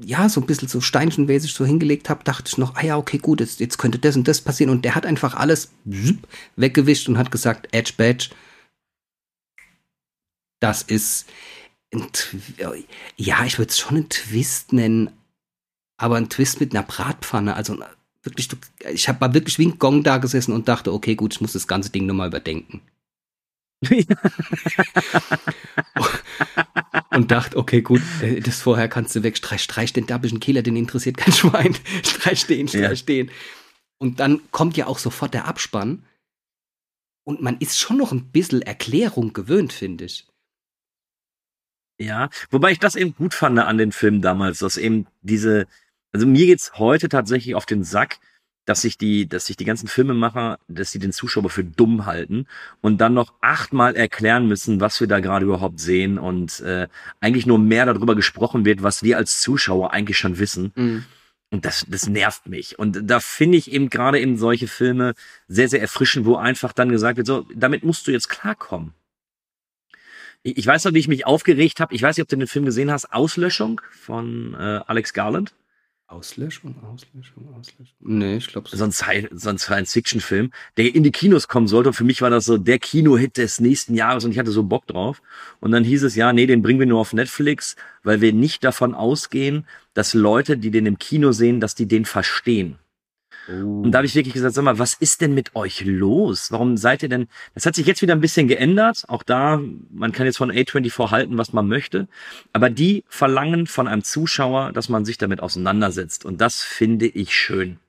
ja, 0.02 0.30
so 0.30 0.40
ein 0.40 0.46
bisschen 0.46 0.68
so 0.68 0.80
steinchenmäßig 0.80 1.54
so 1.54 1.66
hingelegt 1.66 2.10
habe, 2.10 2.24
dachte 2.24 2.48
ich 2.48 2.58
noch, 2.58 2.76
ah 2.76 2.86
ja, 2.86 2.98
okay, 2.98 3.18
gut, 3.18 3.40
jetzt, 3.40 3.60
jetzt 3.60 3.80
könnte 3.80 3.98
das 3.98 4.16
und 4.16 4.28
das 4.28 4.42
passieren. 4.42 4.70
Und 4.70 4.86
der 4.86 4.94
hat 4.94 5.06
einfach 5.06 5.34
alles 5.34 5.72
weggewischt 6.56 7.10
und 7.10 7.18
hat 7.18 7.32
gesagt, 7.32 7.68
Edge 7.72 7.94
Badge, 7.98 8.30
das 10.60 10.84
ist, 10.84 11.28
ja, 13.18 13.44
ich 13.44 13.58
würde 13.58 13.70
es 13.70 13.80
schon 13.80 13.98
einen 13.98 14.10
Twist 14.10 14.72
nennen, 14.72 15.10
aber 15.98 16.16
ein 16.16 16.30
Twist 16.30 16.60
mit 16.60 16.74
einer 16.74 16.84
Bratpfanne, 16.84 17.56
also 17.56 17.78
wirklich, 18.24 18.50
ich 18.92 19.08
habe 19.08 19.20
mal 19.20 19.34
wirklich 19.34 19.60
wie 19.60 19.68
ein 19.68 19.80
Gong 19.80 20.04
da 20.04 20.18
gesessen 20.18 20.54
und 20.54 20.68
dachte, 20.68 20.92
okay, 20.94 21.16
gut, 21.16 21.34
ich 21.34 21.42
muss 21.42 21.54
das 21.54 21.68
ganze 21.68 21.92
Ding 21.92 22.06
nochmal 22.06 22.28
überdenken. 22.28 22.82
und 27.12 27.32
dachte, 27.32 27.58
okay, 27.58 27.82
gut, 27.82 28.02
äh, 28.22 28.40
das 28.40 28.62
vorher 28.62 28.88
kannst 28.88 29.16
du 29.16 29.24
weg, 29.24 29.36
streich, 29.38 29.62
streich 29.62 29.92
den 29.94 30.08
dabbischen 30.08 30.40
Kehler, 30.40 30.62
den 30.62 30.78
interessiert 30.78 31.18
kein 31.18 31.34
Schwein. 31.38 31.76
streich 32.04 32.46
den, 32.46 32.68
streich 32.68 33.00
ja. 33.02 33.06
den. 33.06 33.32
Und 33.98 34.20
dann 34.20 34.42
kommt 34.52 34.78
ja 34.78 34.88
auch 34.88 35.00
sofort 35.00 35.34
der 35.34 35.46
Abspann. 35.46 36.04
Und 37.26 37.42
man 37.42 37.58
ist 37.60 37.80
schon 37.80 37.98
noch 37.98 38.12
ein 38.12 38.32
bisschen 38.32 38.62
Erklärung 38.62 39.34
gewöhnt, 39.34 39.72
finde 39.72 40.06
ich. 40.06 40.28
Ja, 42.00 42.30
wobei 42.50 42.72
ich 42.72 42.80
das 42.80 42.96
eben 42.96 43.16
gut 43.16 43.34
fand 43.34 43.60
an 43.60 43.78
den 43.78 43.92
Filmen 43.92 44.22
damals, 44.22 44.60
dass 44.60 44.78
eben 44.78 45.08
diese, 45.22 45.68
also 46.14 46.28
mir 46.28 46.46
geht's 46.46 46.74
heute 46.78 47.10
tatsächlich 47.10 47.56
auf 47.56 47.66
den 47.66 47.84
Sack, 47.84 48.20
dass 48.66 48.82
sich 48.82 48.98
die, 48.98 49.28
dass 49.28 49.46
sich 49.46 49.58
die 49.58 49.66
ganzen 49.66 49.88
Filmemacher, 49.88 50.58
dass 50.68 50.92
sie 50.92 51.00
den 51.00 51.12
Zuschauer 51.12 51.50
für 51.50 51.64
dumm 51.64 52.06
halten 52.06 52.48
und 52.82 53.00
dann 53.00 53.14
noch 53.14 53.34
achtmal 53.42 53.96
erklären 53.96 54.48
müssen, 54.48 54.80
was 54.80 55.00
wir 55.02 55.08
da 55.08 55.20
gerade 55.20 55.46
überhaupt 55.46 55.80
sehen 55.80 56.18
und 56.18 56.62
äh, 56.62 56.88
eigentlich 57.20 57.46
nur 57.46 57.60
mehr 57.60 57.86
darüber 57.86 58.16
gesprochen 58.16 58.64
wird, 58.64 58.82
was 58.82 59.04
wir 59.04 59.18
als 59.18 59.42
Zuschauer 59.42 59.92
eigentlich 59.92 60.18
schon 60.18 60.40
wissen. 60.40 60.72
Mhm. 60.76 61.06
Und 61.52 61.66
das, 61.66 61.86
das 61.88 62.08
nervt 62.08 62.48
mich. 62.48 62.80
Und 62.80 63.02
da 63.04 63.20
finde 63.20 63.58
ich 63.58 63.72
eben 63.72 63.90
gerade 63.90 64.18
in 64.18 64.38
solche 64.38 64.68
Filme 64.68 65.14
sehr, 65.48 65.68
sehr 65.68 65.82
erfrischend, 65.82 66.26
wo 66.26 66.36
einfach 66.36 66.74
dann 66.74 66.90
gesagt 66.90 67.18
wird, 67.18 67.28
so, 67.28 67.46
damit 67.54 67.84
musst 67.84 68.08
du 68.08 68.12
jetzt 68.12 68.30
klarkommen. 68.30 68.94
Ich, 70.42 70.58
ich 70.58 70.66
weiß 70.66 70.86
noch, 70.86 70.94
wie 70.94 71.00
ich 71.00 71.08
mich 71.08 71.28
aufgeregt 71.28 71.80
habe. 71.80 71.94
Ich 71.94 72.02
weiß 72.02 72.18
nicht, 72.18 72.24
ob 72.24 72.30
du 72.30 72.38
den 72.38 72.48
Film 72.48 72.66
gesehen 72.66 72.92
hast. 72.92 73.14
Auslöschung 73.14 73.82
von 73.92 74.56
äh, 74.56 74.80
Alex 74.88 75.14
Garland. 75.14 75.54
Auslöschung, 76.14 76.76
Auslöschung, 76.84 77.54
Auslöschung. 77.56 77.96
Nee, 78.00 78.38
ich 78.38 78.48
glaube 78.48 78.70
so. 78.70 78.84
Ein, 78.84 78.92
so 78.92 79.50
ein 79.50 79.58
Science-Fiction-Film, 79.58 80.52
der 80.78 80.94
in 80.94 81.04
die 81.04 81.12
Kinos 81.12 81.48
kommen 81.48 81.68
sollte. 81.68 81.90
Und 81.90 81.96
für 81.96 82.04
mich 82.04 82.22
war 82.22 82.30
das 82.30 82.46
so 82.46 82.58
der 82.58 82.78
Kino-Hit 82.78 83.38
des 83.38 83.60
nächsten 83.60 83.96
Jahres 83.96 84.24
und 84.24 84.32
ich 84.32 84.40
hatte 84.40 84.52
so 84.52 84.64
Bock 84.64 84.86
drauf. 84.86 85.22
Und 85.60 85.72
dann 85.72 85.84
hieß 85.84 86.04
es, 86.04 86.16
ja, 86.16 86.32
nee, 86.32 86.46
den 86.46 86.62
bringen 86.62 86.80
wir 86.80 86.86
nur 86.86 87.00
auf 87.00 87.14
Netflix, 87.14 87.76
weil 88.04 88.22
wir 88.22 88.32
nicht 88.32 88.64
davon 88.64 88.94
ausgehen, 88.94 89.66
dass 89.94 90.14
Leute, 90.14 90.58
die 90.58 90.72
den 90.72 90.86
im 90.86 91.00
Kino 91.00 91.32
sehen, 91.32 91.60
dass 91.60 91.74
die 91.74 91.88
den 91.88 92.06
verstehen. 92.06 92.78
Und 93.48 93.92
da 93.92 93.98
habe 93.98 94.06
ich 94.06 94.16
wirklich 94.16 94.34
gesagt, 94.34 94.56
sag 94.56 94.64
mal, 94.64 94.80
was 94.80 94.94
ist 94.94 95.22
denn 95.22 95.34
mit 95.34 95.56
euch 95.56 95.84
los? 95.86 96.52
Warum 96.52 96.78
seid 96.78 97.04
ihr 97.04 97.10
denn? 97.10 97.28
Das 97.54 97.66
hat 97.66 97.76
sich 97.76 97.86
jetzt 97.86 98.02
wieder 98.02 98.16
ein 98.16 98.22
bisschen 98.22 98.48
geändert. 98.48 99.04
Auch 99.08 99.24
da, 99.24 99.62
man 99.92 100.12
kann 100.14 100.26
jetzt 100.26 100.38
von 100.38 100.52
A24 100.52 101.12
halten, 101.12 101.38
was 101.38 101.52
man 101.52 101.68
möchte. 101.68 102.08
Aber 102.54 102.70
die 102.70 103.04
verlangen 103.08 103.68
von 103.68 103.88
einem 103.88 104.04
Zuschauer, 104.04 104.72
dass 104.72 104.88
man 104.88 105.04
sich 105.04 105.18
damit 105.18 105.42
auseinandersetzt. 105.42 106.24
Und 106.24 106.40
das 106.40 106.62
finde 106.62 107.08
ich 107.08 107.36
schön. 107.36 107.80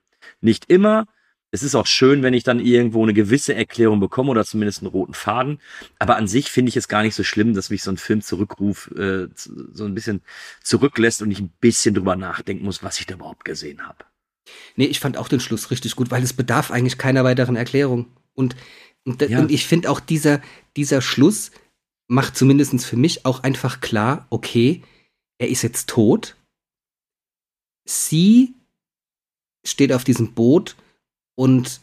Nicht 0.41 0.69
immer. 0.69 1.05
Es 1.51 1.63
ist 1.63 1.75
auch 1.75 1.87
schön, 1.87 2.21
wenn 2.21 2.33
ich 2.33 2.43
dann 2.43 2.59
irgendwo 2.59 3.01
eine 3.01 3.13
gewisse 3.13 3.55
Erklärung 3.55 4.01
bekomme 4.01 4.31
oder 4.31 4.43
zumindest 4.43 4.81
einen 4.81 4.91
roten 4.91 5.13
Faden. 5.13 5.61
Aber 5.99 6.17
an 6.17 6.27
sich 6.27 6.51
finde 6.51 6.67
ich 6.67 6.75
es 6.75 6.89
gar 6.89 7.01
nicht 7.01 7.15
so 7.15 7.23
schlimm, 7.23 7.53
dass 7.53 7.69
mich 7.69 7.81
so 7.81 7.91
ein 7.91 7.97
Film 7.97 8.21
zurückruf, 8.21 8.91
äh, 8.97 9.27
so 9.35 9.85
ein 9.85 9.95
bisschen 9.95 10.21
zurücklässt 10.63 11.21
und 11.21 11.31
ich 11.31 11.39
ein 11.39 11.53
bisschen 11.61 11.95
drüber 11.95 12.17
nachdenken 12.17 12.65
muss, 12.65 12.83
was 12.83 12.99
ich 12.99 13.05
da 13.05 13.13
überhaupt 13.13 13.45
gesehen 13.45 13.87
habe. 13.87 14.03
Nee, 14.75 14.85
ich 14.85 14.99
fand 14.99 15.17
auch 15.17 15.27
den 15.27 15.39
Schluss 15.39 15.71
richtig 15.71 15.95
gut, 15.95 16.11
weil 16.11 16.23
es 16.23 16.33
bedarf 16.33 16.71
eigentlich 16.71 16.97
keiner 16.97 17.23
weiteren 17.23 17.55
Erklärung. 17.55 18.07
Und, 18.33 18.55
und, 19.03 19.21
Ja. 19.21 19.39
und 19.39 19.51
ich 19.51 19.65
finde 19.65 19.89
auch 19.89 19.99
dieser, 19.99 20.41
dieser 20.75 21.01
Schluss 21.01 21.51
macht 22.07 22.37
zumindest 22.37 22.85
für 22.85 22.97
mich 22.97 23.25
auch 23.25 23.41
einfach 23.43 23.81
klar, 23.81 24.27
okay, 24.29 24.83
er 25.37 25.49
ist 25.49 25.63
jetzt 25.63 25.87
tot. 25.89 26.35
Sie 27.85 28.53
steht 29.65 29.91
auf 29.91 30.03
diesem 30.03 30.33
Boot 30.33 30.75
und 31.35 31.81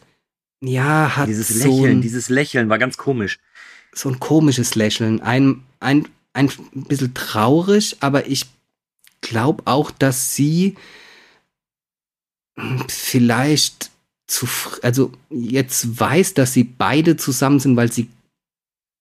ja, 0.61 1.17
hat 1.17 1.29
Dieses 1.29 1.49
so 1.49 1.69
Lächeln, 1.69 1.99
ein, 1.99 2.03
dieses 2.03 2.29
Lächeln 2.29 2.69
war 2.69 2.79
ganz 2.79 2.97
komisch. 2.97 3.39
so 3.93 4.09
ein 4.09 4.21
komisches 4.21 4.75
Lächeln. 4.77 5.21
Ein, 5.21 5.65
ein, 5.81 6.09
ein 6.35 6.49
bisschen 6.73 7.15
traurig, 7.15 7.97
aber 8.01 8.27
ich 8.29 8.47
glaube 9.21 9.63
auch, 9.67 9.91
dass 9.91 10.35
sie 10.37 10.77
vielleicht 12.89 13.91
zu, 14.27 14.47
also 14.83 15.13
jetzt 15.31 16.01
weiß, 16.01 16.35
dass 16.35 16.53
sie 16.53 16.65
beide 16.65 17.17
zusammen 17.17 17.61
sind, 17.61 17.77
weil 17.77 17.93
sie, 17.93 18.09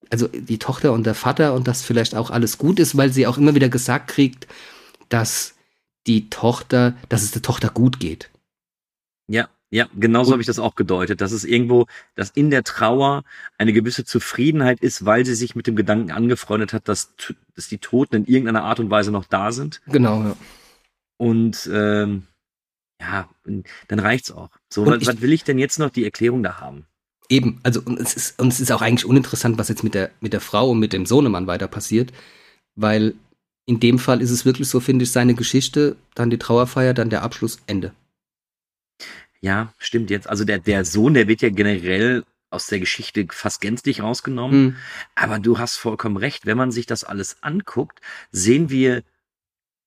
also 0.09 0.27
die 0.27 0.59
Tochter 0.59 0.91
und 0.91 1.05
der 1.05 1.15
Vater 1.15 1.53
und 1.53 1.67
das 1.67 1.81
vielleicht 1.81 2.15
auch 2.15 2.29
alles 2.29 2.57
gut 2.57 2.79
ist, 2.79 2.97
weil 2.97 3.11
sie 3.13 3.27
auch 3.27 3.37
immer 3.37 3.55
wieder 3.55 3.69
gesagt 3.69 4.09
kriegt, 4.09 4.47
dass 5.09 5.55
die 6.07 6.29
Tochter, 6.29 6.95
dass 7.09 7.23
es 7.23 7.31
der 7.31 7.41
Tochter 7.41 7.69
gut 7.69 7.99
geht. 7.99 8.29
Ja, 9.27 9.49
ja, 9.69 9.87
genauso 9.97 10.33
habe 10.33 10.41
ich 10.41 10.47
das 10.47 10.59
auch 10.59 10.75
gedeutet, 10.75 11.21
dass 11.21 11.31
es 11.31 11.45
irgendwo, 11.45 11.85
dass 12.15 12.31
in 12.31 12.49
der 12.49 12.63
Trauer 12.63 13.23
eine 13.57 13.71
gewisse 13.71 14.03
Zufriedenheit 14.03 14.81
ist, 14.81 15.05
weil 15.05 15.25
sie 15.25 15.35
sich 15.35 15.55
mit 15.55 15.65
dem 15.65 15.77
Gedanken 15.77 16.11
angefreundet 16.11 16.73
hat, 16.73 16.89
dass, 16.89 17.13
dass 17.55 17.69
die 17.69 17.77
Toten 17.77 18.17
in 18.17 18.25
irgendeiner 18.25 18.65
Art 18.65 18.81
und 18.81 18.89
Weise 18.89 19.11
noch 19.11 19.25
da 19.25 19.53
sind. 19.53 19.81
Genau, 19.87 20.23
ja. 20.23 20.35
Und 21.15 21.69
ähm, 21.71 22.23
ja, 23.01 23.27
dann 23.87 23.99
reicht's 23.99 24.31
auch. 24.31 24.49
So, 24.69 24.85
was, 24.85 25.01
ich- 25.01 25.07
was 25.07 25.21
will 25.21 25.33
ich 25.33 25.43
denn 25.43 25.57
jetzt 25.59 25.79
noch 25.79 25.89
die 25.89 26.05
Erklärung 26.05 26.43
da 26.43 26.61
haben? 26.61 26.85
Eben, 27.29 27.59
also 27.63 27.81
und 27.83 27.99
es 27.99 28.13
ist, 28.13 28.39
und 28.39 28.49
es 28.53 28.59
ist 28.59 28.71
auch 28.71 28.81
eigentlich 28.81 29.05
uninteressant, 29.05 29.57
was 29.57 29.69
jetzt 29.69 29.83
mit 29.83 29.93
der, 29.93 30.11
mit 30.21 30.33
der 30.33 30.41
Frau 30.41 30.69
und 30.69 30.79
mit 30.79 30.93
dem 30.93 31.05
Sohnemann 31.05 31.47
weiter 31.47 31.67
passiert, 31.67 32.11
weil 32.75 33.15
in 33.65 33.79
dem 33.79 33.99
Fall 33.99 34.21
ist 34.21 34.31
es 34.31 34.45
wirklich 34.45 34.67
so, 34.67 34.79
finde 34.79 35.03
ich, 35.03 35.11
seine 35.11 35.33
Geschichte, 35.33 35.95
dann 36.13 36.29
die 36.29 36.37
Trauerfeier, 36.37 36.93
dann 36.93 37.09
der 37.09 37.23
Abschluss, 37.23 37.59
Ende. 37.67 37.93
Ja, 39.39 39.73
stimmt 39.77 40.09
jetzt. 40.09 40.29
Also 40.29 40.43
der, 40.45 40.59
der 40.59 40.85
Sohn, 40.85 41.13
der 41.13 41.27
wird 41.27 41.41
ja 41.41 41.49
generell 41.49 42.23
aus 42.49 42.67
der 42.67 42.79
Geschichte 42.79 43.25
fast 43.31 43.61
gänzlich 43.61 44.01
rausgenommen. 44.01 44.73
Hm. 44.73 44.75
Aber 45.15 45.39
du 45.39 45.57
hast 45.57 45.77
vollkommen 45.77 46.17
recht. 46.17 46.45
Wenn 46.45 46.57
man 46.57 46.71
sich 46.71 46.85
das 46.85 47.03
alles 47.03 47.41
anguckt, 47.41 48.01
sehen 48.31 48.69
wir 48.69 49.03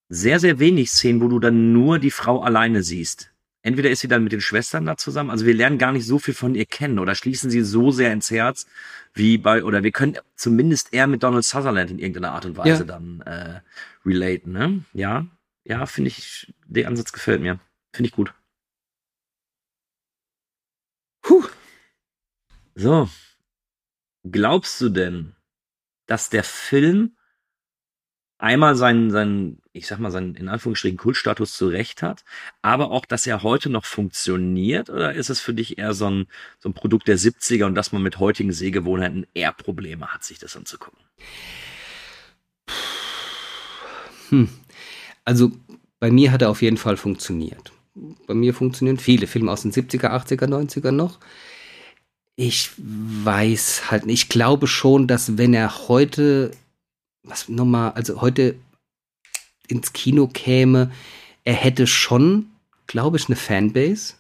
sehr, 0.08 0.38
sehr 0.40 0.58
wenig 0.58 0.90
Szenen, 0.90 1.20
wo 1.20 1.28
du 1.28 1.38
dann 1.38 1.72
nur 1.72 1.98
die 1.98 2.10
Frau 2.10 2.42
alleine 2.42 2.82
siehst. 2.82 3.30
Entweder 3.62 3.88
ist 3.90 4.00
sie 4.00 4.08
dann 4.08 4.22
mit 4.22 4.32
den 4.32 4.42
Schwestern 4.42 4.84
da 4.84 4.98
zusammen, 4.98 5.30
also 5.30 5.46
wir 5.46 5.54
lernen 5.54 5.78
gar 5.78 5.92
nicht 5.92 6.06
so 6.06 6.18
viel 6.18 6.34
von 6.34 6.54
ihr 6.54 6.66
kennen 6.66 6.98
oder 6.98 7.14
schließen 7.14 7.50
sie 7.50 7.62
so 7.62 7.90
sehr 7.90 8.12
ins 8.12 8.30
Herz 8.30 8.66
wie 9.14 9.38
bei, 9.38 9.64
oder 9.64 9.82
wir 9.82 9.90
können 9.90 10.18
zumindest 10.36 10.92
eher 10.92 11.06
mit 11.06 11.22
Donald 11.22 11.44
Sutherland 11.44 11.90
in 11.90 11.98
irgendeiner 11.98 12.32
Art 12.32 12.44
und 12.44 12.58
Weise 12.58 12.82
Ja. 12.82 12.84
dann 12.84 13.22
äh, 13.22 13.60
relaten, 14.04 14.52
ne? 14.52 14.84
Ja, 14.92 15.26
ja, 15.64 15.86
finde 15.86 16.08
ich, 16.08 16.52
der 16.66 16.88
Ansatz 16.88 17.12
gefällt 17.12 17.40
mir. 17.40 17.58
Finde 17.94 18.08
ich 18.08 18.14
gut. 18.14 18.34
Puh. 21.22 21.44
So. 22.74 23.08
Glaubst 24.24 24.78
du 24.82 24.90
denn, 24.90 25.34
dass 26.06 26.28
der 26.28 26.44
Film 26.44 27.16
einmal 28.36 28.74
seinen, 28.76 29.10
seinen, 29.10 29.62
ich 29.74 29.88
sag 29.88 29.98
mal, 29.98 30.12
seinen 30.12 30.36
in 30.36 30.48
Anführungsstrichen 30.48 30.96
Kultstatus 30.96 31.52
zurecht 31.54 32.00
hat, 32.00 32.24
aber 32.62 32.92
auch, 32.92 33.04
dass 33.04 33.26
er 33.26 33.42
heute 33.42 33.68
noch 33.70 33.84
funktioniert? 33.84 34.88
Oder 34.88 35.14
ist 35.14 35.30
es 35.30 35.40
für 35.40 35.52
dich 35.52 35.78
eher 35.78 35.94
so 35.94 36.08
ein, 36.08 36.26
so 36.60 36.68
ein 36.68 36.74
Produkt 36.74 37.08
der 37.08 37.18
70er 37.18 37.64
und 37.64 37.74
dass 37.74 37.90
man 37.90 38.00
mit 38.00 38.20
heutigen 38.20 38.52
Sehgewohnheiten 38.52 39.26
eher 39.34 39.52
Probleme 39.52 40.06
hat, 40.06 40.22
sich 40.22 40.38
das 40.38 40.56
anzugucken? 40.56 41.00
Hm. 44.28 44.48
Also 45.24 45.50
bei 45.98 46.12
mir 46.12 46.30
hat 46.30 46.42
er 46.42 46.50
auf 46.50 46.62
jeden 46.62 46.76
Fall 46.76 46.96
funktioniert. 46.96 47.72
Bei 48.28 48.34
mir 48.34 48.54
funktionieren 48.54 48.98
viele 48.98 49.26
Filme 49.26 49.50
aus 49.50 49.62
den 49.62 49.72
70er, 49.72 50.10
80er, 50.10 50.46
90er 50.46 50.92
noch. 50.92 51.18
Ich 52.36 52.70
weiß 52.76 53.90
halt 53.90 54.06
nicht. 54.06 54.22
Ich 54.22 54.28
glaube 54.28 54.68
schon, 54.68 55.08
dass 55.08 55.36
wenn 55.36 55.52
er 55.52 55.88
heute, 55.88 56.52
was 57.24 57.48
nochmal, 57.48 57.92
also 57.92 58.20
heute 58.20 58.54
ins 59.68 59.92
Kino 59.92 60.26
käme, 60.26 60.90
er 61.44 61.54
hätte 61.54 61.86
schon, 61.86 62.50
glaube 62.86 63.16
ich, 63.16 63.26
eine 63.28 63.36
Fanbase. 63.36 64.14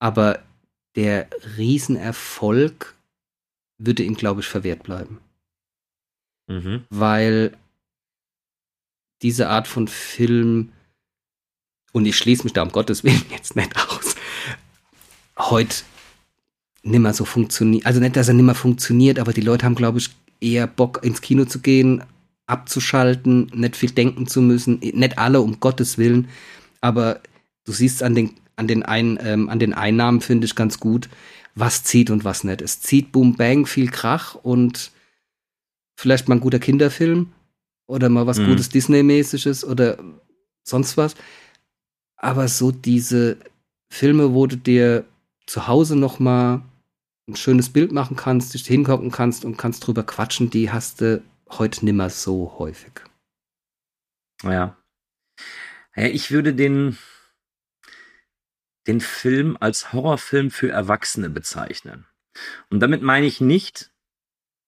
Aber 0.00 0.42
der 0.96 1.28
Riesenerfolg 1.56 2.94
würde 3.78 4.02
ihm, 4.02 4.14
glaube 4.14 4.40
ich, 4.40 4.46
verwehrt 4.46 4.82
bleiben 4.82 5.20
Mhm. 6.46 6.84
weil 6.90 7.56
diese 9.22 9.48
Art 9.48 9.66
von 9.66 9.88
Film, 9.88 10.72
und 11.92 12.04
ich 12.04 12.18
schließe 12.18 12.44
mich 12.44 12.52
da 12.52 12.62
um 12.62 12.70
Gottes 12.70 13.02
Willen 13.02 13.24
jetzt 13.30 13.56
nicht 13.56 13.74
aus, 13.78 14.14
heute 15.38 15.76
nimmer 16.82 17.14
so 17.14 17.24
funktioniert. 17.24 17.86
Also 17.86 17.98
nicht, 18.00 18.16
dass 18.16 18.28
er 18.28 18.34
nimmer 18.34 18.54
funktioniert, 18.54 19.18
aber 19.18 19.32
die 19.32 19.40
Leute 19.40 19.64
haben, 19.64 19.74
glaube 19.74 19.98
ich, 19.98 20.10
eher 20.40 20.66
Bock 20.66 21.02
ins 21.02 21.22
Kino 21.22 21.46
zu 21.46 21.60
gehen, 21.60 22.04
abzuschalten, 22.46 23.50
nicht 23.54 23.76
viel 23.76 23.90
denken 23.90 24.26
zu 24.26 24.42
müssen. 24.42 24.78
Nicht 24.80 25.18
alle, 25.18 25.40
um 25.40 25.60
Gottes 25.60 25.98
Willen, 25.98 26.28
aber 26.80 27.20
du 27.64 27.72
siehst 27.72 28.02
an 28.02 28.14
den, 28.14 28.34
an 28.56 28.68
den, 28.68 28.82
Ein, 28.82 29.18
ähm, 29.22 29.48
an 29.48 29.58
den 29.58 29.74
Einnahmen, 29.74 30.20
finde 30.20 30.46
ich, 30.46 30.54
ganz 30.54 30.78
gut, 30.78 31.08
was 31.54 31.84
zieht 31.84 32.10
und 32.10 32.24
was 32.24 32.44
nicht. 32.44 32.60
Es 32.60 32.80
zieht 32.80 33.12
Boom 33.12 33.36
Bang, 33.36 33.66
viel 33.66 33.88
Krach 33.90 34.34
und 34.34 34.90
vielleicht 35.96 36.28
mal 36.28 36.36
ein 36.36 36.40
guter 36.40 36.58
Kinderfilm 36.58 37.32
oder 37.86 38.08
mal 38.08 38.26
was 38.26 38.38
Mhm. 38.38 38.48
Gutes 38.48 38.68
Disney-mäßiges 38.68 39.64
oder 39.64 39.98
sonst 40.62 40.96
was. 40.96 41.14
Aber 42.16 42.48
so 42.48 42.70
diese 42.70 43.38
Filme, 43.88 44.34
wo 44.34 44.46
du 44.46 44.56
dir 44.56 45.04
zu 45.46 45.68
Hause 45.68 45.96
noch 45.96 46.18
mal 46.18 46.62
ein 47.28 47.36
schönes 47.36 47.68
Bild 47.70 47.92
machen 47.92 48.16
kannst, 48.16 48.54
dich 48.54 48.66
hingucken 48.66 49.10
kannst 49.10 49.44
und 49.44 49.56
kannst 49.56 49.86
drüber 49.86 50.02
quatschen, 50.02 50.50
die 50.50 50.70
hast 50.70 51.00
du 51.00 51.22
heute 51.58 51.84
nimmer 51.84 52.10
so 52.10 52.58
häufig. 52.58 52.92
Ja. 54.42 54.76
ja. 55.96 56.06
Ich 56.06 56.30
würde 56.30 56.54
den, 56.54 56.98
den 58.86 59.00
Film 59.00 59.56
als 59.60 59.92
Horrorfilm 59.92 60.50
für 60.50 60.70
Erwachsene 60.70 61.30
bezeichnen. 61.30 62.06
Und 62.70 62.80
damit 62.80 63.02
meine 63.02 63.26
ich 63.26 63.40
nicht 63.40 63.92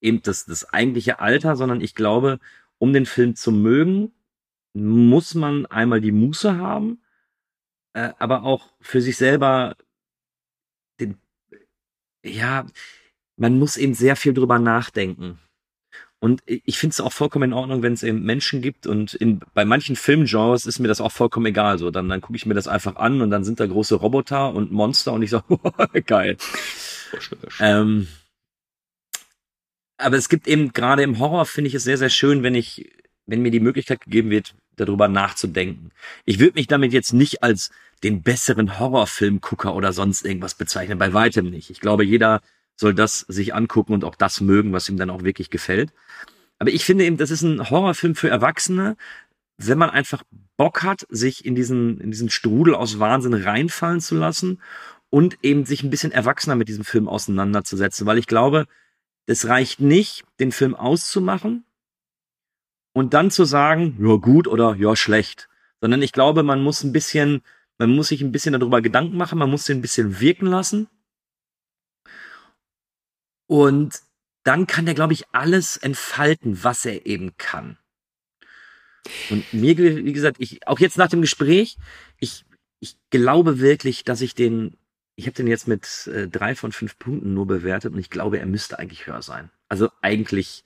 eben 0.00 0.22
das, 0.22 0.44
das 0.44 0.72
eigentliche 0.72 1.18
Alter, 1.18 1.56
sondern 1.56 1.80
ich 1.80 1.94
glaube, 1.94 2.38
um 2.78 2.92
den 2.92 3.06
Film 3.06 3.34
zu 3.34 3.50
mögen, 3.50 4.12
muss 4.74 5.34
man 5.34 5.66
einmal 5.66 6.00
die 6.00 6.12
Muße 6.12 6.58
haben, 6.58 7.02
äh, 7.94 8.12
aber 8.18 8.42
auch 8.42 8.74
für 8.80 9.00
sich 9.00 9.16
selber 9.16 9.76
den, 11.00 11.18
ja, 12.22 12.66
man 13.36 13.58
muss 13.58 13.76
eben 13.76 13.94
sehr 13.94 14.16
viel 14.16 14.34
drüber 14.34 14.58
nachdenken. 14.58 15.38
Und 16.26 16.42
ich 16.44 16.76
finde 16.76 16.90
es 16.90 17.00
auch 17.00 17.12
vollkommen 17.12 17.52
in 17.52 17.52
Ordnung, 17.52 17.84
wenn 17.84 17.92
es 17.92 18.02
eben 18.02 18.24
Menschen 18.24 18.60
gibt 18.60 18.88
und 18.88 19.14
in, 19.14 19.42
bei 19.54 19.64
manchen 19.64 19.94
Filmgenres 19.94 20.66
ist 20.66 20.80
mir 20.80 20.88
das 20.88 21.00
auch 21.00 21.12
vollkommen 21.12 21.46
egal. 21.46 21.78
So, 21.78 21.92
dann, 21.92 22.08
dann 22.08 22.20
gucke 22.20 22.34
ich 22.34 22.46
mir 22.46 22.54
das 22.54 22.66
einfach 22.66 22.96
an 22.96 23.20
und 23.20 23.30
dann 23.30 23.44
sind 23.44 23.60
da 23.60 23.66
große 23.66 23.94
Roboter 23.94 24.52
und 24.52 24.72
Monster 24.72 25.12
und 25.12 25.22
ich 25.22 25.30
so, 25.30 25.40
geil. 26.06 26.36
Ähm, 27.60 28.08
aber 29.98 30.16
es 30.16 30.28
gibt 30.28 30.48
eben 30.48 30.72
gerade 30.72 31.04
im 31.04 31.20
Horror 31.20 31.46
finde 31.46 31.68
ich 31.68 31.74
es 31.74 31.84
sehr, 31.84 31.96
sehr 31.96 32.10
schön, 32.10 32.42
wenn 32.42 32.56
ich, 32.56 32.90
wenn 33.26 33.42
mir 33.42 33.52
die 33.52 33.60
Möglichkeit 33.60 34.00
gegeben 34.00 34.30
wird, 34.30 34.56
darüber 34.74 35.06
nachzudenken. 35.06 35.92
Ich 36.24 36.40
würde 36.40 36.54
mich 36.54 36.66
damit 36.66 36.92
jetzt 36.92 37.12
nicht 37.12 37.44
als 37.44 37.70
den 38.02 38.22
besseren 38.22 38.80
Horrorfilmgucker 38.80 39.72
oder 39.76 39.92
sonst 39.92 40.26
irgendwas 40.26 40.56
bezeichnen, 40.56 40.98
bei 40.98 41.12
weitem 41.12 41.50
nicht. 41.50 41.70
Ich 41.70 41.78
glaube, 41.78 42.04
jeder 42.04 42.40
soll 42.76 42.94
das 42.94 43.20
sich 43.20 43.54
angucken 43.54 43.94
und 43.94 44.04
auch 44.04 44.14
das 44.14 44.40
mögen, 44.40 44.72
was 44.72 44.88
ihm 44.88 44.96
dann 44.96 45.10
auch 45.10 45.22
wirklich 45.22 45.50
gefällt. 45.50 45.92
Aber 46.58 46.70
ich 46.70 46.84
finde 46.84 47.04
eben, 47.04 47.16
das 47.16 47.30
ist 47.30 47.42
ein 47.42 47.68
Horrorfilm 47.68 48.14
für 48.14 48.28
Erwachsene, 48.28 48.96
wenn 49.58 49.78
man 49.78 49.90
einfach 49.90 50.22
Bock 50.56 50.82
hat, 50.82 51.06
sich 51.08 51.44
in 51.44 51.54
diesen, 51.54 52.00
in 52.00 52.10
diesen 52.10 52.30
Strudel 52.30 52.74
aus 52.74 52.98
Wahnsinn 52.98 53.34
reinfallen 53.34 54.00
zu 54.00 54.14
lassen 54.14 54.60
und 55.10 55.38
eben 55.42 55.64
sich 55.64 55.82
ein 55.82 55.90
bisschen 55.90 56.12
erwachsener 56.12 56.56
mit 56.56 56.68
diesem 56.68 56.84
Film 56.84 57.08
auseinanderzusetzen, 57.08 58.06
weil 58.06 58.18
ich 58.18 58.26
glaube, 58.26 58.66
es 59.26 59.46
reicht 59.46 59.80
nicht, 59.80 60.24
den 60.40 60.52
Film 60.52 60.74
auszumachen 60.74 61.64
und 62.92 63.14
dann 63.14 63.30
zu 63.30 63.44
sagen, 63.44 63.96
ja 64.00 64.16
gut 64.16 64.46
oder 64.46 64.76
ja 64.76 64.94
schlecht, 64.94 65.48
sondern 65.80 66.02
ich 66.02 66.12
glaube, 66.12 66.42
man 66.42 66.62
muss 66.62 66.84
ein 66.84 66.92
bisschen, 66.92 67.42
man 67.78 67.94
muss 67.94 68.08
sich 68.08 68.22
ein 68.22 68.32
bisschen 68.32 68.52
darüber 68.52 68.82
Gedanken 68.82 69.16
machen, 69.16 69.38
man 69.38 69.50
muss 69.50 69.64
den 69.64 69.78
ein 69.78 69.82
bisschen 69.82 70.20
wirken 70.20 70.46
lassen 70.46 70.88
und 73.46 74.00
dann 74.44 74.66
kann 74.66 74.86
der, 74.86 74.94
glaube 74.94 75.12
ich, 75.12 75.24
alles 75.32 75.76
entfalten, 75.76 76.62
was 76.62 76.84
er 76.84 77.06
eben 77.06 77.36
kann. 77.36 77.78
Und 79.30 79.52
mir, 79.52 79.76
wie 79.76 80.12
gesagt, 80.12 80.36
ich, 80.40 80.66
auch 80.66 80.78
jetzt 80.78 80.98
nach 80.98 81.08
dem 81.08 81.20
Gespräch, 81.20 81.76
ich, 82.18 82.44
ich 82.80 82.96
glaube 83.10 83.60
wirklich, 83.60 84.04
dass 84.04 84.20
ich 84.20 84.34
den, 84.34 84.76
ich 85.16 85.26
habe 85.26 85.34
den 85.34 85.46
jetzt 85.46 85.68
mit 85.68 86.06
äh, 86.08 86.28
drei 86.28 86.54
von 86.54 86.72
fünf 86.72 86.98
Punkten 86.98 87.34
nur 87.34 87.46
bewertet 87.46 87.92
und 87.92 87.98
ich 87.98 88.10
glaube, 88.10 88.38
er 88.38 88.46
müsste 88.46 88.78
eigentlich 88.78 89.06
höher 89.06 89.22
sein. 89.22 89.50
Also 89.68 89.90
eigentlich 90.02 90.64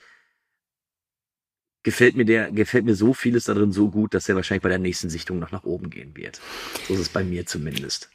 gefällt 1.82 2.16
mir 2.16 2.24
der, 2.24 2.52
gefällt 2.52 2.84
mir 2.84 2.94
so 2.94 3.14
vieles 3.14 3.44
darin 3.44 3.72
so 3.72 3.88
gut, 3.90 4.12
dass 4.14 4.28
er 4.28 4.36
wahrscheinlich 4.36 4.62
bei 4.62 4.68
der 4.68 4.78
nächsten 4.78 5.08
Sichtung 5.08 5.38
noch 5.38 5.52
nach 5.52 5.64
oben 5.64 5.90
gehen 5.90 6.14
wird. 6.16 6.40
So 6.86 6.94
ist 6.94 7.00
es 7.00 7.08
bei 7.08 7.24
mir 7.24 7.46
zumindest. 7.46 8.10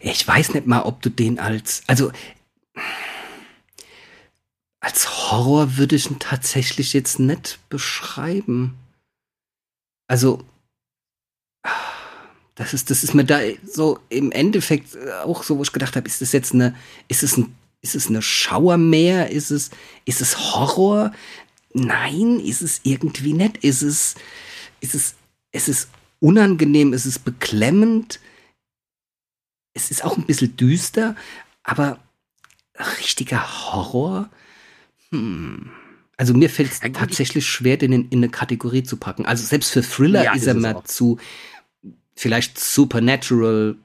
Ich 0.00 0.26
weiß 0.26 0.54
nicht 0.54 0.66
mal, 0.66 0.82
ob 0.82 1.02
du 1.02 1.10
den 1.10 1.38
als, 1.38 1.82
also 1.86 2.10
als 4.86 5.32
Horror 5.32 5.78
würde 5.78 5.96
ich 5.96 6.08
ihn 6.08 6.20
tatsächlich 6.20 6.92
jetzt 6.92 7.18
nicht 7.18 7.58
beschreiben. 7.70 8.78
Also, 10.06 10.44
das 12.54 12.72
ist, 12.72 12.88
das 12.88 13.02
ist 13.02 13.12
mir 13.12 13.24
da 13.24 13.40
so 13.66 13.98
im 14.10 14.30
Endeffekt 14.30 14.96
auch 15.24 15.42
so, 15.42 15.58
wo 15.58 15.62
ich 15.64 15.72
gedacht 15.72 15.96
habe, 15.96 16.06
ist 16.06 16.20
das 16.20 16.30
jetzt 16.30 16.54
eine, 16.54 16.76
ist 17.08 17.24
es 17.24 17.36
ein, 17.36 17.52
ist 17.82 17.96
es 17.96 18.06
eine 18.06 18.22
Schauermeer? 18.22 19.30
Ist 19.30 19.50
es, 19.50 19.70
ist 20.04 20.20
es 20.20 20.54
Horror? 20.54 21.12
Nein, 21.74 22.38
ist 22.38 22.62
es 22.62 22.80
irgendwie 22.84 23.32
nicht. 23.32 23.56
Ist 23.64 23.82
es, 23.82 24.14
ist 24.78 24.94
es, 24.94 25.16
es 25.50 25.66
ist 25.66 25.88
unangenehm, 26.20 26.92
es 26.92 27.06
ist 27.06 27.24
beklemmend. 27.24 28.20
Es 29.74 29.90
ist 29.90 30.04
auch 30.04 30.16
ein 30.16 30.26
bisschen 30.26 30.56
düster, 30.56 31.16
aber 31.64 31.98
richtiger 33.00 33.72
Horror? 33.72 34.30
Hm. 35.16 35.70
Also 36.18 36.32
mir 36.32 36.48
fällt 36.48 36.72
es 36.72 36.80
tatsächlich 36.80 37.46
schwer, 37.46 37.76
den 37.76 37.92
in, 37.92 38.08
in, 38.08 38.18
eine 38.20 38.30
Kategorie 38.30 38.82
zu 38.82 38.96
packen. 38.96 39.26
Also 39.26 39.44
selbst 39.44 39.70
für 39.70 39.82
Thriller 39.82 40.24
ja, 40.24 40.34
ist 40.34 40.46
er 40.46 40.54
mal 40.54 40.82
zu 40.84 41.18
vielleicht 42.16 42.58
Supernatural, 42.58 43.76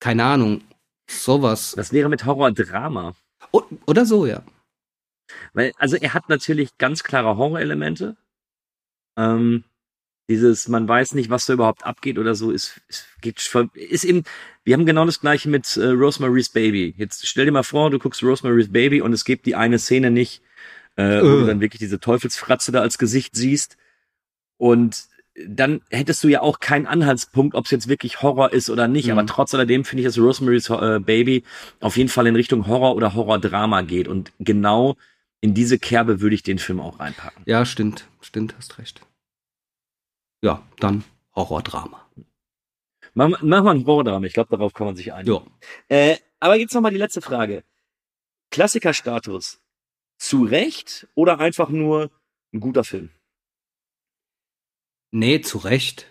keine 0.00 0.24
Ahnung, 0.24 0.62
sowas. 1.08 1.74
Das 1.76 1.92
wäre 1.92 2.08
mit 2.08 2.24
Horror-Drama. 2.24 3.14
Oder 3.86 4.04
so, 4.04 4.26
ja. 4.26 4.42
Weil, 5.52 5.72
also 5.78 5.96
er 5.96 6.14
hat 6.14 6.28
natürlich 6.28 6.76
ganz 6.78 7.04
klare 7.04 7.36
Horrorelemente. 7.36 8.16
Ähm, 9.16 9.62
dieses, 10.28 10.68
man 10.68 10.88
weiß 10.88 11.14
nicht, 11.14 11.30
was 11.30 11.46
da 11.46 11.52
überhaupt 11.52 11.84
abgeht 11.84 12.18
oder 12.18 12.34
so, 12.34 12.50
ist, 12.50 12.80
ist, 12.88 13.06
ist 13.74 14.04
eben, 14.04 14.24
wir 14.64 14.74
haben 14.74 14.86
genau 14.86 15.04
das 15.04 15.20
gleiche 15.20 15.48
mit 15.48 15.76
äh, 15.76 15.86
Rosemary's 15.88 16.48
Baby. 16.48 16.94
Jetzt 16.96 17.26
stell 17.26 17.44
dir 17.44 17.52
mal 17.52 17.62
vor, 17.62 17.90
du 17.90 17.98
guckst 17.98 18.22
Rosemary's 18.22 18.72
Baby 18.72 19.00
und 19.00 19.12
es 19.12 19.24
gibt 19.24 19.46
die 19.46 19.54
eine 19.54 19.78
Szene 19.78 20.10
nicht, 20.10 20.42
äh, 20.96 21.20
wo 21.20 21.40
du 21.40 21.46
dann 21.46 21.60
wirklich 21.60 21.80
diese 21.80 22.00
Teufelsfratze 22.00 22.72
da 22.72 22.80
als 22.80 22.98
Gesicht 22.98 23.36
siehst. 23.36 23.76
Und 24.56 25.08
dann 25.46 25.82
hättest 25.90 26.22
du 26.22 26.28
ja 26.28 26.40
auch 26.40 26.60
keinen 26.60 26.86
Anhaltspunkt, 26.86 27.54
ob 27.54 27.64
es 27.64 27.70
jetzt 27.70 27.88
wirklich 27.88 28.22
Horror 28.22 28.52
ist 28.52 28.70
oder 28.70 28.88
nicht. 28.88 29.06
Mhm. 29.06 29.12
Aber 29.12 29.26
trotz 29.26 29.52
alledem 29.52 29.84
finde 29.84 30.02
ich, 30.02 30.06
dass 30.06 30.18
Rosemary's 30.18 30.70
äh, 30.70 31.00
Baby 31.00 31.42
auf 31.80 31.96
jeden 31.96 32.08
Fall 32.08 32.26
in 32.26 32.36
Richtung 32.36 32.66
Horror 32.66 32.94
oder 32.94 33.14
Horror-Drama 33.14 33.82
geht. 33.82 34.08
Und 34.08 34.32
genau 34.38 34.96
in 35.40 35.52
diese 35.52 35.78
Kerbe 35.78 36.20
würde 36.20 36.34
ich 36.34 36.42
den 36.42 36.58
Film 36.58 36.80
auch 36.80 37.00
reinpacken. 37.00 37.42
Ja, 37.44 37.66
stimmt. 37.66 38.06
Stimmt, 38.22 38.54
hast 38.56 38.78
recht. 38.78 39.02
Ja, 40.44 40.62
dann 40.78 41.04
Horror-Drama. 41.34 42.06
Mach, 43.14 43.40
mach 43.40 43.62
mal 43.62 43.74
ein 43.74 43.86
Horror-Drama. 43.86 44.26
Ich 44.26 44.34
glaube, 44.34 44.50
darauf 44.50 44.74
kann 44.74 44.86
man 44.86 44.94
sich 44.94 45.10
einigen. 45.14 45.32
Ja. 45.32 45.42
Äh, 45.88 46.18
aber 46.38 46.56
jetzt 46.56 46.74
noch 46.74 46.82
mal 46.82 46.90
die 46.90 46.98
letzte 46.98 47.22
Frage. 47.22 47.64
Klassikerstatus 48.50 49.62
zu 50.18 50.44
Recht 50.44 51.08
oder 51.14 51.40
einfach 51.40 51.70
nur 51.70 52.10
ein 52.52 52.60
guter 52.60 52.84
Film? 52.84 53.08
Nee, 55.12 55.40
zu 55.40 55.56
Recht. 55.56 56.10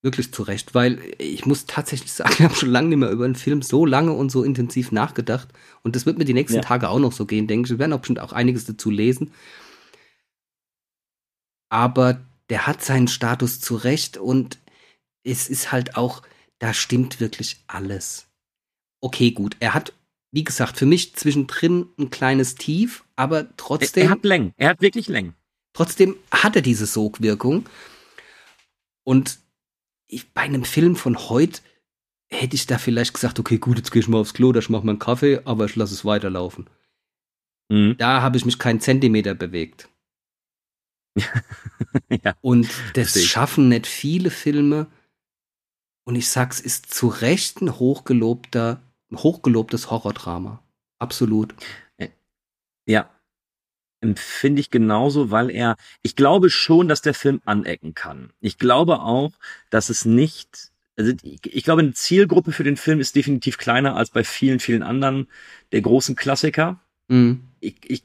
Wirklich 0.00 0.32
zu 0.32 0.44
Recht, 0.44 0.76
weil 0.76 1.00
ich 1.18 1.44
muss 1.44 1.66
tatsächlich 1.66 2.12
sagen, 2.12 2.34
ich 2.38 2.44
habe 2.44 2.54
schon 2.54 2.70
lange 2.70 2.88
nicht 2.88 2.98
mehr 2.98 3.10
über 3.10 3.24
einen 3.24 3.34
Film 3.34 3.62
so 3.62 3.84
lange 3.84 4.12
und 4.12 4.30
so 4.30 4.44
intensiv 4.44 4.92
nachgedacht. 4.92 5.48
Und 5.82 5.96
das 5.96 6.06
wird 6.06 6.18
mir 6.18 6.24
die 6.24 6.34
nächsten 6.34 6.58
ja. 6.58 6.62
Tage 6.62 6.88
auch 6.88 7.00
noch 7.00 7.12
so 7.12 7.26
gehen, 7.26 7.48
denke 7.48 7.66
ich. 7.66 7.70
Wir 7.72 7.80
werden 7.80 7.94
auch 7.94 7.98
bestimmt 7.98 8.20
auch 8.20 8.32
einiges 8.32 8.64
dazu 8.64 8.92
lesen. 8.92 9.32
Aber 11.68 12.20
der 12.52 12.68
hat 12.68 12.84
seinen 12.84 13.08
Status 13.08 13.60
zu 13.60 13.74
Recht 13.74 14.16
und 14.16 14.58
es 15.24 15.48
ist 15.48 15.72
halt 15.72 15.96
auch, 15.96 16.22
da 16.60 16.72
stimmt 16.72 17.18
wirklich 17.18 17.64
alles. 17.66 18.28
Okay, 19.00 19.32
gut. 19.32 19.56
Er 19.58 19.74
hat 19.74 19.92
wie 20.32 20.44
gesagt, 20.44 20.78
für 20.78 20.86
mich 20.86 21.14
zwischendrin 21.14 21.86
ein 21.98 22.10
kleines 22.10 22.54
Tief, 22.54 23.04
aber 23.16 23.54
trotzdem. 23.56 24.04
Er, 24.04 24.08
er 24.08 24.10
hat 24.12 24.24
Längen. 24.24 24.52
Er 24.56 24.70
hat 24.70 24.80
wirklich 24.80 25.06
Längen. 25.08 25.34
Trotzdem 25.74 26.16
hat 26.30 26.56
er 26.56 26.62
diese 26.62 26.86
Sogwirkung. 26.86 27.68
Und 29.04 29.38
ich, 30.06 30.32
bei 30.32 30.42
einem 30.42 30.64
Film 30.64 30.96
von 30.96 31.18
heute 31.28 31.60
hätte 32.30 32.56
ich 32.56 32.66
da 32.66 32.78
vielleicht 32.78 33.12
gesagt, 33.12 33.38
okay, 33.38 33.58
gut, 33.58 33.76
jetzt 33.76 33.92
gehe 33.92 34.00
ich 34.00 34.08
mal 34.08 34.18
aufs 34.18 34.32
Klo, 34.32 34.54
ich 34.54 34.70
mache 34.70 34.86
mal 34.86 34.92
einen 34.92 34.98
Kaffee, 34.98 35.40
aber 35.44 35.66
ich 35.66 35.76
lasse 35.76 35.92
es 35.92 36.04
weiterlaufen. 36.04 36.68
Mhm. 37.68 37.96
Da 37.98 38.22
habe 38.22 38.38
ich 38.38 38.46
mich 38.46 38.58
keinen 38.58 38.80
Zentimeter 38.80 39.34
bewegt. 39.34 39.88
ja, 42.24 42.34
und 42.40 42.68
das 42.94 43.22
schaffen 43.22 43.68
nicht 43.68 43.86
viele 43.86 44.30
Filme. 44.30 44.86
Und 46.04 46.16
ich 46.16 46.28
sag's, 46.28 46.58
ist 46.60 46.92
zu 46.92 47.08
Recht 47.08 47.60
ein 47.60 47.78
hochgelobter 47.78 48.82
hochgelobtes 49.14 49.90
Horrordrama. 49.90 50.62
Absolut. 50.98 51.54
Ja. 52.86 53.10
Empfinde 54.00 54.60
ich 54.60 54.70
genauso, 54.70 55.30
weil 55.30 55.50
er, 55.50 55.76
ich 56.02 56.16
glaube 56.16 56.50
schon, 56.50 56.88
dass 56.88 57.02
der 57.02 57.14
Film 57.14 57.40
anecken 57.44 57.94
kann. 57.94 58.32
Ich 58.40 58.58
glaube 58.58 59.00
auch, 59.00 59.32
dass 59.70 59.90
es 59.90 60.04
nicht, 60.04 60.72
also 60.96 61.12
ich 61.22 61.62
glaube, 61.62 61.82
eine 61.82 61.92
Zielgruppe 61.92 62.50
für 62.50 62.64
den 62.64 62.76
Film 62.76 62.98
ist 62.98 63.14
definitiv 63.14 63.58
kleiner 63.58 63.94
als 63.94 64.10
bei 64.10 64.24
vielen, 64.24 64.58
vielen 64.58 64.82
anderen 64.82 65.28
der 65.70 65.82
großen 65.82 66.16
Klassiker. 66.16 66.80
Mhm. 67.06 67.44
Ich, 67.60 67.76
ich, 67.84 68.04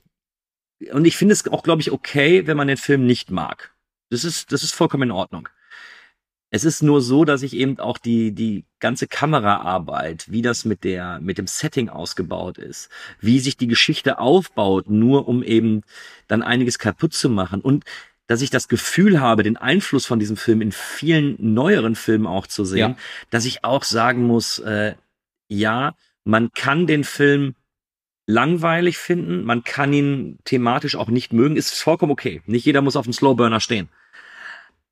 und 0.91 1.05
ich 1.05 1.17
finde 1.17 1.33
es 1.33 1.47
auch, 1.47 1.63
glaube 1.63 1.81
ich, 1.81 1.91
okay, 1.91 2.47
wenn 2.47 2.57
man 2.57 2.67
den 2.67 2.77
Film 2.77 3.05
nicht 3.05 3.31
mag. 3.31 3.73
Das 4.09 4.23
ist, 4.23 4.51
das 4.51 4.63
ist 4.63 4.73
vollkommen 4.73 5.03
in 5.03 5.11
Ordnung. 5.11 5.49
Es 6.49 6.63
ist 6.63 6.81
nur 6.81 7.01
so, 7.01 7.25
dass 7.25 7.41
ich 7.41 7.53
eben 7.53 7.77
auch 7.77 7.97
die, 7.97 8.31
die 8.31 8.63
ganze 8.79 9.05
Kameraarbeit, 9.07 10.31
wie 10.31 10.41
das 10.41 10.63
mit 10.63 10.85
der, 10.85 11.19
mit 11.19 11.37
dem 11.37 11.47
Setting 11.47 11.89
ausgebaut 11.89 12.57
ist, 12.57 12.89
wie 13.19 13.39
sich 13.39 13.57
die 13.57 13.67
Geschichte 13.67 14.19
aufbaut, 14.19 14.89
nur 14.89 15.27
um 15.27 15.43
eben 15.43 15.81
dann 16.27 16.43
einiges 16.43 16.79
kaputt 16.79 17.13
zu 17.13 17.29
machen 17.29 17.59
und 17.59 17.83
dass 18.27 18.41
ich 18.41 18.49
das 18.49 18.67
Gefühl 18.67 19.19
habe, 19.19 19.43
den 19.43 19.57
Einfluss 19.57 20.05
von 20.05 20.19
diesem 20.19 20.37
Film 20.37 20.61
in 20.61 20.71
vielen 20.71 21.35
neueren 21.53 21.95
Filmen 21.95 22.27
auch 22.27 22.47
zu 22.47 22.65
sehen, 22.65 22.91
ja. 22.91 22.97
dass 23.29 23.45
ich 23.45 23.63
auch 23.63 23.83
sagen 23.83 24.23
muss, 24.25 24.59
äh, 24.59 24.95
ja, 25.47 25.95
man 26.23 26.51
kann 26.51 26.87
den 26.87 27.03
Film 27.03 27.55
langweilig 28.27 28.97
finden, 28.97 29.43
man 29.43 29.63
kann 29.63 29.93
ihn 29.93 30.37
thematisch 30.43 30.95
auch 30.95 31.07
nicht 31.07 31.33
mögen, 31.33 31.55
ist 31.55 31.73
vollkommen 31.81 32.11
okay. 32.11 32.41
Nicht 32.45 32.65
jeder 32.65 32.81
muss 32.81 32.97
auf 32.97 33.05
dem 33.05 33.13
Slowburner 33.13 33.59
stehen. 33.59 33.89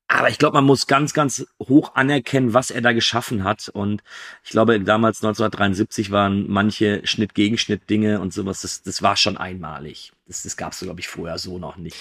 Aber 0.08 0.30
ich 0.30 0.38
glaube, 0.38 0.54
man 0.54 0.64
muss 0.64 0.86
ganz, 0.86 1.12
ganz 1.12 1.46
hoch 1.60 1.94
anerkennen, 1.94 2.54
was 2.54 2.70
er 2.70 2.80
da 2.80 2.92
geschaffen 2.92 3.44
hat. 3.44 3.68
Und 3.68 4.02
ich 4.44 4.50
glaube, 4.50 4.80
damals 4.80 5.18
1973 5.18 6.10
waren 6.12 6.48
manche 6.48 7.04
Schnitt-Gegenschnitt-Dinge 7.04 8.20
und 8.20 8.32
sowas, 8.32 8.62
das, 8.62 8.82
das 8.82 9.02
war 9.02 9.16
schon 9.16 9.36
einmalig. 9.36 10.12
Das, 10.26 10.44
das 10.44 10.56
gab 10.56 10.72
es, 10.72 10.80
glaube 10.80 11.00
ich, 11.00 11.08
vorher 11.08 11.38
so 11.38 11.58
noch 11.58 11.76
nicht. 11.76 11.96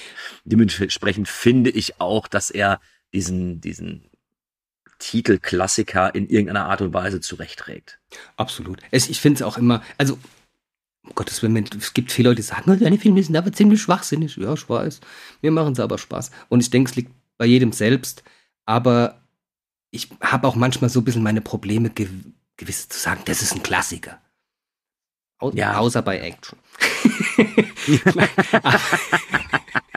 Dementsprechend 0.45 1.27
finde 1.27 1.71
ich 1.71 1.99
auch, 1.99 2.27
dass 2.27 2.51
er 2.51 2.79
diesen, 3.11 3.59
diesen 3.59 4.03
Titel 4.99 5.39
Klassiker 5.39 6.13
in 6.13 6.29
irgendeiner 6.29 6.65
Art 6.65 6.81
und 6.81 6.93
Weise 6.93 7.21
zurechtträgt. 7.21 7.99
Absolut. 8.37 8.79
Ich 8.91 9.19
finde 9.19 9.37
es 9.37 9.41
auch 9.41 9.57
immer, 9.57 9.83
also 9.97 10.19
um 11.05 11.15
Gottes 11.15 11.41
Willen, 11.43 11.57
es 11.77 11.93
gibt 11.93 12.11
viele 12.11 12.29
Leute, 12.29 12.37
die 12.37 12.47
sagen, 12.47 12.79
deine 12.79 12.97
Filme 12.97 13.21
sind 13.21 13.35
aber 13.35 13.51
ziemlich 13.51 13.81
schwachsinnig. 13.81 14.35
Ja, 14.37 14.53
ich 14.53 14.67
weiß. 14.67 15.01
Mir 15.41 15.51
machen 15.51 15.75
sie 15.75 15.83
aber 15.83 15.97
Spaß. 15.97 16.31
Und 16.49 16.61
ich 16.61 16.69
denke, 16.69 16.89
es 16.89 16.95
liegt 16.95 17.11
bei 17.37 17.45
jedem 17.45 17.71
selbst. 17.71 18.23
Aber 18.65 19.21
ich 19.91 20.09
habe 20.21 20.47
auch 20.47 20.55
manchmal 20.55 20.89
so 20.89 21.01
ein 21.01 21.05
bisschen 21.05 21.23
meine 21.23 21.41
Probleme, 21.41 21.89
gew 21.89 22.07
gewiss 22.57 22.87
zu 22.87 22.97
sagen, 22.97 23.21
das 23.25 23.41
ist 23.41 23.53
ein 23.53 23.63
Klassiker. 23.63 24.21
Au 25.39 25.51
ja. 25.51 25.77
Außer 25.77 26.01
bei 26.01 26.19
Action. 26.19 26.57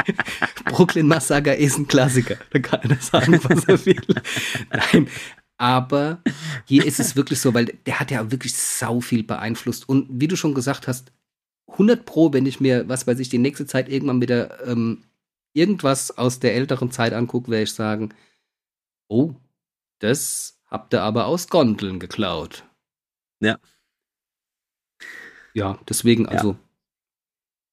Brooklyn 0.64 1.06
Massaker 1.06 1.56
ist 1.56 1.78
ein 1.78 1.88
Klassiker. 1.88 2.36
Da 2.50 2.58
kann 2.58 2.90
er 2.90 3.00
sagen, 3.00 3.40
was 3.44 3.64
er 3.64 3.86
will. 3.86 4.02
Nein, 4.70 5.08
aber 5.58 6.22
hier 6.64 6.86
ist 6.86 7.00
es 7.00 7.16
wirklich 7.16 7.40
so, 7.40 7.52
weil 7.52 7.66
der 7.66 8.00
hat 8.00 8.10
ja 8.10 8.30
wirklich 8.30 8.54
sau 8.54 9.00
viel 9.00 9.24
beeinflusst. 9.24 9.88
Und 9.88 10.08
wie 10.10 10.28
du 10.28 10.36
schon 10.36 10.54
gesagt 10.54 10.88
hast, 10.88 11.12
100 11.66 12.06
Pro, 12.06 12.32
wenn 12.32 12.46
ich 12.46 12.60
mir, 12.60 12.88
was 12.88 13.06
weiß 13.06 13.18
ich, 13.18 13.28
die 13.28 13.38
nächste 13.38 13.66
Zeit 13.66 13.88
irgendwann 13.88 14.22
wieder 14.22 14.66
ähm, 14.66 15.04
irgendwas 15.52 16.16
aus 16.16 16.38
der 16.40 16.54
älteren 16.54 16.90
Zeit 16.90 17.12
angucke, 17.12 17.50
werde 17.50 17.64
ich 17.64 17.74
sagen, 17.74 18.14
oh, 19.08 19.34
das 19.98 20.60
habt 20.66 20.94
ihr 20.94 21.02
aber 21.02 21.26
aus 21.26 21.48
Gondeln 21.48 21.98
geklaut. 21.98 22.64
Ja. 23.40 23.58
Ja, 25.54 25.78
deswegen, 25.88 26.26
also, 26.28 26.56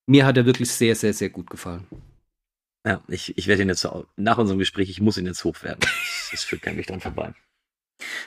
mir 0.07 0.25
hat 0.25 0.37
er 0.37 0.45
wirklich 0.45 0.71
sehr, 0.71 0.95
sehr, 0.95 1.13
sehr 1.13 1.29
gut 1.29 1.49
gefallen. 1.49 1.85
Ja, 2.85 3.03
ich, 3.07 3.37
ich 3.37 3.47
werde 3.47 3.61
ihn 3.61 3.69
jetzt 3.69 3.87
nach 4.15 4.37
unserem 4.37 4.59
Gespräch, 4.59 4.89
ich 4.89 5.01
muss 5.01 5.17
ihn 5.17 5.25
jetzt 5.25 5.43
hochwerten. 5.43 5.87
Es 6.31 6.43
führt 6.43 6.63
kein 6.63 6.77
Weg 6.77 6.87
dran 6.87 6.99
vorbei. 6.99 7.33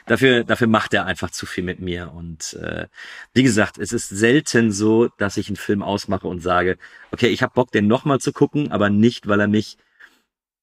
Dafür, 0.07 0.45
dafür 0.45 0.67
macht 0.67 0.95
er 0.95 1.07
einfach 1.07 1.31
zu 1.31 1.47
viel 1.47 1.65
mit 1.65 1.81
mir. 1.81 2.13
Und 2.13 2.55
äh, 2.55 2.87
wie 3.35 3.43
gesagt, 3.43 3.79
es 3.79 3.93
ist 3.93 4.09
selten 4.09 4.73
so, 4.73 5.09
dass 5.19 5.37
ich 5.37 5.49
einen 5.49 5.57
Film 5.57 5.83
ausmache 5.83 6.27
und 6.27 6.41
sage, 6.41 6.79
okay, 7.11 7.29
ich 7.29 7.43
habe 7.43 7.55
Bock, 7.55 7.71
den 7.73 7.87
nochmal 7.87 8.19
zu 8.19 8.33
gucken, 8.33 8.73
aber 8.73 8.91
nicht, 8.91 9.29
weil 9.29 9.41
er 9.41 9.49
mich 9.49 9.77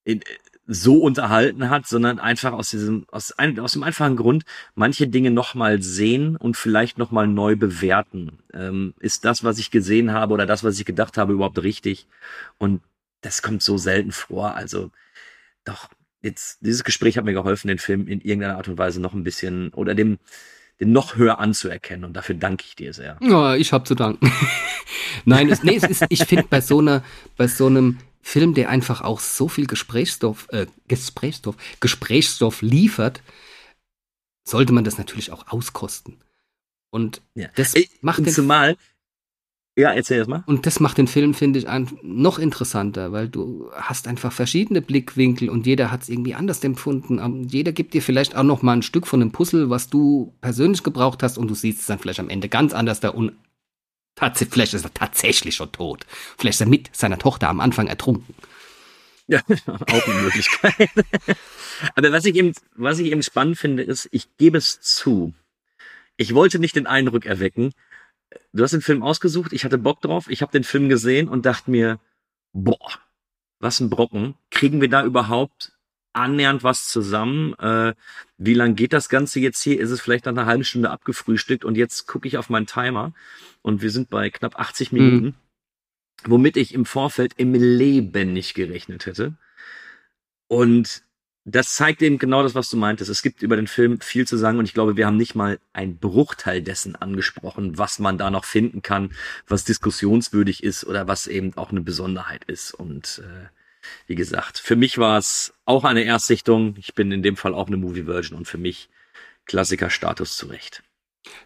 in, 0.03 0.21
so 0.67 0.97
unterhalten 0.97 1.69
hat, 1.69 1.87
sondern 1.87 2.19
einfach 2.19 2.53
aus 2.53 2.69
diesem, 2.71 3.05
aus, 3.11 3.31
ein, 3.33 3.59
aus 3.59 3.73
dem 3.73 3.83
einfachen 3.83 4.15
Grund, 4.15 4.45
manche 4.73 5.07
Dinge 5.07 5.31
nochmal 5.31 5.81
sehen 5.81 6.35
und 6.35 6.57
vielleicht 6.57 6.97
nochmal 6.97 7.27
neu 7.27 7.55
bewerten. 7.55 8.39
Ähm, 8.53 8.95
ist 8.99 9.25
das, 9.25 9.43
was 9.43 9.59
ich 9.59 9.69
gesehen 9.71 10.11
habe 10.11 10.33
oder 10.33 10.45
das, 10.45 10.63
was 10.63 10.79
ich 10.79 10.85
gedacht 10.85 11.17
habe, 11.17 11.33
überhaupt 11.33 11.61
richtig? 11.61 12.07
Und 12.57 12.81
das 13.21 13.41
kommt 13.41 13.61
so 13.61 13.77
selten 13.77 14.11
vor. 14.11 14.55
Also 14.55 14.91
doch, 15.65 15.89
jetzt, 16.25 16.57
dieses 16.61 16.83
Gespräch 16.83 17.17
hat 17.17 17.23
mir 17.25 17.33
geholfen, 17.33 17.69
den 17.69 17.77
Film 17.79 18.07
in 18.07 18.19
irgendeiner 18.19 18.57
Art 18.57 18.67
und 18.67 18.77
Weise 18.77 18.99
noch 18.99 19.13
ein 19.13 19.23
bisschen 19.23 19.69
oder 19.73 19.95
dem, 19.95 20.17
den 20.79 20.91
noch 20.91 21.15
höher 21.15 21.39
anzuerkennen. 21.39 22.03
Und 22.03 22.13
dafür 22.13 22.35
danke 22.35 22.65
ich 22.67 22.75
dir 22.75 22.93
sehr. 22.93 23.17
Ja, 23.21 23.55
ich 23.55 23.71
habe 23.71 23.85
zu 23.85 23.95
danken. 23.95 24.29
Nein, 25.25 25.49
es, 25.49 25.63
nee, 25.63 25.75
es 25.75 25.83
ist, 25.83 26.05
ich 26.09 26.25
finde 26.25 26.45
bei 26.49 26.59
so 26.59 26.79
einer, 26.79 27.03
bei 27.37 27.47
so 27.47 27.67
einem 27.67 27.99
Film, 28.21 28.55
der 28.55 28.69
einfach 28.69 29.01
auch 29.01 29.19
so 29.19 29.47
viel 29.47 29.67
Gesprächsstoff, 29.67 30.47
äh, 30.49 30.65
Gesprächsstoff, 30.87 31.55
Gesprächsstoff 31.79 32.61
liefert, 32.61 33.21
sollte 34.43 34.73
man 34.73 34.83
das 34.83 34.97
natürlich 34.97 35.31
auch 35.31 35.47
auskosten. 35.47 36.17
Und 36.89 37.21
Ja. 37.35 37.49
das 37.55 37.73
macht 38.01 38.25
den 38.25 38.33
zumal, 38.33 38.77
ja, 39.77 39.91
erzähl 39.91 40.19
erst 40.19 40.29
mal. 40.29 40.43
Und 40.45 40.65
das 40.65 40.79
macht 40.79 40.97
den 40.97 41.07
Film, 41.07 41.33
finde 41.33 41.59
ich, 41.59 41.67
noch 42.01 42.39
interessanter, 42.39 43.11
weil 43.11 43.27
du 43.27 43.69
hast 43.73 44.07
einfach 44.07 44.31
verschiedene 44.31 44.81
Blickwinkel 44.81 45.49
und 45.49 45.65
jeder 45.65 45.91
hat 45.91 46.03
es 46.03 46.09
irgendwie 46.09 46.33
anders 46.33 46.63
empfunden. 46.63 47.19
Ähm, 47.19 47.43
Jeder 47.49 47.73
gibt 47.73 47.93
dir 47.93 48.01
vielleicht 48.01 48.35
auch 48.35 48.43
noch 48.43 48.61
mal 48.61 48.73
ein 48.73 48.83
Stück 48.83 49.05
von 49.05 49.19
dem 49.19 49.31
Puzzle, 49.31 49.69
was 49.69 49.89
du 49.89 50.33
persönlich 50.39 50.83
gebraucht 50.83 51.23
hast 51.23 51.37
und 51.37 51.49
du 51.49 51.55
siehst 51.55 51.81
es 51.81 51.85
dann 51.87 51.99
vielleicht 51.99 52.21
am 52.21 52.29
Ende 52.29 52.47
ganz 52.47 52.73
anders 52.73 53.01
da 53.01 53.09
und 53.09 53.33
vielleicht 54.17 54.73
ist 54.73 54.85
er 54.85 54.93
tatsächlich 54.93 55.55
schon 55.55 55.73
tot. 55.73 56.05
Vielleicht 56.37 56.55
ist 56.55 56.61
er 56.61 56.67
mit 56.67 56.95
seiner 56.95 57.19
Tochter 57.19 57.49
am 57.49 57.59
Anfang 57.59 57.87
ertrunken. 57.87 58.33
Ja, 59.27 59.41
auch 59.67 60.07
eine 60.07 60.21
Möglichkeit. 60.21 60.89
Aber 61.95 62.11
was 62.13 62.25
ich 62.25 62.35
eben, 62.35 62.53
was 62.75 62.99
ich 62.99 63.11
eben 63.11 63.23
spannend 63.23 63.57
finde, 63.57 63.83
ist, 63.83 64.07
ich 64.11 64.37
gebe 64.37 64.57
es 64.57 64.79
zu. 64.79 65.33
Ich 66.15 66.33
wollte 66.33 66.59
nicht 66.59 66.75
den 66.77 66.87
Eindruck 66.87 67.25
erwecken. 67.25 67.73
Du 68.53 68.63
hast 68.63 68.71
den 68.71 68.81
Film 68.81 69.03
ausgesucht, 69.03 69.53
ich 69.53 69.65
hatte 69.65 69.77
Bock 69.77 70.01
drauf, 70.01 70.29
ich 70.29 70.41
habe 70.41 70.51
den 70.51 70.63
Film 70.63 70.89
gesehen 70.89 71.27
und 71.27 71.45
dachte 71.45 71.71
mir, 71.71 71.99
boah, 72.53 72.91
was 73.59 73.79
ein 73.79 73.89
Brocken. 73.89 74.35
Kriegen 74.51 74.81
wir 74.81 74.89
da 74.89 75.03
überhaupt 75.03 75.73
annähernd 76.13 76.63
was 76.63 76.87
zusammen? 76.87 77.53
Äh, 77.55 77.93
wie 78.37 78.53
lang 78.53 78.75
geht 78.75 78.93
das 78.93 79.09
Ganze 79.09 79.39
jetzt 79.39 79.61
hier? 79.61 79.79
Ist 79.79 79.91
es 79.91 80.01
vielleicht 80.01 80.25
nach 80.25 80.31
einer 80.31 80.45
halben 80.45 80.63
Stunde 80.63 80.91
abgefrühstückt 80.91 81.65
und 81.65 81.75
jetzt 81.75 82.07
gucke 82.07 82.27
ich 82.27 82.37
auf 82.37 82.49
meinen 82.49 82.67
Timer 82.67 83.13
und 83.61 83.81
wir 83.81 83.91
sind 83.91 84.09
bei 84.09 84.29
knapp 84.29 84.57
80 84.59 84.91
Minuten 84.91 85.35
womit 86.23 86.57
ich 86.57 86.73
im 86.73 86.85
Vorfeld 86.85 87.33
im 87.37 87.53
Leben 87.53 88.33
nicht 88.33 88.53
gerechnet 88.53 89.05
hätte. 89.05 89.35
Und 90.47 91.03
das 91.45 91.75
zeigt 91.75 92.01
eben 92.01 92.17
genau 92.17 92.41
das, 92.41 92.55
was 92.55 92.69
du 92.69 92.77
meintest. 92.77 93.09
Es 93.09 93.21
gibt 93.21 93.43
über 93.43 93.55
den 93.55 93.67
Film 93.67 94.01
viel 94.01 94.25
zu 94.25 94.35
sagen 94.35 94.57
und 94.57 94.65
ich 94.65 94.73
glaube, 94.73 94.97
wir 94.97 95.05
haben 95.05 95.15
nicht 95.15 95.35
mal 95.35 95.59
einen 95.73 95.97
Bruchteil 95.97 96.63
dessen 96.63 96.95
angesprochen, 96.95 97.77
was 97.77 97.99
man 97.99 98.17
da 98.17 98.31
noch 98.31 98.45
finden 98.45 98.81
kann, 98.81 99.11
was 99.47 99.63
diskussionswürdig 99.63 100.63
ist 100.63 100.85
oder 100.85 101.07
was 101.07 101.27
eben 101.27 101.55
auch 101.55 101.69
eine 101.69 101.81
Besonderheit 101.81 102.43
ist. 102.45 102.73
Und 102.73 103.21
äh, 103.23 103.47
wie 104.07 104.15
gesagt, 104.15 104.57
für 104.57 104.75
mich 104.75 104.97
war 104.97 105.19
es 105.19 105.53
auch 105.65 105.83
eine 105.83 106.03
Erstsichtung. 106.03 106.75
Ich 106.79 106.95
bin 106.95 107.11
in 107.11 107.21
dem 107.21 107.37
Fall 107.37 107.53
auch 107.53 107.67
eine 107.67 107.77
Movie-Version 107.77 108.39
und 108.39 108.47
für 108.47 108.57
mich 108.57 108.89
Klassiker-Status 109.45 110.37
zurecht. 110.37 110.81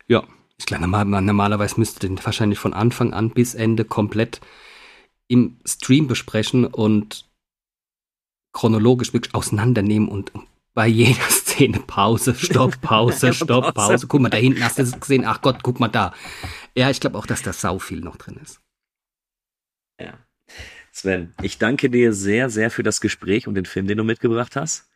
Ja, 0.08 0.24
ich 0.58 0.66
glaube, 0.66 0.88
normal, 0.88 1.06
normalerweise 1.06 1.78
müsste 1.78 2.00
den 2.00 2.24
wahrscheinlich 2.24 2.60
von 2.60 2.74
Anfang 2.74 3.14
an 3.14 3.32
bis 3.32 3.54
Ende 3.54 3.84
komplett 3.84 4.40
im 5.28 5.60
Stream 5.66 6.08
besprechen 6.08 6.66
und 6.66 7.29
chronologisch 8.54 9.14
wirklich 9.14 9.36
auseinandernehmen 9.36 10.10
und 10.10 10.32
bei 10.74 10.88
jeder 10.88 11.22
Szene 11.30 11.80
Pause, 11.80 12.36
Stopp, 12.36 12.80
Pause, 12.82 13.34
Stopp, 13.34 13.74
Pause. 13.74 14.08
Guck 14.08 14.22
mal, 14.22 14.30
da 14.30 14.38
hinten 14.38 14.64
hast 14.64 14.78
du 14.78 14.84
es 14.84 15.00
gesehen. 15.00 15.26
Ach 15.26 15.42
Gott, 15.42 15.60
guck 15.64 15.80
mal 15.80 15.88
da. 15.88 16.14
Ja, 16.76 16.90
ich 16.90 17.00
glaube 17.00 17.18
auch, 17.18 17.26
dass 17.26 17.42
da 17.42 17.54
sau 17.54 17.80
viel 17.80 18.00
noch 18.02 18.16
drin 18.18 18.38
ist. 18.42 18.62
Ja. 20.00 20.18
Sven, 20.92 21.34
ich 21.42 21.58
danke 21.58 21.90
dir 21.90 22.14
sehr, 22.14 22.50
sehr 22.50 22.72
für 22.72 22.84
das 22.84 23.02
Gespräch 23.02 23.48
und 23.48 23.56
den 23.56 23.66
Film, 23.66 23.88
den 23.88 23.98
du 23.98 24.04
mitgebracht 24.04 24.56
hast. 24.56 24.90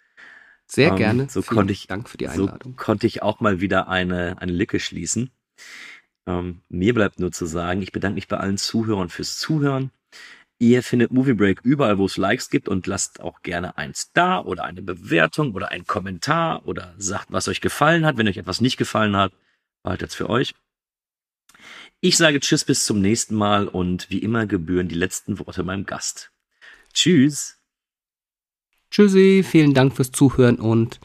Sehr 0.65 0.89
Ähm, 0.91 0.95
gerne. 0.95 1.29
so 1.29 1.41
Vielen 1.41 1.55
konnte 1.57 1.73
ich- 1.73 1.87
Dank 1.87 2.09
für 2.09 2.17
die 2.17 2.25
So 2.25 2.31
Einladung. 2.47 2.75
konnte 2.75 3.05
ich 3.07 3.21
auch 3.21 3.41
mal 3.41 3.59
wieder 3.61 3.87
eine, 3.89 4.41
eine 4.41 4.51
Lücke 4.51 4.79
schließen. 4.79 5.29
Ähm, 6.25 6.61
mir 6.69 6.93
bleibt 6.93 7.19
nur 7.19 7.31
zu 7.31 7.45
sagen, 7.45 7.81
ich 7.81 7.91
bedanke 7.91 8.15
mich 8.15 8.27
bei 8.29 8.37
allen 8.37 8.57
Zuhörern 8.57 9.09
fürs 9.09 9.37
Zuhören. 9.37 9.91
Ihr 10.59 10.83
findet 10.83 11.11
Movie 11.11 11.33
Break 11.33 11.61
überall, 11.63 11.97
wo 11.97 12.05
es 12.05 12.17
Likes 12.17 12.49
gibt 12.49 12.69
und 12.69 12.87
lasst 12.87 13.19
auch 13.19 13.41
gerne 13.41 13.77
eins 13.77 14.11
da 14.13 14.39
oder 14.39 14.63
eine 14.63 14.81
Bewertung 14.81 15.53
oder 15.53 15.69
einen 15.69 15.85
Kommentar 15.85 16.65
oder 16.65 16.93
sagt, 16.97 17.31
was 17.31 17.47
euch 17.47 17.59
gefallen 17.59 18.05
hat. 18.05 18.17
Wenn 18.17 18.27
euch 18.27 18.37
etwas 18.37 18.61
nicht 18.61 18.77
gefallen 18.77 19.17
hat, 19.17 19.33
behaltet's 19.83 20.15
für 20.15 20.29
euch. 20.29 20.53
Ich 21.99 22.17
sage 22.17 22.39
Tschüss 22.39 22.65
bis 22.65 22.85
zum 22.85 23.01
nächsten 23.01 23.35
Mal 23.35 23.67
und 23.67 24.09
wie 24.09 24.19
immer 24.19 24.45
gebühren 24.45 24.87
die 24.87 24.95
letzten 24.95 25.39
Worte 25.39 25.63
meinem 25.63 25.85
Gast. 25.85 26.31
Tschüss. 26.93 27.59
Tschüssi, 28.91 29.43
vielen 29.43 29.73
Dank 29.73 29.95
fürs 29.95 30.11
Zuhören 30.11 30.59
und 30.59 30.99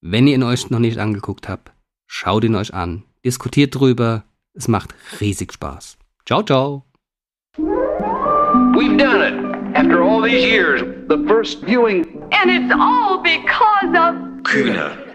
wenn 0.00 0.26
ihr 0.26 0.34
ihn 0.34 0.42
euch 0.42 0.70
noch 0.70 0.78
nicht 0.78 0.98
angeguckt 0.98 1.48
habt, 1.48 1.72
schaut 2.06 2.44
ihn 2.44 2.54
euch 2.54 2.72
an. 2.74 3.04
Diskutiert 3.24 3.74
drüber. 3.74 4.24
Es 4.54 4.68
macht 4.68 4.94
riesig 5.20 5.52
Spaß. 5.52 5.98
Ciao, 6.24 6.42
ciao. 6.42 6.87
We've 8.78 8.96
done 8.96 9.22
it. 9.22 9.76
After 9.76 10.04
all 10.04 10.22
these 10.22 10.44
years, 10.44 10.82
The 11.08 11.24
first 11.26 11.62
viewing 11.62 12.28
And 12.30 12.48
it's 12.48 12.72
all 12.72 13.18
because 13.18 13.88
of 13.88 14.14
Kühne. 14.44 15.07